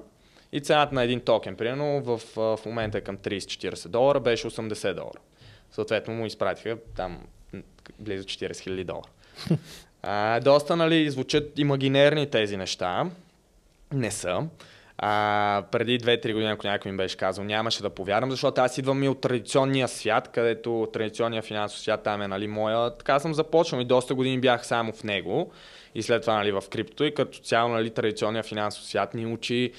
И 0.51 0.61
цената 0.61 0.95
на 0.95 1.03
един 1.03 1.19
токен, 1.19 1.55
примерно 1.55 2.01
в, 2.01 2.21
в 2.35 2.59
момента 2.65 2.97
е 2.97 3.01
към 3.01 3.17
30-40 3.17 3.87
долара, 3.87 4.19
беше 4.19 4.47
80 4.47 4.93
долара. 4.93 5.19
Съответно 5.71 6.13
му 6.13 6.25
изпратиха 6.25 6.77
там 6.95 7.19
близо 7.99 8.23
40 8.23 8.51
000 8.51 8.83
долара. 8.83 9.07
А, 10.01 10.39
доста 10.39 10.75
нали, 10.75 11.09
звучат 11.09 11.59
имагинерни 11.59 12.29
тези 12.29 12.57
неща. 12.57 13.09
Не 13.93 14.11
са. 14.11 14.47
А, 14.97 15.63
преди 15.71 15.99
2-3 15.99 16.33
години, 16.33 16.51
ако 16.51 16.67
някой 16.67 16.91
ми 16.91 16.97
беше 16.97 17.17
казал, 17.17 17.43
нямаше 17.43 17.81
да 17.81 17.89
повярвам, 17.89 18.31
защото 18.31 18.61
аз 18.61 18.77
идвам 18.77 19.03
и 19.03 19.09
от 19.09 19.21
традиционния 19.21 19.87
свят, 19.87 20.27
където 20.27 20.87
традиционния 20.93 21.41
финансов 21.41 21.79
свят 21.79 22.03
там 22.03 22.21
е 22.21 22.27
нали, 22.27 22.47
моя. 22.47 22.97
Така 22.97 23.19
съм 23.19 23.33
започнал 23.33 23.81
и 23.81 23.85
доста 23.85 24.15
години 24.15 24.39
бях 24.39 24.67
само 24.67 24.93
в 24.93 25.03
него 25.03 25.51
и 25.95 26.03
след 26.03 26.21
това 26.21 26.35
нали, 26.35 26.51
в 26.51 26.63
криптото 26.71 27.03
и 27.03 27.13
като 27.13 27.39
цяло 27.39 27.69
нали, 27.69 27.89
традиционния 27.89 28.43
финансов 28.43 28.85
свят 28.85 29.13
ни 29.13 29.25
учи 29.25 29.71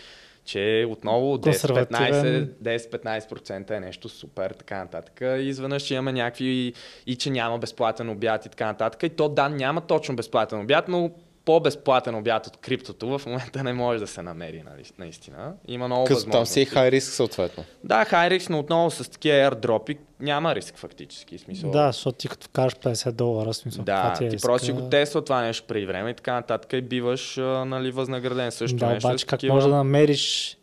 че 0.45 0.87
отново 0.89 1.37
10-15% 1.37 3.71
е 3.71 3.81
нещо 3.81 4.09
супер, 4.09 4.51
така 4.51 4.79
нататък. 4.79 5.21
И 5.21 5.49
изведнъж 5.49 5.83
ще 5.83 5.95
имаме 5.95 6.13
някакви 6.13 6.47
и, 6.47 6.75
и 7.07 7.17
че 7.17 7.31
няма 7.31 7.59
безплатен 7.59 8.09
обяд 8.09 8.47
и 8.47 8.49
така 8.49 8.67
нататък. 8.67 9.03
И 9.03 9.09
то 9.09 9.29
да, 9.29 9.49
няма 9.49 9.81
точно 9.81 10.17
безплатен 10.17 10.61
обяд, 10.61 10.89
но 10.89 11.11
по-безплатен 11.49 12.15
обяд 12.15 12.47
от 12.47 12.57
криптото 12.57 13.19
в 13.19 13.27
момента 13.27 13.65
не 13.65 13.73
може 13.73 13.99
да 13.99 14.07
се 14.07 14.23
намери, 14.23 14.63
нали, 14.71 14.83
наистина. 14.99 15.53
Има 15.69 15.87
много 15.87 16.05
Като 16.05 16.31
там 16.31 16.47
си 16.47 16.61
е 16.61 16.65
хай 16.65 16.91
риск 16.91 17.13
съответно. 17.13 17.65
Да, 17.85 18.05
хай 18.05 18.31
риск, 18.31 18.51
но 18.51 18.59
отново 18.59 18.91
с 18.91 19.11
такива 19.11 19.37
airdropи 19.37 19.99
няма 20.21 20.55
риск 20.55 20.79
фактически. 20.79 21.39
Смисъл. 21.39 21.71
Да, 21.71 21.87
защото 21.87 22.19
ти 22.19 22.29
като 22.29 22.47
вкараш 22.47 22.75
50 22.75 23.13
долара, 23.13 23.55
смисъл. 23.55 23.85
Да, 23.85 24.13
ти, 24.19 24.25
е 24.25 24.29
ти 24.29 24.37
просто 24.43 24.67
си 24.67 24.73
го 24.73 24.89
тесва 24.89 25.25
това 25.25 25.43
нещо 25.43 25.67
преди 25.67 25.87
време 25.87 26.11
и 26.11 26.15
така 26.15 26.33
нататък 26.33 26.73
и 26.73 26.81
биваш 26.81 27.37
нали, 27.67 27.91
възнаграден 27.91 28.53
също 28.53 28.77
да, 28.77 28.87
нещо. 28.87 29.09
Обаче, 29.09 29.27
как 29.27 29.41
такива... 29.41 29.55
може 29.55 29.69
да 29.69 29.75
намериш 29.75 30.57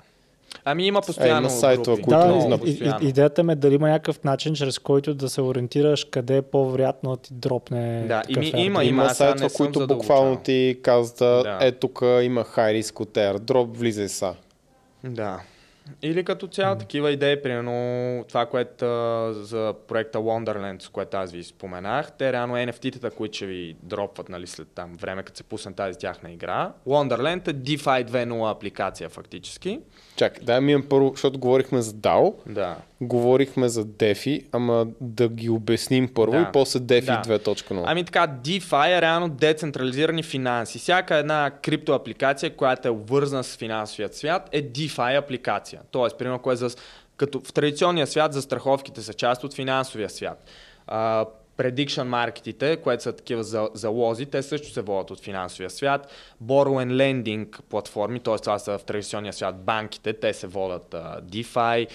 Ами 0.68 0.88
има 0.88 1.02
постоянно. 1.02 1.36
Е, 1.36 1.40
има 1.40 1.50
сайтове, 1.50 2.02
които 2.02 2.20
да, 2.20 2.60
и, 2.66 2.70
и, 3.02 3.08
идеята 3.08 3.44
ми 3.44 3.54
е 3.54 3.56
дали 3.56 3.76
има 3.76 3.90
някакъв 3.90 4.24
начин, 4.24 4.54
чрез 4.54 4.80
който 4.80 5.14
да 5.14 5.30
се 5.30 5.42
ориентираш 5.42 6.06
къде 6.06 6.38
е 6.38 6.42
по-вероятно 6.42 7.10
да 7.10 7.18
ти 7.18 7.34
дропне. 7.34 8.06
Да, 8.08 8.22
има, 8.30 8.46
има, 8.46 8.60
има, 8.60 8.84
има 8.84 9.10
сайтове, 9.10 9.50
които 9.56 9.88
буквално 9.88 10.38
ти 10.38 10.80
казват, 10.82 11.44
да. 11.44 11.58
е 11.62 11.72
тук 11.72 12.02
има 12.22 12.44
хай 12.44 12.74
риск 12.74 13.00
от 13.00 13.14
airdrop, 13.14 13.78
влизай 13.78 14.10
са. 14.10 14.34
Да. 15.04 15.40
Или 16.02 16.24
като 16.24 16.48
цяло 16.48 16.76
mm. 16.76 16.80
такива 16.80 17.12
идеи, 17.12 17.42
примерно 17.42 18.26
това, 18.28 18.46
което 18.46 18.86
за 19.34 19.74
проекта 19.88 20.20
Wonderland, 20.20 20.82
с 20.82 20.90
което 20.90 21.18
аз 21.18 21.32
ви 21.32 21.44
споменах, 21.44 22.12
те 22.12 22.34
реално 22.34 22.56
NFT-тата, 22.56 23.12
които 23.12 23.36
ще 23.36 23.46
ви 23.46 23.76
дропват 23.84 24.30
нали, 24.30 24.48
след 24.48 24.68
там 24.76 24.94
време, 24.94 25.24
като 25.24 25.38
се 25.38 25.44
пусне 25.44 25.74
тази 25.74 26.00
тяхна 26.00 26.32
игра. 26.32 26.72
Wonderland 26.88 27.48
е 27.48 27.54
DeFi 27.54 28.10
2.0 28.10 28.52
апликация 28.52 29.10
фактически. 29.10 29.80
Дай 30.44 30.62
ми 30.62 30.90
първо, 30.90 31.10
защото 31.10 31.40
говорихме 31.40 31.82
за 31.82 31.94
DAO, 31.94 32.34
да. 32.48 32.78
Говорихме 33.02 33.70
за 33.70 33.86
DeFi, 33.86 34.46
ама 34.52 34.88
да 35.02 35.30
ги 35.30 35.50
обясним 35.50 36.14
първо 36.14 36.32
да. 36.32 36.42
и 36.42 36.46
после 36.54 36.80
DeFi 36.80 37.28
да. 37.28 37.40
2.0. 37.40 37.84
Ами 37.86 38.04
така, 38.04 38.28
DeFi 38.44 38.98
е 38.98 39.02
реално 39.02 39.30
децентрализирани 39.30 40.24
финанси. 40.24 40.80
Всяка 40.80 41.16
една 41.16 41.52
криптоапликация, 41.62 42.56
която 42.56 42.88
е 42.88 42.92
обвързана 42.92 43.44
с 43.44 43.58
финансовият 43.58 44.16
свят, 44.16 44.50
е 44.52 44.64
DeFi 44.64 45.20
апликация. 45.20 45.82
Тоест, 45.92 46.18
примерно, 46.18 46.40
кое 46.40 46.54
е 46.54 46.58
за, 46.58 46.70
като 47.18 47.40
в 47.40 47.54
традиционния 47.54 48.08
свят 48.08 48.34
застраховките 48.34 49.02
са 49.02 49.14
част 49.14 49.44
от 49.44 49.54
финансовия 49.54 50.10
свят. 50.10 50.50
А, 50.88 51.26
prediction 51.58 52.04
маркетите, 52.04 52.78
което 52.78 53.04
са 53.04 53.14
такива 53.14 53.70
залози, 53.74 54.26
те 54.26 54.44
също 54.44 54.70
се 54.70 54.82
водят 54.82 55.12
от 55.12 55.20
финансовия 55.20 55.70
свят. 55.70 56.12
Borrow 56.44 56.86
and 56.86 56.94
Lending 56.94 57.62
платформи, 57.62 58.20
т.е. 58.20 58.38
това 58.38 58.60
са 58.60 58.78
в 58.78 58.84
традиционния 58.84 59.34
свят 59.34 59.64
банките, 59.64 60.14
те 60.14 60.34
се 60.34 60.48
водят 60.48 60.88
uh, 60.92 61.22
DeFi. 61.22 61.88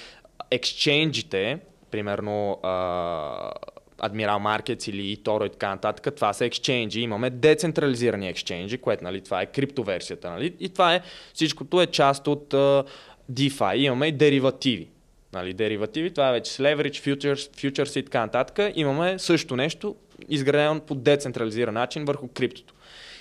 Exchange-ите, 0.52 1.58
примерно 1.90 2.58
uh, 2.62 3.52
Admiral 3.98 4.38
Markets 4.38 4.90
или 4.90 5.16
eToro 5.16 5.46
и 5.46 5.50
така 5.50 5.68
нататък, 5.68 6.14
това 6.14 6.32
са 6.32 6.44
екшенджи. 6.44 7.00
Имаме 7.00 7.30
децентрализирани 7.30 8.28
екшенджи, 8.28 8.78
което 8.78 9.04
нали, 9.04 9.20
това 9.20 9.42
е 9.42 9.46
криптоверсията. 9.46 10.30
Нали? 10.30 10.54
И 10.60 10.68
това 10.68 10.94
е, 10.94 11.00
всичкото 11.34 11.80
е 11.80 11.86
част 11.86 12.26
от 12.26 12.50
uh, 12.50 12.86
DeFi. 13.32 13.76
Имаме 13.76 14.06
и 14.06 14.12
деривативи 14.12 14.88
нали, 15.32 15.52
деривативи, 15.52 16.10
това 16.10 16.28
е 16.28 16.32
вече 16.32 16.52
с 16.52 16.58
leverage, 16.58 17.14
futures, 17.14 17.34
futures 17.34 17.98
и 17.98 18.04
така 18.04 18.20
нататък. 18.20 18.72
Имаме 18.74 19.18
също 19.18 19.56
нещо, 19.56 19.96
изградено 20.28 20.80
по 20.80 20.94
децентрализиран 20.94 21.74
начин 21.74 22.04
върху 22.04 22.28
криптото. 22.28 22.74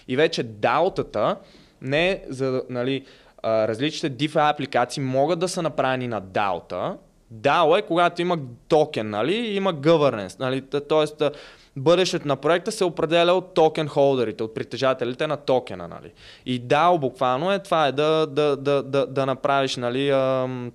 И 0.08 0.16
вече 0.16 0.44
DAO-тата 0.44 1.36
не 1.82 2.24
за 2.28 2.64
нали, 2.70 3.06
различните 3.44 4.18
DeFi 4.18 4.54
апликации 4.54 5.04
могат 5.04 5.40
да 5.40 5.48
са 5.48 5.62
направени 5.62 6.08
на 6.08 6.22
DAO-та. 6.22 6.98
DAO 7.34 7.80
е 7.80 7.82
когато 7.82 8.22
има 8.22 8.38
токен, 8.68 9.10
нали, 9.10 9.36
има 9.36 9.74
governance, 9.74 10.40
нали, 10.40 10.62
т.е. 10.62 11.30
бъдещето 11.76 12.28
на 12.28 12.36
проекта 12.36 12.72
се 12.72 12.84
определя 12.84 13.34
от 13.34 13.54
токен 13.54 13.88
холдерите, 13.88 14.44
от 14.44 14.54
притежателите 14.54 15.28
на 15.28 15.38
токена. 15.38 15.88
Нали. 15.88 16.12
И 16.46 16.62
DAO 16.62 17.00
буквално 17.00 17.52
е 17.52 17.60
това 17.60 17.88
е 17.88 17.92
да, 17.92 18.28
да, 18.28 18.58
да, 18.58 18.84
да, 18.84 19.08
да 19.08 19.26
направиш 19.26 19.76
нали, 19.76 20.10
ам, 20.10 20.72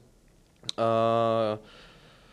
а, 0.77 1.57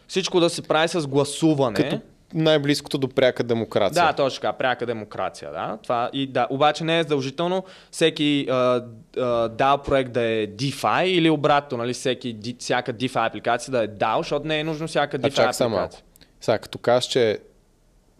всичко 0.07 0.39
да 0.39 0.49
се 0.49 0.61
прави 0.61 0.87
с 0.87 1.07
гласуване. 1.07 1.75
Като 1.75 1.99
най-близкото 2.33 2.97
до 2.97 3.07
пряка 3.07 3.43
демокрация. 3.43 4.05
Да, 4.05 4.13
точно 4.13 4.41
така, 4.41 4.53
пряка 4.53 4.85
демокрация. 4.85 5.51
Да. 5.51 5.77
Това, 5.83 6.09
и, 6.13 6.27
да. 6.27 6.47
Обаче 6.49 6.83
не 6.83 6.99
е 6.99 7.03
задължително 7.03 7.63
всеки 7.91 8.47
а, 8.49 8.53
а, 8.53 9.49
DAO 9.49 9.83
проект 9.83 10.11
да 10.11 10.21
е 10.21 10.47
DeFi 10.47 11.03
или 11.03 11.29
обратно, 11.29 11.77
нали, 11.77 11.93
всеки, 11.93 12.33
ди, 12.33 12.55
всяка 12.59 12.93
DeFi 12.93 13.27
апликация 13.27 13.71
да 13.71 13.83
е 13.83 13.87
DAO, 13.87 14.17
защото 14.17 14.47
не 14.47 14.59
е 14.59 14.63
нужно 14.63 14.87
всяка 14.87 15.19
DeFi 15.19 15.27
а, 15.27 15.53
чак 15.53 15.61
апликация. 15.61 16.03
Сега, 16.41 16.57
като 16.57 16.77
кажеш, 16.77 17.09
че 17.09 17.39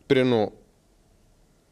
примерно 0.08 0.52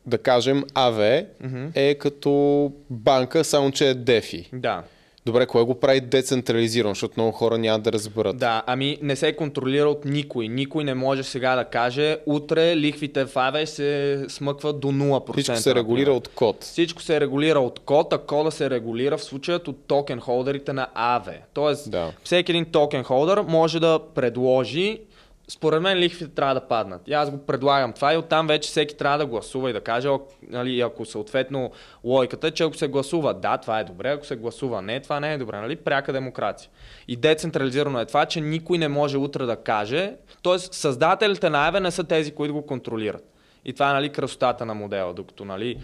да 0.06 0.18
кажем 0.18 0.64
АВ 0.74 0.96
mm-hmm. 0.98 1.72
е 1.76 1.96
като 1.96 2.74
банка, 2.90 3.44
само 3.44 3.72
че 3.72 3.90
е 3.90 3.96
DeFi. 3.96 4.48
Да. 4.54 4.84
Добре, 5.30 5.45
кое 5.45 5.63
го 5.63 5.80
прави 5.80 6.01
децентрализирано, 6.01 6.93
защото 6.93 7.13
много 7.17 7.32
хора 7.32 7.57
няма 7.57 7.80
да 7.80 7.91
разберат. 7.91 8.38
Да, 8.38 8.63
ами 8.67 8.97
не 9.01 9.15
се 9.15 9.34
контролира 9.34 9.89
от 9.89 10.05
никой. 10.05 10.47
Никой 10.47 10.84
не 10.84 10.93
може 10.93 11.23
сега 11.23 11.55
да 11.55 11.65
каже, 11.65 12.17
утре 12.25 12.77
лихвите 12.77 13.25
в 13.25 13.38
АВЕ 13.38 13.65
се 13.65 14.25
смъкват 14.30 14.80
до 14.80 14.88
0%. 14.88 15.34
Всичко 15.34 15.57
се 15.57 15.75
регулира 15.75 16.11
от 16.11 16.27
код. 16.27 16.63
Всичко 16.63 17.01
се 17.01 17.21
регулира 17.21 17.59
от 17.59 17.80
код, 17.80 18.13
а 18.13 18.17
кода 18.17 18.51
се 18.51 18.69
регулира 18.69 19.17
в 19.17 19.23
случаят 19.23 19.67
от 19.67 19.88
токен 19.88 20.19
холдерите 20.19 20.73
на 20.73 20.88
АВЕ. 20.93 21.41
Тоест, 21.53 21.91
да. 21.91 22.11
всеки 22.23 22.51
един 22.51 22.65
токен 22.65 23.03
холдер 23.03 23.41
може 23.47 23.80
да 23.80 23.99
предложи 24.15 24.99
според 25.50 25.82
мен 25.82 25.97
лихвите 25.97 26.32
трябва 26.32 26.54
да 26.54 26.68
паднат. 26.68 27.08
И 27.08 27.14
аз 27.14 27.32
го 27.32 27.38
предлагам 27.38 27.93
това 27.93 28.14
и 28.14 28.18
оттам 28.18 28.47
вече 28.47 28.70
всеки 28.70 28.97
трябва 28.97 29.18
да 29.18 29.26
гласува 29.26 29.70
и 29.70 29.74
да 29.74 29.82
каже, 29.82 30.10
нали, 30.50 30.82
ако 30.82 31.06
съответно 31.06 31.72
логиката 32.04 32.47
е, 32.47 32.52
че 32.52 32.64
ако 32.64 32.78
се 32.78 32.88
гласува 32.88 33.34
да, 33.34 33.58
това 33.58 33.80
е 33.80 33.84
добре, 33.84 34.10
ако 34.10 34.26
се 34.26 34.36
гласува 34.36 34.82
не, 34.82 35.00
това 35.00 35.20
не 35.20 35.34
е 35.34 35.38
добре, 35.38 35.58
нали? 35.58 35.76
Пряка 35.76 36.14
демокрация. 36.14 36.70
И 37.08 37.16
децентрализирано 37.16 38.00
е 38.00 38.06
това, 38.06 38.26
че 38.26 38.41
никой 38.41 38.78
не 38.78 38.88
може 38.88 39.18
утре 39.18 39.45
да 39.45 39.56
каже, 39.56 40.14
т.е. 40.43 40.60
създателите 40.60 41.50
на 41.50 41.68
АВЕ 41.68 41.80
не 41.80 41.91
са 41.91 42.04
тези, 42.04 42.32
които 42.32 42.54
го 42.54 42.66
контролират. 42.66 43.24
И 43.66 43.74
това 43.74 43.89
е 43.89 43.93
нали, 43.93 44.10
красотата 44.10 44.66
на 44.66 44.74
модела, 44.74 45.14
докато 45.14 45.45
нали, 45.45 45.78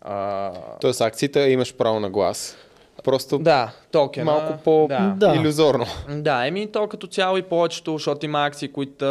а... 0.00 0.50
Тоест 0.80 1.00
акциите 1.00 1.40
имаш 1.40 1.74
право 1.74 2.00
на 2.00 2.10
глас. 2.10 2.56
Просто 3.04 3.38
да, 3.38 3.72
токена, 3.92 4.24
малко 4.24 4.62
по-иллюзорно. 4.64 5.86
Да. 6.08 6.14
да, 6.14 6.46
еми 6.46 6.66
то 6.72 6.86
като 6.86 7.06
цяло 7.06 7.36
и 7.36 7.42
повечето, 7.42 7.92
защото 7.92 8.26
има 8.26 8.46
акции, 8.46 8.68
които 8.68 9.04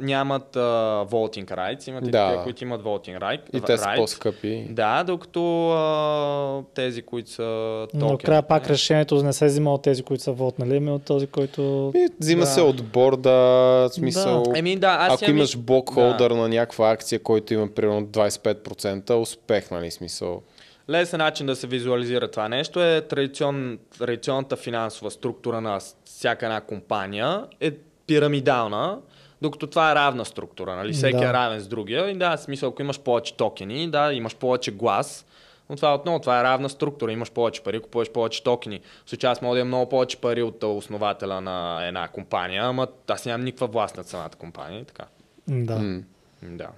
нямат 0.00 0.54
uh, 0.54 1.08
voting 1.08 1.44
rights, 1.44 1.88
имат 1.88 2.04
да. 2.04 2.08
и 2.08 2.12
такива, 2.12 2.42
които 2.42 2.64
имат 2.64 2.82
voting 2.82 3.18
right. 3.18 3.40
И 3.52 3.60
те 3.60 3.78
са 3.78 3.88
по-скъпи. 3.96 4.66
Да, 4.70 5.04
докато 5.04 5.38
uh, 5.38 6.64
тези, 6.74 7.02
които 7.02 7.30
са 7.30 7.86
токен. 7.92 8.08
Но 8.08 8.18
края 8.18 8.42
пак 8.42 8.70
решението 8.70 9.22
не 9.22 9.32
се 9.32 9.46
взима 9.46 9.74
от 9.74 9.82
тези, 9.82 10.02
които 10.02 10.22
са 10.22 10.32
вотнали, 10.32 10.76
ами 10.76 10.90
от 10.90 11.02
този, 11.02 11.26
който... 11.26 11.92
И, 11.94 12.08
взима 12.20 12.40
да. 12.40 12.46
се 12.46 12.60
от 12.60 12.84
борда, 12.84 13.88
смисъл... 13.92 14.42
Да. 14.42 14.58
Еми, 14.58 14.76
да, 14.76 14.96
аз 15.00 15.22
Ако 15.22 15.30
имаш 15.30 15.58
блокхолдър 15.58 16.30
да. 16.30 16.36
на 16.36 16.48
някаква 16.48 16.90
акция, 16.90 17.22
който 17.22 17.54
има 17.54 17.68
примерно 17.68 18.06
25%, 18.06 19.14
успех, 19.14 19.70
нали, 19.70 19.90
смисъл. 19.90 20.42
Лесен 20.90 21.18
начин 21.18 21.46
да 21.46 21.56
се 21.56 21.66
визуализира 21.66 22.30
това 22.30 22.48
нещо 22.48 22.82
е 22.84 23.00
традицион, 23.00 23.78
традиционната 23.98 24.56
финансова 24.56 25.10
структура 25.10 25.60
на 25.60 25.80
всяка 26.04 26.46
една 26.46 26.60
компания 26.60 27.44
е 27.60 27.72
пирамидална, 28.06 28.98
Докато 29.42 29.66
това 29.66 29.92
е 29.92 29.94
равна 29.94 30.24
структура, 30.24 30.76
нали? 30.76 30.92
Всеки 30.92 31.18
Да. 31.18 31.28
е 31.28 31.32
равен 31.32 31.60
с 31.60 31.68
другия. 31.68 32.10
И 32.10 32.14
да, 32.14 32.36
смисъл, 32.36 32.68
ако 32.68 32.82
имаш 32.82 33.00
повече 33.00 33.36
токени, 33.36 33.90
да, 33.90 34.12
имаш 34.12 34.36
повече 34.36 34.70
глас, 34.70 35.26
но 35.70 35.76
това 35.76 35.94
отново, 35.94 36.18
това 36.18 36.40
е 36.40 36.44
равна 36.44 36.68
структура. 36.68 37.12
Имаш 37.12 37.30
повече 37.30 37.62
пари, 37.62 37.80
купуваш 37.80 38.10
повече 38.10 38.42
токени. 38.42 38.80
В 39.06 39.10
случая 39.10 39.30
аз 39.30 39.42
мога 39.42 39.54
да 39.54 39.60
имам 39.60 39.68
много 39.68 39.88
повече 39.88 40.16
пари 40.16 40.42
от 40.42 40.62
основателя 40.62 41.40
на 41.40 41.86
една 41.86 42.08
компания, 42.08 42.64
ама 42.64 42.86
аз 43.08 43.26
нямам 43.26 43.44
никаква 43.44 43.66
власт 43.66 43.96
над 43.96 44.06
самата 44.06 44.30
компания 44.38 44.80
и 44.80 44.84
така. 44.84 45.04
Да. 45.48 45.78
М. 45.78 46.02
Да. 46.42 46.68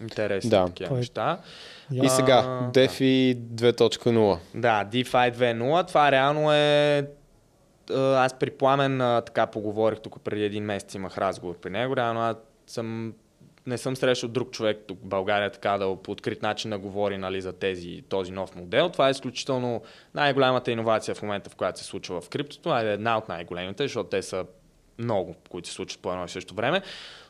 Интересни 0.00 0.50
Да. 0.50 0.66
такива 0.66 0.88
Той- 0.88 0.98
неща. 0.98 1.38
И 1.92 1.98
Я- 1.98 2.10
сега, 2.10 2.36
А, 2.38 2.70
DeFi 2.70 3.34
2.0. 3.36 4.38
Да, 4.54 4.84
DeFi 4.84 5.30
2.0, 5.30 5.84
това 5.84 6.12
реално 6.12 6.52
е... 6.52 6.98
а, 7.90 8.24
Аз 8.24 8.34
при 8.34 8.50
Пламен 8.50 9.00
а, 9.00 9.20
така 9.20 9.46
поговорих, 9.46 10.00
тук 10.00 10.20
преди 10.20 10.44
един 10.44 10.64
месец 10.64 10.94
имах 10.94 11.18
разговор 11.18 11.58
при 11.58 11.70
него, 11.70 11.96
реално 11.96 12.20
аз 12.20 12.36
съм 12.66 13.14
не 13.66 13.78
съм 13.78 13.96
срещал 13.96 14.28
друг 14.28 14.50
човек 14.50 14.78
тук 14.86 14.98
в 15.00 15.06
България 15.06 15.50
така 15.50 15.78
да 15.78 15.96
по 15.96 16.12
открит 16.12 16.42
начин 16.42 16.70
да 16.70 16.78
говори 16.78 17.18
нали, 17.18 17.40
за 17.40 17.52
тези, 17.52 18.02
този 18.08 18.32
нов 18.32 18.56
модел. 18.56 18.88
Това 18.88 19.08
е 19.08 19.10
изключително 19.10 19.82
най-голямата 20.14 20.70
иновация 20.70 21.14
в 21.14 21.22
момента, 21.22 21.50
в 21.50 21.56
която 21.56 21.78
се 21.78 21.84
случва 21.84 22.20
в 22.20 22.28
криптото. 22.28 22.78
Е 22.78 22.92
една 22.92 23.18
от 23.18 23.28
най-големите, 23.28 23.82
защото 23.82 24.08
те 24.10 24.22
са 24.22 24.44
много, 24.98 25.34
които 25.50 25.68
се 25.68 25.74
случват 25.74 26.02
по 26.02 26.12
едно 26.12 26.24
и 26.24 26.28
също 26.28 26.54
време. 26.54 26.82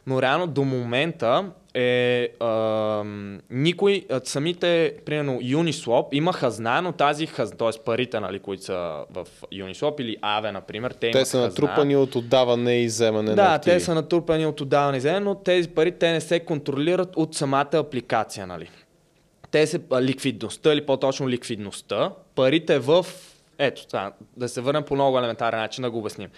Но 0.07 0.23
реално 0.23 0.47
до 0.47 0.65
момента 0.65 1.45
е 1.75 2.29
ам, 2.41 3.41
никой, 3.51 4.07
а, 4.11 4.21
самите, 4.25 4.95
примерно 5.05 5.41
Uniswap 5.41 6.07
има 6.13 6.33
хазна, 6.33 6.83
но 6.83 6.93
тази 6.93 7.27
хазна, 7.27 7.57
т.е. 7.57 7.85
парите, 7.85 8.21
нали, 8.21 8.39
които 8.39 8.63
са 8.63 8.75
в 9.11 9.27
Uniswap 9.45 10.01
или 10.01 10.17
Aave, 10.17 10.51
например, 10.51 10.91
те, 10.91 11.11
Те 11.11 11.25
са 11.25 11.31
хазна. 11.33 11.47
натрупани 11.47 11.97
от 11.97 12.15
отдаване 12.15 12.83
и 12.83 12.87
вземане 12.87 13.31
на 13.31 13.37
Да, 13.37 13.43
активи. 13.45 13.75
те 13.75 13.81
са 13.81 13.95
натрупани 13.95 14.47
от 14.47 14.61
отдаване 14.61 14.99
вземе, 14.99 15.21
но 15.21 15.35
тези 15.35 15.69
пари 15.69 15.93
те 15.93 16.13
не 16.13 16.21
се 16.21 16.41
контролират 16.41 17.17
от 17.17 17.35
самата 17.35 17.69
апликация, 17.75 18.47
нали? 18.47 18.71
Те 19.51 19.67
се 19.67 19.81
а, 19.91 20.03
ликвидността 20.03 20.73
или 20.73 20.87
по-точно 20.87 21.29
ликвидността, 21.29 22.11
парите 22.35 22.79
в... 22.79 23.07
Ето, 23.59 23.87
това, 23.87 24.13
да 24.37 24.49
се 24.49 24.61
върнем 24.61 24.83
по 24.83 24.95
много 24.95 25.19
елементарен 25.19 25.61
начин 25.61 25.83
да 25.83 25.91
го 25.91 25.99
обясним. 25.99 26.29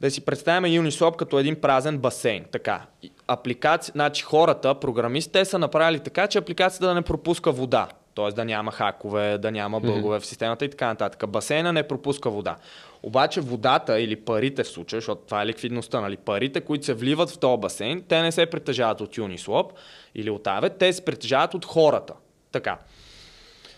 Да 0.00 0.10
си 0.10 0.24
представим 0.24 0.82
Uniswap 0.82 1.16
като 1.16 1.38
един 1.38 1.60
празен 1.60 1.98
басейн. 1.98 2.44
Така. 2.52 2.86
Апликация, 3.28 3.92
значи 3.92 4.22
хората, 4.22 4.74
програмистите, 4.74 5.38
те 5.38 5.44
са 5.44 5.58
направили 5.58 6.00
така, 6.00 6.26
че 6.26 6.38
апликацията 6.38 6.86
да 6.86 6.94
не 6.94 7.02
пропуска 7.02 7.52
вода. 7.52 7.88
Т.е. 8.14 8.32
да 8.32 8.44
няма 8.44 8.72
хакове, 8.72 9.38
да 9.38 9.50
няма 9.52 9.80
бъгове 9.80 10.20
в 10.20 10.26
системата 10.26 10.64
и 10.64 10.70
така 10.70 10.86
нататък. 10.86 11.30
Басейна 11.30 11.72
не 11.72 11.88
пропуска 11.88 12.30
вода. 12.30 12.56
Обаче 13.02 13.40
водата 13.40 14.00
или 14.00 14.16
парите 14.16 14.64
в 14.64 14.68
случая, 14.68 15.00
защото 15.00 15.22
това 15.26 15.42
е 15.42 15.46
ликвидността, 15.46 16.00
нали? 16.00 16.16
парите, 16.16 16.60
които 16.60 16.84
се 16.84 16.94
вливат 16.94 17.30
в 17.30 17.38
този 17.38 17.60
басейн, 17.60 18.02
те 18.08 18.22
не 18.22 18.32
се 18.32 18.46
притежават 18.46 19.00
от 19.00 19.16
Uniswap 19.16 19.70
или 20.14 20.30
от 20.30 20.44
Aave, 20.44 20.78
те 20.78 20.92
се 20.92 21.04
притежават 21.04 21.54
от 21.54 21.64
хората. 21.64 22.14
Така. 22.52 22.78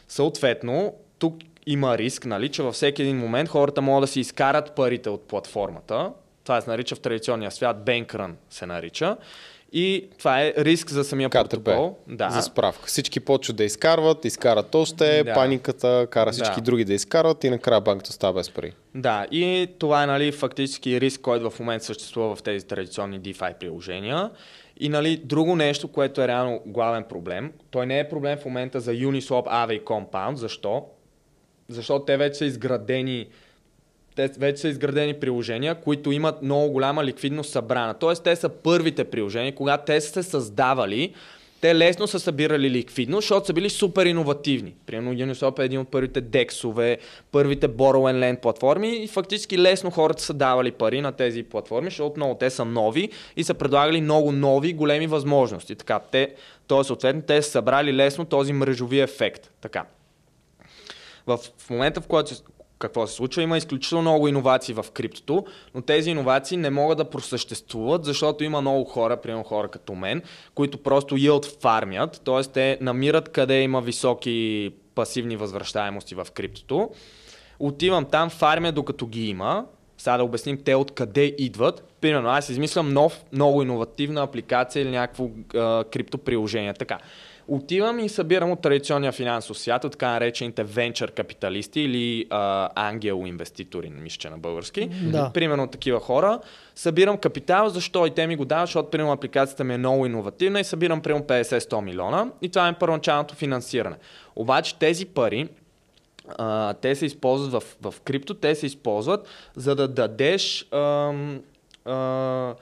Съответно, 0.08 0.94
тук 1.18 1.34
има 1.68 1.98
риск, 1.98 2.24
нали, 2.26 2.48
че 2.48 2.62
във 2.62 2.74
всеки 2.74 3.02
един 3.02 3.18
момент 3.18 3.48
хората 3.48 3.82
могат 3.82 4.02
да 4.02 4.06
си 4.06 4.20
изкарат 4.20 4.72
парите 4.72 5.10
от 5.10 5.28
платформата. 5.28 6.12
Това 6.44 6.60
се 6.60 6.70
нарича 6.70 6.94
в 6.94 7.00
традиционния 7.00 7.50
свят 7.50 7.76
Bank 7.84 8.06
Run 8.06 8.32
се 8.50 8.66
нарича. 8.66 9.16
И 9.72 10.08
това 10.18 10.42
е 10.42 10.54
риск 10.58 10.90
за 10.90 11.04
самия 11.04 11.30
КТБ. 11.30 11.50
протокол. 11.50 11.96
Да. 12.06 12.30
За 12.30 12.42
справка. 12.42 12.86
Всички 12.86 13.20
почват 13.20 13.56
да 13.56 13.64
изкарват, 13.64 14.24
изкарат 14.24 14.74
още, 14.74 15.22
Да. 15.24 15.34
паниката 15.34 16.06
кара 16.10 16.32
всички 16.32 16.54
Да. 16.54 16.60
други 16.60 16.84
да 16.84 16.94
изкарват 16.94 17.44
и 17.44 17.50
накрая 17.50 17.80
банката 17.80 18.12
става 18.12 18.32
без 18.32 18.50
пари. 18.50 18.72
Да, 18.94 19.26
и 19.30 19.68
това 19.78 20.02
е 20.02 20.06
нали, 20.06 20.32
фактически 20.32 21.00
риск, 21.00 21.20
който 21.20 21.50
в 21.50 21.60
момента 21.60 21.84
съществува 21.84 22.36
в 22.36 22.42
тези 22.42 22.66
традиционни 22.66 23.20
DeFi 23.20 23.54
приложения. 23.54 24.30
И 24.80 24.88
нали, 24.88 25.16
друго 25.24 25.56
нещо, 25.56 25.88
което 25.88 26.22
е 26.22 26.28
реално 26.28 26.60
главен 26.66 27.04
проблем, 27.04 27.52
той 27.70 27.86
не 27.86 27.98
е 28.00 28.08
проблем 28.08 28.38
в 28.38 28.44
момента 28.44 28.80
за 28.80 28.92
Uniswap, 28.92 29.46
Aave 29.46 29.72
и 29.72 29.80
Compound. 29.80 30.34
Защо? 30.34 30.84
Защото 31.70 32.04
те 32.04 32.16
вече 32.16 32.38
са 32.38 32.44
изградени 32.44 33.26
те 34.16 34.30
вече 34.38 34.60
са 34.60 34.68
изградени 34.68 35.14
приложения, 35.14 35.74
които 35.74 36.12
имат 36.12 36.42
много 36.42 36.70
голяма 36.70 37.04
ликвидност 37.04 37.50
събрана. 37.50 37.94
Тоест, 37.94 38.24
те 38.24 38.36
са 38.36 38.48
първите 38.48 39.04
приложения, 39.04 39.54
когато 39.54 39.84
те 39.84 40.00
са 40.00 40.12
се 40.12 40.30
създавали, 40.30 41.14
те 41.60 41.74
лесно 41.74 42.06
са 42.06 42.20
събирали 42.20 42.70
ликвидност, 42.70 43.24
защото 43.24 43.46
са 43.46 43.52
били 43.52 43.70
супер 43.70 44.06
иновативни. 44.06 44.74
Примерно 44.86 45.12
Uniswap 45.12 45.58
е 45.58 45.64
един 45.64 45.80
от 45.80 45.90
първите 45.90 46.20
дексове, 46.20 46.98
първите 47.32 47.68
Borrow 47.68 48.12
and 48.12 48.18
Lend 48.18 48.40
платформи 48.40 48.96
и 48.96 49.08
фактически 49.08 49.58
лесно 49.58 49.90
хората 49.90 50.22
са 50.22 50.34
давали 50.34 50.72
пари 50.72 51.00
на 51.00 51.12
тези 51.12 51.42
платформи, 51.42 51.90
защото 51.90 52.16
много 52.16 52.34
те 52.34 52.50
са 52.50 52.64
нови 52.64 53.10
и 53.36 53.44
са 53.44 53.54
предлагали 53.54 54.00
много 54.00 54.32
нови 54.32 54.72
големи 54.72 55.06
възможности. 55.06 55.74
Така, 55.74 56.00
те, 56.12 56.34
т.е. 56.68 56.84
съответно 56.84 57.22
те 57.22 57.42
са 57.42 57.50
събрали 57.50 57.92
лесно 57.92 58.24
този 58.24 58.52
мрежови 58.52 59.00
ефект. 59.00 59.50
Така. 59.60 59.84
В, 61.28 61.38
в 61.58 61.70
момента, 61.70 62.00
в 62.00 62.06
който 62.06 62.34
какво 62.78 63.06
се 63.06 63.14
случва, 63.14 63.42
има 63.42 63.58
изключително 63.58 64.02
много 64.02 64.28
иновации 64.28 64.74
в 64.74 64.86
криптото, 64.94 65.44
но 65.74 65.82
тези 65.82 66.10
иновации 66.10 66.56
не 66.56 66.70
могат 66.70 66.98
да 66.98 67.10
просъществуват, 67.10 68.04
защото 68.04 68.44
има 68.44 68.60
много 68.60 68.84
хора, 68.84 69.16
примерно 69.16 69.44
хора 69.44 69.68
като 69.68 69.94
мен, 69.94 70.22
които 70.54 70.82
просто 70.82 71.16
yield 71.16 71.60
фармят, 71.60 72.20
т.е. 72.24 72.42
те 72.42 72.78
намират 72.80 73.28
къде 73.28 73.62
има 73.62 73.80
високи 73.80 74.70
пасивни 74.94 75.36
възвръщаемости 75.36 76.14
в 76.14 76.26
криптото. 76.34 76.90
Отивам 77.58 78.04
там, 78.04 78.30
фармя 78.30 78.72
докато 78.72 79.06
ги 79.06 79.28
има. 79.28 79.64
Сега 79.98 80.16
да 80.16 80.24
обясним 80.24 80.62
те 80.64 80.74
откъде 80.74 81.34
идват. 81.38 81.94
Примерно 82.00 82.28
аз 82.28 82.48
измислям 82.48 82.92
нов, 82.92 83.24
много 83.32 83.62
иновативна 83.62 84.22
апликация 84.22 84.82
или 84.82 84.90
някакво 84.90 85.28
криптоприложение. 85.84 86.74
Така. 86.74 86.98
Отивам 87.50 87.98
и 87.98 88.08
събирам 88.08 88.50
от 88.50 88.60
традиционния 88.60 89.12
финансов 89.12 89.58
свят, 89.58 89.84
от 89.84 89.92
така 89.92 90.08
наречените 90.08 90.64
венчър 90.64 91.10
капиталисти 91.10 91.80
или 91.80 92.26
а, 92.30 92.68
ангел 92.74 93.22
инвеститори, 93.26 93.90
мисля, 93.90 94.18
че 94.18 94.30
на 94.30 94.38
български. 94.38 94.88
Да. 94.88 95.30
Примерно 95.34 95.66
такива 95.66 96.00
хора. 96.00 96.40
Събирам 96.74 97.16
капитал, 97.16 97.68
защо 97.68 98.06
и 98.06 98.10
те 98.10 98.26
ми 98.26 98.36
го 98.36 98.44
дават, 98.44 98.66
защото 98.66 98.90
примерно 98.90 99.12
апликацията 99.12 99.64
ми 99.64 99.74
е 99.74 99.78
много 99.78 100.06
иновативна 100.06 100.60
и 100.60 100.64
събирам 100.64 101.00
примерно 101.00 101.24
50-100 101.24 101.80
милиона 101.80 102.26
и 102.42 102.48
това 102.48 102.68
е 102.68 102.78
първоначалното 102.78 103.34
финансиране. 103.34 103.96
Обаче 104.36 104.78
тези 104.78 105.06
пари, 105.06 105.48
а, 106.38 106.74
те 106.74 106.94
се 106.94 107.06
използват 107.06 107.62
в, 107.62 107.90
в 107.90 108.00
крипто, 108.00 108.34
те 108.34 108.54
се 108.54 108.66
използват 108.66 109.28
за 109.56 109.74
да 109.74 109.88
дадеш 109.88 110.66
ам, 110.72 111.40
а, 111.84 112.54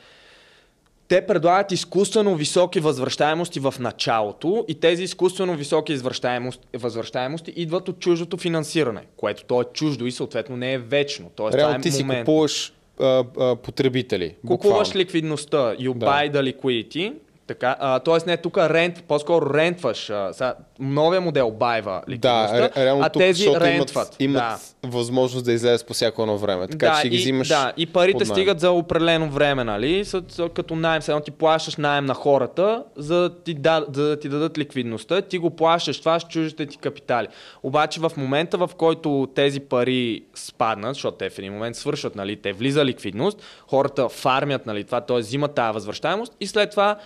те 1.09 1.27
предлагат 1.27 1.73
изкуствено 1.73 2.35
високи 2.35 2.81
възвръщаемости 2.81 3.61
в 3.61 3.75
началото 3.81 4.65
и 4.69 4.75
тези 4.75 5.03
изкуствено 5.03 5.55
високи 5.55 5.93
възвръщаемости, 5.93 6.67
възвръщаемости 6.75 7.53
идват 7.57 7.89
от 7.89 7.99
чуждото 7.99 8.37
финансиране, 8.37 9.03
което 9.17 9.45
то 9.45 9.61
е 9.61 9.65
чуждо 9.73 10.07
и 10.07 10.13
съответно 10.13 10.57
не 10.57 10.73
е 10.73 10.79
вечно. 10.79 11.31
Тоест, 11.37 11.55
Реално 11.57 11.77
е 11.77 11.81
ти 11.81 11.93
си 11.93 12.03
момент. 12.03 12.27
купуваш 12.27 12.73
а, 13.01 13.25
а, 13.39 13.57
потребители. 13.57 14.35
Купуваш 14.47 14.59
буквално. 14.89 14.99
ликвидността, 14.99 15.57
you 15.77 15.95
Да. 15.95 16.07
buy 16.07 16.33
the 16.33 16.55
liquidity, 16.55 17.13
така, 17.47 17.77
а, 17.81 17.99
т.е. 17.99 18.17
не 18.27 18.37
тук 18.37 18.59
рент, 18.59 19.03
по-скоро 19.09 19.55
рентваш. 19.55 20.11
А, 20.11 20.33
сега, 20.33 20.55
новия 20.79 21.21
модел 21.21 21.51
байва 21.51 22.03
ликвидността, 22.09 22.57
Да, 22.61 22.69
ре- 22.69 22.85
реално 22.85 23.03
а 23.05 23.09
тук, 23.09 23.21
тези 23.23 23.49
рентват. 23.61 24.17
имат, 24.19 24.35
да. 24.35 24.45
имат 24.45 24.77
възможност 24.95 25.45
да 25.45 25.53
излезат 25.53 25.87
по 25.87 25.95
всяко 25.95 26.23
едно 26.23 26.39
време. 26.39 26.69
Така 26.69 26.93
че 26.93 26.99
ще 26.99 27.09
ги 27.09 27.17
и, 27.17 27.19
взимаш 27.19 27.49
да, 27.49 27.73
и 27.77 27.87
парите 27.87 28.25
стигат 28.25 28.61
за 28.61 28.71
определено 28.71 29.31
време, 29.31 29.65
нали? 29.65 30.05
С, 30.05 30.23
като 30.55 30.77
найем, 30.77 31.03
едно 31.09 31.21
ти 31.21 31.31
плащаш 31.31 31.77
найем 31.77 32.05
на 32.05 32.15
хората, 32.15 32.85
за 32.97 33.15
да, 33.21 33.35
ти 33.43 33.55
да, 33.55 33.87
за 33.93 34.03
да 34.09 34.21
ти 34.21 34.29
дадат 34.29 34.59
ликвидността, 34.59 35.23
ти 35.23 35.39
го 35.39 35.51
плащаш 35.51 35.99
това 35.99 36.21
с 36.21 36.25
чуждите 36.25 36.67
ти 36.67 36.77
капитали. 36.79 37.29
Обаче 37.63 38.01
в 38.01 38.13
момента, 38.17 38.59
в 38.59 38.71
който 38.77 39.29
тези 39.35 39.61
пари 39.61 40.23
спаднат, 40.35 40.95
защото 40.95 41.17
те 41.17 41.31
в 41.31 41.39
един 41.39 41.53
момент 41.53 41.77
свършват, 41.77 42.17
нали? 42.17 42.37
Те 42.37 42.53
влиза 42.53 42.85
ликвидност, 42.85 43.43
хората 43.69 44.09
фармят, 44.09 44.67
нали? 44.67 44.85
Това, 44.85 45.01
т.е. 45.01 45.19
взимат 45.19 45.55
тази 45.55 45.75
възвръщаемост 45.75 46.33
и 46.41 46.47
след 46.47 46.71
това 46.71 46.97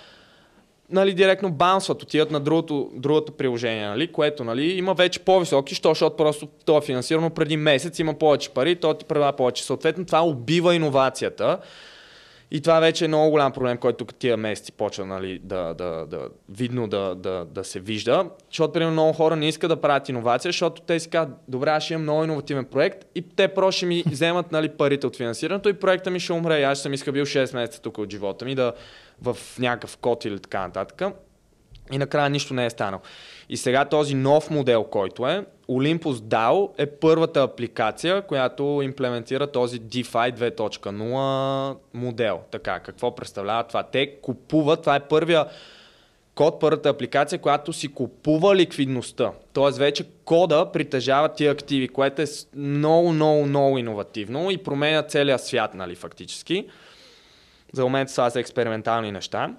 нали, 0.93 1.15
директно 1.15 1.51
баунсват, 1.51 2.03
отиват 2.03 2.31
на 2.31 2.41
другото, 2.41 2.91
другото 2.95 3.33
приложение, 3.33 3.89
нали, 3.89 4.13
което 4.13 4.45
нали, 4.45 4.73
има 4.73 4.95
вече 4.95 5.21
по-високи, 5.21 5.75
що, 5.75 5.89
защото 5.89 6.17
просто 6.17 6.49
то 6.65 6.79
е 6.79 6.81
финансирано 6.81 7.31
преди 7.31 7.57
месец, 7.57 7.99
има 7.99 8.15
повече 8.15 8.51
пари, 8.51 8.77
то 8.77 8.95
ти 8.95 9.05
предлага 9.05 9.37
повече. 9.37 9.65
Съответно, 9.65 10.07
това 10.07 10.23
убива 10.23 10.75
иновацията. 10.75 11.59
И 12.53 12.61
това 12.61 12.81
вече 12.81 13.05
е 13.05 13.09
много 13.09 13.31
голям 13.31 13.53
проблем, 13.53 13.77
който 13.77 14.05
тия 14.05 14.37
месеци 14.37 14.73
почва 14.73 15.07
нали, 15.07 15.41
да, 15.45 15.75
да, 15.75 16.07
да, 16.07 16.29
видно 16.49 16.89
да, 16.89 17.15
да, 17.15 17.45
да 17.45 17.65
се 17.65 17.81
вижда. 17.81 18.31
Защото, 18.51 18.73
примерно, 18.73 18.93
много 18.93 19.13
хора 19.13 19.37
не 19.37 19.49
искат 19.49 19.69
да 19.69 19.81
правят 19.81 20.09
иновация, 20.09 20.49
защото 20.49 20.83
те 20.83 21.01
си 21.01 21.11
казват, 21.11 21.39
добре, 21.49 21.71
аз 21.71 21.91
имам 21.91 22.03
много 22.03 22.25
иновативен 22.25 22.65
проект 22.65 23.07
и 23.15 23.23
те 23.23 23.49
просто 23.49 23.77
ще 23.77 23.87
ми 23.87 24.03
вземат 24.07 24.53
нали, 24.53 24.69
парите 24.69 25.07
от 25.07 25.17
финансирането 25.17 25.69
и 25.69 25.73
проекта 25.73 26.11
ми 26.11 26.21
ще 26.21 26.33
умре. 26.33 26.63
Аз 26.63 26.83
съм 26.83 26.93
изхъбил 26.93 27.25
6 27.25 27.55
месеца 27.55 27.83
тук 27.83 27.99
от 27.99 28.11
живота 28.11 28.45
ми 28.45 28.55
да 28.55 28.73
в 29.23 29.37
някакъв 29.59 29.97
код 29.97 30.25
или 30.25 30.41
така 30.41 30.61
нататък. 30.61 31.03
И 31.93 31.99
накрая 31.99 32.31
нищо 32.31 32.55
не 32.55 32.67
е 32.67 32.71
станало. 32.71 33.03
И 33.49 33.57
сега 33.57 33.85
този 33.85 34.15
нов 34.15 34.51
модел, 34.51 34.85
който 34.85 35.29
е, 35.29 35.45
Olympus 35.69 36.13
DAO 36.13 36.71
е 36.79 36.87
първата 36.87 37.43
апликация, 37.43 38.23
която 38.23 38.81
имплементира 38.83 39.47
този 39.47 39.81
DeFi 39.81 40.33
2.0 40.33 41.77
модел. 41.95 42.41
Така, 42.51 42.81
какво 42.81 43.15
представлява 43.15 43.65
това? 43.65 43.83
Те 43.83 44.21
купуват, 44.21 44.81
това 44.81 44.97
е 44.97 45.01
първия 45.01 45.47
код, 46.35 46.61
първата 46.61 46.89
апликация, 46.89 47.39
която 47.39 47.73
си 47.73 47.89
купува 47.89 48.57
ликвидността. 48.57 49.33
Тоест 49.53 49.79
вече 49.79 50.05
кода 50.25 50.73
притежава 50.73 51.29
тия 51.29 51.53
активи, 51.53 51.89
което 51.89 52.23
е 52.23 52.27
много, 52.57 53.13
много, 53.13 53.47
много 53.47 53.79
иновативно 53.79 54.51
и 54.51 54.57
променя 54.57 55.03
целия 55.03 55.39
свят, 55.39 55.75
нали, 55.75 55.95
фактически. 55.95 56.67
За 57.73 57.83
момента 57.83 58.13
това 58.13 58.31
са 58.31 58.41
експериментални 58.41 59.13
неща. 59.13 59.55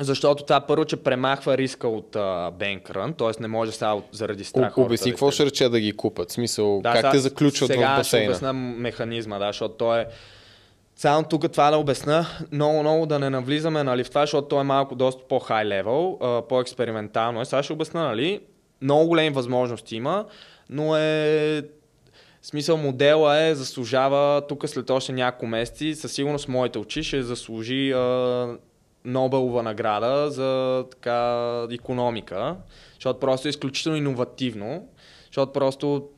Защото 0.00 0.44
това 0.44 0.60
първо, 0.60 0.84
че 0.84 0.96
премахва 0.96 1.58
риска 1.58 1.88
от 1.88 2.16
бенкрън, 2.58 3.12
т.е. 3.12 3.42
не 3.42 3.48
може 3.48 3.72
сега 3.72 3.96
заради 4.12 4.44
страх. 4.44 4.78
Обясни 4.78 5.10
какво 5.10 5.30
ще 5.30 5.46
рече 5.46 5.68
да 5.68 5.80
ги 5.80 5.92
купат. 5.92 6.30
Смисъл, 6.30 6.80
Да, 6.82 6.88
как 6.92 6.96
сега- 6.96 7.10
те 7.10 7.18
заключват 7.18 7.70
сега 7.70 7.88
в 7.88 7.92
ще 7.94 8.00
басейна? 8.00 8.30
обясна 8.30 8.52
механизма, 8.52 9.38
да, 9.38 9.46
защото 9.46 9.74
той 9.74 10.00
е 10.00 10.06
само 10.96 11.24
тук 11.24 11.52
това 11.52 11.70
да 11.70 11.76
обясна, 11.78 12.26
много, 12.52 12.80
много 12.80 13.06
да 13.06 13.18
не 13.18 13.30
навлизаме 13.30 13.82
нали, 13.84 14.04
в 14.04 14.08
това, 14.08 14.22
защото 14.22 14.48
той 14.48 14.60
е 14.60 14.64
малко 14.64 14.94
доста 14.94 15.22
по-хай 15.28 15.64
левел, 15.64 16.18
по-експериментално 16.48 17.40
е. 17.40 17.44
Сега 17.44 17.62
ще 17.62 17.72
обясна, 17.72 18.02
нали, 18.02 18.40
много 18.82 19.06
големи 19.08 19.30
възможности 19.30 19.96
има, 19.96 20.24
но 20.70 20.96
е 20.96 21.62
смисъл 22.44 22.76
модела 22.76 23.42
е, 23.42 23.54
заслужава 23.54 24.46
тук 24.46 24.68
след 24.68 24.90
още 24.90 25.12
няколко 25.12 25.46
месеци, 25.46 25.94
със 25.94 26.12
сигурност 26.12 26.48
моите 26.48 26.78
очи 26.78 27.02
ще 27.02 27.22
заслужи 27.22 27.92
а, 27.92 28.58
Нобелова 29.04 29.62
награда 29.62 30.30
за 30.30 30.84
така 30.90 31.66
економика, 31.70 32.56
защото 32.94 33.20
просто 33.20 33.48
е 33.48 33.50
изключително 33.50 33.98
иновативно, 33.98 34.88
защото 35.26 35.52
просто 35.52 36.08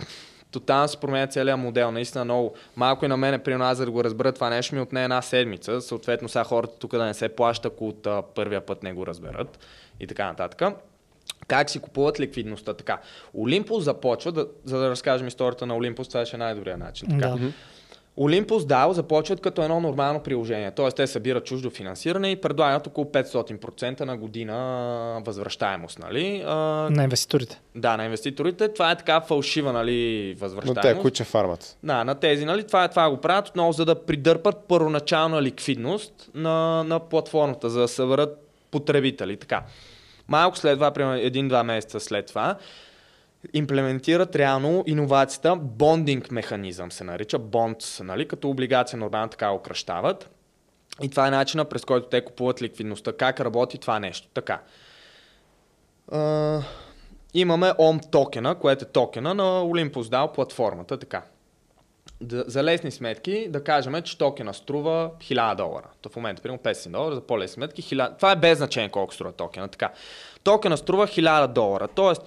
тотално 0.51 0.89
се 0.89 0.97
променя 0.97 1.27
целият 1.27 1.59
модел. 1.59 1.91
Наистина 1.91 2.25
много. 2.25 2.55
Малко 2.77 3.05
и 3.05 3.09
на 3.09 3.17
мене, 3.17 3.39
при 3.39 3.55
нас, 3.55 3.79
за 3.79 3.85
да 3.85 3.91
го 3.91 4.05
разбера 4.05 4.33
това 4.33 4.51
нещо, 4.51 4.75
ми 4.75 4.81
отне 4.81 5.05
една 5.05 5.23
седмица. 5.23 5.81
Съответно, 5.81 6.29
сега 6.29 6.45
хората 6.45 6.79
тук 6.79 6.91
да 6.91 7.05
не 7.05 7.15
се 7.15 7.29
плаща, 7.29 7.69
ако 7.69 7.89
от 7.89 8.07
а, 8.07 8.23
първия 8.23 8.67
път 8.67 8.83
не 8.83 8.93
го 8.93 9.07
разберат 9.07 9.59
и 10.01 10.07
така 10.07 10.27
нататък. 10.27 10.63
Как 11.49 11.71
си 11.71 11.79
купуват 11.79 12.21
ликвидността? 12.21 12.75
Така. 12.75 13.01
Олимпус 13.35 13.85
започва, 13.85 14.33
да, 14.33 14.47
за 14.65 14.79
да 14.79 14.91
разкажем 14.91 15.29
историята 15.29 15.67
на 15.67 15.77
Олимпус, 15.77 16.09
това 16.09 16.27
ще 16.27 16.37
е 16.37 16.39
най-добрият 16.39 16.79
начин. 16.79 17.09
Така. 17.09 17.29
Да. 17.29 17.53
Olympus 18.19 18.59
DAO 18.59 18.91
започват 18.91 19.41
като 19.41 19.63
едно 19.63 19.81
нормално 19.81 20.21
приложение. 20.21 20.71
Т.е. 20.71 20.91
те 20.91 21.07
събират 21.07 21.45
чуждо 21.45 21.71
финансиране 21.71 22.31
и 22.31 22.37
предлагат 22.37 22.87
около 22.87 23.07
500% 23.07 24.01
на 24.01 24.17
година 24.17 25.23
възвръщаемост. 25.25 25.99
Нали? 25.99 26.43
На 26.91 27.03
инвеститорите. 27.03 27.61
да, 27.75 27.97
на 27.97 28.05
инвеститорите. 28.05 28.73
Това 28.73 28.91
е 28.91 28.97
така 28.97 29.21
фалшива 29.21 29.73
нали, 29.73 30.35
възвръщаемост. 30.41 30.83
те, 30.83 31.01
които 31.01 31.25
фармат. 31.25 31.77
Да, 31.83 32.05
на 32.05 32.15
тези, 32.15 32.45
нали, 32.45 32.67
това, 32.67 32.89
това 32.89 33.11
го 33.11 33.17
правят 33.17 33.49
отново, 33.49 33.73
за 33.73 33.85
да 33.85 34.07
придърпат 34.07 34.57
първоначална 34.69 35.43
ликвидност 35.43 36.31
на, 36.35 36.85
на 36.85 37.01
платформата, 37.01 37.71
за 37.71 37.81
да 37.81 37.89
съберат 37.89 38.49
потребители. 38.71 39.37
Така. 39.37 39.63
Малко 40.29 40.59
след 40.59 40.77
това, 40.77 40.91
примерно 40.91 41.21
един-два 41.21 41.63
месеца 41.65 42.01
след 42.01 42.27
това, 42.27 42.57
имплементират 43.53 44.37
реално 44.37 44.85
иновацията 44.87 45.57
бондинг 45.57 46.31
механизъм 46.31 46.93
се 46.93 47.05
нарича, 47.05 47.39
бонд, 47.39 47.79
нали, 48.01 48.29
като 48.29 48.51
облигация 48.51 48.99
нормално 48.99 49.29
така 49.29 49.51
го 49.51 49.63
кръщават. 49.63 50.31
И 51.03 51.11
това 51.11 51.27
е 51.27 51.31
начина 51.31 51.65
през 51.65 51.85
който 51.85 52.09
те 52.09 52.25
купуват 52.25 52.63
ликвидността. 52.63 53.13
Как 53.13 53.41
работи 53.41 53.79
това 53.79 53.99
нещо? 53.99 54.29
Така. 54.35 54.61
А, 56.13 56.61
имаме 57.35 57.67
OM 57.67 58.11
токена, 58.11 58.55
което 58.55 58.85
е 58.85 58.89
токена 58.89 59.35
на 59.35 59.43
Olympus 59.43 60.03
DAO 60.03 60.33
платформата. 60.33 60.99
Така. 60.99 61.23
Да, 62.21 62.45
за 62.47 62.65
лесни 62.65 62.91
сметки 62.91 63.47
да 63.49 63.65
кажем, 63.65 64.03
че 64.03 64.19
токена 64.19 64.55
струва 64.55 65.11
1000 65.21 65.57
долара. 65.57 65.89
То 66.01 66.09
в 66.09 66.17
момента, 66.17 66.43
примерно 66.43 66.63
500 66.63 66.91
долара, 66.91 67.15
за 67.15 67.21
по-лесни 67.21 67.55
сметки 67.55 67.83
1000... 67.83 68.17
Това 68.17 68.33
е 68.33 68.37
без 68.37 68.59
значение 68.59 68.91
колко 68.91 69.15
струва 69.15 69.33
токена. 69.33 69.69
Така. 69.69 69.93
Токена 70.45 70.77
струва 70.77 71.07
1000 71.07 71.47
долара. 71.47 71.89
Тоест, 71.89 72.23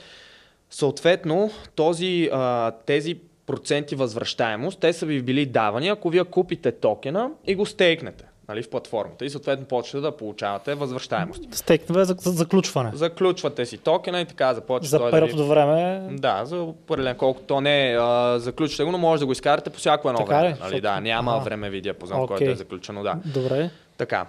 съответно, 0.70 1.52
този, 1.76 2.30
а, 2.34 2.72
тези 2.86 3.20
проценти 3.46 3.96
възвръщаемост, 3.96 4.80
те 4.80 4.94
са 4.94 5.06
ви 5.06 5.22
били 5.22 5.46
давани, 5.46 5.88
ако 5.88 6.10
вие 6.10 6.24
купите 6.24 6.72
токена 6.72 7.32
и 7.48 7.56
го 7.56 7.66
стейкнете 7.66 8.29
нали, 8.50 8.64
в 8.64 8.70
платформата 8.70 9.26
и 9.26 9.30
съответно 9.30 9.66
почвате 9.66 10.02
да 10.02 10.18
получавате 10.18 10.76
възвръщаемост. 10.76 11.44
Стейкнове 11.52 12.06
за, 12.06 12.16
за 12.20 12.32
заключване. 12.32 12.92
Заключвате 12.94 13.66
си 13.66 13.78
токена 13.78 14.22
и 14.22 14.26
така 14.26 14.54
започва 14.54 14.88
За 14.88 15.12
период 15.12 15.32
ви... 15.32 15.42
от 15.42 15.48
време. 15.48 16.08
Да, 16.12 16.46
за 16.46 16.58
определен 16.62 17.16
колко 17.18 17.42
то 17.42 17.62
не 17.62 17.92
е, 17.92 17.98
а, 18.00 18.40
заключите 18.40 18.84
го, 18.84 18.92
но 18.92 18.98
може 18.98 19.20
да 19.20 19.26
го 19.26 19.32
изкарате 19.32 19.70
по 19.70 19.78
всяко 19.78 20.10
едно 20.10 20.20
Така 20.20 20.40
време. 20.40 20.50
ли? 20.56 20.60
Нали, 20.60 20.82
да, 20.82 21.00
няма 21.00 21.32
Ага. 21.32 21.44
времеви 21.44 21.82
диапазон, 21.82 22.20
Окей. 22.20 22.38
който 22.38 22.52
е 22.52 22.56
заключено, 22.56 23.04
да. 23.04 23.16
Добре. 23.26 23.70
Така. 23.98 24.26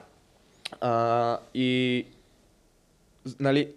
А, 0.80 1.38
и 1.54 2.06
нали, 3.40 3.68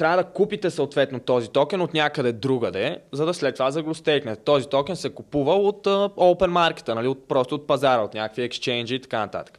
трябва 0.00 0.16
да 0.16 0.24
купите 0.24 0.70
съответно 0.70 1.20
този 1.20 1.48
токен 1.48 1.80
от 1.80 1.94
някъде 1.94 2.32
другаде, 2.32 2.98
за 3.12 3.26
да 3.26 3.34
след 3.34 3.54
това 3.54 3.70
за 3.70 3.78
да 3.78 3.82
го 3.82 3.94
стейкнете. 3.94 4.42
Този 4.42 4.68
токен 4.68 4.96
се 4.96 5.10
купува 5.10 5.54
от 5.54 5.86
а, 5.86 5.90
open 6.08 6.50
market, 6.50 6.94
нали, 6.94 7.08
от, 7.08 7.28
просто 7.28 7.54
от 7.54 7.66
пазара, 7.66 8.02
от 8.02 8.14
някакви 8.14 8.48
exchange 8.48 8.94
и 8.94 9.00
така 9.00 9.18
нататък. 9.18 9.58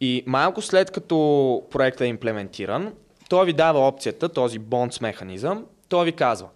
И 0.00 0.24
малко 0.26 0.62
след 0.62 0.90
като 0.90 1.62
проектът 1.70 2.00
е 2.00 2.06
имплементиран, 2.06 2.92
той 3.28 3.46
ви 3.46 3.52
дава 3.52 3.88
опцията, 3.88 4.28
този 4.28 4.60
bonds 4.60 5.02
механизъм, 5.02 5.66
той 5.88 6.04
ви 6.04 6.12
казва, 6.12 6.48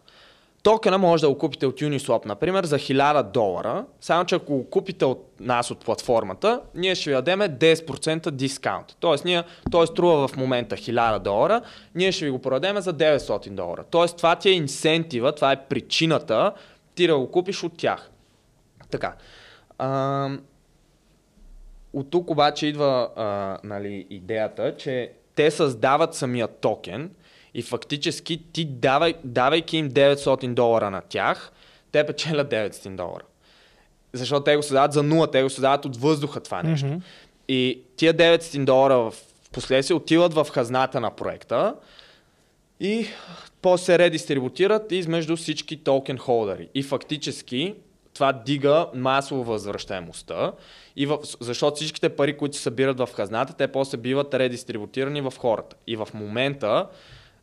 Токена 0.63 0.99
може 0.99 1.21
да 1.21 1.29
го 1.29 1.39
купите 1.39 1.67
от 1.67 1.81
Uniswap, 1.81 2.27
например, 2.27 2.65
за 2.65 2.79
1000 2.79 3.23
долара, 3.23 3.85
само 4.01 4.25
че 4.25 4.35
ако 4.35 4.57
го 4.57 4.71
купите 4.71 5.05
от 5.05 5.41
нас, 5.41 5.71
от 5.71 5.85
платформата, 5.85 6.61
ние 6.75 6.95
ще 6.95 7.11
ви 7.11 7.15
дадем 7.15 7.41
10% 7.41 8.31
дискаунт. 8.31 8.97
Тоест, 9.01 9.25
ние, 9.25 9.43
той 9.71 9.87
струва 9.87 10.29
в 10.29 10.37
момента 10.37 10.77
1000 10.77 11.19
долара, 11.19 11.63
ние 11.95 12.13
ще 12.13 12.25
ви 12.25 12.31
го 12.31 12.39
продадем 12.39 12.81
за 12.81 12.95
900 12.95 13.51
долара. 13.51 13.85
Тоест, 13.91 14.17
това 14.17 14.37
ти 14.37 14.49
е 14.49 14.53
инсентива, 14.53 15.35
това 15.35 15.53
е 15.53 15.65
причината 15.69 16.53
ти 16.95 17.07
да 17.07 17.19
го 17.19 17.31
купиш 17.31 17.63
от 17.65 17.77
тях. 17.77 18.11
Така. 18.91 19.15
А, 19.79 20.29
от 21.93 22.11
тук 22.11 22.31
обаче 22.31 22.67
идва 22.67 23.09
а, 23.17 23.59
нали, 23.65 24.07
идеята, 24.11 24.77
че 24.77 25.13
те 25.35 25.51
създават 25.51 26.15
самия 26.15 26.49
токен 26.49 27.11
и 27.55 27.63
фактически 27.63 28.43
ти 28.53 28.65
давай, 28.65 29.15
давайки 29.25 29.77
им 29.77 29.91
900 29.91 30.55
долара 30.55 30.91
на 30.91 31.01
тях, 31.01 31.53
те 31.93 32.07
печелят 32.07 32.51
900 32.51 32.97
долара. 32.97 33.25
Защото 34.13 34.45
те 34.45 34.57
го 34.57 34.63
създават 34.63 34.93
за 34.93 35.03
нула, 35.03 35.31
те 35.31 35.43
го 35.43 35.51
създават 35.51 35.85
от 35.85 35.97
въздуха 35.97 36.41
това 36.41 36.63
нещо. 36.63 36.87
Мгм. 36.87 36.97
И 37.49 37.83
тия 37.97 38.15
900 38.15 38.65
долара 38.65 38.99
в 38.99 39.15
последствие 39.53 39.97
отиват 39.97 40.35
в 40.35 40.47
хазната 40.53 41.01
на 41.01 41.11
проекта 41.11 41.75
и 42.81 43.07
после 43.63 43.85
се 43.85 43.99
редистрибутират 43.99 44.93
измежду 44.93 45.37
всички 45.37 45.85
токен 45.85 46.19
холдери. 46.19 46.69
И 46.75 46.83
фактически 46.83 47.75
това 48.15 48.33
дига 48.33 48.87
масово 48.95 49.45
възвръщаемостта, 49.45 50.53
и 50.97 51.07
в, 51.07 51.19
защото 51.41 51.77
всичките 51.77 52.09
пари, 52.09 52.37
които 52.37 52.57
се 52.57 52.63
събират 52.63 52.99
в 52.99 53.09
хазната, 53.15 53.53
те 53.53 53.69
после 53.69 53.99
биват 53.99 54.35
редистрибутирани 54.35 55.21
в 55.21 55.35
хората. 55.39 55.77
И 55.87 55.97
в 55.97 56.09
момента 56.15 56.87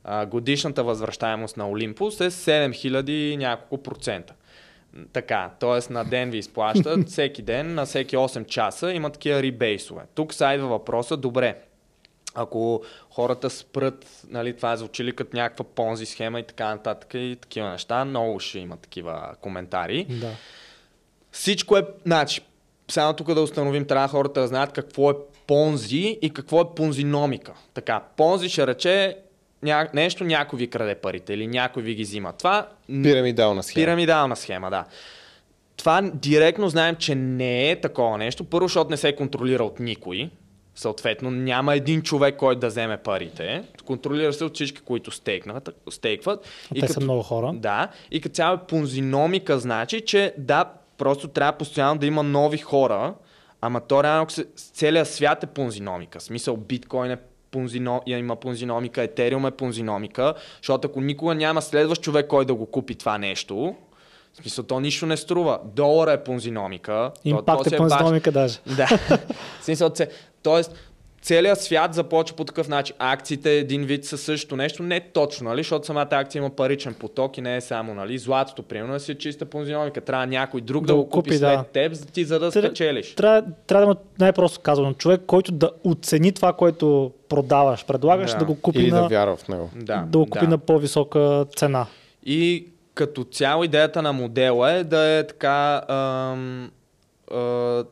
а, 0.04 0.26
годишната 0.26 0.84
възвръщаемост 0.84 1.58
на 1.58 1.70
Олимпус 1.70 2.22
е 2.22 2.32
7000 2.32 3.10
и 3.10 3.38
няколко 3.38 3.84
процента. 3.84 4.34
Така, 5.14 5.52
т.е. 5.60 5.94
на 5.94 6.06
ден 6.06 6.30
ви 6.30 6.38
изплащат 6.38 7.08
всеки 7.10 7.42
ден, 7.42 7.74
на 7.74 7.86
всеки 7.86 8.18
8 8.18 8.46
часа 8.46 8.92
има 8.92 9.10
такива 9.10 9.44
ребейсове. 9.44 10.02
Тук 10.16 10.34
са 10.34 10.54
идва 10.54 10.68
въпроса, 10.68 11.18
добре, 11.18 11.58
ако 12.36 12.84
хората 13.10 13.50
спрат, 13.50 14.26
нали, 14.30 14.58
това 14.58 14.76
звучи 14.76 15.04
ли 15.04 15.16
като 15.16 15.38
някаква 15.38 15.66
понзи 15.66 16.06
схема 16.06 16.40
и 16.40 16.44
така 16.44 16.68
нататък 16.68 17.14
и 17.14 17.38
такива 17.42 17.70
неща, 17.70 18.06
много 18.06 18.40
ще 18.40 18.60
има 18.60 18.78
такива 18.78 19.36
коментари. 19.42 20.06
Да. 20.10 20.32
Всичко 21.32 21.78
е, 21.78 21.84
значи, 22.06 22.42
само 22.88 23.14
тук 23.14 23.34
да 23.34 23.42
установим, 23.42 23.86
трябва 23.86 24.08
хората 24.08 24.42
да 24.42 24.48
знаят 24.48 24.74
какво 24.74 25.12
е 25.12 25.16
понзи 25.48 26.20
и 26.22 26.30
какво 26.30 26.62
е 26.62 26.76
понзиномика. 26.76 27.54
Така, 27.74 28.04
понзи 28.18 28.50
ще 28.50 28.68
рече 28.68 29.18
ня... 29.64 29.90
нещо, 29.94 30.24
някой 30.24 30.60
ви 30.60 30.68
краде 30.68 30.96
парите 30.96 31.34
или 31.34 31.48
някой 31.48 31.84
ви 31.84 31.96
ги 31.96 32.04
взима. 32.04 32.34
Това 32.34 32.68
Пирамидална 32.88 33.64
схема. 33.64 33.86
Пирамидална 33.86 34.36
схема, 34.36 34.70
да. 34.70 34.86
Това 35.78 36.02
директно 36.14 36.70
знаем, 36.70 36.96
че 36.96 37.16
не 37.16 37.72
е 37.72 37.82
такова 37.82 38.18
нещо. 38.18 38.44
Първо, 38.44 38.68
защото 38.68 38.90
не 38.90 38.98
се 38.98 39.16
контролира 39.16 39.64
от 39.64 39.80
никой. 39.80 40.30
Съответно, 40.76 41.32
няма 41.32 41.76
един 41.76 42.02
човек, 42.02 42.36
който 42.38 42.60
да 42.60 42.68
вземе 42.68 42.98
парите. 42.98 43.64
Контролира 43.86 44.34
се 44.34 44.44
от 44.44 44.56
всички, 44.56 44.82
които 44.82 45.12
стейкнат, 45.12 45.70
стейкват. 45.90 46.48
Те 46.80 46.88
са 46.88 47.02
много 47.02 47.24
хора. 47.24 47.52
Да, 47.56 47.88
и 48.12 48.22
като 48.22 48.36
цяло 48.36 48.58
понзиномика 48.58 49.60
значи, 49.60 50.02
че 50.02 50.34
да, 50.38 50.66
просто 50.98 51.28
трябва 51.28 51.58
постоянно 51.58 52.00
да 52.00 52.06
има 52.06 52.24
нови 52.24 52.58
хора, 52.58 53.14
ама 53.62 53.82
то 53.82 54.04
реално 54.04 54.28
целият 54.56 55.08
свят 55.08 55.44
е 55.44 55.48
понзиномика. 55.48 56.20
В 56.20 56.24
смисъл 56.24 56.58
биткоин 56.58 57.12
е 57.12 57.18
Пунзино, 57.52 58.02
има 58.06 58.36
пунзиномика, 58.36 59.02
Етериум 59.02 59.46
е 59.46 59.52
пунзиномика, 59.52 60.34
защото 60.58 60.88
ако 60.88 61.02
никога 61.02 61.36
няма 61.36 61.62
следващ 61.62 62.02
човек, 62.02 62.28
кой 62.28 62.46
да 62.46 62.56
го 62.56 62.66
купи 62.66 62.96
това 62.96 63.18
нещо, 63.18 63.76
в 64.34 64.38
смисъл, 64.38 64.66
то 64.66 64.80
нищо 64.80 65.06
не 65.06 65.18
струва. 65.18 65.60
Долара 65.76 66.12
е 66.12 66.24
пунзиномика. 66.24 67.12
Импакт 67.26 67.72
е 67.72 67.78
пунзиномика 67.78 68.32
даже. 68.32 68.60
Да. 68.78 68.86
в 69.62 69.64
смисъл, 69.64 69.92
тоест, 70.44 70.89
целият 71.22 71.62
свят 71.62 71.94
започва 71.94 72.36
по 72.36 72.46
такъв 72.46 72.68
начин. 72.68 72.96
Акциите 73.00 73.52
един 73.52 73.84
вид 73.84 74.06
са 74.06 74.18
също 74.18 74.56
нещо, 74.56 74.84
не 74.84 75.00
точно, 75.00 75.50
нали? 75.50 75.60
защото 75.60 75.86
самата 75.86 76.08
акция 76.12 76.40
има 76.40 76.50
паричен 76.50 76.94
поток 76.94 77.38
и 77.38 77.42
не 77.42 77.56
е 77.56 77.62
само 77.62 77.94
нали? 77.94 78.18
златото, 78.18 78.64
примерно, 78.64 78.96
е 78.96 79.00
си 79.00 79.16
чиста 79.16 79.46
понзиномика. 79.46 80.02
Трябва 80.02 80.28
някой 80.28 80.62
друг 80.62 80.86
да, 80.86 80.94
да 80.94 80.96
го 80.96 81.10
купи, 81.10 81.30
купи 81.30 81.38
след 81.38 81.60
да. 81.60 81.64
теб, 81.64 81.94
за 81.94 82.06
ти 82.06 82.26
за 82.26 82.40
да 82.40 82.52
Тр... 82.52 82.60
спечелиш. 82.60 83.16
Трябва, 83.16 83.44
трябва 83.68 83.86
да 83.86 83.92
има 83.92 84.02
най-просто 84.20 84.60
казано 84.60 84.94
човек, 84.94 85.22
който 85.28 85.52
да 85.52 85.72
оцени 85.84 86.32
това, 86.32 86.54
което 86.54 87.12
продаваш, 87.30 87.86
предлагаш, 87.86 88.32
да, 88.32 88.38
да 88.38 88.46
го 88.46 88.62
купи 88.62 88.80
Или 88.80 88.92
на, 88.92 89.02
да 89.02 89.08
вярва 89.08 89.38
в 89.38 89.48
него. 89.48 89.70
Да, 89.76 90.06
да 90.08 90.18
го 90.18 90.26
купи 90.26 90.46
да. 90.46 90.52
на 90.52 90.58
по-висока 90.58 91.46
цена. 91.56 91.86
И 92.26 92.68
като 92.94 93.24
цяло 93.24 93.64
идеята 93.64 94.02
на 94.02 94.14
модела 94.14 94.72
е 94.72 94.84
да 94.84 95.18
е 95.20 95.28
така 95.28 95.82
ам, 95.90 96.72
ам, 97.34 97.84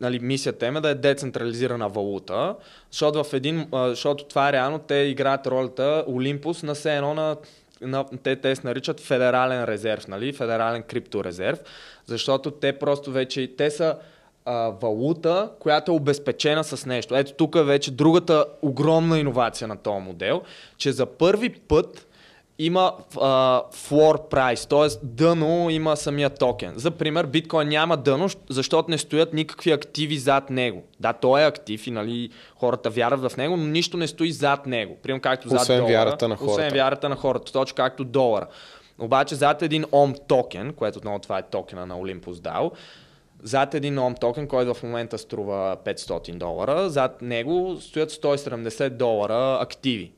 нали, 0.00 0.18
мисията 0.18 0.66
им 0.66 0.76
е 0.76 0.80
да 0.80 0.88
е 0.88 0.94
децентрализирана 0.94 1.88
валута, 1.88 2.56
защото, 2.90 3.24
в 3.24 3.32
един, 3.32 3.66
защото 3.72 4.24
това 4.24 4.48
е 4.48 4.52
реално, 4.52 4.78
те 4.78 4.94
играят 4.94 5.46
ролята 5.46 6.04
Олимпус 6.08 6.62
на 6.62 6.74
все 6.74 6.96
едно 6.96 7.14
на 7.14 7.36
на, 7.80 8.04
те, 8.22 8.36
те 8.36 8.56
се 8.56 8.66
наричат 8.66 9.00
федерален 9.00 9.64
резерв, 9.64 10.08
нали? 10.08 10.32
федерален 10.32 10.82
крипторезерв, 10.82 11.58
защото 12.06 12.50
те 12.50 12.78
просто 12.78 13.12
вече, 13.12 13.56
те 13.56 13.70
са 13.70 13.96
а, 14.44 14.68
валута, 14.68 15.50
която 15.58 15.92
е 15.92 15.94
обезпечена 15.94 16.64
с 16.64 16.86
нещо. 16.86 17.16
Ето 17.16 17.32
тук 17.32 17.56
е 17.56 17.62
вече 17.62 17.90
другата 17.90 18.44
огромна 18.62 19.18
иновация 19.18 19.68
на 19.68 19.76
този 19.76 20.04
модел, 20.04 20.42
че 20.76 20.92
за 20.92 21.06
първи 21.06 21.50
път 21.50 22.06
има 22.58 22.92
а, 23.20 23.62
floor 23.72 24.30
price, 24.30 24.68
т.е. 24.68 25.06
дъно 25.06 25.70
има 25.70 25.96
самия 25.96 26.30
токен. 26.30 26.72
За 26.76 26.90
пример, 26.90 27.26
биткоин 27.26 27.68
няма 27.68 27.96
дъно, 27.96 28.28
защото 28.50 28.90
не 28.90 28.98
стоят 28.98 29.32
никакви 29.32 29.72
активи 29.72 30.18
зад 30.18 30.50
него. 30.50 30.82
Да, 31.00 31.12
той 31.12 31.42
е 31.42 31.46
актив 31.46 31.86
и 31.86 31.90
нали, 31.90 32.30
хората 32.56 32.90
вярват 32.90 33.32
в 33.32 33.36
него, 33.36 33.56
но 33.56 33.66
нищо 33.66 33.96
не 33.96 34.06
стои 34.06 34.32
зад 34.32 34.66
него. 34.66 34.96
Примерно 35.02 35.20
както 35.20 35.48
зад 35.48 35.60
освен 35.60 35.78
долара, 35.78 35.92
вярата 35.92 36.28
на 36.28 36.36
хората. 36.36 36.52
Освен 36.52 36.72
вярата 36.72 37.08
на 37.08 37.16
хората, 37.16 37.52
точно 37.52 37.74
както 37.74 38.04
долара. 38.04 38.46
Обаче 38.98 39.34
зад 39.34 39.62
един 39.62 39.84
OM 39.84 40.18
токен, 40.26 40.72
което 40.72 40.98
отново 40.98 41.18
това 41.18 41.38
е 41.38 41.42
токена 41.42 41.86
на 41.86 41.94
Olympus 41.94 42.32
DAO, 42.32 42.70
зад 43.42 43.74
един 43.74 43.96
OM 43.96 44.20
токен, 44.20 44.48
който 44.48 44.74
в 44.74 44.82
момента 44.82 45.18
струва 45.18 45.76
500 45.84 46.34
долара, 46.34 46.90
зад 46.90 47.22
него 47.22 47.76
стоят 47.80 48.10
170 48.10 48.88
долара 48.88 49.58
активи. 49.60 50.12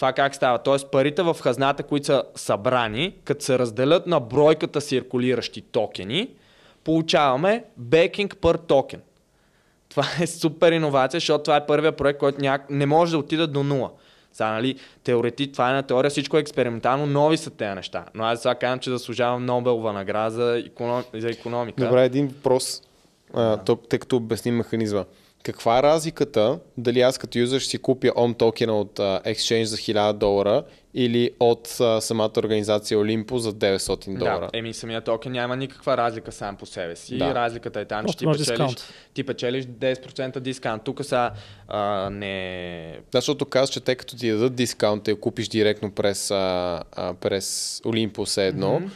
Това 0.00 0.12
как 0.12 0.34
става? 0.34 0.58
Тоест 0.58 0.90
парите 0.90 1.22
в 1.22 1.36
хазната, 1.42 1.82
които 1.82 2.06
са 2.06 2.22
събрани, 2.34 3.14
като 3.24 3.44
се 3.44 3.58
разделят 3.58 4.06
на 4.06 4.20
бройката 4.20 4.80
циркулиращи 4.80 5.60
токени, 5.60 6.28
получаваме 6.84 7.64
бекинг 7.76 8.36
пър 8.36 8.56
токен. 8.56 9.00
Това 9.88 10.04
е 10.20 10.26
супер 10.26 10.72
иновация, 10.72 11.20
защото 11.20 11.44
това 11.44 11.56
е 11.56 11.66
първият 11.66 11.96
проект, 11.96 12.18
който 12.18 12.40
няк... 12.40 12.70
не 12.70 12.86
може 12.86 13.12
да 13.12 13.18
отида 13.18 13.46
до 13.46 13.62
нула. 13.62 13.90
Сега, 14.32 14.50
нали, 14.50 14.76
теорети, 15.04 15.52
това 15.52 15.70
е 15.70 15.74
на 15.74 15.82
теория, 15.82 16.10
всичко 16.10 16.36
е 16.36 16.40
експериментално, 16.40 17.06
нови 17.06 17.36
са 17.36 17.50
тези 17.50 17.74
неща. 17.74 18.04
Но 18.14 18.24
аз 18.24 18.42
сега 18.42 18.54
казвам, 18.54 18.78
че 18.78 18.90
заслужавам 18.90 19.46
Нобелова 19.46 19.92
награда 19.92 20.30
за, 20.30 20.62
економ... 20.66 21.04
за 21.14 21.28
економика. 21.28 21.84
Добре, 21.84 22.04
един 22.04 22.28
въпрос, 22.28 22.82
а, 23.34 23.56
тъй 23.88 23.98
като 23.98 24.16
обясним 24.16 24.56
механизма. 24.56 25.04
Каква 25.42 25.78
е 25.78 25.82
разликата 25.82 26.58
дали 26.76 27.00
аз 27.00 27.18
като 27.18 27.38
юзър 27.38 27.60
ще 27.60 27.70
си 27.70 27.78
купя 27.78 28.08
OM 28.08 28.38
токена 28.38 28.80
от 28.80 28.98
uh, 28.98 29.24
Exchange 29.24 29.62
за 29.62 29.76
1000 29.76 30.12
долара 30.12 30.64
или 30.94 31.30
от 31.40 31.66
самата 32.00 32.30
организация 32.36 32.98
Olympus 32.98 33.36
за 33.36 33.52
900 33.52 34.18
долара? 34.18 34.48
Да, 34.52 34.58
еми 34.58 34.74
самия 34.74 35.00
токен 35.00 35.32
няма 35.32 35.56
никаква 35.56 35.96
разлика 35.96 36.32
сам 36.32 36.56
по 36.56 36.66
себе 36.66 36.96
си. 36.96 37.18
Да. 37.18 37.34
Разликата 37.34 37.80
е 37.80 37.84
там, 37.84 38.06
че 38.06 38.16
ти 38.16 38.26
печелиш, 38.26 38.76
ти 39.14 39.24
печелиш 39.24 39.64
10% 39.64 40.40
дискаунт. 40.40 40.84
Тук 40.84 41.04
са 41.04 41.30
uh, 41.70 42.08
не... 42.08 42.98
Да, 43.12 43.18
защото 43.18 43.44
казваш, 43.44 43.70
че 43.70 43.80
те 43.80 43.94
като 43.94 44.16
ти 44.16 44.30
дадат 44.30 44.54
дискаунт 44.54 45.08
и 45.08 45.14
купиш 45.14 45.48
директно 45.48 45.90
през, 45.90 46.28
uh, 46.28 46.82
uh, 46.96 47.14
през 47.14 47.80
Olympus 47.84 48.42
едно, 48.42 48.80
mm-hmm 48.80 48.90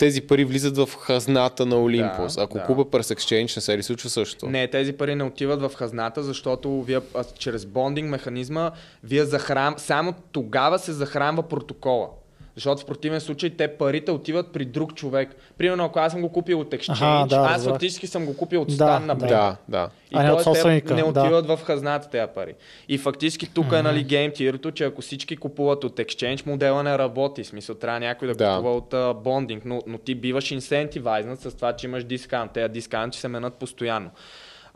тези 0.00 0.20
пари 0.20 0.44
влизат 0.44 0.76
в 0.76 0.88
хазната 1.00 1.66
на 1.66 1.82
Олимпус. 1.82 2.34
Да, 2.34 2.42
Ако 2.42 2.58
да. 2.58 2.64
купа 2.64 2.90
през 2.90 3.08
Exchange, 3.08 3.56
не 3.56 3.62
се 3.62 3.78
ли 3.78 3.82
случва 3.82 4.10
също? 4.10 4.46
Не, 4.46 4.68
тези 4.68 4.92
пари 4.92 5.14
не 5.14 5.24
отиват 5.24 5.60
в 5.62 5.72
хазната, 5.74 6.22
защото 6.22 6.82
вие 6.82 7.00
чрез 7.38 7.66
бондинг 7.66 8.10
механизма, 8.10 8.70
вие 9.04 9.24
захран... 9.24 9.74
само 9.78 10.14
тогава 10.32 10.78
се 10.78 10.92
захранва 10.92 11.42
протокола. 11.42 12.08
Защото 12.54 12.82
в 12.82 12.86
противен 12.86 13.20
случай 13.20 13.50
те 13.50 13.68
парите 13.68 14.10
отиват 14.10 14.52
при 14.52 14.64
друг 14.64 14.94
човек. 14.94 15.36
Примерно, 15.58 15.84
ако 15.84 15.98
аз 15.98 16.12
съм 16.12 16.20
го 16.20 16.32
купил 16.32 16.60
от 16.60 16.70
Exchange, 16.70 16.92
Аха, 16.92 17.26
да, 17.28 17.36
аз 17.36 17.64
фактически 17.64 18.06
съм 18.06 18.26
го 18.26 18.36
купил 18.36 18.62
от 18.62 18.72
Стан, 18.72 19.06
да, 19.06 19.14
Да, 19.14 19.56
да. 19.68 19.90
И 20.10 20.16
а 20.16 20.22
не, 20.22 20.80
те 20.80 20.94
не 20.94 21.02
отиват 21.02 21.46
да. 21.46 21.56
в 21.56 21.62
хазната 21.62 22.10
тези 22.10 22.26
пари. 22.34 22.54
И 22.88 22.98
фактически 22.98 23.54
тук 23.54 23.66
mm-hmm. 23.66 23.78
е 23.78 23.82
нали, 23.82 24.04
гейм 24.04 24.32
че 24.74 24.84
ако 24.84 25.02
всички 25.02 25.36
купуват 25.36 25.84
от 25.84 25.96
Exchange, 25.96 26.46
модела 26.46 26.82
не 26.82 26.98
работи. 26.98 27.42
В 27.42 27.46
смисъл, 27.46 27.74
трябва 27.74 28.00
някой 28.00 28.28
да, 28.28 28.34
да. 28.34 28.56
купува 28.56 28.76
от 28.76 28.90
uh, 28.90 29.14
бондинг, 29.14 29.64
но, 29.64 29.82
но 29.86 29.98
ти 29.98 30.14
биваш 30.14 30.50
инсентивайзнат 30.50 31.40
с 31.40 31.56
това, 31.56 31.72
че 31.72 31.86
имаш 31.86 32.04
дискаунт. 32.04 32.52
Те 32.52 32.68
дискаунти 32.68 33.18
се 33.18 33.28
менят 33.28 33.54
постоянно. 33.54 34.10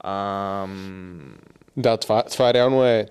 Ам... 0.05 1.35
Да, 1.77 1.97
това, 1.97 2.23
това 2.23 2.55
реално 2.55 2.85
е 2.85 3.07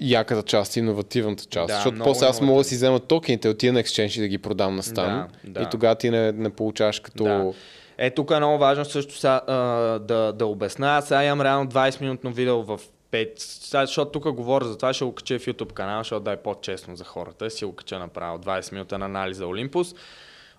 яката 0.00 0.42
част, 0.42 0.76
иновативната 0.76 1.44
част. 1.44 1.68
Да, 1.68 1.74
Защото 1.74 1.98
после 2.04 2.26
аз 2.26 2.40
мога 2.40 2.60
да 2.60 2.64
си 2.64 2.74
взема 2.74 3.00
токените, 3.00 3.48
отида 3.48 3.72
на 3.72 3.82
Exchange 3.82 4.18
и 4.18 4.20
да 4.20 4.28
ги 4.28 4.38
продам 4.38 4.76
на 4.76 4.82
стан. 4.82 5.28
Да, 5.44 5.50
да. 5.50 5.62
И 5.62 5.66
тогава 5.70 5.94
ти 5.94 6.10
не, 6.10 6.32
не 6.32 6.50
получаваш 6.50 7.00
като... 7.00 7.24
Да. 7.24 7.52
Е, 7.98 8.10
тук 8.10 8.30
е 8.30 8.36
много 8.36 8.58
важно 8.58 8.84
също 8.84 9.14
са, 9.14 9.40
а, 9.46 9.56
да, 9.98 10.32
да 10.32 10.46
обясна. 10.46 10.96
Аз 10.96 11.08
сега 11.08 11.24
имам 11.24 11.40
реално 11.40 11.70
20 11.70 12.00
минутно 12.00 12.32
видео 12.32 12.62
в 12.62 12.80
5, 13.12 13.30
сега, 13.36 13.86
защото 13.86 14.10
тук 14.10 14.32
говоря 14.32 14.64
за 14.64 14.76
това, 14.76 14.92
ще 14.92 15.04
го 15.04 15.12
кача 15.12 15.38
в 15.38 15.46
YouTube 15.46 15.72
канала, 15.72 16.00
защото 16.00 16.24
да 16.24 16.32
е 16.32 16.36
по-честно 16.36 16.96
за 16.96 17.04
хората. 17.04 17.50
Си 17.50 17.64
го 17.64 17.72
кача 17.72 17.98
направо 17.98 18.38
20 18.38 18.72
минутен 18.72 19.02
анализ 19.02 19.36
за 19.36 19.46
Олимпус. 19.46 19.94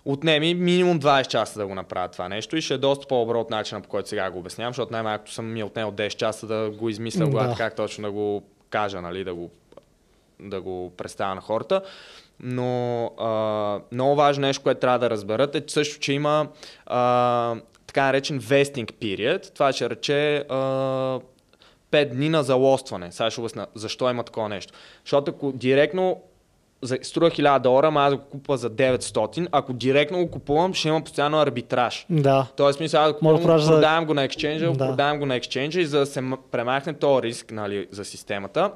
Отнеми 0.04 0.54
минимум 0.54 1.00
20 1.00 1.26
часа 1.26 1.58
да 1.58 1.66
го 1.66 1.74
направя 1.74 2.08
това 2.08 2.28
нещо 2.28 2.56
и 2.56 2.60
ще 2.60 2.74
е 2.74 2.78
доста 2.78 3.06
по-добро 3.06 3.40
от 3.40 3.50
начина 3.50 3.80
по 3.80 3.88
който 3.88 4.08
сега 4.08 4.30
го 4.30 4.38
обяснявам, 4.38 4.72
защото 4.72 4.92
най-малкото 4.92 5.32
съм 5.32 5.52
ми 5.52 5.62
отнел 5.62 5.92
10 5.92 6.08
часа 6.08 6.46
да 6.46 6.70
го 6.70 6.88
измисля 6.88 7.26
да. 7.26 7.54
как 7.58 7.76
точно 7.76 8.04
да 8.04 8.12
го 8.12 8.42
кажа, 8.70 9.00
нали, 9.00 9.24
да 9.24 9.34
го, 9.34 9.50
да 10.40 10.60
го 10.60 10.92
представя 10.96 11.34
на 11.34 11.40
хората. 11.40 11.82
Но 12.40 13.04
а, 13.06 13.80
много 13.92 14.16
важно 14.16 14.40
нещо, 14.46 14.62
което 14.62 14.80
трябва 14.80 14.98
да 14.98 15.10
разберат 15.10 15.54
е 15.54 15.64
също, 15.66 16.00
че 16.00 16.12
има 16.12 16.48
а, 16.86 17.56
така 17.86 18.04
наречен 18.04 18.40
vesting 18.40 18.92
period. 18.92 19.54
Това 19.54 19.72
ще 19.72 19.90
рече 19.90 20.36
а, 20.48 20.54
5 21.90 22.10
дни 22.10 22.28
на 22.28 22.42
залостване. 22.42 23.12
Сега 23.12 23.30
ще 23.30 23.40
обясня 23.40 23.66
защо 23.74 24.10
има 24.10 24.24
такова 24.24 24.48
нещо. 24.48 24.72
Защото 25.04 25.30
ако 25.30 25.52
директно 25.52 26.22
струва 27.02 27.30
1000 27.30 27.58
долара, 27.58 27.86
ама 27.86 28.00
аз 28.00 28.14
го 28.14 28.20
купа 28.20 28.56
за 28.56 28.70
900. 28.70 29.48
Ако 29.52 29.72
директно 29.72 30.18
го 30.18 30.30
купувам, 30.30 30.74
ще 30.74 30.88
има 30.88 31.00
постоянно 31.00 31.40
арбитраж. 31.40 32.06
Да. 32.10 32.46
Тоест, 32.56 32.80
мисля, 32.80 32.98
аз 32.98 33.12
купувам, 33.12 33.42
продавам 33.42 34.00
за... 34.00 34.06
го 34.06 34.14
на 34.14 34.28
Exchange, 34.28 34.72
да. 34.72 34.88
продавам 34.88 35.18
го 35.18 35.26
на 35.26 35.40
Exchange 35.40 35.78
и 35.78 35.84
за 35.84 35.98
да 35.98 36.06
се 36.06 36.22
премахне 36.50 36.94
този 36.94 37.22
риск 37.22 37.52
нали, 37.52 37.86
за 37.90 38.04
системата, 38.04 38.70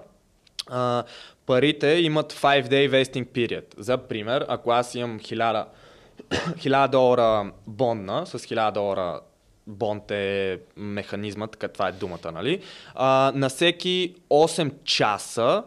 а, 0.70 1.05
парите 1.47 1.87
имат 1.87 2.33
5 2.33 2.69
day 2.69 2.91
vesting 2.91 3.27
period. 3.27 3.65
За 3.79 3.99
пример, 3.99 4.47
ако 4.49 4.70
аз 4.70 4.95
имам 4.95 5.20
1000, 5.20 5.65
1000 6.31 6.89
долара 6.91 7.53
бонна 7.66 8.27
с 8.27 8.39
1000 8.39 8.73
долара 8.73 9.20
бонд 9.66 10.11
е 10.11 10.59
механизмът, 10.77 11.51
така 11.51 11.69
това 11.69 11.89
е 11.89 11.93
думата, 11.93 12.33
нали? 12.33 12.62
А, 12.95 13.33
на 13.35 13.49
всеки 13.49 14.15
8 14.31 14.73
часа 14.85 15.62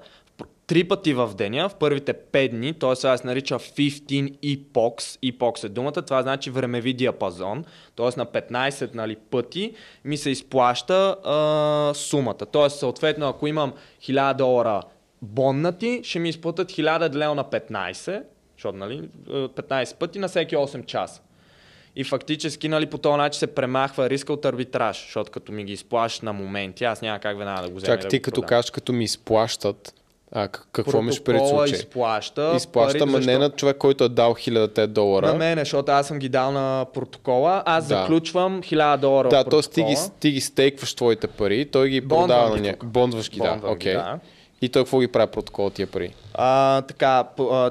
три 0.68 0.84
пъти 0.84 1.14
в 1.14 1.32
деня, 1.38 1.70
в 1.70 1.76
първите 1.76 2.14
5 2.14 2.50
дни, 2.50 2.74
т.е. 2.74 2.96
това 2.96 3.18
се 3.18 3.28
нарича 3.28 3.56
15 3.56 4.40
epochs, 4.40 5.32
epochs 5.32 5.64
е 5.64 5.70
думата, 5.70 5.92
това 5.92 6.22
значи 6.22 6.50
времеви 6.50 6.94
диапазон, 6.94 7.66
т.е. 7.96 8.06
на 8.18 8.26
15 8.26 8.96
нали, 8.96 9.16
пъти 9.16 9.74
ми 10.06 10.18
се 10.18 10.30
изплаща 10.30 11.16
а, 11.24 11.94
сумата. 11.94 12.34
Т.е. 12.34 12.70
съответно, 12.70 13.28
ако 13.28 13.48
имам 13.48 13.74
1000 14.02 14.34
долара 14.34 14.82
боннати, 15.22 16.02
ще 16.04 16.20
ми 16.20 16.30
изплатят 16.30 16.72
1000 16.72 17.16
лева 17.16 17.36
на 17.36 17.44
15, 17.44 18.24
защото 18.58 18.78
нали, 18.78 19.10
15 19.28 19.96
пъти 19.96 20.20
на 20.20 20.28
всеки 20.28 20.56
8 20.56 20.86
часа. 20.86 21.22
И 21.96 22.04
фактически 22.04 22.68
нали, 22.68 22.86
по 22.86 22.98
този 22.98 23.18
начин 23.18 23.40
се 23.40 23.48
премахва 23.48 24.10
риска 24.10 24.34
от 24.34 24.46
арбитраж, 24.46 25.04
защото 25.04 25.32
като 25.32 25.52
ми 25.52 25.64
ги 25.64 25.74
изплащат 25.74 26.24
на 26.24 26.34
моменти, 26.34 26.84
аз 26.84 27.02
няма 27.02 27.20
как 27.20 27.38
веднага 27.38 27.62
да 27.62 27.70
го 27.70 27.76
взема. 27.76 27.98
Чак 27.98 28.02
да 28.02 28.08
ти 28.08 28.22
като 28.22 28.42
кажеш, 28.42 28.72
като 28.72 28.94
ми 28.94 29.04
изплащат, 29.04 29.94
а 30.31 30.47
какво 30.47 31.02
миш 31.02 31.23
пред 31.23 31.47
случай? 31.47 31.76
изплаща. 31.76 32.53
Изплаща, 32.56 33.07
защо... 33.07 33.31
не 33.31 33.38
на 33.38 33.49
човек, 33.49 33.77
който 33.77 34.03
е 34.03 34.10
дал 34.10 34.34
1000 34.34 34.88
долара. 34.88 35.27
На 35.27 35.34
мене, 35.34 35.61
защото 35.61 35.91
аз 35.91 36.07
съм 36.07 36.19
ги 36.19 36.30
дал 36.30 36.52
на 36.52 36.85
протокола. 36.93 37.64
Аз 37.65 37.88
да. 37.88 37.97
заключвам 37.97 38.61
1000 38.61 38.97
долара. 38.97 39.30
Да, 39.30 39.43
т.е. 39.43 39.61
ти 39.61 39.84
ги, 39.84 39.95
ти 40.19 40.31
ги 40.31 40.41
стейкваш 40.41 40.93
твоите 40.93 41.27
пари, 41.27 41.65
той 41.65 41.89
ги 41.89 42.07
продава 42.07 42.49
на 42.49 42.61
някой. 42.61 42.89
Бондваш 42.89 43.30
ги, 43.30 43.39
да. 43.39 43.60
Okay. 43.64 43.93
да. 43.93 44.19
И 44.66 44.70
той 44.70 44.84
какво 44.84 45.00
ги 45.00 45.08
прави 45.08 45.32
протокол 45.32 45.70
тия 45.70 45.88
пари? 45.88 46.14
А, 46.34 46.82
така, 46.82 47.24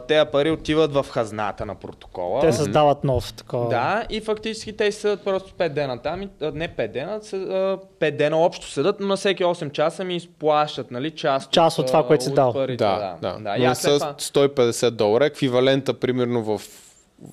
тези 0.08 0.30
пари 0.32 0.50
отиват 0.50 0.92
в 0.92 1.06
хазната 1.10 1.66
на 1.66 1.74
протокола. 1.74 2.40
Те 2.40 2.52
създават 2.52 3.04
нов 3.04 3.32
такова. 3.32 3.68
Да, 3.68 4.04
и 4.10 4.20
фактически 4.20 4.76
те 4.76 4.92
седат 4.92 5.24
просто 5.24 5.52
5 5.52 5.68
дена 5.68 6.02
там, 6.02 6.20
не 6.40 6.68
5 6.68 6.92
дена, 6.92 7.20
5 7.20 8.16
дена 8.16 8.36
общо 8.36 8.70
седат, 8.70 9.00
но 9.00 9.06
на 9.06 9.16
всеки 9.16 9.44
8 9.44 9.72
часа 9.72 10.04
ми 10.04 10.16
изплащат, 10.16 10.90
нали, 10.90 11.10
част, 11.10 11.50
част 11.50 11.78
от, 11.78 11.86
това, 11.86 12.06
което 12.06 12.24
си 12.24 12.34
дал. 12.34 12.52
Парите, 12.52 12.84
Да, 12.84 13.16
да. 13.22 13.38
да. 13.40 13.56
Но 13.58 13.74
с 13.74 13.98
150 13.98 14.90
долара, 14.90 15.26
еквивалента 15.26 15.94
примерно 15.94 16.42
в 16.42 16.62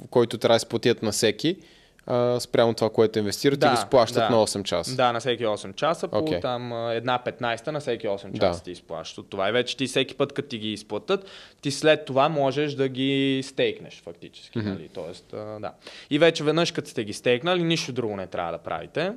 който 0.10 0.38
трябва 0.38 0.54
да 0.54 0.58
изплатят 0.58 1.04
на 1.04 1.12
всеки, 1.12 1.58
а, 2.08 2.40
спрямо 2.40 2.74
това, 2.74 2.90
което 2.90 3.20
инвестират 3.20 3.60
да, 3.60 3.68
и 3.68 3.70
го 3.70 3.78
сплащат 3.78 4.18
да. 4.18 4.30
на 4.30 4.36
8 4.36 4.64
часа. 4.64 4.96
Да, 4.96 5.12
на 5.12 5.20
всеки 5.20 5.46
8 5.46 5.76
часа, 5.76 6.08
okay. 6.08 6.36
по 6.36 6.42
там 6.42 6.90
една 6.92 7.20
15 7.26 7.68
на 7.68 7.80
всеки 7.80 8.08
8 8.08 8.40
часа 8.40 8.60
да. 8.60 8.64
ти 8.64 8.72
изплащат 8.72 9.30
това. 9.30 9.50
И 9.50 9.52
вече 9.52 9.78
ти 9.78 9.88
всеки 9.88 10.16
път, 10.16 10.34
като 10.34 10.50
ти 10.50 10.58
ги 10.58 10.74
изплатят, 10.74 11.26
ти 11.62 11.72
след 11.72 12.06
това 12.06 12.30
можеш 12.30 12.74
да 12.74 12.88
ги 12.88 13.42
стейкнеш 13.44 14.02
фактически. 14.04 14.60
Mm-hmm. 14.60 14.64
Нали? 14.64 14.90
Тоест, 14.94 15.34
а, 15.34 15.60
да. 15.60 15.74
И 16.10 16.20
вече 16.20 16.44
веднъж, 16.44 16.72
като 16.72 16.90
сте 16.90 17.04
ги 17.04 17.14
стейкнали, 17.14 17.64
нищо 17.64 17.92
друго 17.92 18.16
не 18.16 18.28
трябва 18.28 18.52
да 18.52 18.58
правите. 18.58 19.14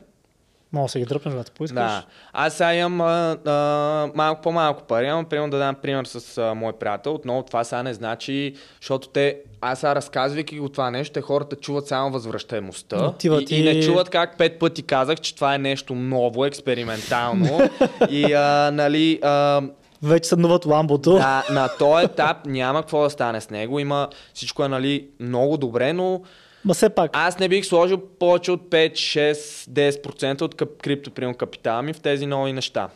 Мога 0.74 0.84
да 0.84 0.88
се 0.88 0.98
ги 0.98 1.04
дръпнеш, 1.04 1.34
да 1.34 1.44
поискаш. 1.54 1.76
Да. 1.76 2.04
Аз 2.32 2.54
сега 2.54 2.74
имам 2.74 3.00
а, 3.00 3.36
а, 3.44 4.10
малко 4.14 4.42
по-малко 4.42 4.82
пари. 4.82 5.06
Имам, 5.06 5.24
примерно 5.24 5.50
да 5.50 5.58
дам 5.58 5.74
пример 5.74 6.04
с 6.04 6.38
а, 6.38 6.54
мой 6.54 6.72
приятел. 6.72 7.14
Отново 7.14 7.42
това 7.42 7.64
сега 7.64 7.82
не 7.82 7.94
значи, 7.94 8.54
защото 8.80 9.08
те, 9.08 9.36
аз 9.60 9.78
сега 9.78 9.94
разказвайки 9.94 10.58
го 10.58 10.68
това 10.68 10.90
нещо, 10.90 11.12
те 11.12 11.20
хората 11.20 11.56
чуват 11.56 11.86
само 11.86 12.10
възвръщаемостта. 12.10 13.12
И, 13.24 13.44
ти... 13.44 13.54
и, 13.54 13.62
не 13.62 13.82
чуват 13.82 14.10
как 14.10 14.38
пет 14.38 14.58
пъти 14.58 14.82
казах, 14.82 15.20
че 15.20 15.34
това 15.34 15.54
е 15.54 15.58
нещо 15.58 15.94
ново, 15.94 16.44
експериментално. 16.44 17.60
и 18.10 18.32
а, 18.32 18.70
нали... 18.70 19.20
А, 19.22 19.62
вече 20.02 20.28
съднуват 20.28 20.66
ламбото. 20.66 21.12
Да, 21.12 21.44
на 21.50 21.68
този 21.78 22.04
етап 22.04 22.36
няма 22.46 22.80
какво 22.80 23.02
да 23.02 23.10
стане 23.10 23.40
с 23.40 23.50
него. 23.50 23.78
Има 23.78 24.08
всичко 24.34 24.64
е 24.64 24.68
нали, 24.68 25.08
много 25.20 25.56
добре, 25.56 25.92
но 25.92 26.20
Ма 26.64 26.74
все 26.74 26.90
пак. 26.90 27.10
Аз 27.14 27.38
не 27.38 27.48
бих 27.48 27.64
сложил 27.64 27.98
повече 28.18 28.52
от 28.52 28.70
5, 28.70 28.92
6, 28.92 29.32
10% 29.70 30.42
от 30.42 30.54
криптоприем 30.82 31.34
капитала 31.34 31.82
ми 31.82 31.92
в 31.92 32.00
тези 32.00 32.26
нови 32.26 32.52
неща. 32.52 32.88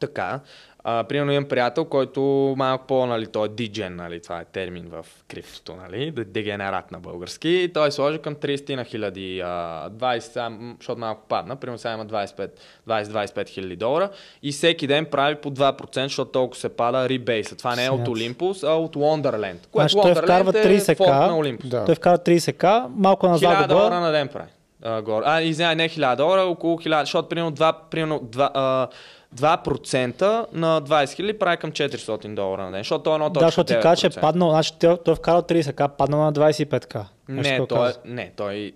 Така. 0.00 0.40
А, 0.86 1.04
примерно 1.04 1.32
имам 1.32 1.48
приятел, 1.48 1.84
който 1.84 2.54
малко 2.56 2.86
по, 2.86 3.06
нали, 3.06 3.26
той 3.26 3.46
е 3.46 3.48
диджен, 3.48 3.96
нали, 3.96 4.20
това 4.20 4.40
е 4.40 4.44
термин 4.44 4.86
в 4.88 5.06
криптото, 5.28 5.76
нали, 5.76 6.10
дегенерат 6.10 6.92
на 6.92 6.98
български. 6.98 7.48
И 7.48 7.72
той 7.72 7.92
сложи 7.92 8.18
към 8.18 8.34
30 8.34 8.76
на 8.76 8.84
хиляди, 8.84 9.42
20, 9.42 10.76
защото 10.78 11.00
малко 11.00 11.22
падна, 11.28 11.56
примерно 11.56 11.78
сега 11.78 11.94
има 11.94 12.06
20-25 12.06 13.48
хиляди 13.48 13.76
долара 13.76 14.10
и 14.42 14.52
всеки 14.52 14.86
ден 14.86 15.06
прави 15.06 15.34
по 15.34 15.50
2%, 15.50 16.02
защото 16.02 16.30
толкова 16.30 16.60
се 16.60 16.68
пада 16.68 17.08
ребейса. 17.08 17.56
Това 17.56 17.76
не 17.76 17.84
е 17.84 17.90
от 17.90 18.08
Олимпус, 18.08 18.62
а 18.62 18.72
от 18.72 18.96
Wonderland. 18.96 19.66
Което 19.72 19.92
значи, 19.92 20.14
той 20.14 20.22
вкарва 20.22 20.52
30к, 20.52 21.06
е 21.06 21.28
на 21.28 21.38
Олимпус. 21.38 21.70
Да. 21.70 21.84
Той 21.84 21.94
вкарва 21.94 22.18
30к, 22.18 22.86
малко 22.96 23.28
назад 23.28 23.58
1000 23.58 23.68
долара 23.68 24.00
на 24.00 24.12
ден 24.12 24.28
прави. 24.28 24.50
Uh, 24.84 25.22
а, 25.24 25.42
извинявай, 25.42 25.76
не 25.76 25.88
1000 25.88 26.16
долара, 26.16 26.42
около 26.42 26.78
1000, 26.78 27.00
защото 27.00 27.28
примерно 27.28 27.52
2, 27.52 27.74
примерно 27.90 28.20
2, 28.20 28.54
uh, 28.54 28.88
2% 29.36 30.46
на 30.52 30.82
20 30.82 31.12
хиляди 31.14 31.38
прави 31.38 31.56
към 31.56 31.72
400 31.72 32.34
долара 32.34 32.62
на 32.64 32.70
ден, 32.70 32.80
защото 32.80 33.02
той 33.02 33.12
е 33.12 33.14
едно 33.14 33.30
Да, 33.30 33.40
защото 33.40 33.74
ти 33.74 33.80
кажа, 33.80 34.00
че 34.10 34.18
е 34.18 34.20
паднал, 34.20 34.50
значи 34.50 34.72
той, 34.80 34.96
той 35.04 35.12
е 35.12 35.14
вкарал 35.14 35.42
30к, 35.42 35.88
паднал 35.88 36.20
на 36.20 36.32
25к. 36.32 37.04
Не, 37.28 37.66
той, 37.66 37.92
не, 38.04 38.32
той, 38.36 38.72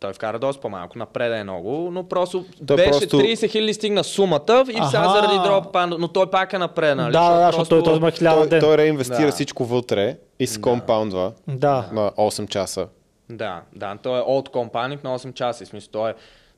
той 0.00 0.12
вкара 0.12 0.38
доста 0.38 0.62
по-малко, 0.62 0.98
напред 0.98 1.32
е 1.32 1.42
много, 1.42 1.90
но 1.92 2.08
просто 2.08 2.44
той 2.66 2.76
беше 2.76 2.90
просто... 2.90 3.16
30 3.16 3.50
хиляди 3.50 3.74
стигна 3.74 4.04
сумата 4.04 4.64
и 4.68 4.72
сега 4.72 5.08
заради 5.08 5.48
дроп 5.48 5.72
падна, 5.72 5.96
но 5.98 6.08
той 6.08 6.30
пак 6.30 6.52
е 6.52 6.58
напред, 6.58 6.96
нали? 6.96 7.12
Да, 7.12 7.38
да, 7.38 7.46
защото 7.46 7.68
той, 7.68 7.82
той 7.82 7.96
има 7.96 8.10
1000 8.10 8.48
ден. 8.48 8.60
Той 8.60 8.76
реинвестира 8.76 9.26
да. 9.26 9.32
всичко 9.32 9.64
вътре 9.64 10.16
и 10.38 10.46
се 10.46 10.58
да. 10.58 10.62
компаундва 10.62 11.32
да. 11.48 11.88
на 11.92 12.10
8 12.10 12.48
часа. 12.48 12.88
Да, 13.30 13.62
да, 13.76 13.96
той 14.02 14.18
е 14.18 14.22
от 14.22 14.48
компания 14.48 14.98
на 15.04 15.18
8 15.18 15.34
часа, 15.34 15.64
в 15.64 15.68
смисъл 15.68 15.90
той 15.92 16.10
е 16.10 16.14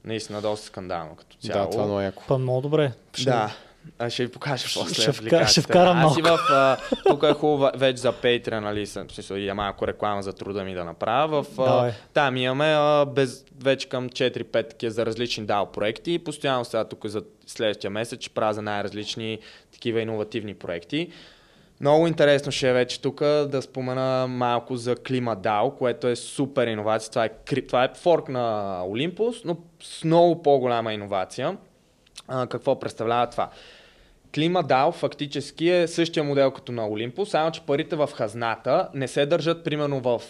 наистина 0.06 0.42
доста 0.42 0.66
скандално 0.66 1.16
като 1.16 1.36
цяло. 1.36 1.64
Да, 1.64 1.70
това 1.70 1.82
е 1.82 1.86
много 1.86 2.00
яко. 2.00 2.22
Па 2.28 2.38
много 2.38 2.60
добре. 2.60 2.92
Ще... 3.14 3.24
Да. 3.30 3.56
А 3.98 4.10
ще 4.10 4.26
ви 4.26 4.32
покажа 4.32 4.68
после 4.74 5.02
ще, 5.02 5.12
вка, 5.12 5.46
ще 5.46 5.60
вкарам 5.60 5.96
малко. 5.96 6.12
Аз 6.12 6.18
и 6.18 6.22
в, 6.22 6.38
а, 6.50 6.76
тук 7.06 7.22
е 7.22 7.32
хубаво 7.32 7.70
вече 7.78 7.96
за 7.96 8.12
Patreon, 8.12 8.60
нали, 8.60 8.86
съм, 8.86 9.10
смисъл, 9.10 9.36
и 9.36 9.52
малко 9.52 9.86
реклама 9.86 10.22
за 10.22 10.32
труда 10.32 10.64
ми 10.64 10.74
да 10.74 10.84
направя. 10.84 11.42
В, 11.42 11.60
а, 11.60 11.92
там 12.12 12.36
имаме 12.36 12.64
а, 12.64 13.04
без, 13.04 13.44
вече 13.62 13.88
към 13.88 14.08
4-5 14.08 14.52
такива 14.70 14.90
за 14.90 15.06
различни 15.06 15.46
DAO 15.46 15.70
проекти 15.70 16.12
и 16.14 16.18
постоянно 16.18 16.64
сега 16.64 16.84
тук 16.84 17.06
за 17.06 17.22
следващия 17.46 17.90
месец 17.90 18.20
ще 18.20 18.30
правя 18.30 18.54
за 18.54 18.62
най-различни 18.62 19.38
такива 19.72 20.00
иновативни 20.00 20.54
проекти. 20.54 21.10
Много 21.80 22.06
интересно 22.06 22.52
ще 22.52 22.70
е 22.70 22.72
вече 22.72 23.00
тук 23.00 23.20
да 23.20 23.62
спомена 23.62 24.26
малко 24.28 24.76
за 24.76 24.96
Клима 24.96 25.36
DAO, 25.36 25.78
което 25.78 26.08
е 26.08 26.16
супер 26.16 26.66
иновация. 26.66 27.10
Това 27.10 27.24
е, 27.24 27.60
това 27.60 27.84
е 27.84 27.90
форк 27.94 28.28
на 28.28 28.78
Olympus, 28.84 29.42
но 29.44 29.56
с 29.82 30.04
много 30.04 30.42
по-голяма 30.42 30.92
иновация. 30.94 31.56
А, 32.28 32.46
какво 32.46 32.80
представлява 32.80 33.30
това? 33.30 33.50
Клима 34.34 34.64
DAO 34.64 34.92
фактически 34.92 35.68
е 35.68 35.88
същия 35.88 36.24
модел 36.24 36.50
като 36.50 36.72
на 36.72 36.82
Olympus, 36.82 37.24
само 37.24 37.50
че 37.50 37.60
парите 37.60 37.96
в 37.96 38.10
хазната 38.14 38.88
не 38.94 39.08
се 39.08 39.26
държат 39.26 39.64
примерно 39.64 40.00
в 40.00 40.20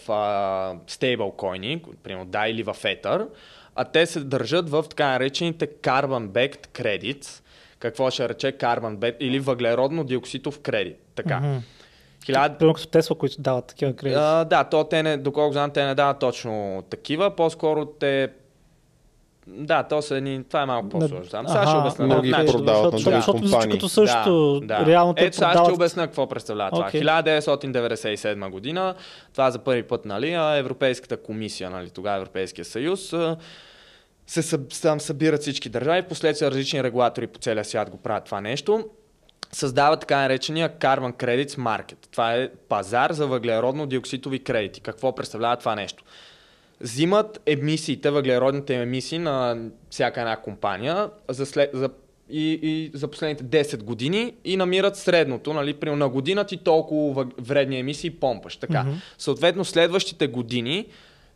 стейблкойни, 0.87 1.83
примерно 2.03 2.27
DAI 2.27 2.47
или 2.47 2.63
в 2.63 2.77
Ether, 2.83 3.27
а 3.75 3.85
те 3.85 4.07
се 4.07 4.21
държат 4.21 4.71
в 4.71 4.85
така 4.91 5.07
наречените 5.07 5.67
Carbon 5.67 6.29
Backed 6.29 6.67
Credits, 6.67 7.43
какво 7.79 8.11
ще 8.11 8.29
рече 8.29 8.53
Backed 8.59 9.17
или 9.21 9.41
въглеродно-диокситов 9.41 10.61
кредит. 10.61 10.97
Така. 11.15 11.41
Mm-hmm. 11.43 11.61
Хиляд... 12.27 12.59
Примерно 12.59 12.75
като 12.75 12.89
Тесла, 12.89 13.19
които 13.19 13.43
дават 13.43 13.67
такива 13.67 13.93
кредити. 13.93 14.21
А, 14.21 14.45
да, 14.45 14.65
то 14.65 14.85
те 14.85 15.03
не, 15.03 15.17
доколко 15.17 15.53
знам, 15.53 15.71
те 15.71 15.85
не 15.85 15.95
дават 15.95 16.19
точно 16.19 16.85
такива, 16.91 17.37
по-скоро 17.37 17.87
те 17.87 18.31
да, 19.47 19.83
то 19.83 20.03
са 20.03 20.17
едни, 20.17 20.45
това 20.45 20.63
е 20.63 20.67
малко 20.67 20.89
по-сложно. 20.89 21.31
Там 21.31 21.49
сега 21.49 21.67
ще 21.67 21.77
обясня. 21.77 22.05
Много 22.05 22.23
ги 22.23 22.31
продават 22.31 22.93
на 22.93 23.01
други 23.01 23.41
компании. 23.41 23.73
Като 23.73 23.89
също, 23.89 24.61
да, 24.61 24.79
да. 24.79 24.87
реално 24.87 25.15
Ето 25.17 25.37
сега 25.37 25.65
ще 25.65 25.73
обясня 25.73 26.07
какво 26.07 26.27
представлява 26.27 26.71
това. 26.71 26.91
Okay. 26.91 27.23
1997 27.23 28.51
година, 28.51 28.95
това 29.33 29.51
за 29.51 29.59
първи 29.59 29.83
път, 29.83 30.05
нали, 30.05 30.33
Европейската 30.59 31.17
комисия, 31.17 31.71
нали, 31.71 31.91
тогава 31.91 32.17
Европейския 32.17 32.65
съюз, 32.65 33.15
се 34.27 34.59
там 34.83 35.01
събират 35.01 35.41
всички 35.41 35.69
държави, 35.69 36.09
последствие 36.09 36.51
различни 36.51 36.83
регулатори 36.83 37.27
по 37.27 37.39
целия 37.39 37.65
свят 37.65 37.91
го 37.91 37.97
правят 37.97 38.25
това 38.25 38.41
нещо 38.41 38.85
създава 39.53 39.97
така 39.97 40.17
наречения 40.17 40.71
Carbon 40.79 41.13
Credits 41.13 41.51
Market. 41.51 41.97
Това 42.13 42.35
е 42.35 42.49
пазар 42.69 43.13
за 43.13 43.29
въглеродно-диокситови 43.29 44.43
кредити. 44.43 44.81
Какво 44.81 45.15
представлява 45.15 45.57
това 45.57 45.75
нещо? 45.75 46.05
Взимат 46.81 47.41
емисиите, 47.47 48.11
въглеродните 48.11 48.75
емисии 48.75 49.19
на 49.19 49.59
всяка 49.91 50.21
една 50.21 50.37
компания 50.37 51.11
за, 51.29 51.47
след, 51.47 51.71
за 51.75 51.91
и, 52.31 52.53
и 52.63 52.91
за 52.95 53.09
последните 53.09 53.45
10 53.45 53.83
години 53.83 54.35
и 54.45 54.57
намират 54.57 54.97
средното, 54.97 55.53
нали, 55.53 55.75
примерно 55.75 56.05
на 56.05 56.09
година 56.09 56.45
ти 56.45 56.57
толкова 56.57 57.27
вредни 57.39 57.79
емисии 57.79 58.11
помпаш. 58.11 58.57
Така. 58.57 58.85
Mm-hmm. 58.85 58.95
Съответно, 59.19 59.65
следващите 59.65 60.27
години 60.27 60.87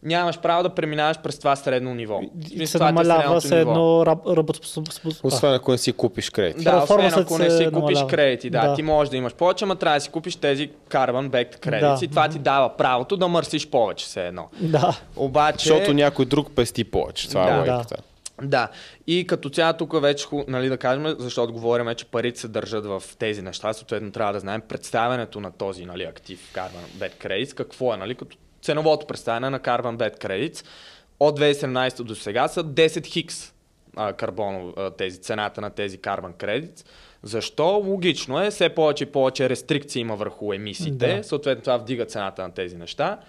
нямаш 0.02 0.38
право 0.38 0.62
да 0.62 0.74
преминаваш 0.74 1.18
през 1.18 1.38
това 1.38 1.56
средно 1.56 1.94
ниво. 1.94 2.20
И 2.50 2.66
се 2.66 2.78
намалява 2.78 3.40
се 3.40 3.60
едно 3.60 4.06
работоспособност. 4.06 5.04
Освен 5.22 5.54
ако 5.54 5.72
не 5.72 5.78
си 5.78 5.92
купиш 5.92 6.30
кредити. 6.30 6.64
Да, 6.64 6.82
освен 6.82 7.12
ако 7.14 7.38
не 7.38 7.50
си 7.50 7.68
купиш 7.72 7.98
кредити. 8.08 8.50
Да, 8.50 8.68
да, 8.68 8.74
ти 8.74 8.82
можеш 8.82 9.10
да 9.10 9.16
имаш 9.16 9.34
повече, 9.34 9.66
но 9.66 9.74
трябва 9.74 9.96
да 9.96 10.00
си 10.00 10.10
купиш 10.10 10.36
тези 10.36 10.70
Carbon 10.90 11.28
Backed 11.28 11.58
кредити. 11.58 12.06
Да. 12.06 12.10
Това 12.10 12.28
ти 12.28 12.38
дава 12.38 12.76
правото 12.76 13.16
да 13.16 13.28
мърсиш 13.28 13.68
повече 13.70 14.06
все 14.06 14.26
едно. 14.26 14.48
Да. 14.60 15.00
Обаче... 15.16 15.68
Защото 15.68 15.92
някой 15.92 16.24
друг 16.24 16.54
пести 16.54 16.84
повече. 16.84 17.28
Това 17.28 17.44
да. 17.44 17.50
е 17.50 17.58
логиката. 17.58 17.94
Да. 17.96 18.02
Да. 18.42 18.68
И 19.06 19.26
като 19.26 19.50
цяло 19.50 19.72
тук 19.72 20.02
вече, 20.02 20.26
нали, 20.48 20.68
да 20.68 20.78
кажем, 20.78 21.14
защото 21.18 21.52
говорим, 21.52 21.94
че 21.94 22.04
парите 22.04 22.40
се 22.40 22.48
държат 22.48 22.86
в 22.86 23.02
тези 23.18 23.42
неща, 23.42 23.72
съответно 23.72 24.12
трябва 24.12 24.32
да 24.32 24.40
знаем 24.40 24.60
представянето 24.68 25.40
на 25.40 25.52
този 25.52 25.84
нали, 25.84 26.02
актив 26.02 26.52
Carbon 26.54 26.98
Backed 26.98 27.26
Credits, 27.26 27.54
какво 27.54 27.94
е, 27.94 27.96
нали, 27.96 28.14
като 28.14 28.36
ценовото 28.62 29.06
представяне 29.06 29.50
на 29.50 29.60
Carbon 29.60 29.96
Bed 29.96 30.24
Credits 30.24 30.66
от 31.20 31.40
2017 31.40 32.02
до 32.02 32.14
сега 32.14 32.48
са 32.48 32.64
10 32.64 33.06
хикс 33.06 33.52
карбоно, 34.16 34.74
тези, 34.98 35.20
цената 35.20 35.60
на 35.60 35.70
тези 35.70 35.98
Carbon 35.98 36.34
Credits. 36.34 36.86
Защо? 37.22 37.82
Логично 37.84 38.42
е, 38.42 38.50
все 38.50 38.68
повече 38.68 39.04
и 39.04 39.12
повече 39.12 39.48
рестрикции 39.48 40.00
има 40.00 40.16
върху 40.16 40.52
емисиите, 40.52 41.16
да. 41.16 41.24
съответно 41.24 41.62
това 41.62 41.76
вдига 41.76 42.06
цената 42.06 42.42
на 42.42 42.54
тези 42.54 42.76
неща. 42.76 43.20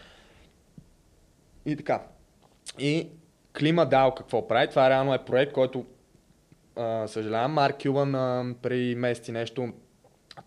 И 1.65 1.75
така. 1.75 2.01
И 2.79 3.07
Клима 3.59 3.85
Дал 3.85 4.15
какво 4.15 4.47
прави? 4.47 4.69
Това 4.69 4.89
реално 4.89 5.13
е 5.13 5.25
проект, 5.25 5.53
който 5.53 5.85
а, 6.75 7.07
съжалявам, 7.07 7.51
Марк 7.51 7.83
Кюбан 7.83 8.15
а, 8.15 8.55
при 8.61 8.95
месеци 8.95 9.31
нещо 9.31 9.69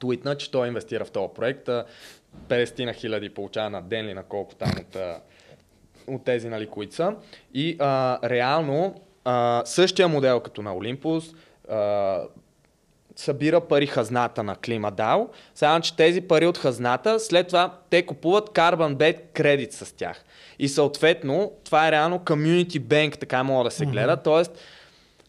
твитна, 0.00 0.36
че 0.36 0.50
той 0.50 0.68
инвестира 0.68 1.04
в 1.04 1.10
този 1.10 1.34
проект. 1.34 1.68
50 2.48 2.84
на 2.84 2.92
хиляди 2.92 3.28
получава 3.30 3.70
на 3.70 3.82
ден 3.82 4.04
или 4.04 4.14
на 4.14 4.22
колко 4.22 4.54
там 4.54 4.70
от, 4.80 4.96
от 6.06 6.24
тези, 6.24 6.48
нали, 6.48 6.66
които 6.66 6.94
са. 6.94 7.16
И 7.54 7.76
а, 7.78 8.18
реално 8.28 8.94
а, 9.24 9.62
същия 9.64 10.08
модел 10.08 10.40
като 10.40 10.62
на 10.62 10.74
а, 11.68 12.20
събира 13.16 13.60
пари 13.60 13.86
хазната 13.86 14.42
на 14.42 14.56
Климадал, 14.56 15.28
само 15.54 15.80
че 15.80 15.96
тези 15.96 16.20
пари 16.20 16.46
от 16.46 16.58
хазната, 16.58 17.20
след 17.20 17.46
това 17.46 17.78
те 17.90 18.06
купуват 18.06 18.50
Carbon 18.50 18.94
Bed 18.96 19.18
кредит 19.32 19.72
с 19.72 19.96
тях. 19.96 20.24
И 20.58 20.68
съответно, 20.68 21.52
това 21.64 21.88
е 21.88 21.92
реално 21.92 22.18
community 22.18 22.80
bank, 22.80 23.18
така 23.18 23.42
мога 23.42 23.64
да 23.64 23.70
се 23.70 23.86
гледа, 23.86 24.16
т.е. 24.16 24.42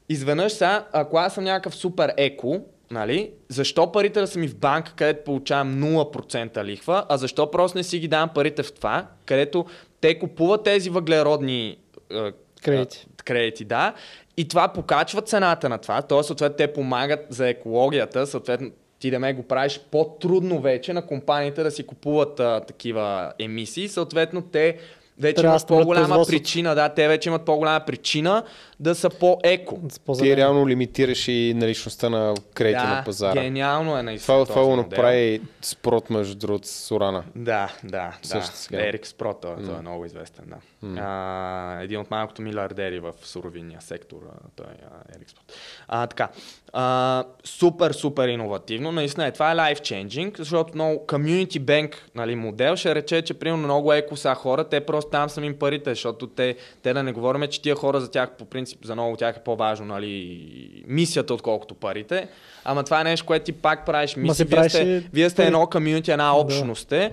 изведнъж 0.10 0.54
сега, 0.54 0.88
ако 0.92 1.18
аз 1.18 1.34
съм 1.34 1.44
някакъв 1.44 1.76
супер 1.76 2.14
еко, 2.18 2.62
Нали? 2.96 3.32
Защо 3.50 3.92
парите 3.92 4.20
да 4.20 4.28
са 4.28 4.40
ми 4.40 4.48
в 4.48 4.56
банка, 4.56 4.94
където 4.96 5.24
получавам 5.24 5.84
0% 5.84 6.64
лихва, 6.64 7.06
а 7.10 7.18
защо 7.18 7.52
просто 7.52 7.78
не 7.78 7.84
си 7.84 8.00
ги 8.00 8.08
давам 8.08 8.30
парите 8.30 8.64
в 8.64 8.74
това, 8.74 9.08
където 9.26 9.66
те 10.02 10.20
купуват 10.20 10.64
тези 10.64 10.90
въглеродни 10.90 11.78
е, 12.12 12.32
Кредити. 12.64 13.08
е, 13.20 13.24
кредити, 13.24 13.66
да, 13.66 13.94
и 14.38 14.48
това 14.48 14.68
покачва 14.68 15.22
цената 15.22 15.70
на 15.70 15.78
това, 15.78 16.02
т.е. 16.02 16.24
съответно 16.24 16.58
те 16.58 16.74
помагат 16.74 17.26
за 17.30 17.50
екологията, 17.50 18.28
съответно 18.28 18.72
ти 19.00 19.12
да 19.12 19.20
ме 19.20 19.34
го 19.34 19.44
правиш 19.44 19.82
по-трудно 19.92 20.62
вече 20.62 20.94
на 20.94 21.08
компаниите 21.08 21.64
да 21.64 21.72
си 21.72 21.86
купуват 21.86 22.40
а, 22.40 22.62
такива 22.68 23.34
емисии, 23.40 23.88
съответно 23.88 24.42
те 24.42 24.78
вече 25.20 25.36
Трябва 25.36 25.54
имат 25.56 25.68
по-голяма 25.68 26.26
причина, 26.28 26.76
да, 26.76 26.90
те 26.90 27.08
вече 27.08 27.30
имат 27.30 27.46
по-голяма 27.46 27.86
причина 27.86 28.44
да 28.80 28.96
са 28.96 29.10
по-еко. 29.10 29.80
Ти 30.20 30.36
реално 30.36 30.68
лимитираш 30.68 31.28
и 31.28 31.54
наличността 31.56 32.10
на 32.10 32.34
кредити 32.54 32.86
да, 32.86 32.96
на 32.96 33.04
пазара. 33.06 33.42
гениално 33.42 33.98
е 33.98 34.04
наистина 34.04 34.44
Това, 34.44 34.46
това 34.46 34.66
го 34.66 34.76
направи 34.76 35.42
Спрот, 35.62 36.10
между 36.10 36.36
другото, 36.36 36.68
с 36.68 36.92
Урана. 36.92 37.24
Да, 37.36 37.74
да, 37.84 38.18
Също 38.22 38.52
да. 38.52 38.58
сега. 38.58 38.88
Ерик 38.88 39.08
Спрот, 39.08 39.38
той, 39.42 39.56
той 39.66 39.78
е 39.78 39.82
много 39.82 40.06
известен, 40.06 40.46
да. 40.48 40.56
А, 40.98 41.80
един 41.82 42.00
от 42.00 42.12
малкото 42.12 42.42
милиардери 42.42 43.00
в 43.00 43.14
суровинния 43.24 43.82
сектор, 43.82 44.18
той 44.56 44.66
е 44.66 45.16
Ерик 45.18 45.30
Спрот. 45.30 45.54
А, 45.88 46.08
така. 46.08 46.30
А, 46.74 47.24
супер, 47.44 47.92
супер 47.92 48.28
иновативно. 48.28 48.92
Наистина 48.92 49.28
е, 49.28 49.32
това 49.32 49.52
е 49.52 49.56
life 49.56 49.80
changing, 49.80 50.38
защото 50.38 50.72
много 50.76 51.06
community 51.08 51.60
bank 51.60 51.96
нали, 52.16 52.36
модел 52.36 52.76
ще 52.76 52.96
рече, 52.96 53.22
че 53.22 53.34
примерно 53.34 53.64
много 53.64 53.94
еко 53.94 54.16
са 54.16 54.36
хора, 54.36 54.64
те 54.64 54.80
просто 54.80 55.12
там 55.12 55.30
са 55.30 55.42
им 55.42 55.60
парите, 55.60 55.90
защото 55.90 56.28
те, 56.28 56.56
те 56.82 56.94
да 56.94 57.04
не 57.04 57.12
говорим, 57.12 57.48
че 57.48 57.62
тия 57.62 57.76
хора 57.76 58.02
за 58.02 58.12
тях 58.12 58.30
по 58.38 58.46
принцип, 58.46 58.86
за 58.86 58.96
много 58.96 59.14
от 59.14 59.20
тях 59.20 59.38
е 59.38 59.44
по-важно 59.44 59.86
нали, 59.86 60.84
мисията, 60.88 61.34
отколкото 61.34 61.74
парите. 61.74 62.28
Ама 62.64 62.84
това 62.84 63.02
е 63.02 63.04
нещо, 63.04 63.26
което 63.26 63.46
ти 63.46 63.52
пак 63.52 63.86
правиш 63.86 64.16
мисия. 64.16 64.36
си 64.36 64.44
Вие 64.44 64.70
сте, 64.70 65.10
вие 65.14 65.30
сте 65.30 65.46
едно 65.46 65.68
комьюнити, 65.68 66.12
една 66.12 66.34
Да. 66.34 66.40
общност 66.40 66.82
сте 66.84 67.12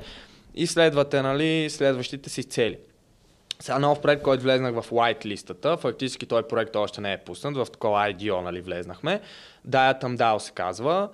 и 0.54 0.66
следвате 0.66 1.22
нали, 1.22 1.70
следващите 1.70 2.30
си 2.30 2.44
цели. 2.44 2.78
Сега 3.62 3.78
нов 3.78 4.00
проект, 4.00 4.22
който 4.22 4.42
влезнах 4.42 4.74
в 4.74 4.90
white 4.90 5.26
листата, 5.26 5.76
фактически 5.76 6.26
той 6.26 6.42
проект 6.42 6.76
още 6.76 7.00
не 7.00 7.12
е 7.12 7.18
пуснат, 7.18 7.56
в 7.56 7.66
такова 7.72 7.98
IDO 7.98 8.40
нали, 8.40 8.60
влезнахме. 8.60 9.20
Diet 9.68 10.02
and 10.02 10.16
DAO 10.16 10.38
се 10.38 10.52
казва. 10.52 11.08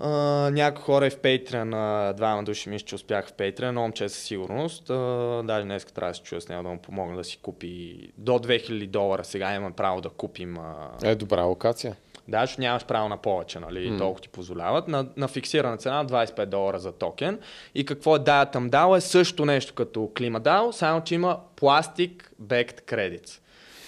Uh, 0.00 0.50
някои 0.50 0.82
хора 0.82 1.06
е 1.06 1.10
в 1.10 1.18
Patreon, 1.18 1.74
uh, 1.74 2.12
двама 2.12 2.44
души 2.44 2.68
мисля, 2.68 2.86
че 2.86 2.94
успях 2.94 3.28
в 3.28 3.32
Patreon, 3.32 3.70
момче 3.70 4.08
със 4.08 4.22
сигурност. 4.22 4.88
Uh, 4.88 5.46
даже 5.46 5.64
днес 5.64 5.84
трябва 5.84 6.10
да 6.10 6.14
се 6.14 6.22
чуя 6.22 6.40
с 6.40 6.48
него 6.48 6.62
да 6.62 6.68
му 6.68 6.78
помогна 6.78 7.16
да 7.16 7.24
си 7.24 7.38
купи 7.42 7.98
до 8.18 8.32
2000 8.32 8.86
долара. 8.86 9.24
Сега 9.24 9.54
имаме 9.54 9.74
право 9.74 10.00
да 10.00 10.08
купим 10.08 10.56
uh, 10.56 11.04
Е, 11.04 11.14
добра 11.14 11.42
локация. 11.42 11.96
Да, 12.28 12.40
защото 12.40 12.60
нямаш 12.60 12.84
право 12.84 13.08
на 13.08 13.16
повече, 13.16 13.60
нали? 13.60 13.90
Mm. 13.90 13.98
Толкова 13.98 14.22
ти 14.22 14.28
позволяват. 14.28 14.88
На, 14.88 15.06
на 15.16 15.28
фиксирана 15.28 15.76
цена 15.76 16.06
25 16.06 16.46
долара 16.46 16.78
за 16.78 16.92
токен. 16.92 17.38
И 17.74 17.84
какво 17.84 18.16
е 18.16 18.18
Diatom 18.18 18.70
DAO 18.70 18.96
е 18.96 19.00
също 19.00 19.44
нещо 19.44 19.74
като 19.74 20.00
ClimaDAO, 20.00 20.70
само 20.70 21.00
че 21.00 21.14
има 21.14 21.38
пластик 21.56 22.32
backed 22.42 22.82
credits. 22.82 23.40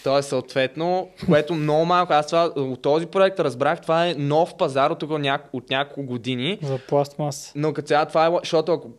Тоест, 0.05 0.29
съответно, 0.29 1.09
което 1.27 1.55
много 1.55 1.85
малко. 1.85 2.13
Аз 2.13 2.27
това, 2.27 2.45
от 2.45 2.83
този 2.83 3.07
проект 3.07 3.41
разбрах, 3.41 3.81
това 3.81 4.07
е 4.07 4.15
нов 4.15 4.57
пазар 4.57 4.91
от, 4.91 5.03
около 5.03 5.19
няк... 5.19 5.49
от 5.53 5.71
няколко 5.71 6.03
години. 6.03 6.59
За 6.63 6.79
пластмас. 6.89 7.53
Но 7.55 7.73
като 7.73 7.87
цяло 7.87 8.07
това 8.07 8.27
е, 8.27 8.31
защото 8.43 8.73
ако 8.73 8.91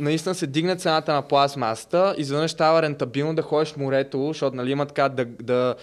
наистина 0.00 0.34
се 0.34 0.46
дигне 0.46 0.76
цената 0.76 1.12
на 1.12 1.22
пластмасата, 1.22 2.14
изведнъж 2.18 2.50
става 2.50 2.82
рентабилно 2.82 3.34
да 3.34 3.42
ходиш 3.42 3.72
в 3.72 3.76
морето, 3.76 4.26
защото 4.26 4.56
нали 4.56 4.70
има 4.70 4.86
така 4.86 5.08
да, 5.08 5.24
да 5.24 5.74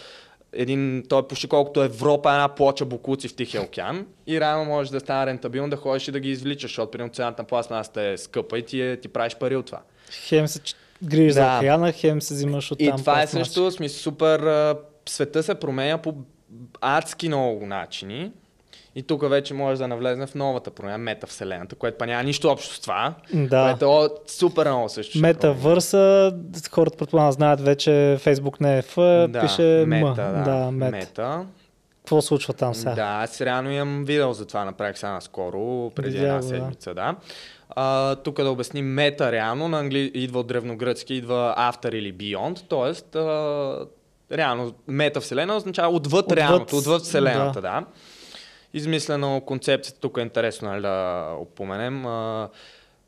един, 0.53 1.03
той 1.09 1.19
е 1.19 1.23
почти 1.23 1.47
колкото 1.47 1.83
Европа, 1.83 2.29
една 2.29 2.47
плоча 2.47 2.85
букуци 2.85 3.27
в 3.27 3.35
Тихия 3.35 3.61
океан 3.61 4.05
и 4.27 4.39
реално 4.39 4.65
може 4.65 4.91
да 4.91 4.99
стане 4.99 5.25
рентабилно 5.25 5.69
да 5.69 5.75
ходиш 5.75 6.07
и 6.07 6.11
да 6.11 6.19
ги 6.19 6.29
извличаш, 6.29 6.71
защото 6.71 6.91
примерно 6.91 7.13
цената 7.13 7.41
на 7.41 7.47
пластмасата 7.47 8.01
е 8.01 8.17
скъпа 8.17 8.57
и 8.57 8.63
ти, 8.63 8.81
е, 8.81 8.97
ти 8.97 9.07
правиш 9.07 9.35
пари 9.35 9.55
от 9.55 9.65
това. 9.65 9.81
Хем 10.11 10.47
се 10.47 10.59
грижиш 11.03 11.33
Да. 11.33 11.41
за 11.51 11.57
океана, 11.57 11.91
хем 11.91 12.21
се 12.21 12.33
взимаш 12.33 12.71
от 12.71 12.81
И 12.81 12.87
там. 12.87 12.97
това 12.97 13.21
е 13.21 13.27
също, 13.27 13.71
смисъл, 13.71 13.97
супер, 13.97 14.75
света 15.09 15.43
се 15.43 15.55
променя 15.55 15.97
по 15.97 16.13
адски 16.81 17.27
много 17.27 17.65
начини. 17.65 18.31
И 18.95 19.03
тук 19.03 19.29
вече 19.29 19.53
може 19.53 19.79
да 19.79 19.87
навлезне 19.87 20.27
в 20.27 20.35
новата 20.35 20.71
промяна, 20.71 20.97
метавселената, 20.97 21.75
което 21.75 21.97
па 21.97 22.05
няма 22.05 22.23
нищо 22.23 22.49
общо 22.49 22.75
с 22.75 22.79
това. 22.79 23.13
Да. 23.33 23.63
Което 23.69 24.05
е 24.05 24.31
супер 24.31 24.67
много 24.67 24.89
също. 24.89 25.19
Метавърса, 25.19 26.33
хората 26.71 26.97
предполагам 26.97 27.31
знаят 27.31 27.61
вече, 27.61 28.17
Фейсбук 28.19 28.61
не 28.61 28.77
е 28.77 28.81
F, 28.81 29.27
Да, 29.27 29.41
пише 29.41 29.83
мета, 29.87 30.07
М. 30.07 30.13
да, 30.15 30.43
да 30.43 30.71
мета. 30.71 30.91
мета. 30.91 31.45
Какво 31.99 32.21
случва 32.21 32.53
там 32.53 32.75
сега? 32.75 32.93
Да, 32.95 33.19
аз 33.23 33.41
реално 33.41 33.71
имам 33.71 34.05
видео 34.05 34.33
за 34.33 34.45
това, 34.45 34.65
направих 34.65 34.97
сега 34.97 35.11
наскоро, 35.11 35.91
преди 35.95 36.09
Видял 36.09 36.25
една 36.25 36.37
да. 36.37 36.43
седмица, 36.43 36.93
да. 36.93 37.15
А, 37.69 38.15
тук 38.15 38.41
да 38.43 38.49
обясним 38.49 38.85
мета 38.85 39.31
реално, 39.31 39.67
на 39.67 39.79
англи... 39.79 40.11
идва 40.13 40.39
от 40.39 40.47
древногръцки, 40.47 41.13
идва 41.13 41.55
after 41.57 41.95
или 41.95 42.13
beyond, 42.13 42.61
т.е. 42.69 43.17
реално 44.37 44.73
мета 44.87 45.21
вселена 45.21 45.55
означава 45.55 45.95
отвъд, 45.95 46.25
Отвъд, 46.25 46.37
реалното, 46.37 46.77
отвъд 46.77 47.01
вселената, 47.01 47.61
да. 47.61 47.69
да. 47.71 47.85
Измислено 48.73 49.41
концепцията, 49.41 49.99
тук 49.99 50.17
е 50.17 50.21
интересно 50.21 50.69
нали, 50.69 50.81
да 50.81 51.27
опоменем. 51.39 52.05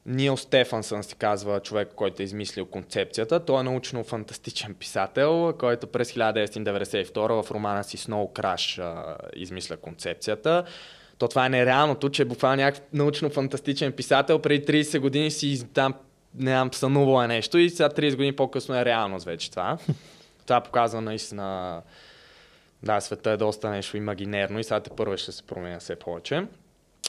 Нил 0.06 0.38
Стефансън 0.38 1.04
се 1.04 1.16
казва 1.16 1.60
човек, 1.60 1.90
който 1.96 2.22
е 2.22 2.26
измислил 2.26 2.66
концепцията. 2.66 3.46
Той 3.46 3.60
е 3.60 3.64
научно-фантастичен 3.64 4.74
писател, 4.74 5.54
който 5.60 5.88
през 5.88 6.12
1992 6.12 7.44
в 7.44 7.52
романа 7.52 7.84
си 7.84 7.98
Snow 7.98 8.34
Crash 8.34 9.16
измисля 9.36 9.78
концепцията. 9.78 10.64
То 11.18 11.28
това 11.28 11.46
е 11.46 11.50
нереалното, 11.50 12.10
че 12.10 12.26
буквално 12.26 12.56
някакъв 12.56 12.84
научно-фантастичен 12.94 13.92
писател 13.92 14.40
преди 14.40 14.84
30 14.84 15.00
години 15.00 15.32
си 15.32 15.68
там 15.74 15.94
не 16.38 16.52
знам, 16.52 16.74
сънувал 16.74 17.24
е 17.24 17.28
нещо 17.28 17.58
и 17.58 17.70
сега 17.70 17.90
30 17.90 18.12
години 18.12 18.36
по-късно 18.36 18.76
е 18.76 18.86
реалност 18.86 19.26
вече 19.26 19.52
това. 19.52 19.78
това 20.46 20.62
показва 20.62 21.02
наистина 21.02 21.82
да, 22.86 23.02
света 23.02 23.32
е 23.32 23.38
доста 23.38 23.70
нещо 23.70 23.98
имагинерно 23.98 24.60
и 24.60 24.64
сега 24.64 24.80
те 24.80 24.90
първо 24.90 25.18
ще 25.18 25.32
се 25.32 25.44
променя 25.44 25.80
все 25.80 25.96
повече. 25.96 26.48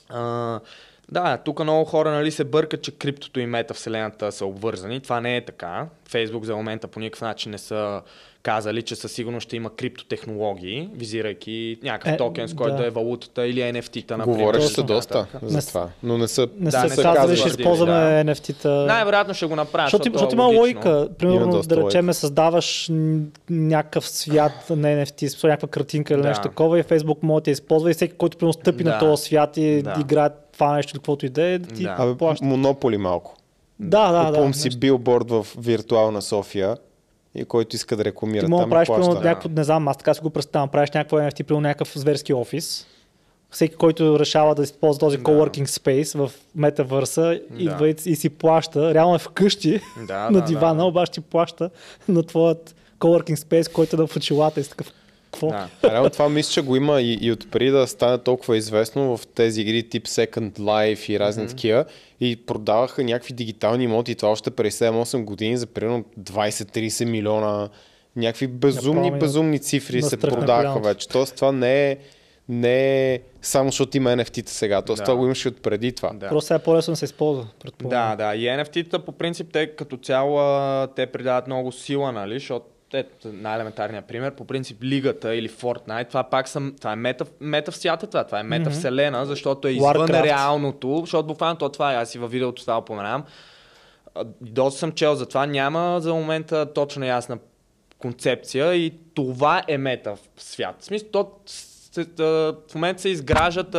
А, 0.08 0.60
да, 1.08 1.36
тук 1.36 1.62
много 1.62 1.84
хора 1.84 2.10
нали, 2.10 2.30
се 2.30 2.44
бъркат, 2.44 2.82
че 2.82 2.98
криптото 2.98 3.40
и 3.40 3.46
метавселената 3.46 4.32
са 4.32 4.46
обвързани. 4.46 5.00
Това 5.00 5.20
не 5.20 5.36
е 5.36 5.44
така. 5.44 5.86
Фейсбук 6.08 6.44
за 6.44 6.56
момента 6.56 6.88
по 6.88 7.00
никакъв 7.00 7.20
начин 7.20 7.52
не 7.52 7.58
са 7.58 8.02
казали, 8.46 8.82
че 8.82 8.96
със 8.96 9.12
сигурност 9.12 9.44
ще 9.44 9.56
има 9.56 9.70
криптотехнологии, 9.70 10.88
визирайки 10.94 11.78
някакъв 11.82 12.12
Е, 12.12 12.16
токен, 12.16 12.48
с 12.48 12.54
който 12.54 12.72
да. 12.72 12.82
да. 12.82 12.86
е 12.86 12.90
валутата 12.90 13.46
или 13.46 13.60
NFT-та. 13.60 14.16
Говореше 14.16 14.68
се 14.68 14.82
доста 14.82 15.26
за 15.42 15.66
това, 15.68 15.88
но 16.02 16.18
не 16.18 16.28
са, 16.28 16.48
Не 16.60 16.64
Да, 16.64 16.70
са 16.70 16.82
не 16.82 16.88
се 16.88 16.94
са 16.94 17.02
казали, 17.02 17.36
ще 17.36 17.48
използваме 17.48 17.92
да. 18.24 18.32
NFT-та. 18.32 18.68
Най-вероятно 18.70 19.34
ще 19.34 19.46
го 19.46 19.56
направят. 19.56 19.86
Защото, 19.90 20.12
защото, 20.12 20.32
е 20.32 20.34
има 20.34 20.44
логично. 20.44 20.60
логика. 20.60 21.08
Примерно, 21.18 21.62
да 21.62 21.76
речеме, 21.76 22.14
създаваш 22.14 22.90
някакъв 23.50 24.08
свят 24.08 24.52
на 24.70 24.88
NFT, 24.88 25.44
някаква 25.44 25.68
картинка 25.68 26.14
или 26.14 26.22
Да. 26.22 26.28
нещо 26.28 26.42
такова 26.42 26.78
и 26.78 26.82
Facebook 26.82 27.18
може 27.22 27.44
да 27.44 27.50
я 27.50 27.52
използва 27.52 27.90
и 27.90 27.94
всеки, 27.94 28.14
който 28.14 28.38
примерно 28.38 28.52
стъпи 28.52 28.84
на 28.84 28.90
Да. 28.90 28.98
този 28.98 29.22
свят 29.22 29.56
и 29.56 29.82
Да. 29.82 29.94
играе 30.00 30.28
това 30.52 30.76
нещо, 30.76 30.92
каквото 30.92 31.26
и 31.26 31.28
да 31.28 31.42
е, 31.42 31.58
да 31.58 31.74
ти 31.74 31.82
Да. 31.82 32.14
Плаща. 32.18 32.44
монополи 32.44 32.96
малко. 32.98 33.36
Да, 33.80 34.12
да, 34.12 34.18
да. 34.20 34.26
Купувам 34.26 34.54
си 34.54 34.78
билборд 34.78 35.30
в 35.30 35.46
виртуална 35.58 36.22
София 36.22 36.76
и 37.36 37.44
който 37.44 37.76
иска 37.76 37.96
да 37.96 38.04
рекламира 38.04 38.44
Ти 38.44 38.50
мога 38.50 38.60
да 38.60 38.62
там 38.62 38.70
правиш 38.70 38.86
плаща. 38.86 39.14
някакво, 39.14 39.48
не 39.48 39.64
знам, 39.64 39.88
аз 39.88 39.96
така 39.96 40.14
си 40.14 40.20
го 40.20 40.30
представям, 40.30 40.68
правиш 40.68 40.90
някакво 40.90 41.16
NFT, 41.16 41.42
примерно 41.42 41.60
някакъв 41.60 41.98
зверски 41.98 42.34
офис. 42.34 42.86
Всеки, 43.50 43.74
който 43.76 44.18
решава 44.18 44.54
да 44.54 44.62
използва 44.62 45.00
този 45.00 45.16
Да. 45.16 45.22
coworking 45.22 45.66
space 45.66 46.18
в 46.18 46.30
метавърса, 46.54 47.22
Да. 47.50 47.62
идва 47.62 47.88
и, 47.88 47.94
и 48.06 48.16
си 48.16 48.28
плаща. 48.28 48.94
Реално 48.94 49.14
е 49.14 49.18
вкъщи 49.18 49.80
Да, 50.06 50.18
на 50.30 50.40
да, 50.40 50.46
дивана, 50.46 50.76
да. 50.76 50.84
обаче 50.84 51.12
ти 51.12 51.20
плаща 51.20 51.70
на 52.08 52.22
твоят 52.22 52.74
coworking 52.98 53.36
space, 53.36 53.72
който 53.72 53.96
е 53.96 53.98
да 53.98 54.06
в 54.06 54.16
очилата 54.16 54.60
и 54.60 54.64
с 54.64 54.68
такъв. 54.68 54.92
Какво? 55.36 55.48
Да. 55.48 55.68
Реално 55.90 56.10
това 56.10 56.28
мисля, 56.28 56.52
че 56.52 56.62
го 56.62 56.76
има 56.76 57.00
и, 57.00 57.18
и 57.20 57.32
отпреди 57.32 57.70
да 57.70 57.86
стане 57.86 58.18
толкова 58.18 58.56
известно 58.56 59.16
в 59.16 59.26
тези 59.26 59.60
игри 59.60 59.88
тип 59.88 60.04
Second 60.04 60.52
Life 60.52 61.10
и 61.10 61.18
разни 61.18 61.44
mm-hmm. 61.44 61.48
такива 61.48 61.84
и 62.20 62.36
продаваха 62.36 63.04
някакви 63.04 63.34
дигитални 63.34 63.84
имоти, 63.84 64.14
това 64.14 64.28
още 64.28 64.50
преди 64.50 64.70
7-8 64.70 65.24
години 65.24 65.56
за 65.56 65.66
примерно 65.66 66.04
20-30 66.20 67.04
милиона, 67.04 67.68
някакви 68.16 68.46
безумни, 68.46 68.94
Направо 68.94 69.14
ми 69.14 69.20
безумни 69.20 69.58
цифри 69.58 70.02
се 70.02 70.16
продаваха 70.16 70.80
вече. 70.80 71.08
Тоест 71.08 71.36
това 71.36 71.52
не 71.52 71.90
е, 71.90 71.96
не 72.48 73.14
е 73.14 73.20
само 73.42 73.68
защото 73.70 73.96
има 73.96 74.10
NFT-та 74.10 74.52
сега, 74.52 74.82
тоест 74.82 75.00
Да. 75.00 75.04
това 75.04 75.16
го 75.16 75.24
имаше 75.24 75.48
от 75.48 75.62
преди 75.62 75.92
това. 75.92 76.12
Да. 76.12 76.28
Просто 76.28 76.46
сега 76.46 76.56
е 76.56 76.62
по-лесно 76.62 76.96
се 76.96 77.04
използва, 77.04 77.46
предполагам. 77.60 78.16
Да, 78.16 78.26
да. 78.26 78.36
И 78.36 78.44
NFT-та 78.44 78.98
по 78.98 79.12
принцип 79.12 79.48
те 79.52 79.66
като 79.66 79.96
цяло 79.96 80.86
те 80.86 81.06
придават 81.06 81.46
много 81.46 81.72
сила, 81.72 82.12
нали? 82.12 82.34
Защото 82.34 82.66
ето, 82.92 83.32
най-елементарният 83.32 84.04
пример, 84.04 84.34
по 84.34 84.44
принцип 84.44 84.82
лигата 84.82 85.34
или 85.34 85.48
Fortnite, 85.48 86.08
това 86.08 86.24
пак 86.24 86.48
съм, 86.48 86.74
това 86.78 86.92
е 86.92 86.96
мета, 86.96 87.24
мета 87.40 87.72
свята 87.72 88.06
това, 88.06 88.24
това 88.24 88.40
е 88.40 88.42
мета 88.42 88.70
вселена, 88.70 89.26
защото 89.26 89.68
е 89.68 89.70
извън 89.70 89.94
Warcraft. 89.94 90.22
реалното, 90.22 91.00
защото 91.00 91.26
буквално 91.26 91.56
то 91.56 91.68
това 91.68 91.92
е, 91.92 91.96
аз 91.96 92.14
и 92.14 92.18
във 92.18 92.30
видеото 92.30 92.62
това 92.62 92.78
упоменавам. 92.78 93.24
А, 94.14 94.24
Доста 94.40 94.78
съм 94.78 94.92
чел 94.92 95.14
за 95.14 95.26
това, 95.26 95.46
няма 95.46 96.00
за 96.00 96.14
момента 96.14 96.72
точно 96.72 97.04
ясна 97.04 97.38
концепция 97.98 98.74
и 98.74 98.94
това 99.14 99.62
е 99.68 99.78
мета 99.78 100.16
в 100.16 100.42
свят. 100.42 100.76
В 100.78 100.84
смисъл, 100.84 101.08
то 101.08 101.30
в 102.68 102.74
момента 102.74 103.02
се 103.02 103.08
изграждат, 103.08 103.76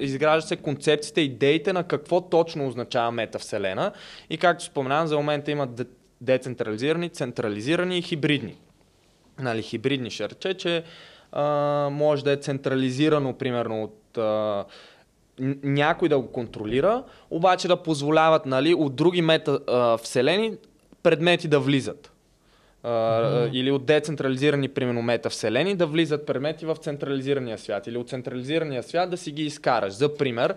изграждат 0.00 0.48
се 0.48 0.56
концепциите, 0.56 1.20
идеите 1.20 1.72
на 1.72 1.84
какво 1.84 2.20
точно 2.20 2.66
означава 2.66 3.10
метавселена. 3.10 3.92
И 4.30 4.38
както 4.38 4.64
споменавам, 4.64 5.06
за 5.06 5.16
момента 5.16 5.50
има 5.50 5.66
децентрализирани, 6.20 7.08
централизирани 7.08 7.98
и 7.98 8.02
хибридни. 8.02 8.56
Нали, 9.38 9.62
хибридни 9.62 10.10
ще 10.10 10.28
рече, 10.28 10.54
че 10.54 10.84
а, 11.32 11.44
може 11.92 12.24
да 12.24 12.32
е 12.32 12.36
централизирано, 12.36 13.32
примерно, 13.32 13.82
от 13.82 14.18
а, 14.18 14.64
някой 15.62 16.08
да 16.08 16.18
го 16.18 16.32
контролира, 16.32 17.04
обаче 17.30 17.68
да 17.68 17.82
позволяват 17.82 18.46
нали, 18.46 18.74
от 18.74 18.94
други 18.94 19.22
мета 19.22 19.60
а, 19.68 19.96
вселени 19.96 20.56
предмети 21.02 21.48
да 21.48 21.60
влизат. 21.60 22.12
Uh, 22.84 23.50
Или 23.52 23.70
от 23.70 23.86
децентрализирани, 23.86 24.68
примерно, 24.68 25.02
метавселени 25.02 25.76
да 25.76 25.86
влизат 25.86 26.26
предмети 26.26 26.66
в 26.66 26.76
централизирания 26.76 27.58
свят. 27.58 27.86
Или 27.86 27.98
от 27.98 28.08
централизирания 28.08 28.82
свят 28.82 29.10
да 29.10 29.16
си 29.16 29.30
ги 29.30 29.42
изкараш. 29.42 29.92
За 29.92 30.16
пример, 30.16 30.54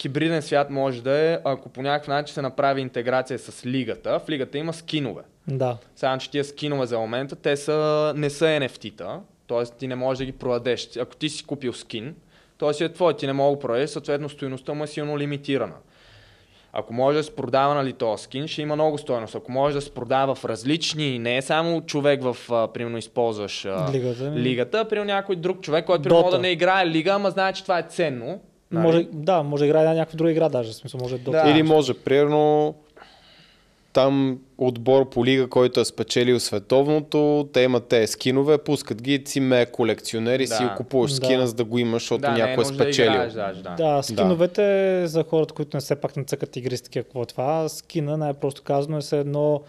хибриден 0.00 0.42
свят 0.42 0.70
може 0.70 1.02
да 1.02 1.18
е, 1.18 1.38
ако 1.44 1.68
по 1.68 1.82
някакъв 1.82 2.08
начин 2.08 2.34
се 2.34 2.42
направи 2.42 2.80
интеграция 2.80 3.38
с 3.38 3.66
лигата. 3.66 4.20
В 4.20 4.28
лигата 4.28 4.58
има 4.58 4.72
скинове. 4.72 5.22
Да. 5.48 5.76
Само, 5.96 6.18
че 6.18 6.30
тия 6.30 6.44
скинове 6.44 6.86
за 6.86 6.98
момента, 6.98 7.36
те 7.36 7.56
са, 7.56 8.12
не 8.16 8.30
са 8.30 8.44
NFT-та, 8.44 9.20
т.е. 9.48 9.64
ти 9.78 9.88
не 9.88 9.94
можеш 9.94 10.18
да 10.18 10.24
ги 10.24 10.32
продадеш. 10.32 10.96
Ако 10.96 11.16
ти 11.16 11.28
си 11.28 11.44
купил 11.44 11.72
скин, 11.72 12.14
той 12.58 12.74
си 12.74 12.84
е 12.84 12.92
твой, 12.92 13.16
ти 13.16 13.26
не 13.26 13.32
мога 13.32 13.50
да 13.50 13.56
го 13.56 13.60
продадеш, 13.60 13.90
съответно 13.90 14.28
стоеността 14.28 14.74
му 14.74 14.84
е 14.84 14.86
силно 14.86 15.18
лимитирана. 15.18 15.74
Ако 16.72 16.92
може 16.92 17.18
да 17.18 17.24
се 17.24 17.36
продава 17.36 17.74
нали, 17.74 17.92
този 17.92 18.24
скин, 18.24 18.48
ще 18.48 18.62
има 18.62 18.74
много 18.74 18.98
стоеност. 18.98 19.34
Ако 19.34 19.52
може 19.52 19.74
да 19.74 19.80
се 19.80 19.94
продава 19.94 20.34
в 20.34 20.44
различни, 20.44 21.18
не 21.18 21.36
е 21.36 21.42
само 21.42 21.80
човек 21.80 22.22
в, 22.22 22.36
а, 22.50 22.68
примерно, 22.68 22.98
използваш 22.98 23.64
а, 23.64 23.92
Лигата, 23.92 24.32
лигата, 24.36 24.88
при 24.88 25.04
някой 25.04 25.36
друг 25.36 25.60
човек, 25.60 25.86
който 25.86 26.02
примерно, 26.02 26.30
да 26.30 26.38
не 26.38 26.48
играе 26.48 26.86
лига, 26.86 27.10
ама 27.10 27.30
знае, 27.30 27.52
че 27.52 27.62
това 27.62 27.78
е 27.78 27.82
ценно. 27.82 28.40
Нали? 28.72 28.86
Може, 28.86 29.06
да, 29.12 29.42
може 29.42 29.60
да 29.60 29.66
играе 29.66 29.84
на 29.84 29.94
някаква 29.94 30.16
друга 30.16 30.30
игра 30.30 30.48
даже. 30.48 30.72
В 30.72 30.76
смисъл, 30.76 31.00
може 31.00 31.18
да. 31.18 31.30
Да. 31.30 31.50
Или 31.50 31.62
може, 31.62 31.94
примерно, 31.94 32.74
там 33.92 34.38
отбор 34.58 35.10
по 35.10 35.24
лига, 35.24 35.48
който 35.48 35.80
е 35.80 35.84
спечелил 35.84 36.40
световното, 36.40 37.48
те 37.52 37.60
имат 37.60 37.84
те 37.84 38.06
скинове, 38.06 38.58
пускат 38.58 39.02
ги, 39.02 39.24
ти 39.24 39.40
ме 39.40 39.66
колекционер 39.66 40.40
и 40.40 40.46
си 40.46 40.54
Да. 40.58 40.68
го 40.68 40.74
купуваш 40.76 41.10
Да. 41.10 41.16
скина, 41.16 41.46
за 41.46 41.54
да 41.54 41.64
го 41.64 41.78
имаш, 41.78 42.02
защото 42.02 42.20
да, 42.20 42.30
не 42.30 42.34
е 42.34 42.38
някой 42.38 42.52
е 42.54 42.56
нужда 42.56 42.72
да 42.72 42.82
спечелил. 42.84 43.10
играеш, 43.10 43.32
даже, 43.32 43.62
да. 43.62 43.70
Да, 43.70 44.02
скиновете 44.02 45.02
за 45.06 45.24
хората, 45.24 45.54
които 45.54 45.76
не 45.76 45.80
се 45.80 45.96
пак 45.96 46.16
не 46.16 46.24
цъкат 46.24 46.56
игри 46.56 46.76
с 46.76 46.82
такива, 46.82 47.02
какво 47.04 47.22
е 47.22 47.26
това. 47.26 47.68
Скина, 47.68 48.16
най-просто 48.16 48.62
казано, 48.62 48.96
е 48.96 49.00
все 49.00 49.18
едно 49.18 49.60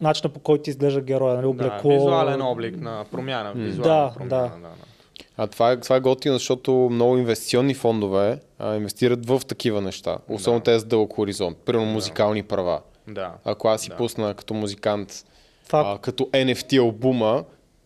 начина 0.00 0.30
по 0.30 0.40
който 0.40 0.70
изглежда 0.70 1.00
героя, 1.00 1.34
нали, 1.34 1.42
Да, 1.42 1.48
облекло. 1.48 1.90
визуален 1.90 2.42
облик 2.42 2.80
на 2.80 3.04
промяна. 3.12 3.52
Да, 3.54 3.60
Визуална 3.60 4.12
промяна, 4.14 4.28
да. 4.30 4.48
да. 4.48 4.60
да. 4.60 4.68
А 5.38 5.46
това 5.46 5.72
е, 5.72 5.76
това 5.76 5.96
е 5.96 6.00
готино, 6.00 6.34
защото 6.34 6.72
много 6.92 7.16
инвестиционни 7.16 7.74
фондове 7.74 8.38
а, 8.58 8.76
инвестират 8.76 9.26
в 9.26 9.40
такива 9.40 9.80
неща. 9.80 10.18
Особено 10.28 10.60
Да. 10.60 10.64
те 10.64 10.78
с 10.78 10.84
дълъг 10.84 11.12
хоризонт. 11.12 11.58
Примерно 11.58 11.86
музикални 11.86 12.42
права. 12.42 12.80
Да. 13.08 13.32
Ако 13.44 13.68
аз 13.68 13.80
си 13.80 13.88
Да. 13.88 13.96
пусна 13.96 14.34
като 14.34 14.54
музикант, 14.54 15.24
Това, 15.66 15.84
а, 15.88 15.98
като 15.98 16.24
NFT 16.24 16.78
албума, 16.78 17.44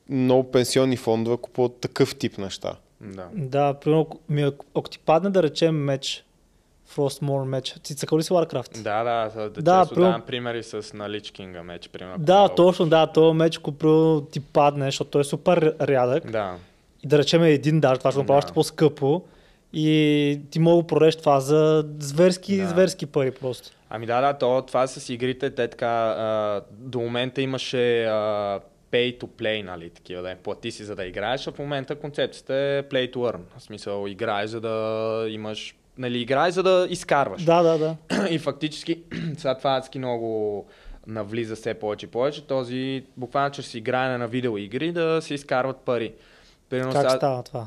много 0.08 0.50
пенсионни 0.50 0.96
фондове 0.96 1.36
купуват 1.36 1.72
такъв 1.74 2.16
тип 2.16 2.38
неща. 2.38 2.74
Да. 3.00 3.26
да, 3.34 3.74
примерно, 3.74 4.02
ако- 4.02 4.18
ми, 4.28 4.42
ако- 4.42 4.66
ако 4.74 4.90
ти 4.90 4.98
падне 4.98 5.30
да 5.30 5.42
речем 5.42 5.76
меч, 5.76 6.24
Frostmourne 6.90 7.44
меч, 7.44 7.74
ти 7.82 7.94
цъкал 7.94 8.18
ли 8.18 8.22
си 8.22 8.30
Warcraft? 8.30 8.72
Да, 8.74 9.04
да, 9.04 9.30
да, 9.36 9.50
Да, 9.50 9.62
да 9.62 9.82
често 9.82 10.00
давам 10.00 10.22
примери 10.22 10.62
с 10.62 10.92
на 10.94 11.10
Лич 11.10 11.30
Кинга 11.30 11.62
меч, 11.62 11.88
примерно. 11.88 12.18
Да, 12.18 12.48
точно, 12.48 12.86
да, 12.86 13.06
този 13.06 13.34
меч, 13.34 13.58
ако 13.58 13.72
ти 14.22 14.40
падне, 14.40 14.84
защото 14.84 15.10
той 15.10 15.20
е 15.20 15.24
супер 15.24 15.74
рядък, 15.80 16.30
Да, 16.30 16.54
и 17.02 17.06
да 17.06 17.18
речем 17.18 17.42
един 17.42 17.80
даже, 17.80 17.98
това 17.98 18.10
ще 18.10 18.16
го 18.16 18.22
направиш 18.22 18.44
Да. 18.44 18.52
по-скъпо, 18.52 19.22
и 19.72 20.40
ти 20.50 20.58
мога 20.58 20.82
да 20.82 20.86
продадеш 20.86 21.16
това 21.16 21.40
за 21.40 21.84
зверски, 21.98 22.56
Да. 22.56 22.68
зверски 22.68 23.06
пари 23.06 23.30
просто. 23.30 23.70
Ами 23.90 24.06
да, 24.06 24.20
да, 24.20 24.32
то, 24.38 24.62
това 24.66 24.86
с 24.86 25.08
игрите, 25.08 25.50
те 25.50 25.68
така, 25.68 25.86
а, 25.86 26.60
до 26.70 27.00
момента 27.00 27.42
имаше 27.42 28.04
а, 28.04 28.60
pay 28.92 29.18
to 29.20 29.26
play, 29.26 29.62
нали, 29.62 29.90
такива, 29.90 30.22
да 30.22 30.30
е, 30.30 30.36
плати 30.36 30.70
си 30.70 30.84
за 30.84 30.96
да 30.96 31.04
играеш, 31.04 31.46
а 31.46 31.52
в 31.52 31.58
момента 31.58 31.94
концепцията 31.94 32.54
е 32.54 32.82
play 32.82 33.14
to 33.14 33.16
earn. 33.16 33.40
В 33.58 33.62
смисъл, 33.62 34.06
играеш 34.08 34.50
за 34.50 34.60
да 34.60 35.26
имаш, 35.28 35.74
нали, 35.98 36.18
играеш 36.18 36.54
за 36.54 36.62
да 36.62 36.86
изкарваш. 36.90 37.44
Да, 37.44 37.62
да, 37.62 37.78
да. 37.78 37.96
И 38.30 38.38
фактически, 38.38 39.02
сега 39.38 39.58
това 39.58 39.76
адски 39.76 39.98
много 39.98 40.66
навлиза 41.06 41.56
все 41.56 41.74
повече 41.74 42.06
и 42.06 42.08
повече, 42.08 42.46
този 42.46 43.04
буквално 43.16 43.50
чрез 43.50 43.74
игране 43.74 44.18
на 44.18 44.28
видеоигри 44.28 44.92
да 44.92 45.18
се 45.22 45.34
изкарват 45.34 45.76
пари. 45.76 46.12
Примерно 46.72 46.92
Как 46.92 47.02
сега- 47.02 47.16
става 47.16 47.42
това? 47.42 47.66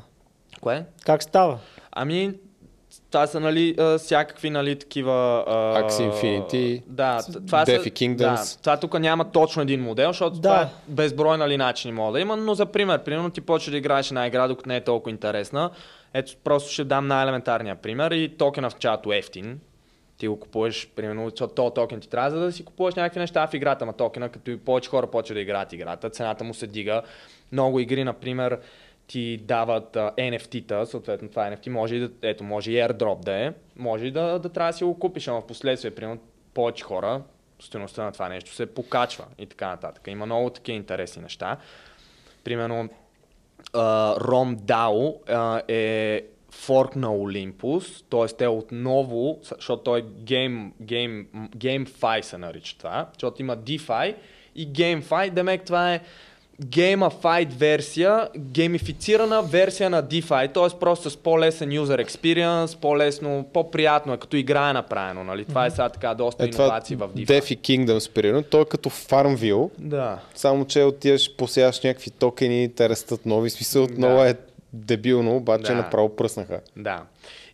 Кое? 0.61 0.85
Как 1.05 1.23
става? 1.23 1.59
Ами, 1.91 2.33
това 3.11 3.27
са, 3.27 3.39
нали, 3.39 3.75
всякакви, 3.97 4.49
нали, 4.49 4.79
такива... 4.79 5.43
Axie 5.77 6.11
Infinity, 6.11 6.83
да, 6.87 7.19
това 7.47 7.65
Defi 7.65 7.83
са, 7.83 7.89
Kingdoms. 7.89 8.55
Да, 8.55 8.61
това 8.61 8.77
тук 8.77 8.99
няма 8.99 9.31
точно 9.31 9.61
един 9.61 9.81
модел, 9.83 10.09
защото 10.09 10.35
Да. 10.35 10.41
това 10.41 10.61
е 10.61 10.67
безброй, 10.87 11.37
нали, 11.37 11.57
начини 11.57 11.93
мога 11.93 12.11
да 12.11 12.19
има, 12.19 12.37
но 12.37 12.53
за 12.53 12.65
пример, 12.65 13.03
примерно 13.03 13.29
ти 13.29 13.41
почваш 13.41 13.71
да 13.71 13.77
играеш 13.77 14.07
една 14.07 14.27
игра, 14.27 14.47
докато 14.47 14.69
не 14.69 14.75
е 14.75 14.83
толкова 14.83 15.11
интересна. 15.11 15.69
Ето, 16.13 16.33
просто 16.43 16.71
ще 16.71 16.83
дам 16.83 17.07
най-елементарния 17.07 17.75
пример 17.75 18.11
и 18.11 18.37
токена 18.37 18.69
в 18.69 18.75
чато 18.75 19.13
ефтин. 19.13 19.59
Ти 20.17 20.27
го 20.27 20.39
купуваш, 20.39 20.89
примерно, 20.95 21.29
защото 21.29 21.53
този 21.53 21.73
токен 21.73 21.99
ти 21.99 22.09
трябва 22.09 22.31
за 22.31 22.39
да 22.39 22.51
си 22.51 22.65
купуваш 22.65 22.95
някакви 22.95 23.19
неща 23.19 23.47
в 23.47 23.53
играта, 23.53 23.85
ма 23.85 23.93
токена, 23.93 24.29
като 24.29 24.51
и 24.51 24.57
повече 24.57 24.89
хора 24.89 25.07
почват 25.07 25.35
да 25.35 25.41
играят 25.41 25.73
играта, 25.73 26.09
цената 26.09 26.43
му 26.43 26.53
се 26.53 26.67
дига. 26.67 27.01
Много 27.51 27.79
игри, 27.79 28.03
например, 28.03 28.59
ти 29.07 29.37
дават 29.37 29.93
NFT-та, 29.95 30.85
съответно 30.85 31.29
това 31.29 31.51
NFT, 31.51 31.69
може 31.69 31.95
и 31.95 31.99
да, 31.99 32.09
ето, 32.21 32.43
може 32.43 32.71
и 32.71 32.75
airdrop 32.75 33.23
да 33.23 33.33
е, 33.33 33.53
може 33.75 34.05
и 34.05 34.11
да, 34.11 34.39
да 34.39 34.49
трябва 34.49 34.71
да 34.71 34.77
си 34.77 34.83
го 34.83 34.99
купиш, 34.99 35.27
ама 35.27 35.41
в 35.41 35.47
последствие, 35.47 35.95
примерно, 35.95 36.21
повече 36.53 36.83
хора, 36.83 37.21
стоеността 37.59 38.03
на 38.03 38.11
това 38.11 38.29
нещо 38.29 38.53
се 38.53 38.65
покачва 38.65 39.25
и 39.37 39.45
така 39.45 39.67
нататък. 39.67 40.07
Има 40.07 40.25
много 40.25 40.49
такива 40.49 40.75
интересни 40.75 41.21
неща. 41.21 41.57
Примерно, 42.43 42.89
DAO 43.73 45.29
а, 45.29 45.61
е 45.67 46.21
форк 46.51 46.95
на 46.95 47.07
Olympus, 47.07 48.05
т.е. 48.09 48.37
те 48.37 48.47
отново, 48.47 49.39
защото 49.41 49.83
той 49.83 49.99
е 49.99 50.03
Game, 50.03 50.71
Game, 50.83 51.25
GameFi 51.57 52.21
се 52.21 52.37
нарича 52.37 52.77
това, 52.77 53.09
защото 53.13 53.41
има 53.41 53.57
DeFi 53.57 54.15
и 54.55 54.69
GameFi, 54.69 55.29
демек 55.29 55.65
това 55.65 55.93
е 55.93 56.01
gamified 56.63 57.53
версия, 57.53 58.29
геймифицирана 58.37 59.41
версия 59.41 59.89
на 59.89 60.03
DeFi, 60.03 60.53
т.е. 60.53 60.79
просто 60.79 61.09
с 61.09 61.17
по-лесен 61.17 61.69
user 61.69 62.05
experience, 62.05 62.79
по-лесно, 62.79 63.45
по-приятно 63.53 64.13
е, 64.13 64.17
като 64.17 64.35
игра 64.37 64.69
е 64.69 64.73
направено, 64.73 65.23
нали? 65.23 65.45
Това 65.45 65.65
е 65.65 65.71
сега 65.71 65.89
така 65.89 66.13
доста 66.13 66.43
Е, 66.45 66.47
иновации 66.47 66.95
в 66.95 67.09
DeFi. 67.09 67.25
Defi 67.27 67.57
Kingdoms, 67.59 68.11
примерно, 68.11 68.43
той 68.43 68.61
е 68.61 68.65
като 68.65 68.89
Farmville, 68.89 69.69
Да. 69.79 70.19
само 70.35 70.65
че 70.65 70.83
отиваш, 70.83 71.35
посяваш 71.35 71.81
някакви 71.81 72.11
токени, 72.11 72.75
те 72.75 72.89
растат 72.89 73.25
нови, 73.25 73.49
смисъл 73.49 73.83
отново 73.83 74.17
Да. 74.17 74.29
е 74.29 74.35
дебилно, 74.73 75.35
обаче 75.35 75.71
Да. 75.71 75.75
направо 75.75 76.15
пръснаха. 76.15 76.59
Да. 76.77 77.03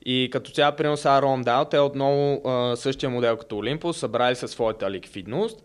И 0.06 0.30
като 0.32 0.52
цяло 0.52 0.76
принос 0.76 1.02
сега 1.02 1.22
RomDAO, 1.22 1.70
те 1.70 1.80
отново 1.80 2.42
а, 2.50 2.76
същия 2.76 3.10
модел 3.10 3.38
като 3.38 3.56
Olympus, 3.56 3.92
събрали 3.92 4.36
със 4.36 4.52
своята 4.52 4.92
ликвидност. 4.92 5.60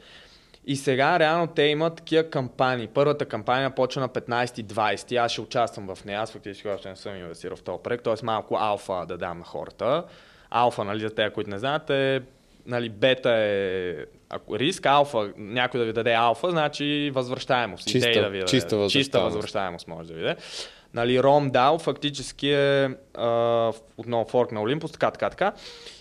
И 0.66 0.76
сега 0.76 1.18
реално 1.18 1.46
те 1.46 1.62
имат 1.62 1.96
такива 1.96 2.24
кампании. 2.24 2.86
Първата 2.86 3.24
кампания 3.26 3.70
почва 3.70 4.00
на 4.00 4.08
15-20. 4.08 5.16
Аз 5.16 5.32
ще 5.32 5.40
участвам 5.40 5.86
в 5.88 6.04
нея. 6.04 6.20
Аз 6.20 6.32
фактически 6.32 6.68
още 6.68 6.88
не 6.88 6.96
съм 6.96 7.16
инвестирал 7.16 7.56
в 7.56 7.62
този 7.62 7.78
проект. 7.82 8.04
Тоест 8.04 8.22
малко 8.22 8.56
алфа 8.56 9.04
да 9.08 9.16
дам 9.18 9.38
на 9.38 9.44
хората. 9.44 10.04
Алфа, 10.50 10.84
нали, 10.84 11.00
за 11.00 11.10
те, 11.10 11.30
които 11.30 11.50
не 11.50 11.58
знаят, 11.58 11.90
е, 11.90 12.22
нали, 12.66 12.88
бета 12.88 13.30
е 13.32 13.94
ако 14.28 14.58
риск, 14.58 14.86
алфа, 14.86 15.32
някой 15.36 15.80
да 15.80 15.86
ви 15.86 15.92
даде 15.92 16.12
алфа, 16.12 16.50
значи 16.50 17.10
възвръщаемост. 17.14 17.86
Чиста- 17.86 18.08
Идея 18.10 18.24
да 18.24 18.30
ви 18.30 18.38
даде. 18.38 18.50
чиста 18.50 18.66
чиста 18.68 18.78
възвръщаемост. 18.78 19.34
възвръщаемост 19.34 19.88
може 19.88 20.08
да 20.08 20.14
ви 20.14 20.22
даде. 20.22 20.36
Нали, 20.94 21.22
Ром 21.22 21.50
DAO 21.50 21.78
фактически 21.78 22.50
е 22.50 22.90
а, 23.14 23.72
отново 23.96 24.28
форк 24.28 24.52
на 24.52 24.60
Olympus, 24.60 24.92
така, 24.92 25.10
така, 25.10 25.30
така. 25.30 25.52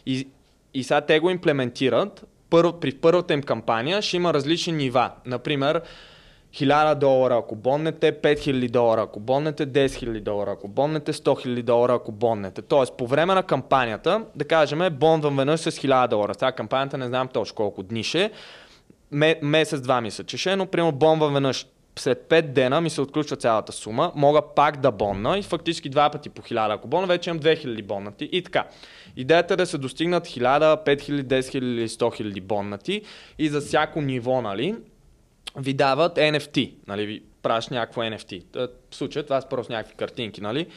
И, 0.05 0.27
и 0.73 0.83
сега 0.83 1.01
те 1.01 1.19
го 1.19 1.29
имплементират. 1.29 2.25
Първ, 2.49 2.79
при 2.79 2.91
първата 2.91 3.33
им 3.33 3.43
кампания 3.43 4.01
ще 4.01 4.17
има 4.17 4.33
различни 4.33 4.73
нива. 4.73 5.11
Например, 5.25 5.81
1000 6.55 6.95
долара, 6.95 7.37
ако 7.37 7.55
боннете, 7.55 8.21
5000 8.21 8.69
долара, 8.69 9.01
ако 9.01 9.19
боннете, 9.19 9.67
10 9.67 9.87
000 9.87 10.21
долара, 10.21 10.51
ако 10.51 10.67
боннете, 10.67 11.13
100 11.13 11.47
000 11.47 11.63
долара, 11.63 11.93
ако 11.93 12.11
боннете. 12.11 12.61
Тоест, 12.61 12.97
по 12.97 13.07
време 13.07 13.33
на 13.33 13.43
кампанията, 13.43 14.25
да 14.35 14.45
кажем, 14.45 14.79
бонвам 14.91 15.37
веднъж 15.37 15.59
с 15.59 15.71
1000 15.71 16.07
долара. 16.07 16.33
Сега 16.33 16.51
кампанията 16.51 16.97
не 16.97 17.07
знам 17.07 17.27
точно 17.27 17.55
колко 17.55 17.83
дни 17.83 18.03
ще. 18.03 18.23
е. 18.23 18.31
Ме, 19.11 19.39
месец-два 19.41 20.01
мисля, 20.01 20.23
че 20.23 20.37
ще, 20.37 20.51
е, 20.51 20.55
но 20.55 20.65
примерно 20.65 20.91
бомба 20.91 21.29
веднъж 21.29 21.65
след 21.99 22.25
5 22.29 22.41
дена 22.41 22.81
ми 22.81 22.89
се 22.89 23.01
отключва 23.01 23.37
цялата 23.37 23.71
сума, 23.71 24.11
мога 24.15 24.41
пак 24.55 24.77
да 24.77 24.91
бонна 24.91 25.37
и 25.37 25.43
фактически 25.43 25.89
два 25.89 26.09
пъти 26.09 26.29
по 26.29 26.41
1000, 26.41 26.75
ако 26.75 26.87
бонна, 26.87 27.07
вече 27.07 27.29
имам 27.29 27.39
2000 27.39 27.83
боннати 27.83 28.29
и 28.31 28.43
така. 28.43 28.63
Идеята 29.17 29.53
е 29.53 29.57
да 29.57 29.65
се 29.65 29.77
достигнат 29.77 30.27
1000, 30.27 30.85
5000, 30.85 31.23
10 31.23 31.39
000 31.39 31.57
или 31.57 31.89
100 31.89 31.97
000 31.97 32.41
боннати 32.41 33.01
и 33.39 33.49
за 33.49 33.61
всяко 33.61 34.01
ниво, 34.01 34.41
нали, 34.41 34.75
ви 35.57 35.73
дават 35.73 36.17
NFT, 36.17 36.73
нали, 36.87 37.05
ви 37.05 37.23
праш 37.41 37.67
някакво 37.67 38.01
NFT. 38.01 38.43
В 38.91 38.95
случая 38.95 39.23
това 39.23 39.41
са 39.41 39.47
просто 39.47 39.73
някакви 39.73 39.95
картинки, 39.95 40.41
нали, 40.41 40.67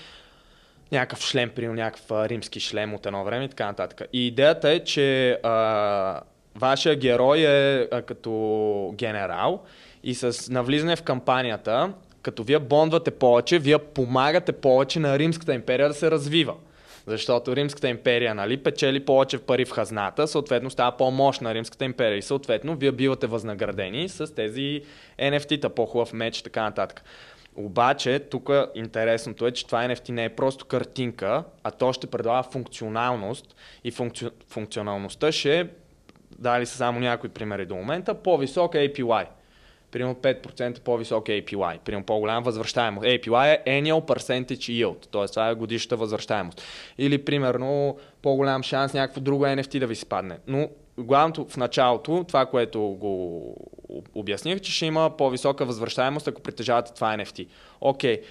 някакъв 0.92 1.20
шлем, 1.20 1.50
при 1.50 1.68
някакъв 1.68 2.28
римски 2.28 2.60
шлем 2.60 2.94
от 2.94 3.06
едно 3.06 3.24
време 3.24 3.44
и 3.44 3.48
така 3.48 3.66
нататък. 3.66 4.08
И 4.12 4.26
идеята 4.26 4.70
е, 4.70 4.84
че 4.84 5.32
а, 5.42 6.20
вашия 6.54 6.96
герой 6.96 7.38
е 7.38 7.88
а, 7.92 8.02
като 8.02 8.94
генерал 8.94 9.62
и 10.04 10.14
с 10.14 10.52
навлизане 10.52 10.96
в 10.96 11.02
кампанията, 11.02 11.92
като 12.22 12.42
вие 12.42 12.58
бондвате 12.58 13.10
повече, 13.10 13.58
вие 13.58 13.78
помагате 13.78 14.52
повече 14.52 15.00
на 15.00 15.18
Римската 15.18 15.54
империя 15.54 15.88
да 15.88 15.94
се 15.94 16.10
развива. 16.10 16.54
Защото 17.08 17.56
Римската 17.56 17.88
империя 17.88 18.34
нали, 18.34 18.56
печели 18.56 19.04
повече 19.04 19.38
пари 19.38 19.64
в 19.64 19.70
хазната, 19.70 20.28
съответно 20.28 20.70
става 20.70 20.96
по-мощна 20.96 21.54
Римската 21.54 21.84
империя. 21.84 22.18
И 22.18 22.22
съответно 22.22 22.76
вие 22.76 22.92
бивате 22.92 23.26
възнаградени 23.26 24.08
с 24.08 24.34
тези 24.34 24.82
NFT-та, 25.18 25.68
по-хубав 25.68 26.12
меч 26.12 26.38
и 26.38 26.42
така 26.42 26.62
нататък. 26.62 27.02
Обаче, 27.56 28.18
тук 28.18 28.50
интересното 28.74 29.46
е, 29.46 29.50
че 29.50 29.66
това 29.66 29.88
NFT 29.88 30.10
не 30.10 30.24
е 30.24 30.28
просто 30.28 30.64
картинка, 30.64 31.44
а 31.64 31.70
то 31.70 31.92
ще 31.92 32.06
предлага 32.06 32.42
функционалност. 32.42 33.56
И 33.84 33.90
функци... 33.90 34.26
функционалността 34.48 35.32
ще, 35.32 35.68
дали 36.38 36.66
са 36.66 36.76
само 36.76 37.00
някои 37.00 37.30
примери 37.30 37.66
до 37.66 37.74
момента, 37.74 38.14
по-висок 38.14 38.74
APY 38.74 39.26
примерно 39.90 40.14
5% 40.14 40.80
по-висок 40.80 41.26
APY, 41.26 41.78
примерно 41.78 42.04
по-голяма 42.04 42.40
възвръщаемост. 42.40 43.06
APY 43.06 43.58
е 43.64 43.82
Annual 43.82 44.06
Percentage 44.06 44.86
Yield, 44.86 45.06
т.е. 45.12 45.26
това 45.26 45.48
е 45.48 45.54
годишната 45.54 45.96
възвръщаемост. 45.96 46.62
Или 46.98 47.24
примерно 47.24 47.96
по-голям 48.22 48.62
шанс 48.62 48.94
някакво 48.94 49.20
друго 49.20 49.44
NFT 49.44 49.78
да 49.78 49.86
ви 49.86 49.96
спадне. 49.96 50.38
Но 50.46 50.68
главното 50.98 51.44
в 51.44 51.56
началото, 51.56 52.24
това, 52.28 52.46
което 52.46 52.80
го 52.80 53.54
обясних, 54.14 54.60
че 54.60 54.72
ще 54.72 54.86
има 54.86 55.16
по-висока 55.16 55.64
възвръщаемост, 55.64 56.28
ако 56.28 56.42
притежавате 56.42 56.94
това 56.94 57.16
NFT. 57.16 57.46
Окей, 57.80 58.16
okay. 58.16 58.24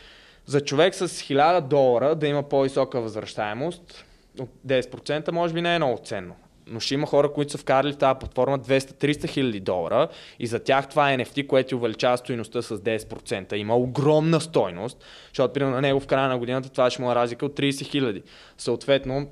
за 0.45 0.61
човек 0.61 0.95
с 0.95 1.07
1000 1.07 1.61
долара 1.61 2.15
да 2.15 2.27
има 2.27 2.43
по-висока 2.43 3.01
възвръщаемост, 3.01 4.05
от 4.39 4.49
10% 4.67 5.31
може 5.31 5.53
би 5.53 5.61
не 5.61 5.75
е 5.75 5.79
много 5.79 5.97
ценно 6.03 6.35
но 6.69 6.79
ще 6.79 6.93
има 6.93 7.07
хора, 7.07 7.33
които 7.33 7.51
са 7.51 7.57
вкарали 7.57 7.93
в 7.93 7.97
тази 7.97 8.19
платформа 8.19 8.59
200-300 8.59 9.27
хиляди 9.27 9.59
долара 9.59 10.07
и 10.39 10.47
за 10.47 10.59
тях 10.59 10.89
това 10.89 11.11
е 11.11 11.17
NFT, 11.17 11.47
което 11.47 11.75
увеличава 11.75 12.17
стоеността 12.17 12.61
с 12.61 12.77
10%. 12.77 13.53
Има 13.53 13.75
огромна 13.77 14.41
стойност, 14.41 15.03
защото 15.27 15.53
примерно 15.53 15.75
на 15.75 15.81
него 15.81 15.99
в 15.99 16.07
края 16.07 16.29
на 16.29 16.37
годината 16.37 16.69
това 16.69 16.89
ще 16.89 17.01
му 17.01 17.11
е 17.11 17.15
разлика 17.15 17.45
от 17.45 17.59
30 17.59 17.85
хиляди. 17.85 18.23
Съответно, 18.57 19.29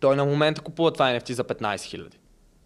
той 0.00 0.16
на 0.16 0.24
момента 0.24 0.60
купува 0.60 0.92
това 0.92 1.06
NFT 1.06 1.32
за 1.32 1.44
15 1.44 1.82
хиляди. 1.82 2.18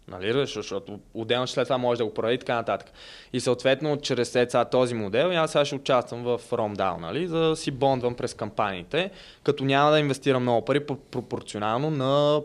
Нали, 0.07 0.33
защото 0.33 0.99
отделно 1.13 1.47
след 1.47 1.67
това 1.67 1.77
може 1.77 1.97
да 1.97 2.05
го 2.05 2.13
продаде 2.13 2.33
и 2.33 2.37
така 2.37 2.55
нататък. 2.55 2.91
И 3.33 3.39
съответно, 3.39 3.97
чрез 3.97 4.29
сега 4.29 4.65
този 4.65 4.93
модел, 4.93 5.31
аз 5.31 5.51
сега 5.51 5.65
ще 5.65 5.75
участвам 5.75 6.23
в 6.23 6.41
RomDAO, 6.51 6.99
нали, 6.99 7.27
за 7.27 7.39
да 7.39 7.55
си 7.55 7.71
бондвам 7.71 8.15
през 8.15 8.33
кампаниите, 8.33 9.11
като 9.43 9.63
няма 9.63 9.91
да 9.91 9.99
инвестирам 9.99 10.41
много 10.41 10.65
пари 10.65 10.85
пропорционално 10.85 11.89
на 11.89 12.41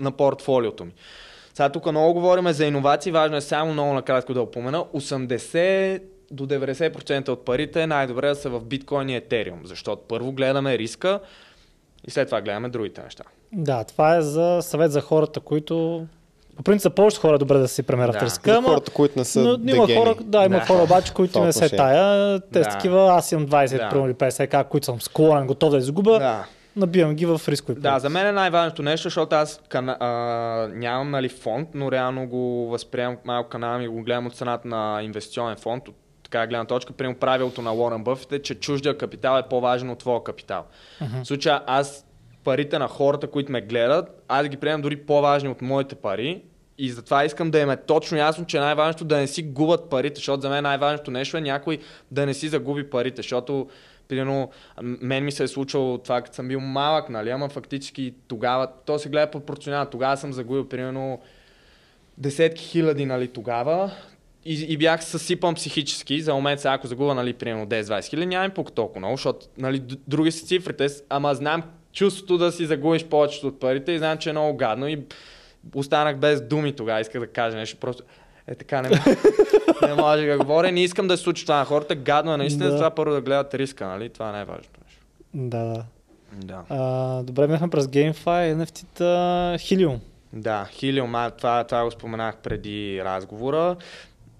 на 0.00 0.10
портфолиото 0.10 0.84
ми. 0.84 0.92
Сега 1.54 1.68
тук 1.68 1.86
много 1.86 2.14
говорим 2.14 2.52
за 2.52 2.64
иновации, 2.64 3.12
важно 3.12 3.36
е 3.36 3.40
само 3.40 3.72
много 3.72 3.94
накратко 3.94 4.34
да 4.34 4.42
опомена. 4.42 4.78
80 4.78 6.02
до 6.30 6.46
90% 6.46 7.28
от 7.28 7.44
парите 7.44 7.82
е 7.82 7.86
най-добре 7.86 8.28
да 8.28 8.34
са 8.34 8.50
в 8.50 8.64
биткоин 8.64 9.08
и 9.08 9.16
етериум, 9.16 9.60
защото 9.64 10.02
първо 10.08 10.32
гледаме 10.32 10.78
риска 10.78 11.20
и 12.06 12.10
след 12.10 12.28
това 12.28 12.40
гледаме 12.40 12.68
другите 12.68 13.02
неща. 13.02 13.24
Да, 13.52 13.84
това 13.84 14.16
е 14.16 14.22
за 14.22 14.58
съвет 14.62 14.92
за 14.92 15.00
хората, 15.00 15.40
които 15.40 16.06
по 16.56 16.62
принцип 16.62 16.94
повече 16.94 17.20
хора 17.20 17.38
добре 17.38 17.58
да 17.58 17.68
си 17.68 17.82
премерят 17.82 18.12
да. 18.12 18.20
риска. 18.20 18.60
Но 18.60 18.68
хората, 18.68 18.90
които 18.90 19.18
не 19.18 19.24
са 19.24 19.40
но, 19.40 19.72
има 19.72 19.94
хора, 19.94 20.14
да, 20.20 20.44
има 20.44 20.58
да. 20.58 20.66
хора 20.66 20.82
обаче, 20.82 21.14
които 21.14 21.44
не 21.44 21.52
се 21.52 21.68
тая. 21.68 22.40
Те 22.40 22.60
да. 22.60 22.68
такива, 22.68 23.12
аз 23.12 23.32
имам 23.32 23.48
20 23.48 23.92
да. 23.92 24.06
или 24.06 24.14
50 24.14 24.68
които 24.68 24.84
съм 24.84 25.00
склонен, 25.00 25.46
готов 25.46 25.70
да 25.70 25.78
изгуба. 25.78 26.18
Да 26.18 26.46
набивам 26.76 27.14
ги 27.14 27.26
в 27.26 27.40
рискови 27.48 27.80
Да, 27.80 27.98
за 27.98 28.08
мен 28.08 28.26
е 28.26 28.32
най-важното 28.32 28.82
нещо, 28.82 29.06
защото 29.06 29.36
аз 29.36 29.60
кана, 29.68 29.96
а, 30.00 30.08
нямам 30.74 31.10
нали, 31.10 31.28
фонд, 31.28 31.68
но 31.74 31.92
реално 31.92 32.26
го 32.26 32.68
възприемам 32.70 33.16
малко 33.24 33.48
канала 33.48 33.84
и 33.84 33.88
го 33.88 34.02
гледам 34.02 34.26
от 34.26 34.36
цената 34.36 34.68
на 34.68 35.02
инвестиционен 35.02 35.56
фонд, 35.56 35.88
от 35.88 35.94
така 36.22 36.46
гледна 36.46 36.64
точка. 36.64 36.92
Примерно 36.92 37.18
правилото 37.18 37.62
на 37.62 37.74
Уорън 37.74 38.04
Бъфет 38.04 38.32
е, 38.32 38.42
че 38.42 38.54
чуждия 38.54 38.98
капитал 38.98 39.38
е 39.38 39.48
по-важен 39.48 39.90
от 39.90 39.98
твоя 39.98 40.24
капитал. 40.24 40.66
Uh-huh. 41.00 41.24
В 41.24 41.26
случая 41.26 41.62
аз 41.66 42.06
парите 42.44 42.78
на 42.78 42.88
хората, 42.88 43.26
които 43.26 43.52
ме 43.52 43.60
гледат, 43.60 44.24
аз 44.28 44.48
ги 44.48 44.56
приемам 44.56 44.82
дори 44.82 44.96
по-важни 44.96 45.48
от 45.48 45.62
моите 45.62 45.94
пари 45.94 46.42
и 46.78 46.90
затова 46.90 47.24
искам 47.24 47.50
да 47.50 47.58
им 47.58 47.70
е 47.70 47.76
точно 47.76 48.18
ясно, 48.18 48.46
че 48.46 48.60
най-важното 48.60 49.04
да 49.04 49.16
не 49.16 49.26
си 49.26 49.42
губят 49.42 49.90
парите, 49.90 50.14
защото 50.14 50.40
за 50.40 50.48
мен 50.48 50.62
най-важното 50.62 51.10
нещо 51.10 51.36
е 51.36 51.40
някой 51.40 51.78
да 52.10 52.26
не 52.26 52.34
си 52.34 52.48
загуби 52.48 52.90
парите, 52.90 53.16
защото 53.16 53.68
Примерно, 54.10 54.50
мен 54.82 55.24
ми 55.24 55.32
се 55.32 55.44
е 55.44 55.48
случвало 55.48 55.98
това, 55.98 56.22
като 56.22 56.34
съм 56.34 56.48
бил 56.48 56.60
малък, 56.60 57.08
нали, 57.08 57.30
ама 57.30 57.48
фактически 57.48 58.14
тогава, 58.28 58.68
то 58.86 58.98
се 58.98 59.08
гледа 59.08 59.30
пропорционално. 59.30 59.90
Тогава 59.90 60.16
съм 60.16 60.32
загубил 60.32 60.68
примерно 60.68 61.20
десетки 62.18 62.64
хиляди, 62.64 63.06
нали, 63.06 63.28
тогава. 63.28 63.90
И, 64.44 64.66
и 64.68 64.76
бях 64.76 65.04
съсипан 65.04 65.54
психически. 65.54 66.20
За 66.20 66.34
момент 66.34 66.60
сега, 66.60 66.72
ако 66.72 66.86
загубя, 66.86 67.14
нали, 67.14 67.32
примерно 67.32 67.66
10-20 67.66 68.04
хиляди, 68.10 68.26
нямам 68.26 68.50
пук 68.50 68.72
толкова 68.72 69.00
много, 69.00 69.16
защото, 69.16 69.46
нали, 69.58 69.82
други 70.08 70.32
са 70.32 70.46
цифрите, 70.46 70.86
ама 71.08 71.34
знам 71.34 71.62
чувството 71.92 72.38
да 72.38 72.52
си 72.52 72.66
загубиш 72.66 73.04
повечето 73.04 73.46
от 73.46 73.60
парите 73.60 73.92
и 73.92 73.98
знам, 73.98 74.18
че 74.18 74.28
е 74.28 74.32
много 74.32 74.56
гадно 74.56 74.88
и 74.88 75.02
останах 75.74 76.16
без 76.16 76.40
думи 76.40 76.72
тогава, 76.72 77.00
исках 77.00 77.20
да 77.20 77.26
кажа 77.26 77.56
нещо. 77.56 77.76
Просто 77.76 78.02
е 78.50 78.54
така, 78.54 78.82
не, 78.82 78.90
не 79.82 79.94
може 79.94 80.26
да 80.26 80.38
говоря. 80.38 80.72
Не 80.72 80.82
искам 80.82 81.08
да 81.08 81.16
се 81.16 81.22
случи 81.22 81.44
това 81.44 81.58
на 81.58 81.64
хората. 81.64 81.94
Гадно 81.94 82.34
е 82.34 82.36
наистина, 82.36 82.70
да. 82.70 82.76
това 82.76 82.90
първо 82.90 83.14
да 83.14 83.20
гледат 83.20 83.54
риска, 83.54 83.86
нали? 83.86 84.08
Това 84.08 84.28
е 84.28 84.32
най-важното 84.32 84.80
нещо. 84.84 85.00
Да, 85.34 85.64
да. 85.64 85.84
Да. 86.32 86.62
А, 86.68 87.22
добре, 87.22 87.46
бяхме 87.46 87.70
през 87.70 87.86
GameFi, 87.86 88.54
NFT-та 88.54 89.04
Helium. 89.58 89.98
Да, 90.32 90.68
Helium, 90.72 91.26
а, 91.26 91.30
това, 91.30 91.64
това 91.64 91.84
го 91.84 91.90
споменах 91.90 92.36
преди 92.36 93.04
разговора. 93.04 93.76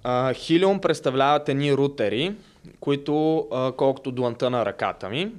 Uh, 0.04 0.32
Helium 0.32 0.80
представляват 0.80 1.48
едни 1.48 1.76
рутери, 1.76 2.34
които 2.80 3.12
uh, 3.12 3.76
колкото 3.76 4.12
дуанта 4.12 4.50
на 4.50 4.66
ръката 4.66 5.08
ми, 5.08 5.32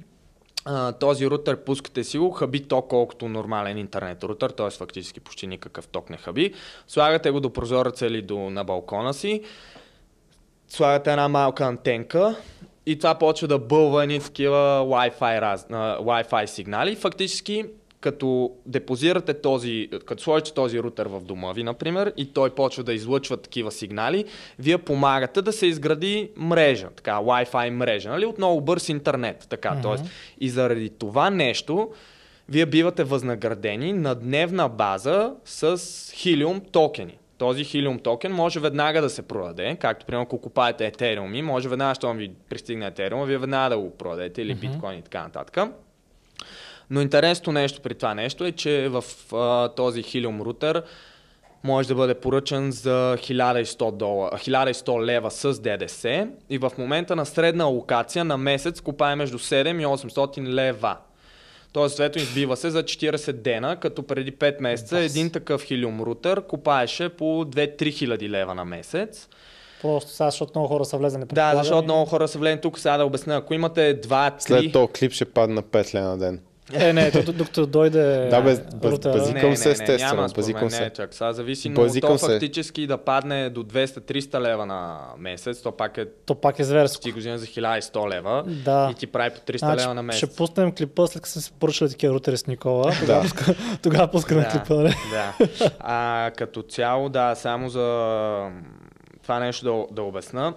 Този 1.00 1.26
рутер 1.26 1.64
пускате 1.64 2.04
си 2.04 2.18
го, 2.18 2.30
хаби 2.30 2.68
ток 2.68 2.88
колкото 2.88 3.28
нормален 3.28 3.78
интернет 3.78 4.24
рутер, 4.24 4.50
т.е. 4.50 4.70
фактически 4.70 5.20
почти 5.20 5.46
никакъв 5.46 5.88
ток 5.88 6.10
не 6.10 6.16
хаби. 6.16 6.54
Слагате 6.88 7.30
го 7.30 7.40
до 7.40 7.52
прозореца 7.52 8.06
или 8.06 8.22
до, 8.22 8.38
на 8.38 8.64
балкона 8.64 9.14
си, 9.14 9.42
слагате 10.68 11.10
една 11.10 11.28
малка 11.28 11.64
антенка 11.64 12.36
и 12.86 12.98
това 12.98 13.14
почва 13.14 13.48
да 13.48 13.58
бълва 13.58 14.02
едни 14.02 14.20
такива 14.20 14.84
Wi-Fi, 14.86 15.40
раз, 15.40 15.66
Wi-Fi 16.00 16.46
сигнали. 16.46 16.96
Фактически 16.96 17.64
като 18.02 18.52
депозирате 18.66 19.34
този, 19.34 19.88
като 20.06 20.22
сложите 20.22 20.54
този 20.54 20.82
рутер 20.82 21.06
в 21.06 21.20
дома 21.20 21.52
ви, 21.52 21.62
например, 21.62 22.12
и 22.16 22.32
той 22.32 22.50
почва 22.50 22.82
да 22.82 22.92
излъчва 22.92 23.36
такива 23.36 23.72
сигнали, 23.72 24.24
вие 24.58 24.78
помагате 24.78 25.42
да 25.42 25.52
се 25.52 25.66
изгради 25.66 26.30
мрежа, 26.36 26.88
така, 26.96 27.12
Wi-Fi 27.12 27.70
мрежа, 27.70 28.10
нали? 28.10 28.26
Отново 28.26 28.60
бърз 28.60 28.88
интернет, 28.88 29.46
така, 29.50 29.70
mm-hmm. 29.70 29.96
т.е. 29.96 30.08
И 30.40 30.48
заради 30.48 30.90
това 30.90 31.30
нещо, 31.30 31.90
вие 32.48 32.66
бивате 32.66 33.04
възнаградени 33.04 33.92
на 33.92 34.14
дневна 34.14 34.68
база 34.68 35.34
с 35.44 35.78
хилиум 36.14 36.60
токени. 36.72 37.18
Този 37.38 37.64
хилиум 37.64 37.98
токен 37.98 38.32
може 38.32 38.60
веднага 38.60 39.02
да 39.02 39.10
се 39.10 39.22
продаде, 39.22 39.76
както 39.80 40.06
примерно 40.06 40.22
ако 40.22 40.40
купаете 40.40 40.86
етериуми, 40.86 41.42
може 41.42 41.68
веднага, 41.68 41.94
щом 41.94 42.16
ви 42.16 42.30
пристигне 42.48 42.86
етериум, 42.86 43.26
вие 43.26 43.38
веднага 43.38 43.74
да 43.74 43.80
го 43.80 43.90
продадете 43.90 44.42
или 44.42 44.54
биткоин 44.54 44.80
mm-hmm. 44.80 44.98
и 44.98 45.02
така 45.02 45.22
нататък. 45.22 45.72
Но 46.90 47.00
интересното 47.00 47.52
нещо 47.52 47.80
при 47.80 47.94
това 47.94 48.14
нещо 48.14 48.44
е, 48.44 48.52
че 48.52 48.88
в 48.88 49.04
а, 49.34 49.68
този 49.68 50.02
Helium 50.02 50.44
рутер 50.44 50.82
може 51.64 51.88
да 51.88 51.94
бъде 51.94 52.14
поръчан 52.14 52.72
за 52.72 53.16
1100, 53.18 53.92
долара, 53.92 54.36
1100 54.36 55.04
лева 55.04 55.30
с 55.30 55.60
ДДС 55.60 56.28
и 56.50 56.58
в 56.58 56.72
момента 56.78 57.16
на 57.16 57.26
средна 57.26 57.64
локация 57.64 58.24
на 58.24 58.36
месец 58.36 58.80
купае 58.80 59.16
между 59.16 59.38
7 59.38 59.82
и 59.82 59.86
800 59.86 60.48
лева. 60.48 60.96
Тоест, 61.72 61.96
свето 61.96 62.18
избива 62.18 62.56
се 62.56 62.70
за 62.70 62.82
40 62.82 63.32
дена, 63.32 63.76
като 63.76 64.02
преди 64.02 64.32
5 64.32 64.60
месеца 64.60 64.96
Бас. 64.96 65.04
един 65.10 65.30
такъв 65.30 65.62
хилиум 65.62 66.00
рутер 66.00 66.42
купаеше 66.46 67.08
по 67.08 67.24
2-3 67.24 67.92
хиляди 67.92 68.30
лева 68.30 68.54
на 68.54 68.64
месец. 68.64 69.28
Просто 69.82 70.10
сега, 70.10 70.30
защото 70.30 70.52
много 70.54 70.68
хора 70.68 70.84
са 70.84 70.96
влезени. 70.96 71.24
Да, 71.32 71.56
защото 71.56 71.84
много 71.84 72.04
хора 72.06 72.28
са 72.28 72.38
влезени 72.38 72.60
тук. 72.60 72.78
Сега 72.78 72.96
да 72.96 73.04
обясня. 73.04 73.36
Ако 73.36 73.54
имате 73.54 74.00
2-3... 74.00 74.32
След 74.38 74.72
този 74.72 74.92
клип 74.92 75.12
ще 75.12 75.24
падне 75.24 75.54
на 75.54 75.62
5 75.62 75.94
лена 75.94 76.08
на 76.08 76.18
ден. 76.18 76.40
Е, 76.72 76.92
не, 76.92 77.10
д- 77.12 77.22
докато 77.24 77.66
дойде 77.66 78.28
Да, 78.30 78.40
бе, 78.40 78.54
бъзи- 78.54 79.12
Базикам 79.12 79.56
се, 79.56 79.70
естествено, 79.70 80.14
няма, 80.14 80.28
базикам 80.28 80.70
се. 80.70 80.80
Не, 80.80 80.90
чак 80.90 81.14
сега 81.14 81.32
зависи, 81.32 81.68
но 81.68 81.74
Базикам 81.76 82.10
то 82.10 82.18
се. 82.18 82.26
фактически 82.26 82.86
да 82.86 82.98
падне 82.98 83.50
до 83.50 83.62
200-300 83.62 84.40
лева 84.40 84.66
на 84.66 85.00
месец, 85.18 85.62
то 85.62 85.72
пак 85.72 85.98
е 85.98 86.06
То 86.26 86.34
пак 86.34 86.58
е 86.58 86.64
зверско. 86.64 87.02
ти 87.02 87.12
година 87.12 87.38
за 87.38 87.46
1100 87.46 88.08
лева 88.08 88.44
Да. 88.46 88.88
и 88.92 88.96
ти 88.96 89.06
прави 89.06 89.30
по 89.30 89.40
300 89.42 89.58
Значи, 89.58 89.82
лева 89.82 89.94
на 89.94 90.02
месец. 90.02 90.18
ще 90.20 90.36
пуснем 90.36 90.72
клипа, 90.72 91.06
след 91.06 91.22
като 91.22 91.32
се 91.32 91.52
поръчали 91.52 91.90
такива 91.90 92.14
рутери 92.14 92.36
с 92.36 92.46
Никола. 92.46 92.92
Тогава, 93.00 93.22
пуска, 93.22 93.54
тогава 93.82 94.08
пускаме 94.08 94.48
клипа. 94.50 94.74
нали? 94.74 94.94
да. 95.10 95.34
А, 95.80 96.30
като 96.30 96.62
цяло, 96.62 97.08
да, 97.08 97.34
само 97.34 97.68
за 97.68 97.82
това 99.22 99.38
нещо 99.38 99.64
да, 99.66 99.94
да 99.94 100.02
обясна. 100.02 100.54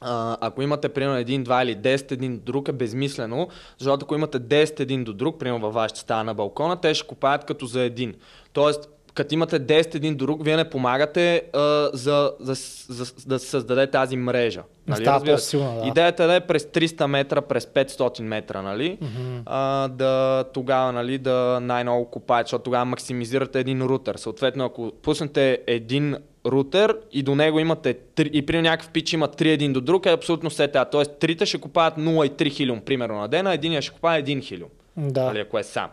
А, 0.00 0.36
ако 0.40 0.62
имате 0.62 0.88
примерно 0.88 1.18
един, 1.18 1.44
два 1.44 1.62
или 1.62 1.76
10 1.76 2.12
един 2.12 2.36
до 2.36 2.42
друг 2.42 2.68
е 2.68 2.72
безмислено, 2.72 3.48
защото 3.78 4.04
ако 4.04 4.14
имате 4.14 4.40
10 4.40 4.80
един 4.80 5.04
до 5.04 5.12
друг, 5.12 5.38
примерно 5.38 5.60
във 5.60 5.74
вашата 5.74 6.00
стая 6.00 6.24
на 6.24 6.34
балкона, 6.34 6.80
те 6.80 6.94
ще 6.94 7.06
купаят 7.06 7.44
като 7.44 7.66
за 7.66 7.82
един. 7.82 8.14
Тоест, 8.52 8.88
като 9.14 9.34
имате 9.34 9.60
10 9.60 9.94
един 9.94 10.16
до 10.16 10.26
друг, 10.26 10.44
вие 10.44 10.56
не 10.56 10.70
помагате 10.70 11.42
а, 11.52 11.90
за, 11.92 12.32
за, 12.40 12.54
за, 12.88 13.12
да 13.26 13.38
се 13.38 13.46
създаде 13.46 13.86
тази 13.86 14.16
мрежа. 14.16 14.62
Нали, 14.86 15.04
става 15.04 15.24
по-силна, 15.24 15.80
да. 15.80 15.86
Идеята 15.86 16.24
е 16.24 16.26
да 16.26 16.34
е 16.34 16.40
през 16.40 16.64
300 16.64 17.06
метра, 17.06 17.40
през 17.40 17.66
500 17.66 18.22
метра, 18.22 18.62
нали? 18.62 18.98
а, 19.46 19.88
да 19.88 20.44
тогава, 20.54 20.92
нали, 20.92 21.18
да 21.18 21.58
най-много 21.62 22.10
купаят, 22.10 22.46
защото 22.46 22.64
тогава 22.64 22.84
максимизирате 22.84 23.60
един 23.60 23.82
рутер. 23.82 24.14
Съответно, 24.14 24.64
ако 24.64 24.92
пуснете 25.02 25.58
един 25.66 26.16
рутер 26.46 26.96
и 27.12 27.22
до 27.22 27.34
него 27.34 27.60
имате 27.60 27.94
три, 27.94 28.30
и 28.32 28.46
при 28.46 28.62
някакъв 28.62 28.90
пич 28.90 29.12
има 29.12 29.28
3 29.28 29.46
един 29.46 29.72
до 29.72 29.80
друг, 29.80 30.06
е 30.06 30.10
абсолютно 30.10 30.50
все 30.50 30.68
тя. 30.68 30.84
Тоест, 30.84 31.18
трите 31.18 31.46
ще 31.46 31.58
купаят 31.58 31.96
0,3 31.96 32.50
хилиум, 32.50 32.80
примерно 32.80 33.20
на 33.20 33.28
ден, 33.28 33.46
а 33.46 33.54
единия 33.54 33.82
ще 33.82 33.94
купае 33.94 34.22
1 34.22 34.42
хилиум. 34.42 34.70
Да. 34.96 35.24
Нали, 35.24 35.38
ако 35.38 35.58
е 35.58 35.62
сам. 35.62 35.88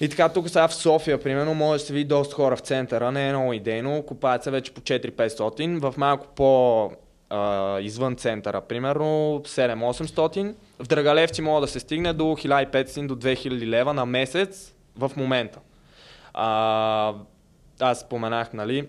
И 0.00 0.08
така, 0.08 0.28
тук 0.28 0.48
сега 0.48 0.68
в 0.68 0.74
София, 0.74 1.22
примерно, 1.22 1.54
може 1.54 1.82
да 1.82 1.86
се 1.86 1.92
види 1.92 2.04
доста 2.04 2.34
хора 2.34 2.56
в 2.56 2.60
центъра, 2.60 3.12
не 3.12 3.28
е 3.28 3.32
много 3.32 3.52
идейно, 3.52 4.02
купаят 4.02 4.44
се 4.44 4.50
вече 4.50 4.72
по 4.72 4.80
4-500, 4.80 5.90
в 5.90 5.94
малко 5.96 6.26
по 6.36 6.90
а, 7.30 7.80
извън 7.80 8.16
центъра, 8.16 8.60
примерно 8.60 9.42
7-800. 9.44 10.54
В 10.78 10.86
Драгалевци 10.86 11.42
може 11.42 11.60
да 11.60 11.68
се 11.68 11.80
стигне 11.80 12.12
до 12.12 12.24
1500 12.24 13.06
до 13.06 13.16
2000 13.16 13.66
лева 13.66 13.94
на 13.94 14.06
месец 14.06 14.74
в 14.96 15.10
момента. 15.16 15.58
А, 16.34 17.14
аз 17.80 18.00
споменах, 18.00 18.52
нали, 18.52 18.86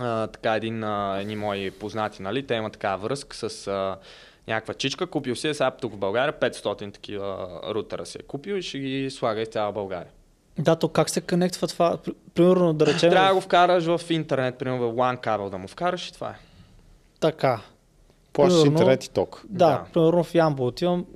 а, 0.00 0.26
така 0.26 0.54
един, 0.54 0.84
а, 0.84 1.18
едни 1.20 1.36
мои 1.36 1.70
познати, 1.70 2.22
нали, 2.22 2.46
те 2.46 2.54
имат 2.54 2.72
така 2.72 2.96
връзка 2.96 3.36
с 3.36 3.66
а, 3.66 3.96
някаква 4.48 4.74
чичка, 4.74 5.06
купил 5.06 5.36
си 5.36 5.48
е 5.48 5.54
сега 5.54 5.70
тук 5.70 5.92
в 5.92 5.96
България, 5.96 6.32
500 6.32 6.94
такива 6.94 7.48
рутера 7.74 8.06
си 8.06 8.18
е 8.18 8.22
купил 8.22 8.54
и 8.54 8.62
ще 8.62 8.78
ги 8.78 9.10
слага 9.10 9.40
из 9.42 9.48
цяла 9.48 9.72
България. 9.72 10.08
Да, 10.58 10.76
то 10.76 10.88
как 10.88 11.10
се 11.10 11.20
конектва 11.20 11.68
това? 11.68 11.96
Пр- 11.96 12.14
Примерно 12.34 12.72
да 12.72 12.86
речем... 12.86 13.10
Трябва 13.10 13.28
да 13.28 13.34
го 13.34 13.40
вкараш 13.40 13.84
в 13.84 14.00
интернет, 14.10 14.58
примерно 14.58 14.92
в 14.92 14.94
LAN 14.94 15.20
кабел 15.20 15.50
да 15.50 15.58
му 15.58 15.68
вкараш 15.68 16.08
и 16.08 16.12
това 16.12 16.28
е. 16.28 16.38
Така. 17.20 17.60
Плащаш 18.32 18.64
интернет 18.66 19.04
и 19.04 19.10
ток. 19.10 19.42
Да, 19.48 19.68
Да. 19.68 19.84
примерно 19.92 20.24
в 20.24 20.34
Ямбо 20.34 20.66
отивам, 20.66 21.06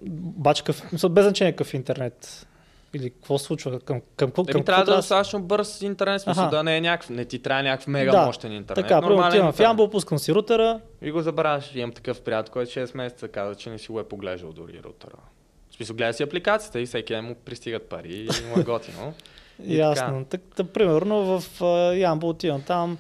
мисля, 0.93 1.09
без 1.09 1.25
значение 1.25 1.53
какъв 1.53 1.75
интернет. 1.75 2.47
Или 2.95 3.11
какво 3.11 3.39
случва? 3.39 3.81
Към, 3.81 4.01
към, 4.17 4.31
към, 4.31 4.45
към, 4.47 4.65
трябва 4.65 4.85
да 4.85 4.93
е 4.93 4.97
достатъчно 4.97 5.43
бърз 5.43 5.83
интернет, 5.83 6.23
смисъл 6.23 6.51
да 6.51 6.63
не 6.63 6.77
е 6.77 6.81
някакъв, 6.81 7.11
не 7.11 7.25
ти 7.25 7.39
трябва 7.39 7.63
някакъв 7.63 7.87
мега 7.87 8.13
Да, 8.13 8.27
мощен 8.27 8.53
интернет. 8.53 8.85
Така, 8.85 9.01
примерно 9.01 9.09
Нормален 9.09 9.29
отивам 9.29 9.53
в 9.53 9.55
интернет. 9.55 9.69
Ямбо, 9.69 9.91
пускам 9.91 10.19
си 10.19 10.35
рутера, 10.35 10.81
И 11.03 11.11
го 11.11 11.23
забравяш. 11.23 11.75
Имам 11.75 11.93
такъв 11.93 12.21
приятел, 12.21 12.53
който 12.53 12.71
6 12.71 12.97
месеца 12.97 13.29
каза, 13.29 13.55
че 13.55 13.71
не 13.71 13.79
си 13.79 13.93
го 13.93 14.01
е 14.01 14.05
поглеждал 14.05 14.53
дори 14.53 14.81
рутера. 14.85 15.17
В 15.71 15.75
смисъл, 15.75 15.97
гледа 15.97 16.13
си 16.13 16.23
апликацията 16.23 16.81
и 16.81 16.87
всеки 16.87 17.15
ден 17.15 17.25
му 17.25 17.35
пристигат 17.35 17.89
пари 17.89 18.15
и 18.15 18.49
му 18.49 18.61
е 18.61 18.65
готино. 18.65 19.15
И 19.65 19.77
ясно. 19.77 20.25
Так, 20.25 20.41
так, 20.57 20.69
примерно 20.69 21.41
в 21.41 21.63
а, 21.63 21.95
Ямбо 21.95 22.29
отивам 22.29 22.63
там, 22.63 22.99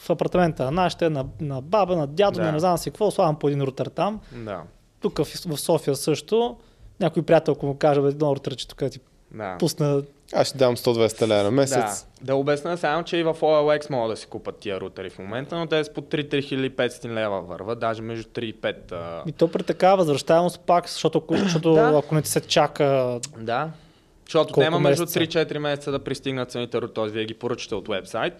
в 0.00 0.10
апартамента 0.10 0.64
на 0.64 0.70
нашите, 0.70 1.10
на, 1.10 1.26
на 1.40 1.60
баба, 1.60 1.96
на 1.96 2.06
дядо, 2.06 2.36
Да. 2.36 2.44
на 2.44 2.52
не 2.52 2.60
знам 2.60 2.78
си 2.78 2.90
какво, 2.90 3.10
слагам 3.10 3.38
по 3.38 3.48
един 3.48 3.62
рутер 3.62 3.86
там. 3.86 4.20
Да. 4.32 4.62
Тук 5.00 5.18
в, 5.18 5.24
в 5.46 5.60
София 5.60 5.96
също, 5.96 6.56
някой 7.00 7.22
приятел, 7.22 7.52
ако 7.52 7.66
му 7.66 7.74
каже, 7.76 8.00
бе, 8.00 8.08
едно 8.08 8.36
рутер, 8.36 8.56
че 8.56 8.68
тук 8.68 8.78
да 8.78 8.90
ти 8.90 9.00
Да. 9.30 9.56
пусна 9.58 10.02
Аз 10.32 10.46
ще 10.46 10.58
дам 10.58 10.76
100-200 10.76 11.26
лева 11.26 11.42
на 11.42 11.50
месец. 11.50 11.76
Да, 11.76 11.96
да 12.22 12.34
обясня 12.34 12.76
само, 12.76 13.02
че 13.02 13.16
и 13.16 13.22
в 13.22 13.34
OLX 13.34 13.90
могат 13.90 14.10
да 14.10 14.16
си 14.16 14.26
купат 14.26 14.56
тия 14.56 14.80
рутери 14.80 15.10
в 15.10 15.18
момента, 15.18 15.56
но 15.56 15.66
те 15.66 15.84
са 15.84 15.92
по 15.92 16.00
3-3500 16.02 17.04
лева 17.06 17.40
върват, 17.40 17.78
даже 17.78 18.02
между 18.02 18.28
3 18.30 18.40
и 18.40 18.54
5. 18.54 18.92
а, 18.92 19.22
И 19.26 19.32
то 19.32 19.48
при 19.48 19.62
такава 19.62 19.96
възвръщаемост 19.96 20.60
пак, 20.60 20.88
защото, 20.88 21.18
ако- 21.18 21.36
защото 21.36 21.72
Да. 21.72 21.92
ако 21.96 22.14
не 22.14 22.22
ти 22.22 22.28
се 22.28 22.40
чака, 22.40 23.20
Да. 23.38 23.70
Защото 24.24 24.46
Колко 24.46 24.60
няма 24.60 24.80
между 24.80 25.02
месеца? 25.02 25.18
3-4 25.20 25.58
месеца 25.58 25.90
да 25.90 25.98
пристигнат 25.98 26.50
цените, 26.50 26.80
т.е. 26.88 27.06
вие 27.06 27.24
ги 27.24 27.34
поръчате 27.34 27.74
от 27.74 27.88
вебсайт, 27.88 28.34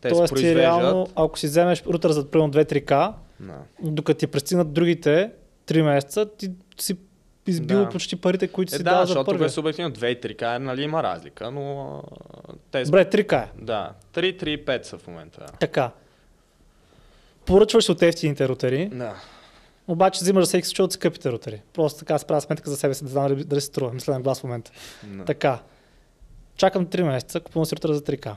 те 0.00 0.08
се 0.08 0.14
т.е. 0.14 0.24
ти 0.24 0.30
произвеждат. 0.30 0.56
реално, 0.58 1.08
ако 1.16 1.38
си 1.38 1.46
вземеш 1.46 1.82
рутер 1.82 2.10
за 2.10 2.30
примерно 2.30 2.50
2-3К, 2.50 3.12
Да. 3.40 3.52
докато 3.82 4.18
ти 4.18 4.26
пристигнат 4.26 4.72
другите 4.72 5.30
3 5.66 5.82
месеца, 5.82 6.26
ти 6.28 6.50
си 6.78 6.96
избил 7.46 7.78
Да. 7.78 7.88
почти 7.88 8.16
парите, 8.16 8.48
които 8.48 8.74
Е, 8.74 8.76
си 8.76 8.82
да, 8.82 8.90
дал 8.90 9.00
за 9.00 9.06
защото 9.06 9.24
първия. 9.26 9.46
е 9.46 9.50
субективно 9.50 9.90
2-3К, 9.90 10.58
нали 10.58 10.82
има 10.82 11.02
разлика, 11.02 11.50
но 11.50 12.02
те. 12.70 12.82
Добре, 12.84 13.04
3К 13.04 13.44
е. 13.44 13.48
Да, 13.56 13.92
3-3-5 14.12 14.82
са 14.82 14.98
в 14.98 15.06
момента. 15.06 15.40
да. 15.40 15.46
Така. 15.46 15.90
Поръчваш 17.46 17.88
от 17.88 18.02
ефтините 18.02 18.48
рутери, 18.48 18.88
Да. 18.88 19.14
обаче 19.88 20.18
взимаш 20.18 20.44
за 20.44 20.48
всеки 20.48 20.66
случай 20.66 20.84
от 20.84 20.92
скъпите 20.92 21.32
рутери. 21.32 21.62
Просто 21.72 21.98
така 21.98 22.18
си 22.18 22.26
правя 22.26 22.40
сметка 22.40 22.70
за 22.70 22.76
себе 22.76 22.94
си, 22.94 23.04
да 23.04 23.10
знам 23.10 23.28
дали, 23.28 23.44
дали 23.44 23.60
се 23.60 23.66
струва. 23.66 23.92
Мисля 23.92 24.12
на 24.12 24.20
глас 24.20 24.40
в 24.40 24.44
момента. 24.44 24.70
да. 25.04 25.24
Така. 25.24 25.58
Чакам 26.56 26.86
3 26.86 27.02
месеца, 27.02 27.40
купувам 27.40 27.66
си 27.66 27.76
рутера 27.76 27.94
за 27.94 28.00
3К. 28.02 28.34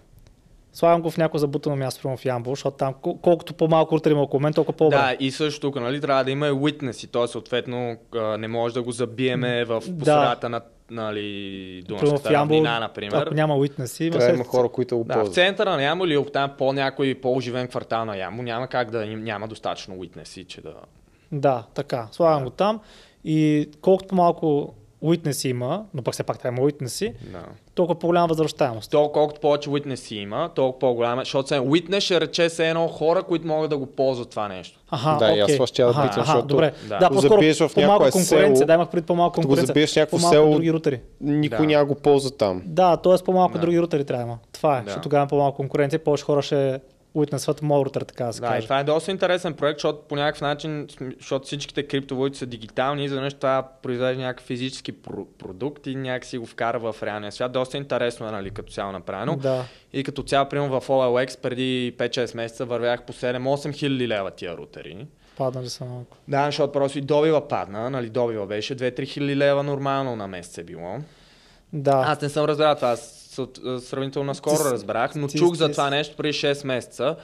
Слагам 0.78 1.02
го 1.02 1.12
в 1.12 1.18
някое 1.18 1.40
забутано 1.40 1.76
място, 1.76 2.02
примерно 2.02 2.18
в 2.18 2.26
Ямбол, 2.26 2.52
защото 2.52 2.78
там 2.78 2.94
кол- 2.94 3.22
колкото 3.22 3.54
по-малко 3.54 3.96
рутери 3.96 4.14
има 4.14 4.22
около 4.22 4.42
мен, 4.42 4.54
толкова 4.54 4.78
по-добре. 4.78 4.98
Да, 4.98 5.16
и 5.20 5.32
също 5.32 5.62
тук, 5.62 5.76
нали, 5.76 6.02
трябва 6.02 6.24
да 6.24 6.32
има 6.32 6.48
и 6.48 6.52
witness, 6.52 7.12
т.е. 7.12 7.28
съответно 7.28 7.98
не 8.40 8.48
може 8.48 8.74
да 8.74 8.84
го 8.84 8.92
забиеме 8.92 9.66
в 9.66 9.84
Да. 9.88 9.98
посредата 10.00 10.50
на 10.50 10.62
нали, 10.92 11.84
Дунавската 11.88 12.34
равнина, 12.34 12.80
например. 12.80 13.22
ако 13.22 13.34
няма 13.34 13.56
уитнеси, 13.56 14.04
има 14.06 14.12
Трябва 14.12 14.28
да 14.28 14.36
има 14.36 14.44
хора, 14.46 14.70
които 14.70 14.98
го 14.98 15.04
Да, 15.04 15.24
в 15.26 15.30
центъра 15.30 15.76
на 15.76 15.84
Ямбол 15.84 16.06
или 16.06 16.26
там 16.34 16.52
по 16.58 16.74
някой 16.74 17.16
по-оживен 17.16 17.68
квартал 17.68 18.06
на 18.06 18.18
Ямбол 18.18 18.44
няма 18.44 18.68
как 18.68 18.92
да 18.92 19.06
няма 19.06 19.48
достатъчно 19.48 19.96
witness, 19.96 20.48
че 20.48 20.62
да... 20.62 20.74
Да, 21.32 21.64
така. 21.74 22.08
Слагам 22.12 22.40
Да. 22.40 22.44
го 22.44 22.50
там 22.50 22.80
и 23.24 23.70
колкото 23.82 24.08
по-малко 24.08 24.74
уитнеси 25.02 25.50
има, 25.50 25.84
но 25.94 26.02
пък 26.02 26.14
все 26.14 26.24
пак 26.24 26.40
трябва 26.40 26.56
има 26.56 26.66
уитнеси, 26.66 27.14
да. 27.24 27.40
толкова 27.76 28.00
по-голяма 28.00 28.28
възвръщаемост. 28.28 28.92
То 28.92 29.10
колкото 29.10 29.42
повече 29.42 29.70
witness 29.70 30.14
има, 30.14 30.50
толкова 30.50 30.80
по-голяма, 30.80 31.22
защото 31.22 31.48
сега 31.48 31.62
witness 31.62 32.00
ще 32.00 32.22
рече 32.22 32.50
се 32.50 32.70
едно 32.70 32.88
хора, 32.88 33.24
които 33.24 33.48
могат 33.48 33.70
да 33.70 33.78
го 33.78 33.86
ползват 33.86 34.30
това 34.30 34.48
нещо. 34.48 34.80
Аха, 34.90 35.18
Да, 35.20 35.32
и 35.32 35.40
аз 35.40 35.54
това 35.54 35.68
ще 35.68 35.82
я 35.82 35.88
да 35.88 35.94
питам, 35.94 36.08
аха, 36.10 36.22
защото 36.22 36.48
добре. 36.48 36.74
Да. 36.84 36.98
Да, 37.00 37.10
по-скоро 37.10 37.30
забиеш 37.30 37.60
в 37.60 37.72
по-малко 37.76 37.92
някое 37.94 38.12
конкуренция. 38.12 38.56
село, 38.56 38.68
Да, 38.68 38.74
имах 38.74 38.90
пред 38.90 39.06
по-малко 39.06 39.36
конкуренция. 39.36 39.66
забиеш 39.66 39.96
някакво 39.96 40.20
село, 40.20 40.52
други 40.52 40.74
рутери. 40.74 41.02
никой 41.22 41.58
Да. 41.58 41.66
няма 41.66 41.86
го 41.86 41.96
ползва 41.96 42.32
там. 42.32 42.62
Да, 42.66 42.98
т.е. 42.98 43.24
по-малко 43.26 43.54
Да. 43.54 43.60
други 43.60 43.80
рутери 43.82 44.06
трябва 44.06 44.24
да 44.24 44.28
има. 44.28 44.38
Това 44.52 44.78
е, 44.78 44.80
Да. 44.80 44.84
защото 44.86 45.04
тогава 45.04 45.22
има 45.22 45.28
по-малко 45.28 45.56
конкуренция, 45.56 46.00
повече 46.00 46.24
хора 46.24 46.42
ще 46.42 46.80
уитнесват 47.18 47.62
моят 47.62 47.86
рутер, 47.86 48.02
така 48.02 48.24
да 48.24 48.34
се 48.34 48.42
Да, 48.42 48.48
каже. 48.48 48.64
това 48.64 48.80
е 48.80 48.84
доста 48.84 49.12
интересен 49.12 49.54
проект, 49.54 49.78
защото 49.80 50.02
по 50.02 50.16
някакъв 50.16 50.42
начин, 50.42 50.88
защото 51.18 51.46
всичките 51.46 51.84
криптовалути 51.84 52.38
са 52.38 52.46
дигитални, 52.46 53.06
изведнъж 53.06 53.34
това 53.34 53.68
произвежда 53.84 54.22
някакъв 54.22 54.46
физически 54.46 54.94
про- 54.94 55.26
продукт 55.38 55.88
и 55.88 55.96
някакси 55.96 56.38
го 56.38 56.46
вкара 56.46 56.80
в 56.82 56.96
реалния 57.04 57.32
свят. 57.32 57.52
Доста 57.52 57.78
интересно 57.78 58.28
е, 58.28 58.32
нали, 58.32 58.50
като 58.50 58.74
цяло 58.74 58.92
направено. 58.92 59.36
Да. 59.36 59.66
И 59.94 60.04
като 60.04 60.24
цяло, 60.24 60.50
примерно 60.50 60.82
в 60.82 60.88
OLX 60.88 61.40
преди 61.40 61.96
5-6 61.98 62.36
месеца 62.36 62.66
вървях 62.66 63.04
по 63.04 63.14
7-8 63.14 63.74
хиляди 63.74 64.08
лева 64.08 64.32
тия 64.32 64.58
рутери. 64.58 65.08
Паднали 65.38 65.70
са 65.70 65.86
малко. 65.86 66.18
Да, 66.28 66.46
защото 66.46 66.72
просто 66.74 66.98
и 66.98 67.02
добива 67.02 67.48
падна, 67.48 67.90
нали, 67.90 68.10
добива 68.10 68.46
беше 68.46 68.76
2-3 68.76 69.06
хиляди 69.06 69.36
лева 69.36 69.64
нормално 69.64 70.16
на 70.16 70.28
месец 70.28 70.58
е 70.58 70.64
било. 70.64 70.98
Да. 71.74 72.04
Аз 72.08 72.22
не 72.22 72.30
съм 72.30 72.46
разбрал 72.46 72.76
това, 72.76 72.90
аз 72.90 73.27
сравнително 73.80 74.26
наскоро 74.26 74.54
Ти 74.54 74.64
с- 74.64 74.72
разбрах, 74.72 75.16
но 75.16 75.28
чух 75.30 75.56
за 75.56 75.72
това 75.72 75.90
нещо 75.90 76.16
преди 76.16 76.34
6 76.34 76.66
месеца. 76.66 77.16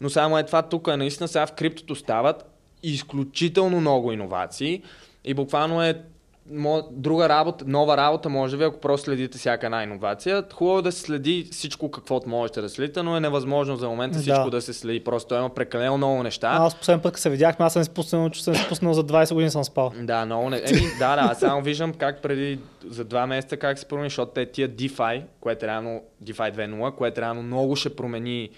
Но 0.00 0.10
само 0.10 0.38
е 0.38 0.46
това 0.46 0.62
тук, 0.62 0.88
е 0.88 0.96
наистина 0.96 1.28
сега 1.28 1.46
в 1.46 1.52
криптото 1.52 1.94
стават 1.94 2.44
изключително 2.82 3.80
много 3.80 4.12
иновации 4.12 4.82
и 5.24 5.34
буквално 5.34 5.82
е 5.82 6.02
друга 6.90 7.28
работа, 7.28 7.64
нова 7.68 7.96
работа 7.96 8.28
може 8.28 8.56
би, 8.56 8.64
ако 8.64 8.80
просто 8.80 9.04
следите 9.04 9.38
всяка 9.38 9.66
една 9.66 9.82
иновация. 9.82 10.44
Хубаво 10.54 10.78
е 10.78 10.82
да 10.82 10.92
се 10.92 11.00
следи 11.00 11.48
всичко 11.52 11.90
каквото 11.90 12.28
можете 12.28 12.60
да 12.60 12.68
следите, 12.68 13.02
но 13.02 13.16
е 13.16 13.20
невъзможно 13.20 13.76
за 13.76 13.88
момента 13.88 14.16
Да. 14.16 14.22
всичко 14.22 14.50
да 14.50 14.62
се 14.62 14.72
следи. 14.72 15.04
Просто 15.04 15.34
има 15.34 15.48
прекалено 15.54 15.96
много 15.96 16.22
неща. 16.22 16.48
Аз 16.60 16.74
последен 16.74 17.00
път, 17.00 17.12
като 17.12 17.22
се 17.22 17.30
видяхме, 17.30 17.64
аз 17.64 17.72
съм 17.72 17.82
изпуснал, 17.82 18.30
че 18.30 18.44
съм 18.44 18.54
изпуснал 18.54 18.94
за 18.94 19.04
20 19.04 19.34
години 19.34 19.50
съм 19.50 19.64
спал. 19.64 19.92
Да, 20.02 20.24
много 20.26 20.50
не. 20.50 20.56
Еми, 20.56 20.82
да, 20.98 21.16
да, 21.16 21.22
аз 21.22 21.38
само 21.38 21.62
виждам 21.62 21.94
как 21.94 22.22
преди 22.22 22.58
за 22.88 23.04
два 23.04 23.26
месеца 23.26 23.56
как 23.56 23.78
се 23.78 23.84
промени, 23.84 24.08
защото 24.08 24.32
те 24.32 24.46
тия 24.46 24.68
DeFi, 24.68 25.22
което 25.40 25.64
е 25.64 25.68
реално 25.68 26.00
DeFi 26.24 26.54
2.0, 26.56 26.94
което 26.94 27.20
реално 27.20 27.42
много 27.42 27.76
ще 27.76 27.96
промени 27.96 28.50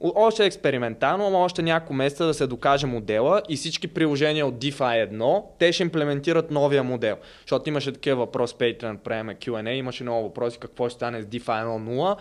още 0.00 0.44
експериментално, 0.44 1.26
ама 1.26 1.38
още 1.38 1.62
няколко 1.62 1.92
месеца 1.92 2.26
да 2.26 2.34
се 2.34 2.46
докаже 2.46 2.86
модела 2.86 3.42
и 3.48 3.56
всички 3.56 3.88
приложения 3.88 4.46
от 4.46 4.54
DeFi 4.54 5.10
1, 5.10 5.42
те 5.58 5.72
ще 5.72 5.82
имплементират 5.82 6.50
новия 6.50 6.82
модел. 6.82 7.16
Защото 7.40 7.68
имаше 7.68 7.92
такива 7.92 8.16
въпроси, 8.16 8.54
Patreon, 8.54 8.96
правиме 8.96 9.34
Q&A, 9.34 9.70
имаше 9.70 10.02
много 10.02 10.22
въпроси 10.22 10.58
какво 10.58 10.88
ще 10.88 10.94
стане 10.94 11.22
с 11.22 11.24
DeFi 11.24 11.64
1.0. 11.64 12.16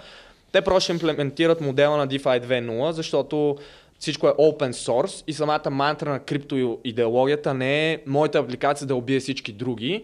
Те 0.51 0.61
просто 0.61 0.81
ще 0.81 0.93
имплементират 0.93 1.61
модела 1.61 1.97
на 1.97 2.07
DeFi 2.07 2.45
2.0, 2.45 2.91
защото 2.91 3.57
всичко 3.99 4.27
е 4.27 4.31
open 4.31 4.71
source 4.71 5.23
и 5.27 5.33
самата 5.33 5.69
мантра 5.71 6.09
на 6.09 6.19
криптоидеологията 6.19 7.53
не 7.53 7.91
е 7.91 7.99
моята 8.07 8.39
апликация 8.39 8.87
да 8.87 8.95
убие 8.95 9.19
всички 9.19 9.51
други, 9.51 10.03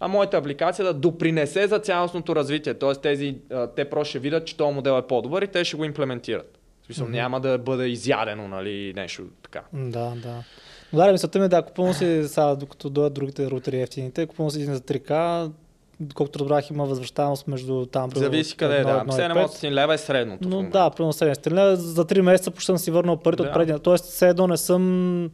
а 0.00 0.08
моята 0.08 0.36
апликация 0.36 0.84
да 0.84 0.94
допринесе 0.94 1.66
за 1.66 1.78
цялостното 1.78 2.36
развитие. 2.36 2.74
Тоест 2.74 3.02
тези, 3.02 3.36
те 3.76 3.84
просто 3.84 4.10
ще 4.10 4.18
видят, 4.18 4.46
че 4.46 4.56
този 4.56 4.74
модел 4.74 4.98
е 4.98 5.06
по-добър 5.06 5.42
и 5.42 5.46
те 5.46 5.64
ще 5.64 5.76
го 5.76 5.84
имплементират. 5.84 6.58
В 6.84 6.86
смисъл, 6.86 7.06
mm-hmm. 7.06 7.10
няма 7.10 7.40
да 7.40 7.58
бъде 7.58 7.86
изядено, 7.86 8.48
нали, 8.48 8.92
нещо 8.96 9.22
така. 9.42 9.62
Да, 9.72 10.10
да. 10.10 10.42
Но 10.92 10.98
да, 10.98 11.12
мисълта 11.12 11.38
ми 11.38 11.44
е 11.44 11.48
да, 11.48 11.62
купувам 11.62 11.94
си, 11.94 12.22
сега, 12.28 12.54
докато 12.54 12.90
дойдат 12.90 13.14
другите 13.14 13.50
рутери 13.50 13.80
ефтините, 13.80 14.26
купувам 14.26 14.50
си 14.50 14.62
един 14.62 14.74
за 14.74 14.80
3К, 14.80 15.50
колкото 16.14 16.38
разбрах 16.38 16.70
има 16.70 16.84
възвръщаемост 16.84 17.46
между 17.46 17.86
там. 17.86 18.10
Зависи 18.14 18.56
къде 18.56 18.76
е, 18.76 18.82
да. 18.82 19.04
700 19.08 19.70
лева 19.70 19.94
е 19.94 19.98
средното. 19.98 20.48
Но 20.48 20.62
да, 20.62 20.90
примерно 20.90 21.12
700 21.12 21.50
лева. 21.50 21.76
За 21.76 22.04
3 22.04 22.20
месеца 22.20 22.50
почти 22.50 22.66
съм 22.66 22.78
си 22.78 22.90
върнал 22.90 23.16
парите 23.16 23.42
да. 23.42 23.48
от 23.48 23.54
предния. 23.54 23.78
Тоест, 23.78 24.04
все 24.04 24.28
едно 24.28 24.46
не 24.46 24.56
съм... 24.56 25.30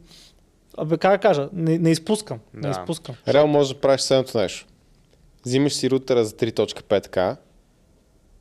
Абе, 0.77 0.97
как 0.97 1.11
да 1.11 1.17
кажа, 1.17 1.49
не, 1.53 1.77
не 1.77 1.91
изпускам. 1.91 2.39
Да. 2.53 2.67
Не 2.67 2.71
изпускам. 2.71 3.15
Реално 3.27 3.51
можеш 3.51 3.73
да 3.73 3.79
правиш 3.79 4.01
следното 4.01 4.37
нещо. 4.37 4.65
Взимаш 5.45 5.73
си 5.73 5.89
рутера 5.89 6.25
за 6.25 6.31
3.5К, 6.31 7.37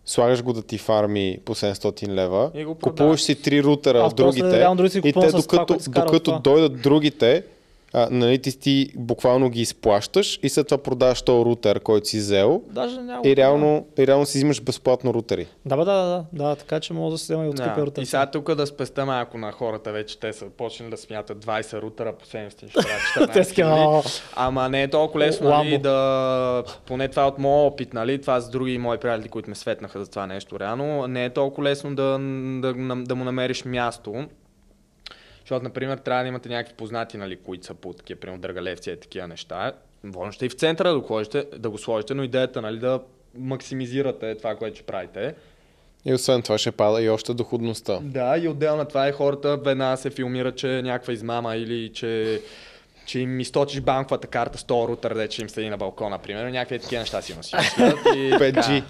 слагаш 0.06 0.42
го 0.42 0.52
да 0.52 0.62
ти 0.62 0.78
фарми 0.78 1.38
по 1.44 1.54
700 1.54 2.08
лева, 2.08 2.50
купуваш 2.82 3.22
си 3.22 3.42
три 3.42 3.62
рутера 3.62 3.98
от 3.98 4.16
другите 4.16 4.66
и 5.04 5.12
те 5.12 5.30
докато, 5.30 5.76
докато 5.88 6.40
дойдат 6.44 6.82
другите, 6.82 7.44
а, 7.92 8.08
нали, 8.10 8.38
ти, 8.38 8.58
ти 8.58 8.92
буквално 8.96 9.50
ги 9.50 9.60
изплащаш 9.60 10.40
и 10.42 10.48
след 10.48 10.66
това 10.66 10.82
продаваш 10.82 11.22
този 11.22 11.44
рутер, 11.44 11.80
който 11.80 12.08
си 12.08 12.18
взел 12.18 12.62
Даже 12.70 13.00
няма, 13.00 13.22
и, 13.24 13.36
реално, 13.36 13.86
и 13.98 14.06
реално 14.06 14.26
си 14.26 14.38
взимаш 14.38 14.62
безплатно 14.62 15.14
рутери. 15.14 15.46
Да, 15.64 15.76
да, 15.76 15.84
да, 15.84 15.92
да, 15.92 16.24
да, 16.32 16.56
така 16.56 16.80
че 16.80 16.92
мога 16.92 17.10
да 17.10 17.18
си 17.18 17.24
взема 17.24 17.44
и 17.44 17.48
от 17.48 17.56
да. 17.56 17.76
рутери. 17.78 18.02
И 18.02 18.06
сега 18.06 18.26
тук 18.26 18.54
да 18.54 18.66
спеста 18.66 19.06
малко 19.06 19.38
на 19.38 19.52
хората, 19.52 19.92
вече 19.92 20.18
те 20.18 20.32
са 20.32 20.46
почнали 20.56 20.90
да 20.90 20.96
смятат 20.96 21.46
20 21.46 21.82
рутера 21.82 22.12
по 22.12 22.26
700 22.26 22.70
ще 22.70 24.20
Ама 24.36 24.68
не 24.68 24.82
е 24.82 24.88
толкова 24.88 25.20
лесно, 25.20 25.48
нали, 25.48 25.78
да, 25.78 26.64
поне 26.86 27.08
това 27.08 27.26
от 27.26 27.38
моят 27.38 27.72
опит, 27.72 27.94
нали, 27.94 28.20
това 28.20 28.40
с 28.40 28.50
други 28.50 28.78
мои 28.78 28.98
приятели, 28.98 29.28
които 29.28 29.50
ме 29.50 29.56
светнаха 29.56 30.04
за 30.04 30.10
това 30.10 30.26
нещо 30.26 30.60
реално, 30.60 31.06
не 31.06 31.24
е 31.24 31.30
толкова 31.30 31.64
лесно 31.64 31.94
да, 31.94 32.18
да, 32.62 32.74
да, 32.74 32.96
да 33.04 33.14
му 33.14 33.24
намериш 33.24 33.64
място 33.64 34.26
защото, 35.50 35.64
например, 35.64 35.98
трябва 35.98 36.22
да 36.22 36.28
имате 36.28 36.48
някакви 36.48 36.74
познати, 36.74 37.16
нали, 37.16 37.36
които 37.36 37.66
са 37.66 37.74
по 37.74 37.92
такива, 37.92 38.20
примерно, 38.20 38.40
дъргалевци 38.40 38.90
и 38.90 38.96
такива 38.96 39.28
неща. 39.28 39.72
Можете 40.04 40.46
и 40.46 40.48
в 40.48 40.52
центъра 40.54 40.92
да 40.92 41.00
го, 41.00 41.06
сложите, 41.06 41.46
да 41.58 41.70
го 41.70 41.78
сложите, 41.78 42.14
но 42.14 42.22
идеята, 42.22 42.62
нали, 42.62 42.78
да 42.78 43.00
максимизирате 43.38 44.34
това, 44.34 44.56
което 44.56 44.76
ще 44.76 44.86
правите. 44.86 45.34
И 46.04 46.14
освен 46.14 46.42
това 46.42 46.58
ще 46.58 46.72
пада 46.72 47.02
и 47.02 47.08
още 47.08 47.34
доходността. 47.34 47.98
Да, 48.02 48.38
и 48.38 48.48
отделно 48.48 48.84
това 48.84 49.08
е 49.08 49.12
хората 49.12 49.56
веднага 49.56 49.96
се 49.96 50.10
филмира, 50.10 50.52
че 50.52 50.78
е 50.78 50.82
някаква 50.82 51.12
измама 51.12 51.56
или 51.56 51.92
че 51.92 52.42
че 53.06 53.20
им 53.20 53.40
източиш 53.40 53.80
банковата 53.80 54.26
карта 54.26 54.58
100 54.58 54.88
рутер, 54.88 55.14
де, 55.14 55.28
че 55.28 55.42
им 55.42 55.48
седи 55.48 55.70
на 55.70 55.76
балкона, 55.76 56.18
примерно, 56.18 56.50
някакви 56.50 56.78
такива 56.78 57.00
неща 57.00 57.22
си 57.22 57.32
си 57.32 57.54
5G. 57.56 58.84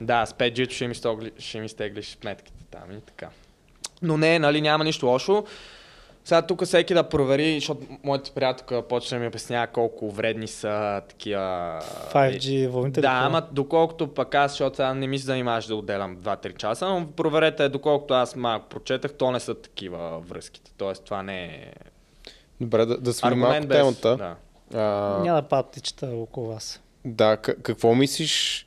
Да, 0.00 0.26
с 0.26 0.32
5G 0.32 0.70
ще 0.70 0.84
им, 0.84 0.92
ще 1.38 1.58
им 1.58 1.64
изтеглиш 1.64 2.16
сметките 2.20 2.64
там 2.70 2.98
и 2.98 3.00
така. 3.00 3.28
Но 4.02 4.16
не, 4.16 4.38
нали, 4.38 4.60
няма 4.60 4.84
нищо 4.84 5.06
лошо. 5.06 5.44
Сега 6.24 6.42
тук 6.42 6.64
всеки 6.64 6.94
да 6.94 7.08
провери, 7.08 7.54
защото 7.54 7.86
моята 8.04 8.30
приятелка 8.30 8.88
почна 8.88 9.16
да 9.16 9.20
ми 9.20 9.28
обяснява 9.28 9.66
колко 9.66 10.10
вредни 10.10 10.48
са 10.48 11.02
такива... 11.08 11.80
5G 12.12 12.68
вълните. 12.68 13.00
Да, 13.00 13.20
ама 13.22 13.42
доколкото 13.52 14.14
пък 14.14 14.34
аз, 14.34 14.52
защото 14.52 14.76
сега 14.76 14.94
не 14.94 15.06
ми 15.06 15.18
се 15.18 15.24
занимаваш 15.24 15.66
да 15.66 15.76
отделям 15.76 16.16
2-3 16.16 16.56
часа, 16.56 16.88
но 16.88 17.06
проверете, 17.06 17.68
доколкото 17.68 18.14
аз 18.14 18.36
малко 18.36 18.68
прочетах, 18.68 19.14
то 19.14 19.30
не 19.30 19.40
са 19.40 19.54
такива 19.54 20.18
връзките. 20.18 20.70
Тоест 20.76 21.04
това 21.04 21.22
не 21.22 21.44
е... 21.44 21.72
Добре, 22.60 22.86
да, 22.86 22.98
да 22.98 23.12
свали 23.12 23.34
малко 23.34 23.66
без... 23.66 23.76
темата. 23.76 24.16
Да. 24.16 24.36
А... 24.80 25.18
Няма 25.22 25.42
да 25.42 25.48
паптичета 25.48 26.06
около 26.06 26.46
вас. 26.46 26.82
Да, 27.04 27.36
к- 27.36 27.62
какво 27.62 27.94
мислиш 27.94 28.66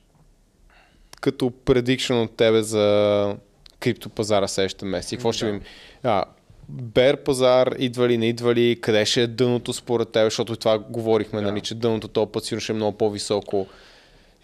като 1.22 1.52
предикшн 1.52 2.14
от 2.14 2.36
тебе 2.36 2.64
за 2.64 3.38
криптопазара 3.80 4.48
следващите 4.48 4.86
месеци? 4.86 5.16
Какво 5.16 5.30
да. 5.30 5.34
ще 5.34 5.52
ви... 5.52 5.62
А, 6.04 6.26
Бер 6.70 7.24
пазар, 7.24 7.76
идва 7.78 8.08
ли, 8.08 8.18
не 8.18 8.30
идва 8.30 8.56
ли, 8.56 8.82
къде 8.82 9.06
ще 9.06 9.22
е 9.22 9.28
дъното 9.28 9.74
според 9.74 10.10
теб, 10.10 10.24
защото 10.24 10.56
това 10.56 10.80
говорихме, 10.80 11.42
да. 11.42 11.48
нали, 11.48 11.62
че 11.62 11.76
дъното 11.76 12.08
този 12.08 12.32
път 12.32 12.46
ще 12.46 12.72
е 12.72 12.76
много 12.76 12.98
по-високо. 12.98 13.68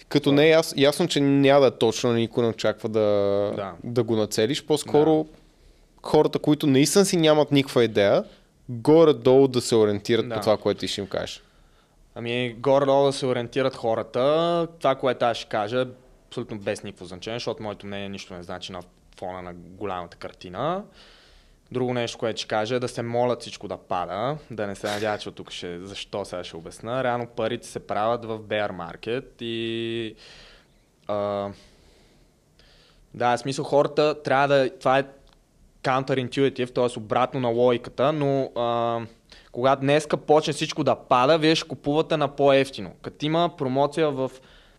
Като 0.09 0.29
да. 0.29 0.35
не 0.35 0.45
е 0.45 0.49
яс, 0.49 0.73
ясно, 0.77 1.07
че 1.07 1.19
няма 1.19 1.61
да 1.61 1.67
е 1.67 1.71
точно, 1.71 2.13
никой 2.13 2.43
не 2.43 2.49
очаква 2.49 2.89
да, 2.89 2.99
да. 3.55 3.73
да 3.83 4.03
го 4.03 4.15
нацелиш, 4.15 4.63
по-скоро 4.63 5.23
да. 5.23 5.29
хората, 6.03 6.39
които 6.39 6.67
наистина 6.67 7.05
си 7.05 7.17
нямат 7.17 7.51
никаква 7.51 7.83
идея, 7.83 8.23
горе-долу 8.69 9.47
да 9.47 9.61
се 9.61 9.75
ориентират 9.75 10.29
да. 10.29 10.35
по 10.35 10.41
това, 10.41 10.57
което 10.57 10.79
ти 10.79 10.87
ще 10.87 11.01
им 11.01 11.07
кажеш. 11.07 11.43
Ами, 12.15 12.55
горе-долу 12.59 13.05
да 13.05 13.13
се 13.13 13.25
ориентират 13.25 13.75
хората. 13.75 14.67
Това, 14.79 14.95
което 14.95 15.25
аз 15.25 15.37
ще 15.37 15.49
кажа, 15.49 15.87
абсолютно 16.27 16.59
без 16.59 16.83
никакво 16.83 17.05
значение, 17.05 17.39
защото 17.39 17.63
моето 17.63 17.87
мнение 17.87 18.09
нищо 18.09 18.33
не 18.33 18.43
значи 18.43 18.71
на 18.71 18.81
фона 19.19 19.41
на 19.41 19.53
голямата 19.53 20.17
картина. 20.17 20.83
Друго 21.71 21.93
нещо, 21.93 22.17
което 22.17 22.39
ще 22.39 22.47
кажа 22.47 22.75
е 22.75 22.79
да 22.79 22.87
се 22.87 23.01
молят 23.01 23.41
всичко 23.41 23.67
да 23.67 23.77
пада, 23.77 24.37
да 24.51 24.67
не 24.67 24.75
се 24.75 24.87
надява, 24.87 25.17
че 25.17 25.29
от 25.29 25.35
тук 25.35 25.51
ще, 25.51 25.79
защо 25.85 26.25
сега 26.25 26.43
ще 26.43 26.57
обясна. 26.57 27.03
Реално 27.03 27.27
парите 27.27 27.67
се 27.67 27.79
правят 27.79 28.25
в 28.25 28.39
bear 28.39 28.71
market 28.71 29.41
и 29.41 30.15
а, 31.07 31.49
да, 33.13 33.37
в 33.37 33.39
смисъл 33.39 33.65
хората 33.65 34.23
трябва 34.23 34.47
да, 34.47 34.77
това 34.79 34.99
е 34.99 35.03
counterintuitive, 35.83 36.73
т.е. 36.73 36.99
обратно 36.99 37.39
на 37.39 37.47
логиката, 37.47 38.13
но 38.13 38.51
а, 38.55 38.99
когато 39.51 39.81
днеска 39.81 40.17
почне 40.17 40.53
всичко 40.53 40.83
да 40.83 40.95
пада, 40.95 41.37
вие 41.37 41.55
ще 41.55 41.67
купувате 41.67 42.17
на 42.17 42.27
по-ефтино. 42.27 42.91
Като 43.01 43.25
има 43.25 43.49
промоция 43.57 44.11
в 44.11 44.31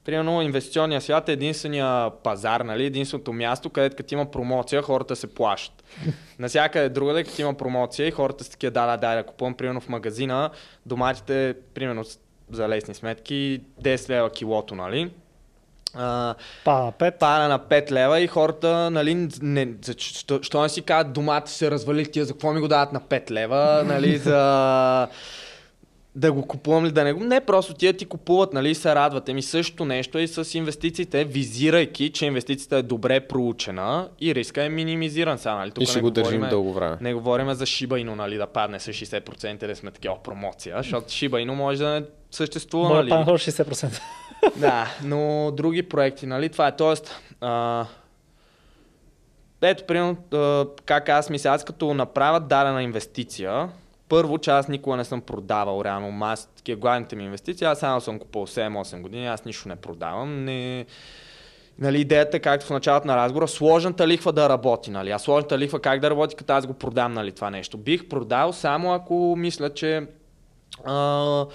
Примерно 0.05 0.43
инвестиционния 0.43 1.01
свят 1.01 1.29
е 1.29 1.33
единствения 1.33 2.11
пазар, 2.11 2.61
нали? 2.61 2.85
единственото 2.85 3.33
място, 3.33 3.71
където 3.71 3.97
като 3.97 4.15
има 4.15 4.31
промоция, 4.31 4.83
хората 4.83 5.17
се 5.17 5.35
плащат. 5.35 5.85
Насякъде 6.39 6.89
другаде, 6.89 7.25
като 7.25 7.41
има 7.41 7.55
промоция 7.55 8.09
и 8.09 8.11
хората 8.11 8.45
са 8.45 8.51
такива, 8.51 8.71
да, 8.71 8.87
да, 8.87 8.97
да, 8.97 9.15
да 9.15 9.23
купувам, 9.23 9.55
примерно 9.55 9.81
в 9.81 9.89
магазина, 9.89 10.51
доматите, 10.87 11.55
примерно 11.75 12.05
за 12.51 12.69
лесни 12.69 12.95
сметки, 12.95 13.61
10 13.83 14.11
лева 14.11 14.31
килото, 14.31 14.75
нали? 14.75 15.11
Uh, 15.97 16.35
пара 16.65 16.85
на 16.85 16.93
5. 16.93 17.19
Пара 17.19 17.49
на 17.49 17.59
5 17.59 17.91
лева 17.91 18.21
и 18.21 18.27
хората, 18.27 18.91
нали, 18.91 19.29
не, 19.43 19.69
за, 19.83 19.95
що, 19.99 20.43
що 20.43 20.63
не 20.63 20.69
си 20.69 20.83
казват, 20.83 21.13
домата 21.13 21.51
се 21.51 21.71
развали 21.71 22.11
тия, 22.11 22.25
за 22.25 22.33
какво 22.33 22.53
ми 22.53 22.61
го 22.61 22.69
дават 22.69 22.93
на 22.93 23.01
5 23.01 23.31
лева, 23.31 23.85
нали, 23.87 24.19
за 24.19 25.09
да 26.15 26.32
го 26.32 26.47
купувам 26.47 26.85
ли 26.85 26.91
да 26.91 27.05
не 27.05 27.12
го. 27.12 27.24
Не, 27.24 27.41
просто 27.41 27.74
тия 27.74 27.93
ти 27.93 28.07
купуват, 28.07 28.53
нали, 28.53 28.74
се 28.74 28.95
радват. 28.95 29.28
Еми 29.28 29.43
същото 29.43 29.85
нещо 29.85 30.19
е 30.19 30.23
и 30.23 30.28
с 30.28 30.55
инвестициите, 30.55 31.24
визирайки, 31.24 32.11
че 32.12 32.27
инвестицията 32.27 32.77
е 32.77 32.82
добре 32.82 33.20
проучена 33.20 34.09
и 34.20 34.35
риска 34.35 34.65
е 34.65 34.69
минимизиран 34.69 35.39
сега, 35.39 35.55
нали. 35.55 35.70
Тук 35.70 35.85
и 35.85 35.87
ще 35.87 36.01
го 36.01 36.11
държим 36.11 36.47
дълго 36.51 36.73
време. 36.73 36.97
Не 37.01 37.15
говорим 37.15 37.55
за 37.55 37.66
Shiba 37.66 38.07
Inu, 38.07 38.15
нали, 38.15 38.37
да 38.37 38.47
падне 38.47 38.81
с 38.81 38.93
60% 38.93 39.66
да 39.66 39.77
сме 39.77 39.91
такива 39.91 40.23
промоция, 40.23 40.77
защото 40.77 41.09
Shiba 41.09 41.47
Inu 41.47 41.55
може 41.55 41.78
да 41.78 41.89
не 41.89 42.05
съществува, 42.31 42.89
може 42.89 43.09
нали. 43.09 43.24
Да, 43.24 43.32
60%. 43.32 44.01
да, 44.57 44.95
но 45.05 45.51
други 45.57 45.82
проекти, 45.82 46.27
нали, 46.27 46.49
това 46.49 46.69
е, 46.69 46.77
тоест, 46.77 47.20
а, 47.41 47.87
ето, 49.62 49.85
примерно, 49.85 50.16
как 50.85 51.09
аз 51.09 51.31
мисля, 51.31 51.51
аз 51.51 51.65
като 51.65 51.95
направя 51.95 52.41
дадена 52.41 52.82
инвестиция, 52.82 53.69
първо, 54.11 54.39
че 54.39 54.51
аз 54.51 54.69
никога 54.69 54.97
не 54.97 55.05
съм 55.05 55.20
продавал 55.20 55.85
реално 55.85 56.37
такива 56.57 56.81
главните 56.81 57.16
ми 57.16 57.24
инвестиции, 57.24 57.66
аз 57.66 57.78
само 57.78 58.01
съм 58.01 58.19
купил 58.19 58.47
7-8 58.47 59.01
години, 59.01 59.27
аз 59.27 59.45
нищо 59.45 59.69
не 59.69 59.77
продавам. 59.77 60.45
Не... 60.45 60.87
Нали, 61.78 62.01
идеята 62.01 62.41
както 62.41 62.66
в 62.66 62.70
началото 62.70 63.07
на 63.07 63.16
разговора, 63.16 63.49
сложната 63.49 64.09
лихва 64.09 64.32
да 64.32 64.49
работи. 64.49 64.91
Нали? 64.91 65.11
А 65.11 65.19
сложната 65.19 65.59
лихва 65.59 65.81
как 65.81 66.01
да 66.01 66.11
работи, 66.11 66.37
като 66.37 66.53
аз 66.53 66.66
го 66.66 66.74
продам 66.74 67.12
нали, 67.12 67.32
това 67.32 67.51
нещо. 67.51 67.78
Бих 67.78 68.09
продал 68.09 68.53
само 68.53 68.95
ако 68.95 69.35
мисля, 69.39 69.74
че 69.74 70.07
а, 70.85 71.47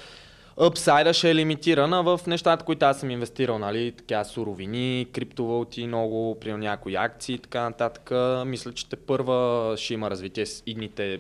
апсайда 0.57 1.13
ще 1.13 1.31
е 1.31 1.35
лимитирана 1.35 2.03
в 2.03 2.19
нещата, 2.27 2.65
които 2.65 2.85
аз 2.85 2.99
съм 2.99 3.11
инвестирал, 3.11 3.59
нали, 3.59 3.91
така 3.91 4.23
суровини, 4.23 5.07
криптовалути, 5.13 5.87
много, 5.87 6.37
при 6.39 6.53
някои 6.53 6.95
акции 6.95 7.35
и 7.35 7.39
така 7.39 7.61
нататък. 7.61 8.11
Мисля, 8.47 8.73
че 8.73 8.89
те 8.89 8.95
първа 8.95 9.73
ще 9.77 9.93
има 9.93 10.09
развитие 10.09 10.45
с 10.45 10.63
идните 10.65 11.19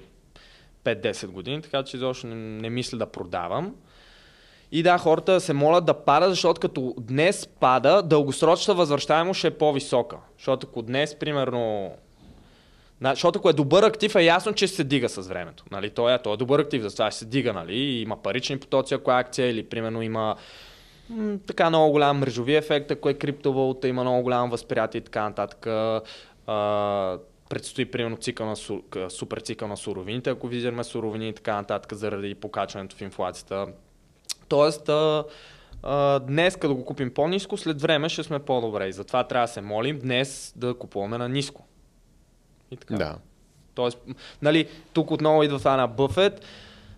5-10 0.85 1.27
години, 1.27 1.61
така 1.61 1.83
че 1.83 1.97
изобщо 1.97 2.27
не, 2.27 2.35
не 2.35 2.69
мисля 2.69 2.97
да 2.97 3.05
продавам. 3.05 3.75
И 4.71 4.83
да, 4.83 4.97
хората 4.97 5.41
се 5.41 5.53
молят 5.53 5.85
да 5.85 5.93
пада, 5.93 6.29
защото 6.29 6.61
като 6.61 6.93
днес 6.97 7.47
пада, 7.59 8.01
дългосрочната 8.03 8.77
възвръщаемост 8.77 9.37
ще 9.37 9.47
е 9.47 9.51
по-висока. 9.51 10.17
Защото 10.37 10.67
ако 10.69 10.81
днес, 10.81 11.15
примерно, 11.15 11.91
Защото 13.01 13.39
ако 13.39 13.49
е 13.49 13.53
добър 13.53 13.83
актив, 13.83 14.15
е 14.15 14.23
ясно, 14.23 14.53
че 14.53 14.67
се 14.67 14.83
дига 14.83 15.09
с 15.09 15.27
времето. 15.27 15.63
Нали? 15.71 15.89
Той, 15.89 16.13
е, 16.13 16.17
той 16.17 16.33
е 16.33 16.37
добър 16.37 16.59
актив, 16.59 16.81
затова 16.81 17.11
ще 17.11 17.19
се 17.19 17.25
дига. 17.25 17.53
Нали? 17.53 17.75
Има 17.75 18.21
парични 18.21 18.59
потоци, 18.59 18.93
ако 18.93 19.11
е 19.11 19.15
акция, 19.15 19.49
или 19.49 19.63
примерно 19.63 20.01
има 20.01 20.35
м- 21.09 21.37
така 21.47 21.69
много 21.69 21.91
голям 21.91 22.17
мрежови 22.17 22.55
ефект, 22.55 22.91
ако 22.91 23.09
е 23.09 23.13
криптовалута, 23.13 23.87
има 23.87 24.01
много 24.01 24.21
голямо 24.21 24.51
възприятие 24.51 24.99
и 24.99 25.03
така 25.03 25.23
нататък. 25.23 25.67
А, 26.47 27.17
предстои 27.55 27.85
примерно 27.85 28.17
цикъл 28.17 28.47
на, 28.47 28.55
супер 29.09 29.39
цикъл 29.39 29.67
на 29.67 29.77
суровините, 29.77 30.29
ако 30.29 30.47
визираме 30.47 30.83
суровини 30.83 31.29
и 31.29 31.33
така 31.33 31.55
нататък, 31.55 31.93
заради 31.93 32.35
покачването 32.35 32.95
в 32.95 33.01
инфлацията. 33.01 33.67
Тоест, 34.47 34.89
а, 34.89 35.23
а, 35.83 36.19
днес, 36.19 36.55
като 36.55 36.75
го 36.75 36.85
купим 36.85 37.13
по-низко, 37.13 37.57
след 37.57 37.81
време 37.81 38.09
ще 38.09 38.23
сме 38.23 38.39
по-добре. 38.39 38.87
И 38.87 38.93
затова 38.93 39.23
трябва 39.23 39.47
да 39.47 39.53
се 39.53 39.61
молим 39.61 39.99
днес 39.99 40.53
да 40.55 40.73
купуваме 40.73 41.17
на 41.17 41.29
ниско. 41.29 41.65
И 42.71 42.77
така. 42.77 42.95
Да. 42.95 43.17
Тоест, 43.75 43.97
нали, 44.41 44.67
тук 44.93 45.11
отново 45.11 45.43
идва 45.43 45.59
това 45.59 45.77
на 45.77 45.87
Бъфет. 45.87 46.45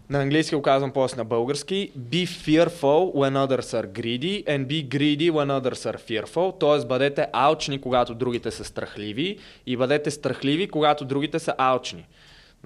На 0.10 0.22
английски 0.22 0.56
го 0.56 0.62
казвам 0.62 0.92
после 0.92 1.18
на 1.18 1.26
български. 1.26 1.92
Be 1.98 2.26
fearful 2.26 3.14
when 3.14 3.48
others 3.48 3.84
are 3.84 3.88
greedy 3.88 4.46
and 4.46 4.68
be 4.68 4.88
greedy 4.90 5.32
when 5.32 5.62
others 5.62 5.94
are 5.94 5.98
fearful. 5.98 6.60
Тоест 6.60 6.88
бъдете 6.88 7.28
алчни, 7.34 7.82
когато 7.82 8.16
другите 8.16 8.52
са 8.52 8.64
страхливи 8.64 9.38
и 9.66 9.78
бъдете 9.78 10.12
страхливи, 10.12 10.68
когато 10.68 11.06
другите 11.06 11.40
са 11.40 11.56
алчни. 11.58 12.06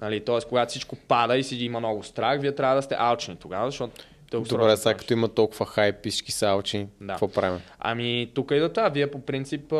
Нали, 0.00 0.24
тоест, 0.24 0.48
когато 0.48 0.70
всичко 0.70 0.96
пада 0.96 1.36
и 1.36 1.44
си 1.44 1.64
има 1.64 1.78
много 1.78 2.02
страх, 2.02 2.40
вие 2.40 2.54
трябва 2.54 2.76
да 2.76 2.82
сте 2.82 2.96
алчни 2.98 3.36
тогава, 3.36 3.70
защото 3.70 3.92
Добре, 4.32 4.76
сега 4.76 4.94
като 4.94 5.12
има 5.12 5.28
толкова 5.28 5.66
хайп 5.66 6.06
и 6.06 6.10
всички 6.10 6.32
са 6.32 6.46
алчни, 6.46 6.86
да. 7.00 7.12
какво 7.12 7.28
правим? 7.28 7.60
Ами 7.78 8.30
тук 8.34 8.50
и 8.50 8.58
да 8.58 8.72
това. 8.72 8.88
Вие 8.88 9.10
по 9.10 9.20
принцип 9.20 9.72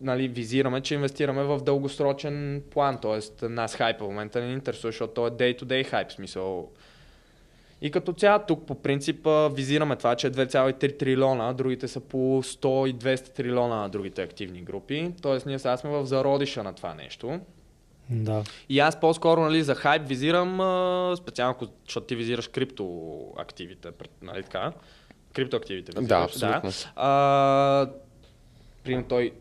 нали, 0.00 0.28
визираме, 0.28 0.80
че 0.80 0.94
инвестираме 0.94 1.42
в 1.42 1.58
дългосрочен 1.58 2.62
план, 2.70 2.98
т.е. 3.02 3.48
нас 3.48 3.76
хайпа 3.76 4.04
в 4.04 4.08
момента 4.08 4.40
не 4.40 4.46
ни 4.46 4.52
интересува, 4.52 4.92
защото 4.92 5.14
то 5.14 5.26
е 5.26 5.30
day-to-day 5.30 5.84
хайп, 5.84 6.12
смисъл. 6.12 6.70
И 7.80 7.90
като 7.90 8.12
цяло 8.12 8.44
тук 8.48 8.66
по 8.66 8.74
принцип 8.82 9.28
визираме 9.50 9.96
това, 9.96 10.16
че 10.16 10.26
е 10.26 10.30
2,3 10.30 10.98
трилиона, 10.98 11.52
другите 11.52 11.88
са 11.88 12.00
по 12.00 12.42
100 12.42 12.88
и 12.88 12.94
200 12.94 13.28
трилиона 13.28 13.76
на 13.76 13.88
другите 13.88 14.22
активни 14.22 14.62
групи. 14.62 15.12
Тоест 15.22 15.46
ние 15.46 15.58
сега 15.58 15.76
сме 15.76 15.90
в 15.90 16.06
зародиша 16.06 16.62
на 16.62 16.72
това 16.72 16.94
нещо. 16.94 17.40
Да. 18.10 18.42
И 18.68 18.80
аз 18.80 19.00
по-скоро 19.00 19.40
нали, 19.40 19.62
за 19.62 19.74
хайп 19.74 20.08
визирам, 20.08 20.54
специално 21.16 21.56
защото 21.84 22.06
ти 22.06 22.16
визираш 22.16 22.48
криптоактивите, 22.48 23.88
нали 24.22 24.42
така? 24.42 24.72
Криптоактивите 25.32 25.92
визираш. 25.92 26.08
Да, 26.08 26.24
абсолютно. 26.24 26.70
Да. 26.70 26.92
А, 26.96 27.90
примерно 28.84 29.08
той 29.08 29.32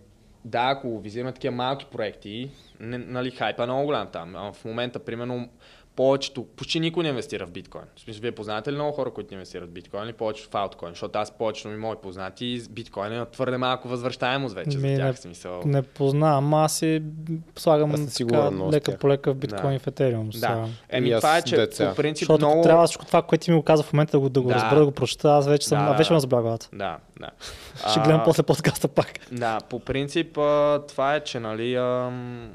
да, 0.46 0.70
ако 0.70 1.00
визираме 1.00 1.32
такива 1.32 1.56
малки 1.56 1.86
проекти, 1.92 2.52
не, 2.80 2.98
нали, 2.98 3.32
хайпа 3.32 3.64
е 3.64 3.66
много 3.66 3.86
голям 3.86 4.08
там. 4.12 4.54
В 4.54 4.66
момента, 4.66 5.00
примерно, 5.00 5.50
повечето, 5.96 6.44
почти 6.44 6.80
никой 6.80 7.04
не 7.04 7.10
инвестира 7.10 7.46
в 7.46 7.52
биткоин. 7.52 7.84
В 7.96 8.00
смисъл, 8.00 8.22
вие 8.22 8.32
познавате 8.32 8.72
ли 8.72 8.76
много 8.76 8.92
хора, 8.92 9.12
които 9.12 9.34
инвестират 9.34 9.70
в 9.70 9.72
биткоин 9.72 10.04
или 10.04 10.14
повече 10.14 10.44
в 10.44 10.56
ауткоин? 10.56 10.92
Защото 10.92 11.20
аз 11.20 11.32
повечето 11.32 11.68
ми 11.68 11.78
мои 11.78 11.96
познати 11.96 12.62
биткоин 12.70 13.14
е 13.14 13.26
твърде 13.26 13.58
малко 13.58 13.88
възвръщаемост 13.88 14.56
вече 14.56 14.78
Ми, 14.78 14.90
за 14.90 14.98
тях. 14.98 15.08
Не, 15.08 15.14
смисъл. 15.14 15.62
не 15.66 15.82
познавам, 15.82 16.54
аз 16.54 16.78
си 16.78 17.02
слагам 17.56 17.92
аз 17.92 18.16
така, 18.16 18.52
лека 18.72 18.98
по 18.98 19.10
лека 19.10 19.34
в 19.34 19.36
биткоин 19.36 19.74
да. 19.74 19.80
в 19.80 19.88
етериум. 19.88 20.30
Да. 20.30 20.68
Еми, 20.90 21.12
това 21.12 21.38
е, 21.38 21.42
че 21.42 21.56
деца. 21.56 21.90
по 21.90 21.96
принцип 21.96 22.20
Защото 22.20 22.48
много... 22.48 22.64
трябва 22.64 22.86
всичко 22.88 23.06
това, 23.06 23.22
което 23.22 23.44
ти 23.44 23.52
ми 23.52 23.58
го 23.58 23.64
каза 23.64 23.84
в 23.84 23.94
момента 23.94 24.12
да 24.12 24.20
го, 24.20 24.30
да 24.30 24.42
го 24.42 24.48
да. 24.48 24.56
разбера, 24.56 24.80
да 24.80 24.86
го 24.86 24.92
прочета, 24.92 25.32
аз 25.32 25.48
вече 25.48 25.68
съм, 25.68 25.86
да, 25.86 25.94
вече 25.94 26.14
ме 26.14 26.20
забравя 26.20 26.58
Да, 26.74 26.98
да. 27.20 27.30
Ще 27.90 28.00
гледам 28.00 28.22
после 28.26 28.44
подкаста 28.44 28.88
пак. 28.88 29.12
Да, 29.32 29.60
по 29.70 29.80
принцип 29.80 30.34
това 30.88 31.16
е, 31.16 31.20
че 31.20 31.40
нали, 31.40 31.76
ам, 31.76 32.50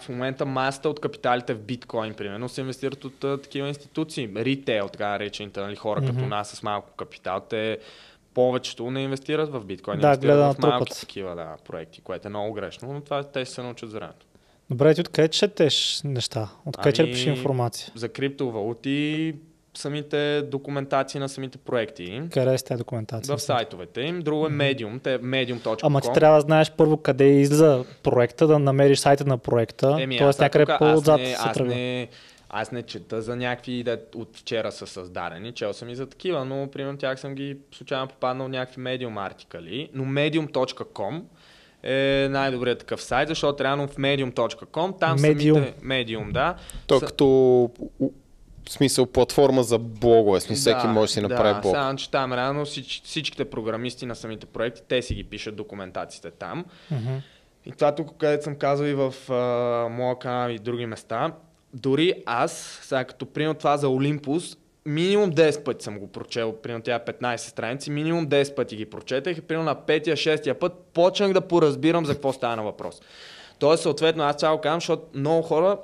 в 0.00 0.08
момента 0.08 0.46
масата 0.46 0.88
от 0.88 1.00
капиталите 1.00 1.54
в 1.54 1.60
биткоин, 1.60 2.14
примерно, 2.14 2.48
се 2.48 2.60
инвестират 2.60 3.04
от 3.04 3.24
а, 3.24 3.38
такива 3.38 3.68
институции. 3.68 4.30
Ритейл, 4.36 4.88
така 4.88 5.08
наречените 5.08 5.60
нали, 5.60 5.76
хора 5.76 6.02
mm-hmm. 6.02 6.06
като 6.06 6.26
нас 6.26 6.48
с 6.48 6.62
малко 6.62 6.90
капитал, 6.90 7.40
те 7.50 7.78
повечето 8.34 8.90
не 8.90 9.02
инвестират 9.02 9.52
в 9.52 9.64
биткоин, 9.64 10.00
да, 10.00 10.06
инвестират 10.06 10.56
в 10.56 10.58
малки 10.58 10.92
такива 11.00 11.34
да, 11.34 11.56
проекти, 11.64 12.00
което 12.00 12.28
е 12.28 12.30
много 12.30 12.52
грешно, 12.52 12.92
но 12.92 13.00
това 13.00 13.22
те 13.22 13.44
ще 13.44 13.54
се 13.54 13.62
научат 13.62 13.90
за 13.90 13.98
времето. 13.98 14.26
Добре, 14.70 14.94
ти 14.94 15.00
откъде 15.00 15.28
четеш 15.28 16.00
неща? 16.04 16.48
Откъде 16.66 16.88
ами, 16.88 16.96
черпиш 16.96 17.26
информация? 17.26 17.92
За 17.94 18.08
криптовалути 18.08 19.34
самите 19.76 20.42
документации 20.42 21.20
на 21.20 21.28
самите 21.28 21.58
проекти. 21.58 22.22
Къде 22.32 22.58
сте 22.58 22.76
документация? 22.76 23.36
В 23.36 23.42
сайтовете 23.42 24.00
им. 24.00 24.20
Друго 24.20 24.46
е 24.46 24.50
Medium, 24.50 25.02
те 25.02 25.18
medium.com. 25.18 25.78
Ама 25.82 26.00
ти 26.00 26.08
трябва 26.14 26.36
да 26.36 26.40
знаеш 26.40 26.70
първо 26.70 26.96
къде 26.96 27.24
излиза 27.24 27.84
проекта, 28.02 28.46
да 28.46 28.58
намериш 28.58 28.98
сайта 28.98 29.24
на 29.24 29.38
проекта. 29.38 29.96
Еми, 30.00 30.18
Тоест 30.18 30.40
някъде 30.40 30.76
по-отзад 30.78 31.20
се 31.20 31.36
аз 31.38 31.54
тръгва. 31.54 31.74
Не, 31.74 32.08
аз 32.48 32.72
не 32.72 32.82
чета 32.82 33.22
за 33.22 33.36
някакви 33.36 33.82
да 33.82 33.98
от 34.14 34.36
вчера 34.36 34.72
са 34.72 34.86
създадени, 34.86 35.52
чел 35.52 35.72
съм 35.72 35.88
и 35.88 35.96
за 35.96 36.06
такива, 36.06 36.44
но 36.44 36.68
примерно 36.70 36.98
тях 36.98 37.20
съм 37.20 37.34
ги 37.34 37.56
случайно 37.72 38.08
попаднал 38.08 38.46
в 38.46 38.50
някакви 38.50 38.82
Medium 38.82 39.26
артикали, 39.26 39.90
но 39.94 40.04
medium.com 40.04 41.22
е 41.82 42.28
най-добрият 42.30 42.78
такъв 42.78 43.02
сайт, 43.02 43.28
защото 43.28 43.64
реално 43.64 43.88
в 43.88 43.96
medium.com 43.96 44.98
там 45.00 45.18
Medium. 45.18 45.54
самите 45.54 45.74
Medium, 45.84 46.32
да. 46.32 46.54
То 46.86 46.98
са... 46.98 47.06
като 47.06 47.70
в 48.68 48.72
смисъл 48.72 49.06
платформа 49.06 49.62
за 49.62 49.78
блогове, 49.78 50.40
смисъл 50.40 50.72
да, 50.72 50.78
всеки 50.78 50.92
може 50.92 51.08
да 51.08 51.12
си 51.12 51.20
направи 51.20 51.54
да, 51.54 51.60
блог. 51.60 51.76
Само, 51.76 51.96
че 51.98 52.10
там 52.10 52.32
реално 52.32 52.64
всич, 52.64 53.02
всичките 53.04 53.44
програмисти 53.44 54.06
на 54.06 54.16
самите 54.16 54.46
проекти, 54.46 54.82
те 54.88 55.02
си 55.02 55.14
ги 55.14 55.24
пишат 55.24 55.56
документациите 55.56 56.30
там. 56.30 56.64
Mm-hmm. 56.92 57.20
И 57.66 57.72
това 57.72 57.94
тук, 57.94 58.16
където 58.18 58.44
съм 58.44 58.56
казал 58.56 58.84
и 58.84 58.94
в 58.94 59.14
а, 59.32 59.88
моя 59.88 60.18
канал 60.18 60.50
и 60.50 60.58
други 60.58 60.86
места, 60.86 61.32
дори 61.74 62.12
аз, 62.26 62.80
сега 62.82 63.04
като 63.04 63.26
приема 63.26 63.54
това 63.54 63.76
за 63.76 63.88
Олимпус, 63.88 64.56
минимум 64.86 65.32
10 65.32 65.62
пъти 65.64 65.84
съм 65.84 65.98
го 65.98 66.06
прочел, 66.06 66.52
примерно 66.52 66.82
тя 66.82 66.98
15 66.98 67.36
страници, 67.36 67.90
минимум 67.90 68.26
10 68.26 68.54
пъти 68.54 68.76
ги 68.76 68.86
прочетах 68.86 69.38
и 69.38 69.40
примерно 69.40 69.64
на 69.64 69.76
5-6 69.76 70.54
път 70.54 70.72
почнах 70.92 71.32
да 71.32 71.40
поразбирам 71.40 72.06
за 72.06 72.14
какво 72.14 72.32
стана 72.32 72.62
въпрос. 72.62 73.00
Тоест, 73.58 73.82
съответно, 73.82 74.24
аз 74.24 74.36
цяло 74.36 74.60
казвам, 74.60 74.80
защото 74.80 75.02
много 75.14 75.42
хора 75.42 75.78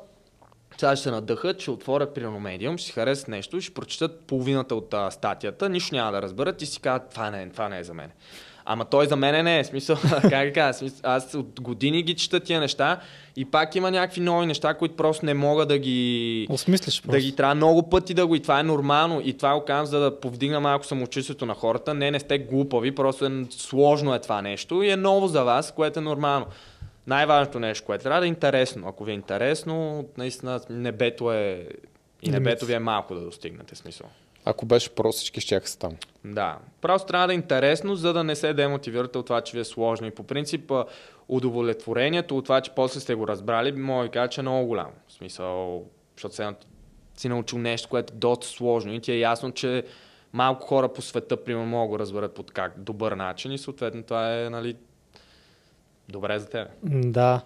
сега 0.80 0.96
ще 0.96 1.02
се 1.02 1.10
надъхат, 1.10 1.60
ще 1.60 1.70
отворят 1.70 2.14
примерно 2.14 2.40
медиум, 2.40 2.78
ще 2.78 2.86
си 2.86 2.92
харесат 2.92 3.28
нещо, 3.28 3.60
ще 3.60 3.74
прочитат 3.74 4.20
половината 4.20 4.74
от 4.74 4.94
а, 4.94 5.10
статията, 5.10 5.68
нищо 5.68 5.94
няма 5.94 6.12
да 6.12 6.22
разберат 6.22 6.62
и 6.62 6.66
си 6.66 6.80
казват, 6.80 7.10
това 7.10 7.30
не, 7.30 7.42
е, 7.42 7.48
това 7.48 7.68
не 7.68 7.78
е 7.78 7.84
за 7.84 7.94
мен. 7.94 8.10
Ама 8.64 8.84
той 8.84 9.06
за 9.06 9.16
мен 9.16 9.44
не 9.44 9.58
е. 9.58 9.64
Смисъл, 9.64 9.96
как 10.30 10.54
кажа, 10.54 10.78
смисъл, 10.78 11.00
аз 11.02 11.34
от 11.34 11.60
години 11.60 12.02
ги 12.02 12.14
чета 12.14 12.40
тия 12.40 12.60
неща 12.60 13.00
и 13.36 13.44
пак 13.44 13.74
има 13.74 13.90
някакви 13.90 14.20
нови 14.20 14.46
неща, 14.46 14.74
които 14.74 14.96
просто 14.96 15.26
не 15.26 15.34
мога 15.34 15.66
да 15.66 15.78
ги... 15.78 16.46
Осмислиш 16.50 17.02
просто. 17.02 17.10
Да 17.10 17.20
ги 17.20 17.36
трябва 17.36 17.54
много 17.54 17.90
пъти 17.90 18.14
да 18.14 18.26
го 18.26 18.34
и 18.34 18.40
това 18.40 18.60
е 18.60 18.62
нормално. 18.62 19.20
И 19.24 19.36
това 19.36 19.54
го 19.54 19.64
казвам, 19.64 19.86
за 19.86 20.00
да 20.00 20.20
повдигна 20.20 20.60
малко 20.60 20.86
самочувствието 20.86 21.46
на 21.46 21.54
хората. 21.54 21.94
Не, 21.94 22.10
не 22.10 22.20
сте 22.20 22.38
глупави, 22.38 22.94
просто 22.94 23.26
е, 23.26 23.30
сложно 23.50 24.14
е 24.14 24.18
това 24.18 24.42
нещо 24.42 24.82
и 24.82 24.90
е 24.90 24.96
ново 24.96 25.28
за 25.28 25.44
вас, 25.44 25.72
което 25.72 25.98
е 25.98 26.02
нормално 26.02 26.46
най-важното 27.10 27.60
нещо, 27.60 27.86
което 27.86 28.02
трябва 28.02 28.20
да 28.20 28.26
е 28.26 28.28
интересно. 28.28 28.88
Ако 28.88 29.04
ви 29.04 29.10
е 29.10 29.14
интересно, 29.14 30.08
наистина 30.16 30.60
небето 30.70 31.32
е 31.32 31.68
и 32.22 32.30
небето 32.30 32.66
ви 32.66 32.72
е 32.72 32.78
малко 32.78 33.14
да 33.14 33.20
достигнете 33.20 33.74
смисъл. 33.74 34.06
Ако 34.44 34.66
беше 34.66 34.90
просто 34.90 35.18
всички 35.18 35.40
ще 35.40 35.60
са 35.68 35.78
там. 35.78 35.96
Да. 36.24 36.58
Просто 36.80 37.08
трябва 37.08 37.26
да 37.26 37.32
е 37.32 37.36
интересно, 37.36 37.96
за 37.96 38.12
да 38.12 38.24
не 38.24 38.36
се 38.36 38.54
демотивирате 38.54 39.18
от 39.18 39.26
това, 39.26 39.40
че 39.40 39.56
ви 39.56 39.60
е 39.60 39.64
сложно. 39.64 40.06
И 40.06 40.10
по 40.10 40.22
принцип 40.22 40.72
удовлетворението 41.28 42.36
от 42.36 42.44
това, 42.44 42.60
че 42.60 42.70
после 42.70 43.00
сте 43.00 43.14
го 43.14 43.28
разбрали, 43.28 43.72
би 43.72 43.80
мога 43.80 44.04
да 44.04 44.10
кажа, 44.10 44.28
че 44.28 44.40
е 44.40 44.42
много 44.42 44.66
голямо. 44.66 44.92
В 45.08 45.12
смисъл, 45.12 45.84
защото 46.16 46.34
се 46.34 46.54
си 47.16 47.28
научил 47.28 47.58
нещо, 47.58 47.88
което 47.88 48.12
е 48.14 48.16
доста 48.16 48.46
сложно 48.46 48.92
и 48.92 49.00
ти 49.00 49.12
е 49.12 49.18
ясно, 49.18 49.52
че 49.52 49.84
малко 50.32 50.66
хора 50.66 50.92
по 50.92 51.02
света, 51.02 51.44
примерно, 51.44 51.66
могат 51.66 51.88
да 51.88 51.90
го 51.90 51.98
разберат 51.98 52.34
по 52.34 52.44
как 52.52 52.82
добър 52.82 53.12
начин 53.12 53.52
и 53.52 53.58
съответно 53.58 54.02
това 54.02 54.40
е 54.40 54.50
нали, 54.50 54.76
Добре 56.12 56.38
за 56.38 56.48
теб. 56.48 56.68
Да. 56.82 57.40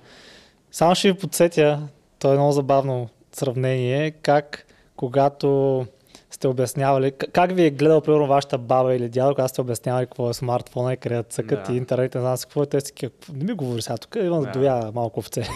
Само 0.72 0.94
ще 0.94 1.12
ви 1.12 1.18
подсетя, 1.18 1.88
то 2.18 2.32
е 2.32 2.36
много 2.36 2.52
забавно 2.52 3.08
сравнение, 3.32 4.10
как 4.10 4.66
когато 4.96 5.86
сте 6.30 6.48
обяснявали, 6.48 7.12
как 7.32 7.54
ви 7.54 7.64
е 7.64 7.70
гледал, 7.70 8.00
примерно, 8.00 8.26
вашата 8.26 8.58
баба 8.58 8.94
или 8.94 9.08
дядо, 9.08 9.34
когато 9.34 9.48
сте 9.48 9.60
обяснявали 9.60 10.06
какво 10.06 10.30
е 10.30 10.34
смартфона 10.34 10.92
и 10.92 10.96
къде 10.96 11.22
цъкат 11.22 11.60
да. 11.66 11.72
и 11.72 11.76
интернет, 11.76 12.14
не 12.14 12.20
знам 12.20 12.36
какво 12.36 12.62
е, 12.62 12.66
те 12.66 12.80
си 12.80 12.92
не 13.32 13.44
ми 13.44 13.52
говори 13.52 13.82
сега, 13.82 13.96
тук 13.96 14.16
имам 14.16 14.42
да 14.42 14.50
доя 14.50 14.92
малко 14.94 15.20
овце. 15.20 15.48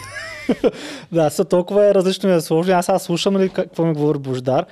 да, 1.13 1.31
са 1.31 1.45
толкова 1.45 1.87
е 1.87 1.95
различно 1.95 2.31
и 2.31 2.35
е 2.35 2.41
сложно. 2.41 2.75
Аз 2.75 2.87
сега 2.87 2.99
слушам 2.99 3.39
ли 3.39 3.49
какво 3.49 3.85
ми 3.85 3.95
говори 3.95 4.19
Бождар 4.19 4.67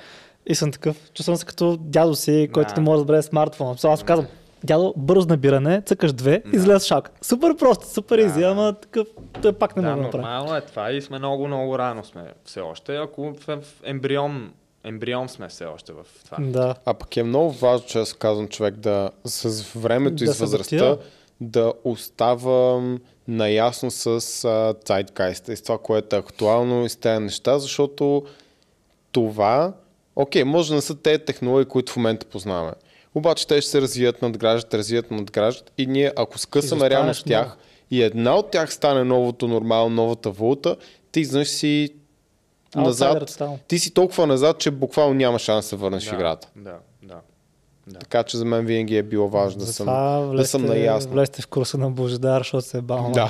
и 0.45 0.55
съм 0.55 0.71
такъв, 0.71 1.11
чувствам 1.13 1.37
се 1.37 1.45
като 1.45 1.77
дядо 1.79 2.15
си, 2.15 2.49
който 2.53 2.73
да. 2.73 2.81
не 2.81 2.85
може 2.85 2.97
да 2.97 3.13
разбере 3.13 3.21
смартфона. 3.21 3.75
Аз 3.83 4.03
казвам, 4.03 4.27
дядо, 4.67 4.93
бързо 4.97 5.27
набиране, 5.27 5.81
цъкаш 5.81 6.13
две, 6.13 6.43
да. 6.45 6.57
излез 6.57 6.85
шак. 6.85 7.11
Супер 7.21 7.57
просто, 7.57 7.87
супер 7.89 8.17
изи, 8.17 8.39
да. 8.39 8.47
ама 8.47 8.73
такъв, 8.73 9.07
той 9.41 9.53
пак 9.53 9.75
не 9.75 9.81
да, 9.81 9.87
може 9.87 9.97
да 9.97 10.03
направи. 10.03 10.23
Нормално 10.23 10.55
е 10.55 10.61
това 10.61 10.91
и 10.91 11.01
сме 11.01 11.17
много, 11.17 11.47
много 11.47 11.79
рано 11.79 12.03
сме 12.03 12.21
все 12.45 12.59
още. 12.59 12.95
Ако 12.95 13.33
в 13.47 13.59
ембрион 13.83 14.51
ембрион 14.83 15.29
сме 15.29 15.47
все 15.47 15.65
още 15.65 15.93
в 15.93 16.05
това. 16.25 16.37
Да. 16.39 16.75
А 16.85 16.93
пък 16.93 17.17
е 17.17 17.23
много 17.23 17.51
важно, 17.51 17.87
че 17.87 17.99
аз 17.99 18.13
казвам 18.13 18.47
човек 18.47 18.75
да 18.75 19.09
с 19.25 19.61
времето 19.75 20.15
да 20.15 20.23
и 20.23 20.27
с 20.27 20.39
възрастта 20.39 20.97
да 21.41 21.73
оставам 21.83 22.99
наясно 23.27 23.91
с 23.91 24.21
Zeitgeist 24.85 25.51
и 25.51 25.55
с 25.55 25.61
това, 25.61 25.77
което 25.77 26.15
е 26.15 26.19
актуално 26.19 26.85
и 26.85 26.89
с 26.89 26.95
тези 26.95 27.23
неща, 27.23 27.59
защото 27.59 28.23
това, 29.11 29.73
окей, 30.15 30.43
може 30.43 30.69
да 30.69 30.75
не 30.75 30.81
са 30.81 30.95
тези 30.95 31.25
технологии, 31.25 31.65
които 31.65 31.91
в 31.91 31.97
момента 31.97 32.25
познаваме. 32.25 32.73
Обаче 33.17 33.47
те 33.47 33.61
ще 33.61 33.71
се 33.71 33.81
развият, 33.81 34.21
надграждат, 34.21 34.73
развият, 34.73 35.11
надграждат 35.11 35.71
и 35.77 35.87
ние, 35.87 36.11
ако 36.15 36.39
скъсаме 36.39 36.89
реално 36.89 37.13
с 37.13 37.23
тях 37.23 37.45
много. 37.45 37.61
и 37.91 38.03
една 38.03 38.35
от 38.35 38.51
тях 38.51 38.73
стане 38.73 39.03
новото 39.03 39.47
нормално, 39.47 39.95
новата 39.95 40.31
валута, 40.31 40.75
ти 41.11 41.25
знаеш 41.25 41.47
си 41.47 41.89
назад. 42.75 43.41
Ти 43.67 43.79
си 43.79 43.93
толкова 43.93 44.27
назад, 44.27 44.59
че 44.59 44.71
буквално 44.71 45.13
няма 45.13 45.39
шанс 45.39 45.65
да 45.65 45.69
се 45.69 45.75
върнеш 45.75 46.03
да, 46.03 46.09
в 46.09 46.13
играта. 46.13 46.47
Да, 46.55 46.75
да. 47.03 47.15
Да. 47.87 47.99
Така 47.99 48.23
че 48.23 48.37
за 48.37 48.45
мен 48.45 48.65
винаги 48.65 48.97
е 48.97 49.03
било 49.03 49.27
важно 49.29 49.59
да 49.59 49.65
съм, 49.65 49.87
влезте, 50.29 50.41
да 50.41 50.47
съм 50.47 50.65
наясно. 50.65 51.11
Влезте 51.11 51.41
в 51.41 51.47
курса 51.47 51.77
на 51.77 51.89
Божидар, 51.89 52.39
защото 52.39 52.67
се 52.67 52.77
е 52.77 52.81
бал. 52.81 53.11
Да. 53.13 53.29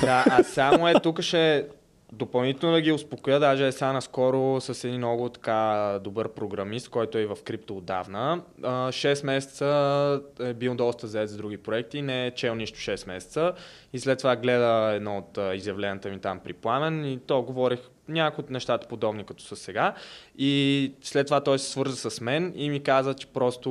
да, 0.00 0.24
а 0.30 0.42
само 0.44 0.88
е 0.88 0.94
тук 1.02 1.20
ще 1.20 1.66
допълнително 2.12 2.74
да 2.74 2.80
ги 2.80 2.92
успокоя, 2.92 3.40
даже 3.40 3.66
е 3.66 3.72
сега 3.72 3.92
наскоро 3.92 4.60
с 4.60 4.84
един 4.84 4.98
много 4.98 5.28
така 5.28 5.98
добър 6.04 6.28
програмист, 6.28 6.88
който 6.88 7.18
е 7.18 7.26
в 7.26 7.36
крипто 7.44 7.76
отдавна. 7.76 8.42
6 8.62 9.26
месеца 9.26 10.20
е 10.40 10.54
бил 10.54 10.74
доста 10.74 11.06
заед 11.06 11.28
с 11.28 11.36
други 11.36 11.56
проекти, 11.56 12.02
не 12.02 12.26
е 12.26 12.30
чел 12.30 12.54
нищо 12.54 12.78
6 12.78 13.06
месеца 13.06 13.52
и 13.92 13.98
след 13.98 14.18
това 14.18 14.36
гледа 14.36 14.92
едно 14.94 15.18
от 15.18 15.38
изявленията 15.54 16.08
ми 16.08 16.20
там 16.20 16.40
при 16.44 16.52
Пламен 16.52 17.04
и 17.04 17.18
то 17.26 17.42
говорих 17.42 17.80
някои 18.08 18.44
от 18.44 18.50
нещата 18.50 18.88
подобни 18.88 19.24
като 19.24 19.42
са 19.42 19.56
сега. 19.56 19.94
И 20.38 20.92
след 21.02 21.26
това 21.26 21.40
той 21.40 21.58
се 21.58 21.70
свърза 21.70 22.10
с 22.10 22.20
мен 22.20 22.52
и 22.56 22.70
ми 22.70 22.82
каза, 22.82 23.14
че 23.14 23.26
просто 23.26 23.70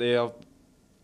е 0.00 0.18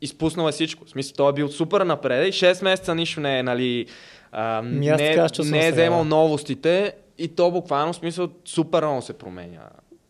изпуснал 0.01 0.49
е 0.49 0.53
всичко. 0.53 0.85
В 0.85 0.91
смисъл, 0.91 1.15
той 1.17 1.31
е 1.31 1.33
бил 1.33 1.49
супер 1.49 1.81
напред 1.81 2.29
и 2.29 2.33
6 2.33 2.65
месеца 2.65 2.95
нищо 2.95 3.21
не 3.21 3.39
е, 3.39 3.43
нали, 3.43 3.87
а, 4.33 4.63
не, 4.63 4.97
така, 4.97 5.29
не 5.45 5.69
е 5.69 5.73
вземал 5.73 6.05
новостите 6.05 6.95
и 7.19 7.29
то 7.29 7.51
буквално 7.51 7.93
в 7.93 7.97
смисъл 7.97 8.29
супер 8.45 8.83
много 8.83 9.03
се 9.03 9.13
променя. 9.13 9.61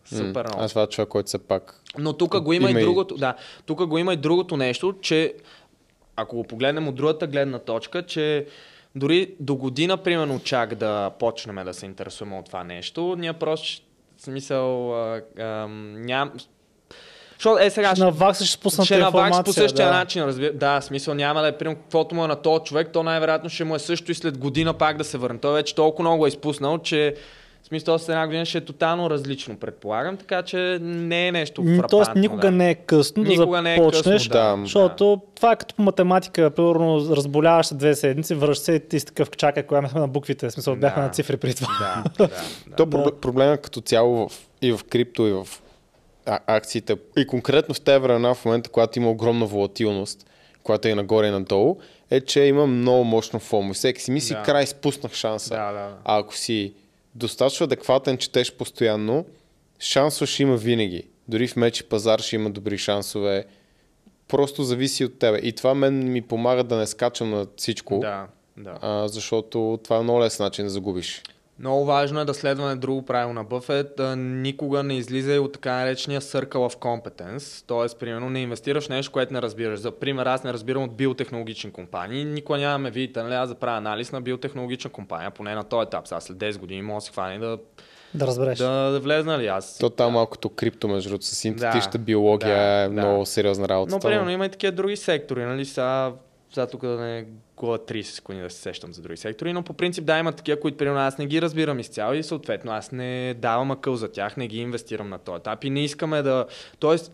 Супер 0.05 0.47
много. 0.49 0.63
Аз 0.63 0.71
това 0.71 0.87
човек, 0.87 1.09
който 1.09 1.31
се 1.31 1.39
пак. 1.39 1.81
Но 1.99 2.13
тук 2.13 2.41
го 2.41 2.53
има, 2.53 2.71
има 2.71 2.81
и 2.81 2.85
другото. 2.85 3.17
Да, 3.17 3.35
тук 3.67 3.87
го 3.87 3.99
има 3.99 4.13
и 4.13 4.17
другото 4.17 4.57
нещо, 4.57 4.95
че 5.01 5.35
ако 6.17 6.37
го 6.37 6.45
погледнем 6.45 6.89
от 6.89 6.95
другата 6.95 7.27
гледна 7.27 7.59
точка, 7.59 8.07
че 8.07 8.47
дори 8.95 9.35
до 9.41 9.57
година, 9.57 9.97
примерно, 9.97 10.41
чак 10.41 10.75
да 10.75 11.11
почнем 11.19 11.65
да 11.65 11.75
се 11.75 11.87
интересуваме 11.87 12.39
от 12.39 12.47
това 12.47 12.65
нещо, 12.65 13.17
ние 13.19 13.33
просто 13.33 13.83
смисъл 14.19 14.95
а, 14.95 15.23
а, 15.39 15.69
ням... 15.69 16.33
Защото 17.43 17.65
е 17.65 17.71
сега. 17.71 17.95
Ще 17.95 18.05
наваксаш 18.05 18.49
ще 18.49 18.55
спуснат 18.55 18.87
Ще 18.87 18.99
наваксаш 18.99 19.45
по 19.45 19.53
същия 19.53 19.87
да. 19.87 19.93
начин, 19.93 20.25
разбира. 20.25 20.53
Да, 20.53 20.81
смисъл 20.81 21.15
няма 21.15 21.43
да 21.43 21.49
е 21.49 21.53
примерно 21.53 21.81
каквото 21.83 22.15
му 22.15 22.25
е 22.25 22.29
на 22.29 22.37
този 22.37 22.65
човек, 22.65 22.89
то 22.93 23.03
най-вероятно 23.03 23.51
ще 23.51 23.65
му 23.65 23.75
е 23.75 23.79
също 23.79 24.13
и 24.13 24.15
след 24.15 24.39
година 24.39 24.75
пак 24.75 24.97
да 24.97 25.05
се 25.05 25.19
върне. 25.19 25.39
Той 25.39 25.53
вече 25.53 25.75
толкова 25.75 26.09
много 26.09 26.27
е 26.27 26.29
изпуснал, 26.29 26.79
че 26.79 27.15
в 27.63 27.67
смисъл, 27.67 27.99
след 27.99 28.09
една 28.09 28.27
година 28.27 28.45
ще 28.45 28.59
е 28.59 28.61
тотално 28.61 29.11
различно, 29.11 29.57
предполагам, 29.57 30.17
така 30.17 30.43
че 30.43 30.79
не 30.81 31.29
е 31.29 31.33
нещо 31.33 31.63
фрапантно. 31.63 31.89
Тоест 31.89 32.15
никога 32.15 32.41
да. 32.41 32.51
не 32.51 32.71
е 32.71 32.75
късно 32.75 33.23
никога 33.23 33.63
да 33.63 33.71
започнеш, 33.71 34.07
не 34.07 34.15
е 34.15 34.17
късно, 34.19 34.57
да, 34.57 34.63
защото 34.63 35.17
да. 35.17 35.23
това 35.35 35.53
е 35.53 35.57
като 35.57 35.75
по 35.75 35.83
математика, 35.83 36.51
примерно 36.51 37.07
разболяваш 37.11 37.67
се 37.67 37.75
две 37.75 37.95
седмици, 37.95 38.35
връщаш 38.35 38.65
се 38.65 38.73
и 38.73 38.89
ти 38.89 39.01
си 39.01 39.07
такъв 39.07 39.31
чакай, 39.31 39.63
кога 39.63 39.89
сме 39.89 40.01
на 40.01 40.09
буквите, 40.09 40.49
в 40.49 40.53
смисъл 40.53 40.77
бяха 40.77 41.01
да. 41.01 41.07
на 41.07 41.13
цифри 41.13 41.37
при 41.37 41.55
това. 41.55 41.69
Да, 41.81 42.05
да, 42.19 42.35
да. 42.67 42.77
То 42.77 42.87
да. 42.87 43.21
проблема 43.21 43.57
като 43.57 43.81
цяло 43.81 44.29
в, 44.29 44.33
и 44.63 44.73
в 44.73 44.81
крипто, 44.91 45.27
и 45.27 45.33
в 45.33 45.47
а, 46.27 46.39
акциите, 46.47 46.97
и 47.17 47.27
конкретно 47.27 47.75
в 47.75 47.81
тези 47.81 47.99
времена, 47.99 48.35
в 48.35 48.45
момента, 48.45 48.71
когато 48.71 48.99
има 48.99 49.11
огромна 49.11 49.47
волатилност, 49.47 50.27
която 50.63 50.89
е 50.89 50.95
нагоре 50.95 51.27
и 51.27 51.31
надолу, 51.31 51.77
е, 52.11 52.21
че 52.21 52.41
има 52.41 52.67
много 52.67 53.05
мощно 53.05 53.39
фомо. 53.39 53.75
Всеки 53.75 54.03
си 54.03 54.11
мисли, 54.11 54.35
да. 54.35 54.43
край, 54.43 54.67
спуснах 54.67 55.13
шанса. 55.15 55.55
Да, 55.55 55.73
да. 55.73 55.97
А 56.05 56.19
ако 56.19 56.37
си 56.37 56.75
достатъчно 57.15 57.65
адекватен, 57.65 58.19
четеш 58.19 58.53
постоянно, 58.53 59.25
шансове 59.81 60.27
ще 60.27 60.43
има 60.43 60.57
винаги. 60.57 61.03
Дори 61.29 61.49
в 61.49 61.57
мечи 61.57 61.85
пазар 61.85 62.21
ще 62.21 62.37
има 62.37 62.51
добри 62.51 62.79
шансове. 62.79 63.45
Просто 64.29 64.63
зависи 64.63 65.05
от 65.05 65.19
тебе. 65.19 65.39
И 65.43 65.53
това 65.53 65.75
мен 65.75 66.13
ми 66.13 66.23
помага 66.23 66.65
да 66.65 66.77
не 66.77 66.87
скачам 66.87 67.31
на 67.31 67.47
всичко. 67.57 67.99
Да, 67.99 68.27
да. 68.57 68.79
А, 68.81 69.09
защото 69.09 69.81
това 69.85 69.97
е 69.97 70.03
много 70.03 70.21
лесен 70.21 70.45
начин 70.45 70.65
да 70.65 70.71
загубиш. 70.71 71.23
Много 71.63 71.85
важно 71.85 72.21
е 72.21 72.25
да 72.25 72.35
следваме 72.35 72.77
друго 72.77 73.05
правило 73.05 73.33
на 73.33 73.45
Бъфет. 73.45 74.01
Никога 74.17 74.83
не 74.83 74.97
излиза 74.97 75.41
от 75.41 75.53
така 75.53 75.73
наречения 75.73 76.21
circle 76.21 76.55
of 76.55 76.77
competence. 76.77 77.65
Тоест, 77.67 77.99
примерно, 77.99 78.31
не 78.31 78.41
инвестираш 78.41 78.87
в 78.87 78.89
нещо, 78.89 79.13
което 79.13 79.33
не 79.33 79.43
разбираш. 79.43 79.81
За 79.81 79.91
пример, 79.91 80.27
аз 80.27 80.45
не 80.45 80.53
разбирам 80.53 80.83
от 80.83 80.97
биотехнологични 80.97 81.73
компании. 81.73 82.25
Никога 82.25 82.59
нямаме, 82.59 82.91
видите, 82.91 83.23
нали, 83.23 83.35
аз 83.35 83.49
да 83.49 83.55
правя 83.55 83.79
анализ 83.79 84.13
на 84.13 84.21
биотехнологична 84.21 84.91
компания, 84.91 85.31
поне 85.31 85.55
на 85.55 85.65
този 85.65 85.87
етап. 85.87 86.09
Сега 86.09 86.21
след 86.21 86.37
10 86.37 86.59
години 86.59 86.83
мога 86.83 86.97
да 86.97 87.01
се 87.01 87.13
хване 87.13 87.39
да 87.39 87.59
да 88.15 88.27
разбереш. 88.27 88.59
Да, 88.59 88.91
да 88.91 89.01
влезна 89.01 89.39
ли 89.39 89.47
аз. 89.47 89.79
То 89.79 89.91
там 89.91 90.07
да. 90.07 90.13
малкото 90.13 90.49
крипто, 90.49 90.89
между 90.89 91.09
другото, 91.09 91.27
синтетичната 91.27 91.99
да, 91.99 92.05
биология 92.05 92.57
да, 92.57 92.83
е 92.83 92.89
да. 92.89 92.93
много 92.93 93.27
сериозна 93.27 93.69
работа. 93.69 93.95
Но, 93.95 94.01
примерно, 94.01 94.31
има 94.31 94.47
и 94.47 94.49
такива 94.49 94.73
други 94.73 94.97
сектори, 94.97 95.45
нали? 95.45 95.65
Сега, 95.65 96.13
сега 96.55 96.67
тук 96.67 96.81
да 96.81 97.01
не 97.01 97.27
гола 97.57 97.79
30 97.79 98.03
секунди 98.03 98.43
да 98.43 98.51
се 98.51 98.61
сещам 98.61 98.93
за 98.93 99.03
други 99.03 99.17
сектори, 99.17 99.53
но 99.53 99.63
по 99.63 99.73
принцип 99.73 100.05
да 100.05 100.19
има 100.19 100.33
такива, 100.33 100.61
които 100.61 100.77
примерно 100.77 101.01
аз 101.01 101.19
не 101.19 101.27
ги 101.27 101.43
разбирам 101.43 101.79
изцяло 101.79 102.15
и 102.15 102.23
съответно 102.23 102.73
аз 102.73 102.93
не 102.93 103.35
давам 103.35 103.71
акъл 103.71 103.97
за 103.97 104.13
тях, 104.13 104.37
не 104.37 104.49
ги 104.49 104.59
инвестирам 104.61 105.09
на 105.09 105.19
този 105.19 105.37
етап 105.37 105.65
и 105.65 105.71
не 105.71 105.85
искаме 105.85 106.23
да... 106.23 106.47
Тоест, 106.79 107.13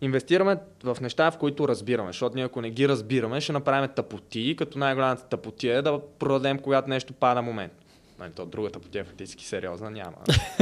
инвестираме 0.00 0.56
в 0.84 0.96
неща, 1.00 1.30
в 1.30 1.38
които 1.38 1.68
разбираме, 1.68 2.08
защото 2.08 2.36
ние 2.36 2.44
ако 2.44 2.60
не 2.60 2.70
ги 2.70 2.88
разбираме, 2.88 3.40
ще 3.40 3.52
направим 3.52 3.90
тъпоти, 3.96 4.56
като 4.58 4.78
най-голямата 4.78 5.24
тъпотия 5.24 5.78
е 5.78 5.82
да 5.82 6.00
продадем, 6.18 6.58
когато 6.58 6.90
нещо 6.90 7.12
пада 7.12 7.42
момент. 7.42 7.72
Нали, 8.18 8.30
то 8.30 8.46
другата 8.46 8.78
потия 8.78 9.04
фактически 9.04 9.44
сериозна 9.44 9.90
няма. 9.90 10.16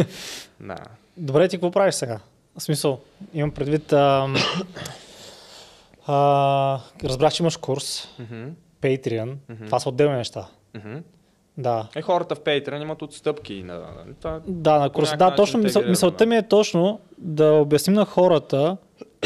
да. 0.60 0.76
Добре, 1.16 1.48
ти 1.48 1.56
какво 1.56 1.70
правиш 1.70 1.94
сега? 1.94 2.20
В 2.58 2.62
смисъл, 2.62 3.00
имам 3.34 3.50
предвид... 3.50 3.92
А, 3.92 4.28
а, 6.06 6.80
разбрах, 7.04 7.32
че 7.32 7.42
имаш 7.42 7.56
курс. 7.56 8.08
Mm-hmm. 8.20 8.50
Patreon. 8.82 9.34
Mm-hmm. 9.50 9.66
Това 9.66 9.80
са 9.80 9.88
отделни 9.88 10.16
неща. 10.16 10.48
Mm-hmm. 10.74 11.02
Да. 11.58 11.88
Е, 11.94 12.02
хората 12.02 12.34
в 12.34 12.40
Patreon 12.40 12.82
имат 12.82 13.02
отстъпки. 13.02 13.62
На, 13.62 13.80
това, 14.20 14.40
да, 14.46 14.78
на 14.78 14.90
курса. 14.90 15.16
Да, 15.16 15.34
точно 15.34 15.60
мисъл, 15.60 15.82
мисълта 15.82 16.26
ми 16.26 16.36
е 16.36 16.48
точно 16.48 17.00
да 17.18 17.52
обясним 17.52 17.94
на 17.94 18.04
хората 18.04 18.76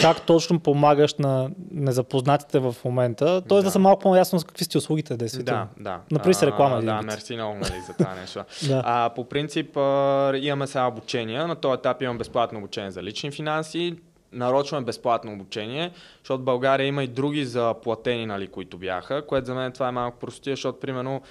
как 0.01 0.23
точно 0.23 0.61
помагаш 0.61 1.15
на 1.15 1.51
незапознатите 1.71 2.59
в 2.59 2.77
момента, 2.85 3.43
т.е. 3.49 3.57
да. 3.57 3.63
да 3.63 3.71
са 3.71 3.79
малко 3.79 4.03
по-ясно 4.03 4.39
с 4.39 4.45
какви 4.45 4.65
сте 4.65 4.79
услугите, 4.79 5.17
действително. 5.17 5.67
Да, 5.77 5.83
да. 5.83 6.01
Напри 6.11 6.35
се 6.35 6.47
реклама. 6.47 6.77
А, 6.77 6.83
да, 6.83 7.03
мерси 7.03 7.35
много 7.35 7.55
нали, 7.55 7.81
за 7.87 7.93
това 7.99 8.15
нещо. 8.15 8.45
да. 8.69 8.83
а, 8.85 9.11
по 9.15 9.25
принцип 9.25 9.77
а, 9.77 10.33
имаме 10.37 10.67
сега 10.67 10.87
обучение. 10.87 11.39
На 11.39 11.57
този 11.57 11.75
етап 11.75 12.03
имам 12.03 12.19
безплатно 12.19 12.59
обучение 12.59 12.91
за 12.91 13.03
лични 13.03 13.31
финанси 13.31 13.97
нарочваме 14.33 14.85
безплатно 14.85 15.33
обучение, 15.33 15.93
защото 16.19 16.43
в 16.43 16.45
България 16.45 16.87
има 16.87 17.05
и 17.05 17.09
други 17.09 17.45
за 17.45 17.75
платени, 17.83 18.27
нали, 18.27 18.47
които 18.49 18.79
бяха, 18.79 19.27
което 19.27 19.47
за 19.47 19.55
мен 19.55 19.73
това 19.73 19.89
е 19.89 19.93
малко 19.93 20.19
простия, 20.19 20.53
защото 20.53 20.81
примерно 20.81 21.23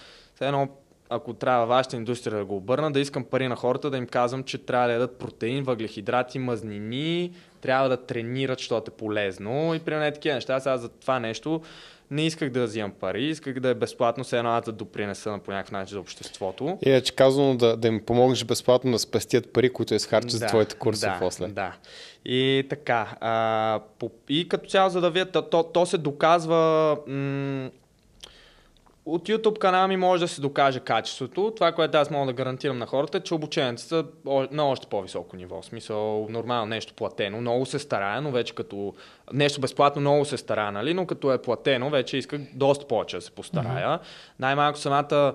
едно 0.41 0.69
ако 1.09 1.34
трябва 1.34 1.65
вашата 1.65 1.95
индустрия 1.95 2.38
да 2.38 2.45
го 2.45 2.57
обърна, 2.57 2.91
да 2.91 2.99
искам 2.99 3.23
пари 3.23 3.47
на 3.47 3.55
хората, 3.55 3.89
да 3.89 3.97
им 3.97 4.07
казвам, 4.07 4.43
че 4.43 4.57
трябва 4.57 4.88
да 4.88 4.93
ядат 4.93 5.19
протеин, 5.19 5.63
въглехидрати, 5.63 6.39
мазнини, 6.39 7.31
трябва 7.61 7.89
да 7.89 7.97
тренират, 7.97 8.59
защото 8.59 8.91
е 8.91 8.97
полезно 8.97 9.75
и 9.75 9.79
примерно 9.79 10.05
е 10.05 10.13
такива 10.13 10.35
неща. 10.35 10.59
Сега 10.59 10.77
за 10.77 10.89
това 10.89 11.19
нещо 11.19 11.61
не 12.11 12.25
исках 12.25 12.49
да 12.49 12.63
взимам 12.63 12.91
пари, 12.91 13.23
исках 13.23 13.59
да 13.59 13.69
е 13.69 13.73
безплатно, 13.73 14.23
се 14.23 14.38
едно 14.38 14.61
да 14.61 14.71
допринеса 14.71 15.31
на 15.31 15.39
по 15.39 15.51
някакъв 15.51 15.71
начин 15.71 15.93
за 15.93 15.99
обществото. 15.99 16.77
И 16.81 17.01
че 17.01 17.15
казано 17.15 17.55
да, 17.55 17.77
да 17.77 17.88
им 17.88 18.03
помогнеш 18.05 18.45
безплатно 18.45 18.91
да 18.91 18.99
спестят 18.99 19.53
пари, 19.53 19.69
които 19.69 19.93
изхарчат 19.93 20.31
да, 20.31 20.38
за 20.38 20.45
твоите 20.45 20.75
курси 20.75 21.01
да, 21.01 21.17
после. 21.19 21.47
Да. 21.47 21.73
И 22.25 22.65
така. 22.69 23.15
А, 23.19 23.79
по, 23.99 24.11
и 24.29 24.49
като 24.49 24.69
цяло, 24.69 24.89
за 24.89 25.01
да 25.01 25.09
видят, 25.09 25.31
то, 25.31 25.41
то, 25.41 25.63
то 25.63 25.85
се 25.85 25.97
доказва. 25.97 26.97
М- 27.07 27.69
от 29.07 29.29
YouTube 29.29 29.57
канала 29.57 29.88
ми 29.88 29.97
може 29.97 30.21
да 30.21 30.27
се 30.27 30.41
докаже 30.41 30.79
качеството. 30.79 31.53
Това, 31.55 31.71
което 31.71 31.97
аз 31.97 32.09
мога 32.09 32.25
да 32.25 32.34
гарантирам 32.34 32.77
на 32.77 32.85
хората, 32.85 33.17
е, 33.17 33.21
че 33.21 33.34
обучението 33.34 33.81
са 33.81 34.05
на 34.51 34.69
още 34.69 34.88
по-високо 34.88 35.35
ниво. 35.35 35.61
В 35.61 35.65
смисъл, 35.65 36.27
нормално 36.29 36.65
нещо 36.65 36.93
платено, 36.93 37.41
много 37.41 37.65
се 37.65 37.79
старая, 37.79 38.21
но 38.21 38.31
вече 38.31 38.55
като 38.55 38.93
нещо 39.34 39.61
безплатно 39.61 40.01
много 40.01 40.25
се 40.25 40.38
старая, 40.38 40.71
нали? 40.71 40.93
но 40.93 41.05
като 41.05 41.34
е 41.34 41.41
платено, 41.41 41.89
вече 41.89 42.17
исках 42.17 42.41
доста 42.53 42.88
повече 42.88 43.17
да 43.17 43.21
се 43.21 43.31
постарая. 43.31 43.88
Mm-hmm. 43.88 44.39
Най-малко 44.39 44.79
самата 44.79 45.34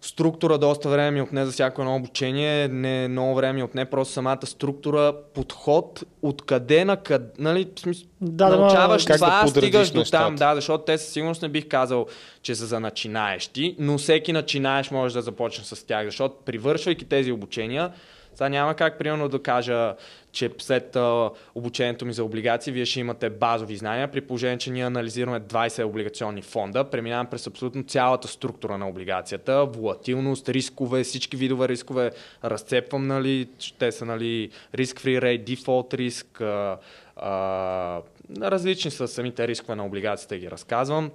структура 0.00 0.58
доста 0.58 0.88
време 0.88 1.10
ми 1.10 1.22
отне 1.22 1.46
за 1.46 1.52
всяко 1.52 1.82
едно 1.82 1.96
обучение, 1.96 2.68
не 2.68 3.08
много 3.08 3.34
време 3.34 3.52
ми 3.52 3.62
отне, 3.62 3.84
просто 3.84 4.14
самата 4.14 4.46
структура, 4.46 5.14
подход, 5.34 6.04
откъде 6.22 6.84
на 6.84 6.96
къде, 6.96 7.26
нали, 7.38 7.68
смисъл, 7.78 8.08
да, 8.20 8.48
научаваш 8.56 9.04
да, 9.04 9.14
това, 9.14 9.42
да 9.42 9.48
стигаш 9.48 9.90
до 9.90 10.04
там, 10.04 10.36
да, 10.36 10.54
защото 10.54 10.84
те 10.84 10.98
със 10.98 11.12
сигурност 11.12 11.42
не 11.42 11.48
бих 11.48 11.68
казал, 11.68 12.06
че 12.42 12.54
са 12.54 12.66
за 12.66 12.80
начинаещи, 12.80 13.76
но 13.78 13.98
всеки 13.98 14.32
начинаеш 14.32 14.90
може 14.90 15.14
да 15.14 15.22
започне 15.22 15.64
с 15.64 15.86
тях, 15.86 16.04
защото 16.04 16.34
привършвайки 16.44 17.04
тези 17.04 17.32
обучения, 17.32 17.92
Сега 18.34 18.48
няма 18.48 18.74
как, 18.74 18.98
примерно, 18.98 19.28
да 19.28 19.42
кажа, 19.42 19.94
че 20.32 20.50
след 20.58 20.96
а, 20.96 21.30
обучението 21.54 22.06
ми 22.06 22.12
за 22.12 22.24
облигации, 22.24 22.72
вие 22.72 22.84
ще 22.84 23.00
имате 23.00 23.30
базови 23.30 23.76
знания, 23.76 24.10
при 24.10 24.20
положение, 24.20 24.58
че 24.58 24.70
ние 24.70 24.84
анализираме 24.84 25.40
20 25.40 25.84
облигационни 25.84 26.42
фонда, 26.42 26.84
преминавам 26.84 27.26
през 27.26 27.46
абсолютно 27.46 27.82
цялата 27.82 28.28
структура 28.28 28.78
на 28.78 28.88
облигацията, 28.88 29.64
волатилност, 29.64 30.48
рискове, 30.48 31.04
всички 31.04 31.36
видове 31.36 31.68
рискове, 31.68 32.10
разцепвам, 32.44 33.06
нали, 33.06 33.48
те 33.78 33.92
са, 33.92 34.04
нали, 34.04 34.50
риск-фри 34.74 35.22
рейт, 35.22 35.44
дефолт 35.44 35.94
риск, 35.94 36.40
а, 36.40 36.78
а, 37.16 38.02
различни 38.40 38.90
са 38.90 39.08
самите 39.08 39.48
рискове 39.48 39.76
на 39.76 39.86
облигацията, 39.86 40.38
ги 40.38 40.50
разказвам. 40.50 41.10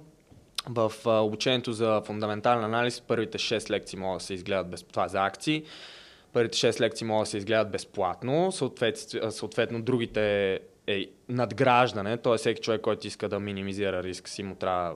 В 0.68 0.92
обучението 1.06 1.72
за 1.72 2.02
фундаментален 2.06 2.64
анализ 2.64 3.00
първите 3.00 3.38
6 3.38 3.70
лекции 3.70 3.98
могат 3.98 4.18
да 4.18 4.24
се 4.24 4.34
изгледат 4.34 4.70
без 4.70 4.82
това 4.82 5.08
за 5.08 5.24
акции. 5.24 5.64
Първите 6.36 6.58
6 6.58 6.80
лекции 6.80 7.06
могат 7.06 7.22
да 7.22 7.30
се 7.30 7.36
изгледат 7.38 7.70
безплатно, 7.70 8.52
съответно, 8.52 9.32
съответно 9.32 9.82
другите 9.82 10.60
е 10.86 11.06
надграждане, 11.28 12.16
т.е. 12.16 12.36
всеки 12.36 12.62
човек, 12.62 12.80
който 12.80 13.06
иска 13.06 13.28
да 13.28 13.40
минимизира 13.40 14.02
риск 14.02 14.28
си, 14.28 14.42
му 14.42 14.54
трябва 14.54 14.94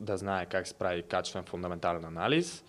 да 0.00 0.16
знае 0.16 0.46
как 0.46 0.66
се 0.66 0.74
прави 0.74 1.02
качествен 1.02 1.44
фундаментален 1.44 2.04
анализ. 2.04 2.64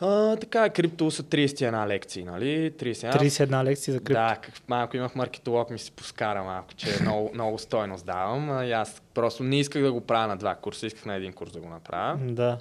А, 0.00 0.36
така, 0.36 0.70
крипто 0.70 1.10
са 1.10 1.22
31 1.22 1.86
лекции, 1.86 2.24
нали? 2.24 2.72
31, 2.72 3.16
31 3.16 3.64
лекции 3.64 3.92
за 3.92 3.98
крипто. 3.98 4.12
Да, 4.12 4.36
как, 4.42 4.68
малко 4.68 4.96
имах 4.96 5.14
маркетолог, 5.14 5.70
ми 5.70 5.78
се 5.78 5.90
поскара 5.90 6.44
малко, 6.44 6.74
че 6.74 7.02
много, 7.02 7.30
много 7.34 7.58
стойност 7.58 8.06
давам. 8.06 8.50
А, 8.50 8.70
аз 8.70 9.02
просто 9.14 9.42
не 9.42 9.60
исках 9.60 9.82
да 9.82 9.92
го 9.92 10.00
правя 10.00 10.26
на 10.26 10.36
два 10.36 10.54
курса, 10.54 10.86
исках 10.86 11.04
на 11.04 11.14
един 11.14 11.32
курс 11.32 11.52
да 11.52 11.60
го 11.60 11.68
направя. 11.68 12.18
Да. 12.22 12.58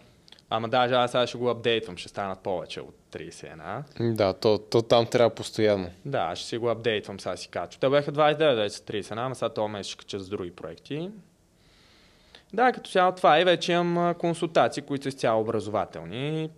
Ама 0.50 0.70
даже 0.70 0.94
аз 0.94 1.12
сега 1.12 1.28
ще 1.28 1.38
го 1.38 1.50
апдейтвам, 1.50 1.98
ще 1.98 2.10
станат 2.10 2.40
повече 2.40 2.82
от 2.82 3.05
31. 3.16 4.14
Да, 4.14 4.34
то, 4.34 4.58
то 4.58 4.82
там 4.82 5.06
трябва 5.06 5.30
постоянно. 5.30 5.90
Да, 6.06 6.36
ще 6.36 6.48
си 6.48 6.58
го 6.58 6.70
апдейтвам, 6.70 7.20
сега 7.20 7.38
си 7.38 7.48
качвам. 7.48 7.80
Те 7.80 7.90
бяха 7.90 8.12
29, 8.12 8.56
вече 8.56 8.76
са 8.76 8.84
31, 8.84 9.26
ама 9.26 9.36
сега 9.36 9.50
този 9.50 9.72
месец 9.72 9.88
ще 9.88 9.98
кача 9.98 10.20
с 10.20 10.30
други 10.30 10.52
проекти. 10.52 11.10
Да, 12.54 12.72
като 12.72 12.92
цяло 12.92 13.12
това 13.12 13.42
и 13.42 13.44
вече 13.44 13.72
имам 13.72 14.14
консултации, 14.14 14.84
които 14.84 15.04
са 15.04 15.10
изцяло 15.10 15.42
образователни. 15.42 16.50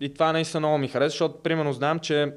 И 0.00 0.12
това 0.14 0.32
наистина 0.32 0.60
много 0.60 0.78
ми 0.78 0.88
хареса, 0.88 1.10
защото 1.10 1.42
примерно 1.42 1.72
знам, 1.72 1.98
че 1.98 2.32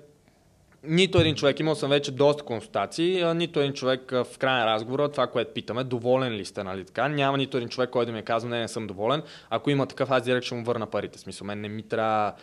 нито 0.84 1.20
един 1.20 1.36
човек, 1.36 1.60
имал 1.60 1.76
съм 1.76 1.90
вече 1.90 2.12
доста 2.12 2.44
консултации, 2.44 3.34
нито 3.34 3.60
един 3.60 3.74
човек 3.74 4.12
в 4.12 4.38
края 4.40 4.66
на 4.66 4.66
разговора, 4.66 5.12
това, 5.12 5.28
което 5.28 5.54
питаме, 5.54 5.84
доволен 5.84 6.34
ли 6.34 6.46
сте, 6.46 6.64
нали 6.64 6.86
така? 6.86 7.08
Няма 7.08 7.38
нито 7.38 7.58
един 7.58 7.70
човек, 7.70 7.90
който 7.90 8.06
да 8.06 8.12
ми 8.12 8.20
е 8.20 8.22
казал, 8.22 8.50
не, 8.50 8.60
не 8.60 8.68
съм 8.68 8.88
доволен. 8.88 9.24
Ако 9.50 9.70
има 9.70 9.86
такъв, 9.86 10.12
аз 10.12 10.24
директ 10.24 10.46
ще 10.46 10.56
му 10.56 10.64
върна 10.64 10.86
парите. 10.86 11.20
Смисъл, 11.20 11.48
мен 11.48 11.62
не 11.62 11.70
ми 11.70 11.84
трябва 11.84 12.34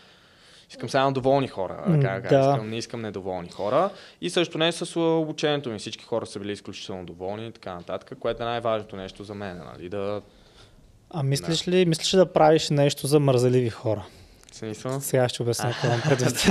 Искам 0.71 0.89
само 0.89 1.13
доволни 1.13 1.49
хора. 1.49 1.83
Така, 1.87 2.29
да. 2.29 2.41
искам, 2.41 2.71
не 2.71 2.77
искам 2.77 3.01
недоволни 3.01 3.49
хора. 3.49 3.91
И 4.21 4.31
също 4.31 4.59
не 4.59 4.73
с 4.73 5.01
обучението 5.01 5.71
ми. 5.71 5.79
Всички 5.79 6.05
хора 6.05 6.27
са 6.27 6.39
били 6.39 6.53
изключително 6.53 7.05
доволни 7.05 7.47
и 7.47 7.53
така 7.53 7.75
нататък, 7.75 8.19
което 8.21 8.43
е 8.43 8.47
най-важното 8.47 8.97
нещо 8.97 9.25
за 9.25 9.35
мен. 9.35 9.61
Нали? 9.75 9.89
Да, 9.89 10.21
А 11.11 11.23
мислиш 11.23 11.69
ли, 11.69 11.87
мислиш 11.87 12.15
ли 12.15 12.19
да 12.19 12.33
правиш 12.33 12.71
нещо 12.71 13.07
за 13.07 13.21
мързеливи 13.21 13.71
хора? 13.71 14.05
смисъл. 14.61 15.01
Сега 15.01 15.29
ще 15.29 15.43
обясня 15.43 15.73
какво 15.73 15.87
имам 15.87 16.01
предвид. 16.01 16.47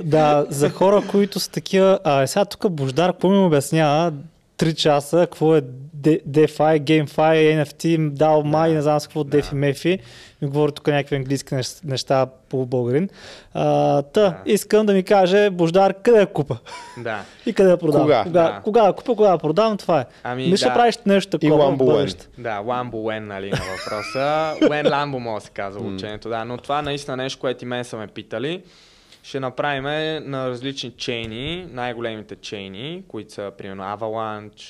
да, 0.04 0.46
за 0.48 0.70
хора, 0.70 1.02
които 1.10 1.40
са 1.40 1.50
такива... 1.50 1.98
А, 2.04 2.26
сега 2.26 2.44
тук 2.44 2.70
Бождар, 2.70 3.12
какво 3.12 3.28
ми 3.28 3.38
обяснява? 3.38 4.12
Три 4.60 4.74
часа, 4.74 5.16
какво 5.20 5.56
е 5.56 5.62
De- 5.96 6.22
DeFi, 6.24 6.80
GameFi, 6.80 7.14
NFT, 7.56 7.82
DAO, 8.10 8.42
май, 8.42 8.72
не 8.72 8.82
знам 8.82 9.00
с 9.00 9.06
какво, 9.06 9.24
да. 9.24 9.38
DeFi, 9.38 9.52
MEFI. 9.54 9.98
Ми 10.42 10.48
говори 10.48 10.72
тук 10.72 10.86
някакви 10.86 11.16
английски 11.16 11.54
нещ- 11.54 11.84
неща 11.84 12.26
по 12.48 12.66
българин. 12.66 13.08
А, 13.54 13.64
та, 14.02 14.20
Да. 14.20 14.36
искам 14.46 14.86
да 14.86 14.92
ми 14.92 15.02
каже, 15.02 15.50
Бождар, 15.50 15.94
къде 15.94 16.18
я 16.18 16.26
купа? 16.26 16.56
Да. 16.98 17.20
И 17.46 17.52
къде 17.52 17.70
я 17.70 17.76
продавам? 17.76 18.02
Кога? 18.02 18.22
Кога, 18.24 18.42
Да. 18.44 18.60
кога 18.60 18.82
да 18.82 18.92
купа, 18.92 19.14
кога 19.14 19.30
да 19.30 19.38
продавам, 19.38 19.76
това 19.76 20.00
е. 20.00 20.04
Ами, 20.22 20.46
Мисля, 20.46 20.68
да. 20.68 20.74
правиш 20.74 20.98
нещо 21.06 21.30
такова 21.30 21.64
Lambo 21.64 21.76
When. 21.76 21.86
бъдеще. 21.86 22.26
Да, 22.38 22.58
Lambo 22.58 22.92
When, 22.92 23.18
нали, 23.18 23.50
на 23.50 23.58
въпроса. 23.58 24.28
When 24.62 24.86
Lambo 24.86 25.18
може 25.18 25.34
да 25.34 25.46
се 25.46 25.52
казва 25.52 25.80
учението, 25.86 26.28
да. 26.28 26.44
Но 26.44 26.56
това 26.56 26.82
наистина 26.82 27.16
нещо, 27.16 27.40
което 27.40 27.64
и 27.64 27.68
мен 27.68 27.84
са 27.84 27.96
ме 27.96 28.06
питали. 28.06 28.62
Ще 29.30 29.40
направим 29.40 29.84
на 30.30 30.48
различни 30.48 30.90
чейни, 30.90 31.66
най-големите 31.70 32.36
чейни, 32.36 33.02
които 33.08 33.32
са, 33.32 33.52
примерно, 33.58 33.82
Avalanche, 33.82 34.62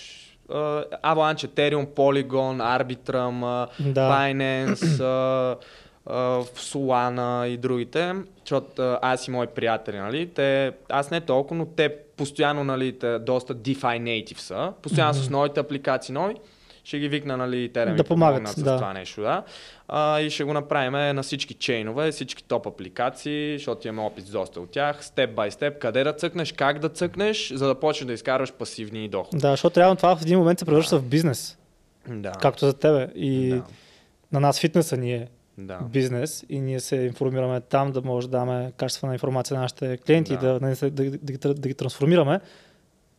uh, 0.50 1.00
Avalanche, 1.04 1.46
Ethereum, 1.46 1.86
Polygon, 1.86 2.82
Arbitrum, 2.82 3.40
uh, 3.40 3.92
Да. 3.92 4.10
Binance, 4.10 4.74
uh, 4.74 5.56
uh, 6.08 6.58
Solana 6.58 7.46
и 7.46 7.56
другите, 7.56 8.14
защото 8.44 8.82
uh, 8.82 8.98
аз 9.02 9.28
и 9.28 9.30
мои 9.30 9.46
приятели, 9.46 9.98
нали, 9.98 10.26
те, 10.26 10.72
аз 10.88 11.10
не 11.10 11.20
толкова, 11.20 11.56
но 11.56 11.66
те 11.66 11.96
постоянно, 12.16 12.64
нали, 12.64 12.98
те, 12.98 13.18
доста 13.18 13.54
DeFi 13.54 14.00
native 14.00 14.38
са, 14.38 14.72
постоянно 14.82 15.14
с 15.14 15.30
новите 15.30 15.60
апликации 15.60 16.12
нови, 16.12 16.34
ще 16.90 16.98
ги 16.98 17.08
викна, 17.08 17.36
нали, 17.36 17.70
те 17.72 17.84
да 17.84 17.90
ми 17.90 17.96
Да 17.96 18.04
помагат, 18.04 18.36
помогнат 18.36 18.56
с 18.56 18.62
да. 18.62 18.76
това 18.76 18.92
нещо, 18.92 19.20
да. 19.20 19.42
А, 19.88 20.20
и 20.20 20.30
ще 20.30 20.44
го 20.44 20.52
направим 20.52 20.92
на 21.16 21.22
всички 21.22 21.54
чейнове, 21.54 22.10
всички 22.12 22.44
топ 22.44 22.66
апликации, 22.66 23.58
защото 23.58 23.88
имаме 23.88 24.02
опит 24.08 24.26
с 24.26 24.30
доста 24.30 24.60
от 24.60 24.70
тях, 24.70 25.04
степ 25.04 25.34
бай 25.34 25.50
степ, 25.50 25.78
къде 25.78 26.04
да 26.04 26.12
цъкнеш, 26.12 26.52
как 26.52 26.78
да 26.78 26.88
цъкнеш, 26.88 27.52
за 27.54 27.66
да 27.66 27.74
почнеш 27.74 28.06
да 28.06 28.12
изкарваш 28.12 28.52
пасивни 28.52 29.08
доходи. 29.08 29.36
Да, 29.40 29.50
защото 29.50 29.80
реално 29.80 29.96
това 29.96 30.16
в 30.16 30.22
един 30.22 30.38
момент 30.38 30.58
се 30.58 30.64
превръща 30.64 30.98
в 30.98 31.02
бизнес, 31.02 31.58
Да. 32.08 32.32
както 32.32 32.66
за 32.66 32.72
тебе. 32.72 33.08
И 33.14 33.48
Да. 33.50 33.62
на 34.32 34.40
нас 34.40 34.60
фитнеса 34.60 34.96
ни 34.96 35.12
е 35.12 35.28
Да. 35.58 35.78
бизнес 35.92 36.44
и 36.48 36.60
ние 36.60 36.80
се 36.80 36.96
информираме 36.96 37.60
там 37.60 37.92
да 37.92 38.02
може 38.02 38.30
да 38.30 38.38
даме 38.38 38.72
качествена 38.76 39.12
информация 39.12 39.54
на 39.54 39.60
нашите 39.60 39.96
клиенти 39.96 40.32
Да. 40.32 40.34
и 40.34 40.38
да, 40.40 40.60
да, 40.60 40.90
да, 40.90 40.90
да, 40.90 41.32
ги, 41.32 41.38
да 41.44 41.68
ги 41.68 41.74
трансформираме. 41.74 42.40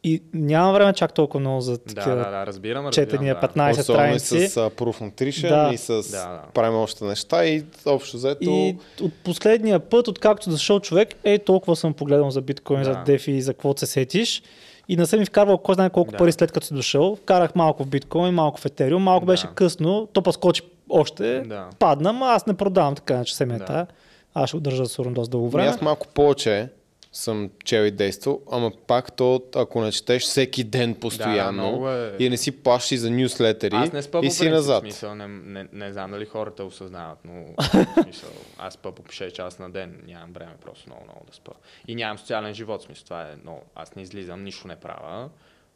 И 0.03 0.21
няма 0.33 0.73
време 0.73 0.93
чак 0.93 1.13
толкова 1.13 1.39
много 1.39 1.61
за 1.61 1.71
Да, 1.71 1.77
такива 1.77 2.15
да, 2.15 2.29
да, 2.31 2.45
разбирам, 2.45 2.85
разбирам. 2.85 2.91
четения 3.05 3.35
да. 3.35 3.47
15 3.47 3.71
Особено 3.71 4.15
и 4.15 4.19
страници. 4.19 4.47
с 4.47 4.55
uh, 4.55 4.69
Proof 4.71 5.01
Nutrition 5.03 5.49
Да. 5.49 5.73
и 5.73 5.77
с 5.77 6.11
Да, 6.11 6.17
да. 6.19 6.41
правим 6.53 6.77
още 6.77 7.05
неща 7.05 7.45
и 7.45 7.63
общо 7.85 8.17
взето... 8.17 8.37
И 8.43 8.77
от 9.01 9.13
последния 9.15 9.79
път, 9.79 10.07
откакто 10.07 10.49
дошъл 10.49 10.79
човек, 10.79 11.09
е 11.23 11.39
толкова 11.39 11.75
съм 11.75 11.93
погледал 11.93 12.31
за 12.31 12.41
биткоин, 12.41 12.79
Да. 12.79 12.85
за 12.85 12.99
дефи 13.05 13.31
и 13.31 13.41
за 13.41 13.53
какво 13.53 13.73
се 13.77 13.85
сетиш. 13.85 14.43
И 14.87 14.97
не 14.97 15.05
съм 15.05 15.19
ми 15.19 15.25
вкарвал 15.25 15.57
кой 15.57 15.75
знае 15.75 15.89
колко 15.89 16.11
Да. 16.11 16.17
пари 16.17 16.31
след 16.31 16.51
като 16.51 16.65
си 16.67 16.73
дошъл. 16.73 17.15
Вкарах 17.15 17.55
малко 17.55 17.83
в 17.83 17.87
биткоин, 17.87 18.33
малко 18.33 18.59
в 18.59 18.65
етериум, 18.65 19.03
малко 19.03 19.25
Да. 19.25 19.31
беше 19.31 19.47
късно, 19.47 20.07
то 20.13 20.21
па 20.21 20.33
скочи 20.33 20.61
още, 20.89 21.39
Да. 21.39 21.67
падна, 21.79 22.13
ма 22.13 22.25
аз 22.25 22.47
не 22.47 22.53
продавам 22.53 22.95
така, 22.95 23.13
иначе 23.13 23.35
семията. 23.35 23.73
Да. 23.73 23.85
Аз 24.33 24.49
ще 24.49 24.57
го 24.57 24.61
държа 24.61 24.85
сигурно 24.85 25.13
доста 25.13 25.31
дълго 25.31 25.45
Ами 25.45 25.51
време. 25.51 25.67
Аз 25.67 25.81
малко 25.81 26.07
повече 26.07 26.69
съм 27.13 27.49
чел 27.63 27.81
и 27.81 27.91
действал, 27.91 28.41
ама 28.51 28.71
пак 28.88 29.15
то, 29.15 29.43
ако 29.55 29.81
не 29.81 29.91
четеш 29.91 30.23
всеки 30.23 30.63
ден 30.63 30.95
постоянно 30.95 31.67
много 31.67 31.89
е. 31.89 32.15
и 32.19 32.29
не 32.29 32.38
си 32.38 32.63
плащи 32.63 32.97
за 32.97 33.11
нюслетери 33.11 33.75
Аз 33.75 33.91
не 33.91 34.01
по 34.11 34.19
и 34.23 34.31
си 34.31 34.49
назад. 34.49 34.81
смисъл, 34.81 35.15
не, 35.15 35.27
не, 35.27 35.67
не, 35.73 35.93
знам 35.93 36.11
дали 36.11 36.25
хората 36.25 36.63
осъзнават, 36.63 37.17
но 37.25 37.45
смисъл, 38.03 38.29
аз 38.57 38.73
спа 38.73 38.91
по 38.91 39.03
6 39.03 39.31
часа 39.31 39.63
на 39.63 39.69
ден, 39.69 40.01
нямам 40.07 40.33
време 40.33 40.53
просто 40.65 40.89
много, 40.89 41.03
много 41.03 41.25
да 41.29 41.35
спа. 41.35 41.51
И 41.88 41.95
нямам 41.95 42.17
социален 42.17 42.53
живот, 42.53 42.83
смисъл, 42.83 43.03
това 43.03 43.21
е 43.21 43.35
много, 43.43 43.61
аз 43.75 43.95
не 43.95 44.01
излизам, 44.01 44.43
нищо 44.43 44.67
не 44.67 44.75
правя. 44.75 45.29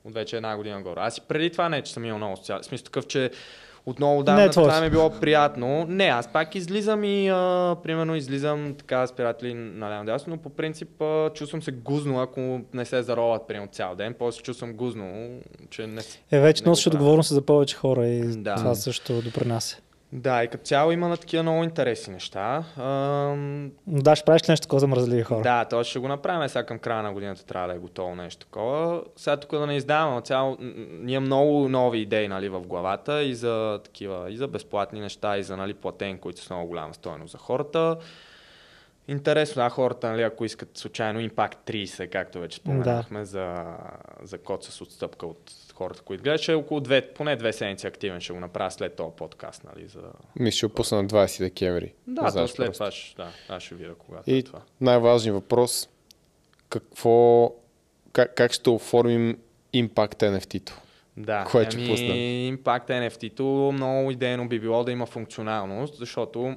От 0.03 0.14
вече 0.14 0.36
една 0.36 0.57
година 0.57 0.82
горе. 0.82 0.99
Аз 0.99 1.18
и 1.18 1.22
преди 1.22 1.49
това 1.49 1.70
не, 1.70 1.82
че 1.82 1.94
съм 1.94 2.06
имал 2.06 2.18
много 2.18 2.38
социален, 2.38 2.64
смисъл 2.64 2.86
такъв, 2.86 3.07
че 3.07 3.32
отново 3.86 4.18
Не 4.18 4.24
давна 4.24 4.44
е 4.44 4.49
това 4.49 4.82
ми 4.82 4.88
е 4.88 4.90
било 4.90 5.10
приятно. 5.12 5.86
Не, 5.90 6.06
аз 6.06 6.28
пак 6.28 6.56
излизам 6.56 7.03
и 7.03 7.30
а, 7.30 7.76
примерно 7.84 8.16
излизам 8.16 8.76
така 8.78 9.07
с 9.07 9.12
приятели 9.12 9.53
наляво 9.53 10.06
дясно, 10.06 10.34
но 10.34 10.41
по 10.41 10.49
принцип 10.49 11.02
а, 11.02 11.30
чувствам 11.30 11.62
се 11.62 11.72
гузно, 11.72 12.22
ако 12.22 12.62
не 12.74 12.86
се 12.86 13.03
зароват 13.03 13.48
примерно 13.48 13.68
цял 13.72 13.95
ден. 13.95 14.16
После 14.20 14.41
чувствам 14.41 14.74
гузно, 14.74 15.30
че 15.70 15.88
не, 15.88 16.02
Е, 16.32 16.40
вече 16.40 16.64
не 16.64 16.70
носиш 16.70 16.88
отговорност 16.88 17.30
за 17.30 17.41
повече 17.41 17.76
хора 17.76 18.07
и 18.07 18.22
Да. 18.22 18.56
това 18.56 18.76
също 18.76 19.22
допринася. 19.22 19.78
Да, 20.11 20.44
и 20.44 20.48
като 20.48 20.64
цяло 20.64 20.91
има 20.91 21.07
на 21.07 21.18
такива 21.18 21.44
много 21.44 21.64
интересни 21.64 22.14
неща. 22.14 22.64
Ам, 22.77 23.72
Да, 23.88 24.15
ще 24.15 24.26
правиш 24.26 24.41
нещо 24.48 24.64
такова 24.64 24.80
за 24.80 24.88
мразливи 24.88 25.23
хора? 25.23 25.41
да, 25.41 25.65
то 25.65 25.84
ще 25.84 25.99
го 25.99 26.07
направим 26.07 26.49
сега 26.49 26.65
към 26.65 26.80
края 26.80 27.03
на 27.03 27.14
годината, 27.14 27.45
трябва 27.45 27.68
да 27.68 27.73
е 27.73 27.77
готово 27.77 28.15
нещо 28.15 28.45
такова. 28.45 29.03
Сега 29.15 29.38
тук 29.38 29.52
да 29.52 29.68
не 29.68 29.76
издавам, 29.76 30.14
но 30.14 30.22
цяло, 30.22 30.57
ние 30.91 31.19
много 31.19 31.69
нови 31.69 31.99
идеи 31.99 32.27
нали, 32.27 32.49
в 32.49 32.61
главата 32.61 33.23
и 33.23 33.36
за 33.36 33.80
такива, 33.84 34.32
и 34.32 34.38
за 34.38 34.48
безплатни 34.48 34.99
неща, 34.99 35.38
и 35.38 35.44
за 35.44 35.57
нали, 35.57 35.73
платен, 35.73 36.18
които 36.18 36.41
са 36.41 36.53
много 36.53 36.68
голяма 36.68 36.94
стоеност 36.94 37.32
за 37.32 37.38
хората. 37.38 37.98
Интересно, 39.07 39.64
да, 39.64 39.69
хората, 39.69 40.11
нали, 40.11 40.22
ако 40.22 40.45
искат 40.45 40.77
случайно 40.77 41.19
Impact 41.19 41.56
30, 41.68 42.10
както 42.10 42.40
вече 42.40 42.57
споменахме, 42.57 43.26
за, 43.26 43.56
за 44.23 44.38
код 44.38 44.64
с 44.64 44.82
отстъпка 44.82 45.26
от 45.26 45.52
хората, 45.76 46.02
които 46.02 46.23
гледат, 46.23 46.41
ще 46.41 46.52
е 46.52 46.56
около 46.56 46.80
две, 46.80 47.14
поне 47.14 47.35
две 47.35 47.53
седмици 47.53 47.88
активен, 47.88 48.22
ще 48.22 48.34
го 48.34 48.39
направя 48.39 48.72
след 48.72 48.95
този 48.95 49.15
подкаст, 49.18 49.64
нали, 49.64 49.88
за... 49.88 50.02
Мисля, 50.39 50.57
ще 50.57 50.69
пусна 50.69 51.02
на 51.02 51.07
20 51.10 51.39
декември. 51.39 51.93
Да, 52.07 52.22
Не 52.22 52.31
то 52.31 52.47
след 52.47 52.73
това, 52.73 52.91
ще, 52.91 53.15
да, 53.15 53.31
аз 53.49 53.64
ще 53.64 53.76
видя 53.76 53.95
когато 53.95 54.31
е 54.31 54.41
това. 54.41 54.61
най-важният 54.81 55.35
въпрос, 55.35 55.89
какво, 56.69 57.52
как, 58.11 58.35
как 58.35 58.53
ще 58.53 58.69
оформим 58.69 59.38
Impact 59.73 60.23
NFT-то? 60.23 60.81
Да, 61.18 61.45
Кое 61.52 61.65
ще 61.65 61.77
ами? 61.77 62.57
Impact 62.57 62.89
NFT-то 62.89 63.72
много 63.73 64.11
идейно 64.11 64.49
би 64.49 64.60
било 64.60 64.84
да 64.84 64.91
има 64.91 65.06
функционалност, 65.06 65.97
защото 65.97 66.56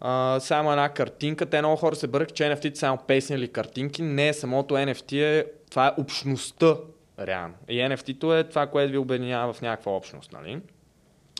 а, 0.00 0.40
само 0.40 0.70
една 0.70 0.88
картинка. 0.88 1.46
Те 1.46 1.58
много 1.58 1.76
хора 1.76 1.96
се 1.96 2.06
бъркат, 2.06 2.34
че 2.34 2.42
NFT 2.42 2.74
са 2.74 2.78
само 2.78 2.98
песни 3.06 3.36
или 3.36 3.48
картинки. 3.48 4.02
Не, 4.02 4.32
самото 4.32 4.74
NFT 4.74 5.40
е, 5.40 5.46
това 5.70 5.86
е 5.86 6.00
общността, 6.00 6.76
реално. 7.26 7.54
И 7.68 7.78
NFT-то 7.78 8.36
е 8.36 8.44
това, 8.44 8.66
което 8.66 8.92
ви 8.92 8.98
обединява 8.98 9.52
в 9.52 9.62
някаква 9.62 9.92
общност, 9.92 10.32
нали? 10.32 10.60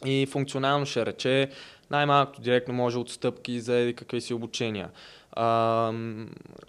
И 0.04 0.26
функционално 0.26 0.86
ще 0.86 1.06
рече, 1.06 1.48
най-малкото 1.90 2.40
директно 2.40 2.74
може 2.74 2.98
отстъпки 2.98 3.60
за 3.60 3.74
еди 3.74 3.94
какви 3.94 4.20
си 4.20 4.34
обучения. 4.34 4.88
А, 5.32 5.92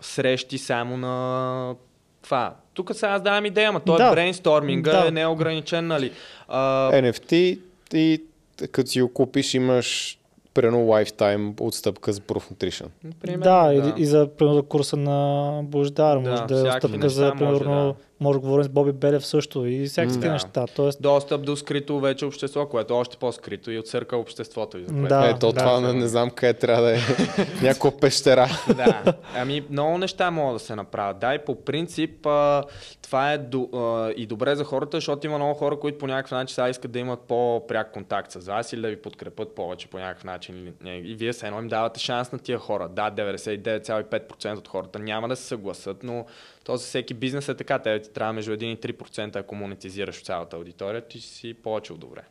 срещи 0.01 0.57
само 0.57 0.97
на 0.97 1.75
това. 2.21 2.55
Тук 2.73 2.91
сега 2.93 3.11
аз 3.11 3.21
давам 3.21 3.45
идея, 3.45 3.71
но 3.71 3.79
той 3.79 3.97
Да. 3.97 4.07
е 4.07 4.11
брейнсторминга, 4.11 4.91
Да. 4.91 5.07
е 5.07 5.11
неограничен, 5.11 5.87
нали? 5.87 6.11
А, 6.47 6.91
NFT 6.91 7.59
и 7.93 8.23
като 8.71 8.89
си 8.89 9.01
го 9.01 9.13
купиш 9.13 9.53
имаш 9.53 10.19
примерно 10.53 10.77
lifetime 10.77 11.61
отстъпка 11.61 12.13
за 12.13 12.21
Proof 12.21 12.53
Nutrition. 12.53 12.87
примерно, 13.21 13.43
да, 13.43 13.93
И, 13.97 14.01
и 14.01 14.05
за 14.05 14.27
примерно 14.37 14.63
курса 14.63 14.97
на 14.97 15.59
Бождар, 15.63 16.19
Да, 16.19 16.29
може 16.29 16.43
да 16.43 16.53
е 16.55 16.57
всякакви 16.57 16.79
стъпка 16.79 16.97
неща 16.97 17.09
за 17.09 17.25
може, 17.25 17.37
примерно, 17.59 17.83
да. 17.83 17.95
Може 18.19 18.39
да 18.39 18.41
говорим 18.41 18.63
с 18.63 18.69
Боби 18.69 18.91
Белев 18.91 19.25
също 19.25 19.65
и 19.65 19.85
всякакви 19.85 20.19
Да. 20.19 20.31
неща. 20.31 20.65
Тоест, 20.75 21.01
Достъп 21.01 21.45
до 21.45 21.55
скрито 21.55 21.99
вече 21.99 22.25
общество, 22.25 22.65
което 22.65 22.93
е 22.93 22.97
още 22.97 23.17
по-скрито 23.17 23.71
и 23.71 23.79
отсърка 23.79 24.17
обществото. 24.17 24.77
което 24.77 24.93
Да, 24.93 25.29
Ето 25.29 25.51
да. 25.51 25.59
това 25.59 25.79
не, 25.79 25.93
не 25.93 26.07
знам 26.07 26.29
къде 26.29 26.53
трябва 26.53 26.83
да 26.83 26.95
е. 26.95 26.99
Някаква 27.61 27.91
пещера. 27.91 28.47
да. 28.75 29.13
Ами 29.35 29.63
много 29.69 29.97
неща 29.97 30.31
могат 30.31 30.55
да 30.55 30.59
се 30.59 30.75
направят. 30.75 31.19
Да, 31.19 31.35
и 31.35 31.39
по 31.39 31.55
принцип 31.55 32.25
а, 32.25 32.63
това 33.01 33.31
е 33.31 33.37
до, 33.37 33.69
а, 33.73 34.13
и 34.17 34.25
добре 34.25 34.55
за 34.55 34.63
хората, 34.63 34.97
защото 34.97 35.27
има 35.27 35.37
много 35.37 35.53
хора, 35.53 35.79
които 35.79 35.97
по 35.97 36.07
някакъв 36.07 36.31
начин 36.31 36.53
сега 36.53 36.69
искат 36.69 36.91
да 36.91 36.99
имат 36.99 37.19
по-пряк 37.19 37.91
контакт 37.91 38.31
с 38.31 38.45
вас 38.47 38.73
или 38.73 38.81
да 38.81 38.87
ви 38.87 39.01
подкрепят 39.01 39.55
повече 39.55 39.87
по 39.87 39.97
някакъв 39.97 40.23
начин. 40.23 40.73
И 40.85 41.15
вие 41.15 41.33
се 41.33 41.47
едно 41.47 41.59
им 41.61 41.67
давате 41.67 41.99
шанс 41.99 42.31
на 42.31 42.39
тия 42.39 42.57
хора. 42.57 42.89
Да, 42.89 43.11
99,5% 43.11 44.57
от 44.57 44.67
хората 44.67 44.99
няма 44.99 45.27
да 45.27 45.35
се 45.35 45.43
съгласат, 45.43 46.03
но 46.03 46.25
то 46.63 46.77
за 46.77 46.83
всеки 46.83 47.13
бизнес 47.13 47.49
е 47.49 47.55
така. 47.55 47.79
Те 47.79 48.01
ти 48.01 48.09
трябва 48.09 48.33
между 48.33 48.51
1 48.51 48.63
и 48.63 48.77
3%, 48.77 49.35
ако 49.35 49.55
монетизираш 49.55 50.23
цялата 50.23 50.55
аудитория, 50.55 51.01
ти 51.01 51.19
си 51.19 51.53
повече 51.53 51.93
добре. 51.93 52.21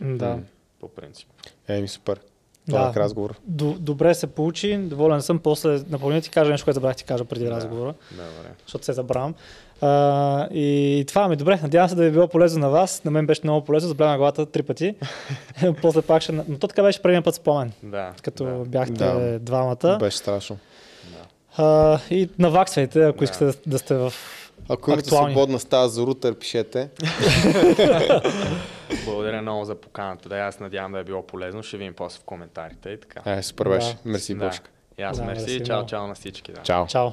да. 0.00 0.38
По 0.80 0.88
принцип. 0.88 1.28
Еми 1.68 1.88
супер. 1.88 2.20
Това 2.66 2.84
Да. 2.84 2.90
е 2.90 3.02
разговор. 3.02 3.34
Д- 3.44 3.74
добре 3.74 4.14
се 4.14 4.26
получи, 4.26 4.76
доволен 4.78 5.22
съм. 5.22 5.38
После 5.38 5.80
напълня 5.88 6.20
ти 6.20 6.30
кажа 6.30 6.50
нещо, 6.50 6.64
което 6.64 6.74
забравих 6.74 6.96
ти 6.96 7.04
кажа 7.04 7.24
преди 7.24 7.44
Да. 7.44 7.50
разговора, 7.50 7.94
Добре. 8.10 8.50
защото 8.62 8.84
се 8.84 8.92
забравям. 8.92 9.34
А, 9.80 10.46
и 10.46 11.04
това 11.08 11.28
ми 11.28 11.36
добре, 11.36 11.58
надявам 11.62 11.88
се 11.88 11.94
да 11.94 12.02
ви 12.02 12.08
е 12.08 12.12
било 12.12 12.28
полезно 12.28 12.60
на 12.60 12.68
вас. 12.70 13.04
На 13.04 13.10
мен 13.10 13.26
беше 13.26 13.40
много 13.44 13.64
полезно, 13.64 13.88
забравям 13.88 14.16
главата 14.16 14.46
три 14.46 14.62
пъти. 14.62 14.94
После 15.82 16.02
пак 16.02 16.22
ще... 16.22 16.32
Но 16.32 16.58
то 16.58 16.68
така 16.68 16.82
беше 16.82 17.02
предния 17.02 17.22
път 17.22 17.34
спомен, 17.34 17.72
Да. 17.82 18.12
като 18.22 18.44
да. 18.44 18.64
бяхте 18.64 18.92
Да. 18.94 19.38
двамата. 19.38 19.96
Беше 20.00 20.16
страшно. 20.18 20.58
А, 21.56 21.98
и 22.10 22.28
наваксвайте, 22.38 23.04
ако 23.04 23.18
Да. 23.18 23.24
искате 23.24 23.44
да, 23.44 23.52
да 23.66 23.78
сте 23.78 23.94
в... 23.94 24.12
Ако 24.68 24.90
имате 24.90 25.08
свободна 25.08 25.58
стая 25.58 25.88
за 25.88 26.02
рутер, 26.02 26.34
пишете. 26.34 26.88
Благодаря 29.04 29.42
много 29.42 29.64
за 29.64 29.74
поканата. 29.74 30.28
Да, 30.28 30.36
аз 30.36 30.60
надявам 30.60 30.92
да 30.92 30.98
е 30.98 31.04
било 31.04 31.22
полезно. 31.22 31.62
Ще 31.62 31.76
видим 31.76 31.94
после 31.94 32.18
в 32.18 32.24
коментарите 32.24 32.90
и 32.90 33.00
така. 33.00 33.32
Е, 33.32 33.42
супер 33.42 33.68
беше. 33.68 33.88
Да. 33.88 33.98
Мерси, 34.04 34.34
Да. 34.34 34.46
Бошка. 34.46 34.70
И 34.98 35.02
аз 35.02 35.18
Да, 35.18 35.24
мерси. 35.24 35.42
мерси 35.42 35.64
Чао, 35.64 35.86
чао 35.86 36.06
на 36.06 36.14
всички. 36.14 36.52
Да. 36.52 36.62
Чао. 36.62 36.86
Чао! 36.86 37.10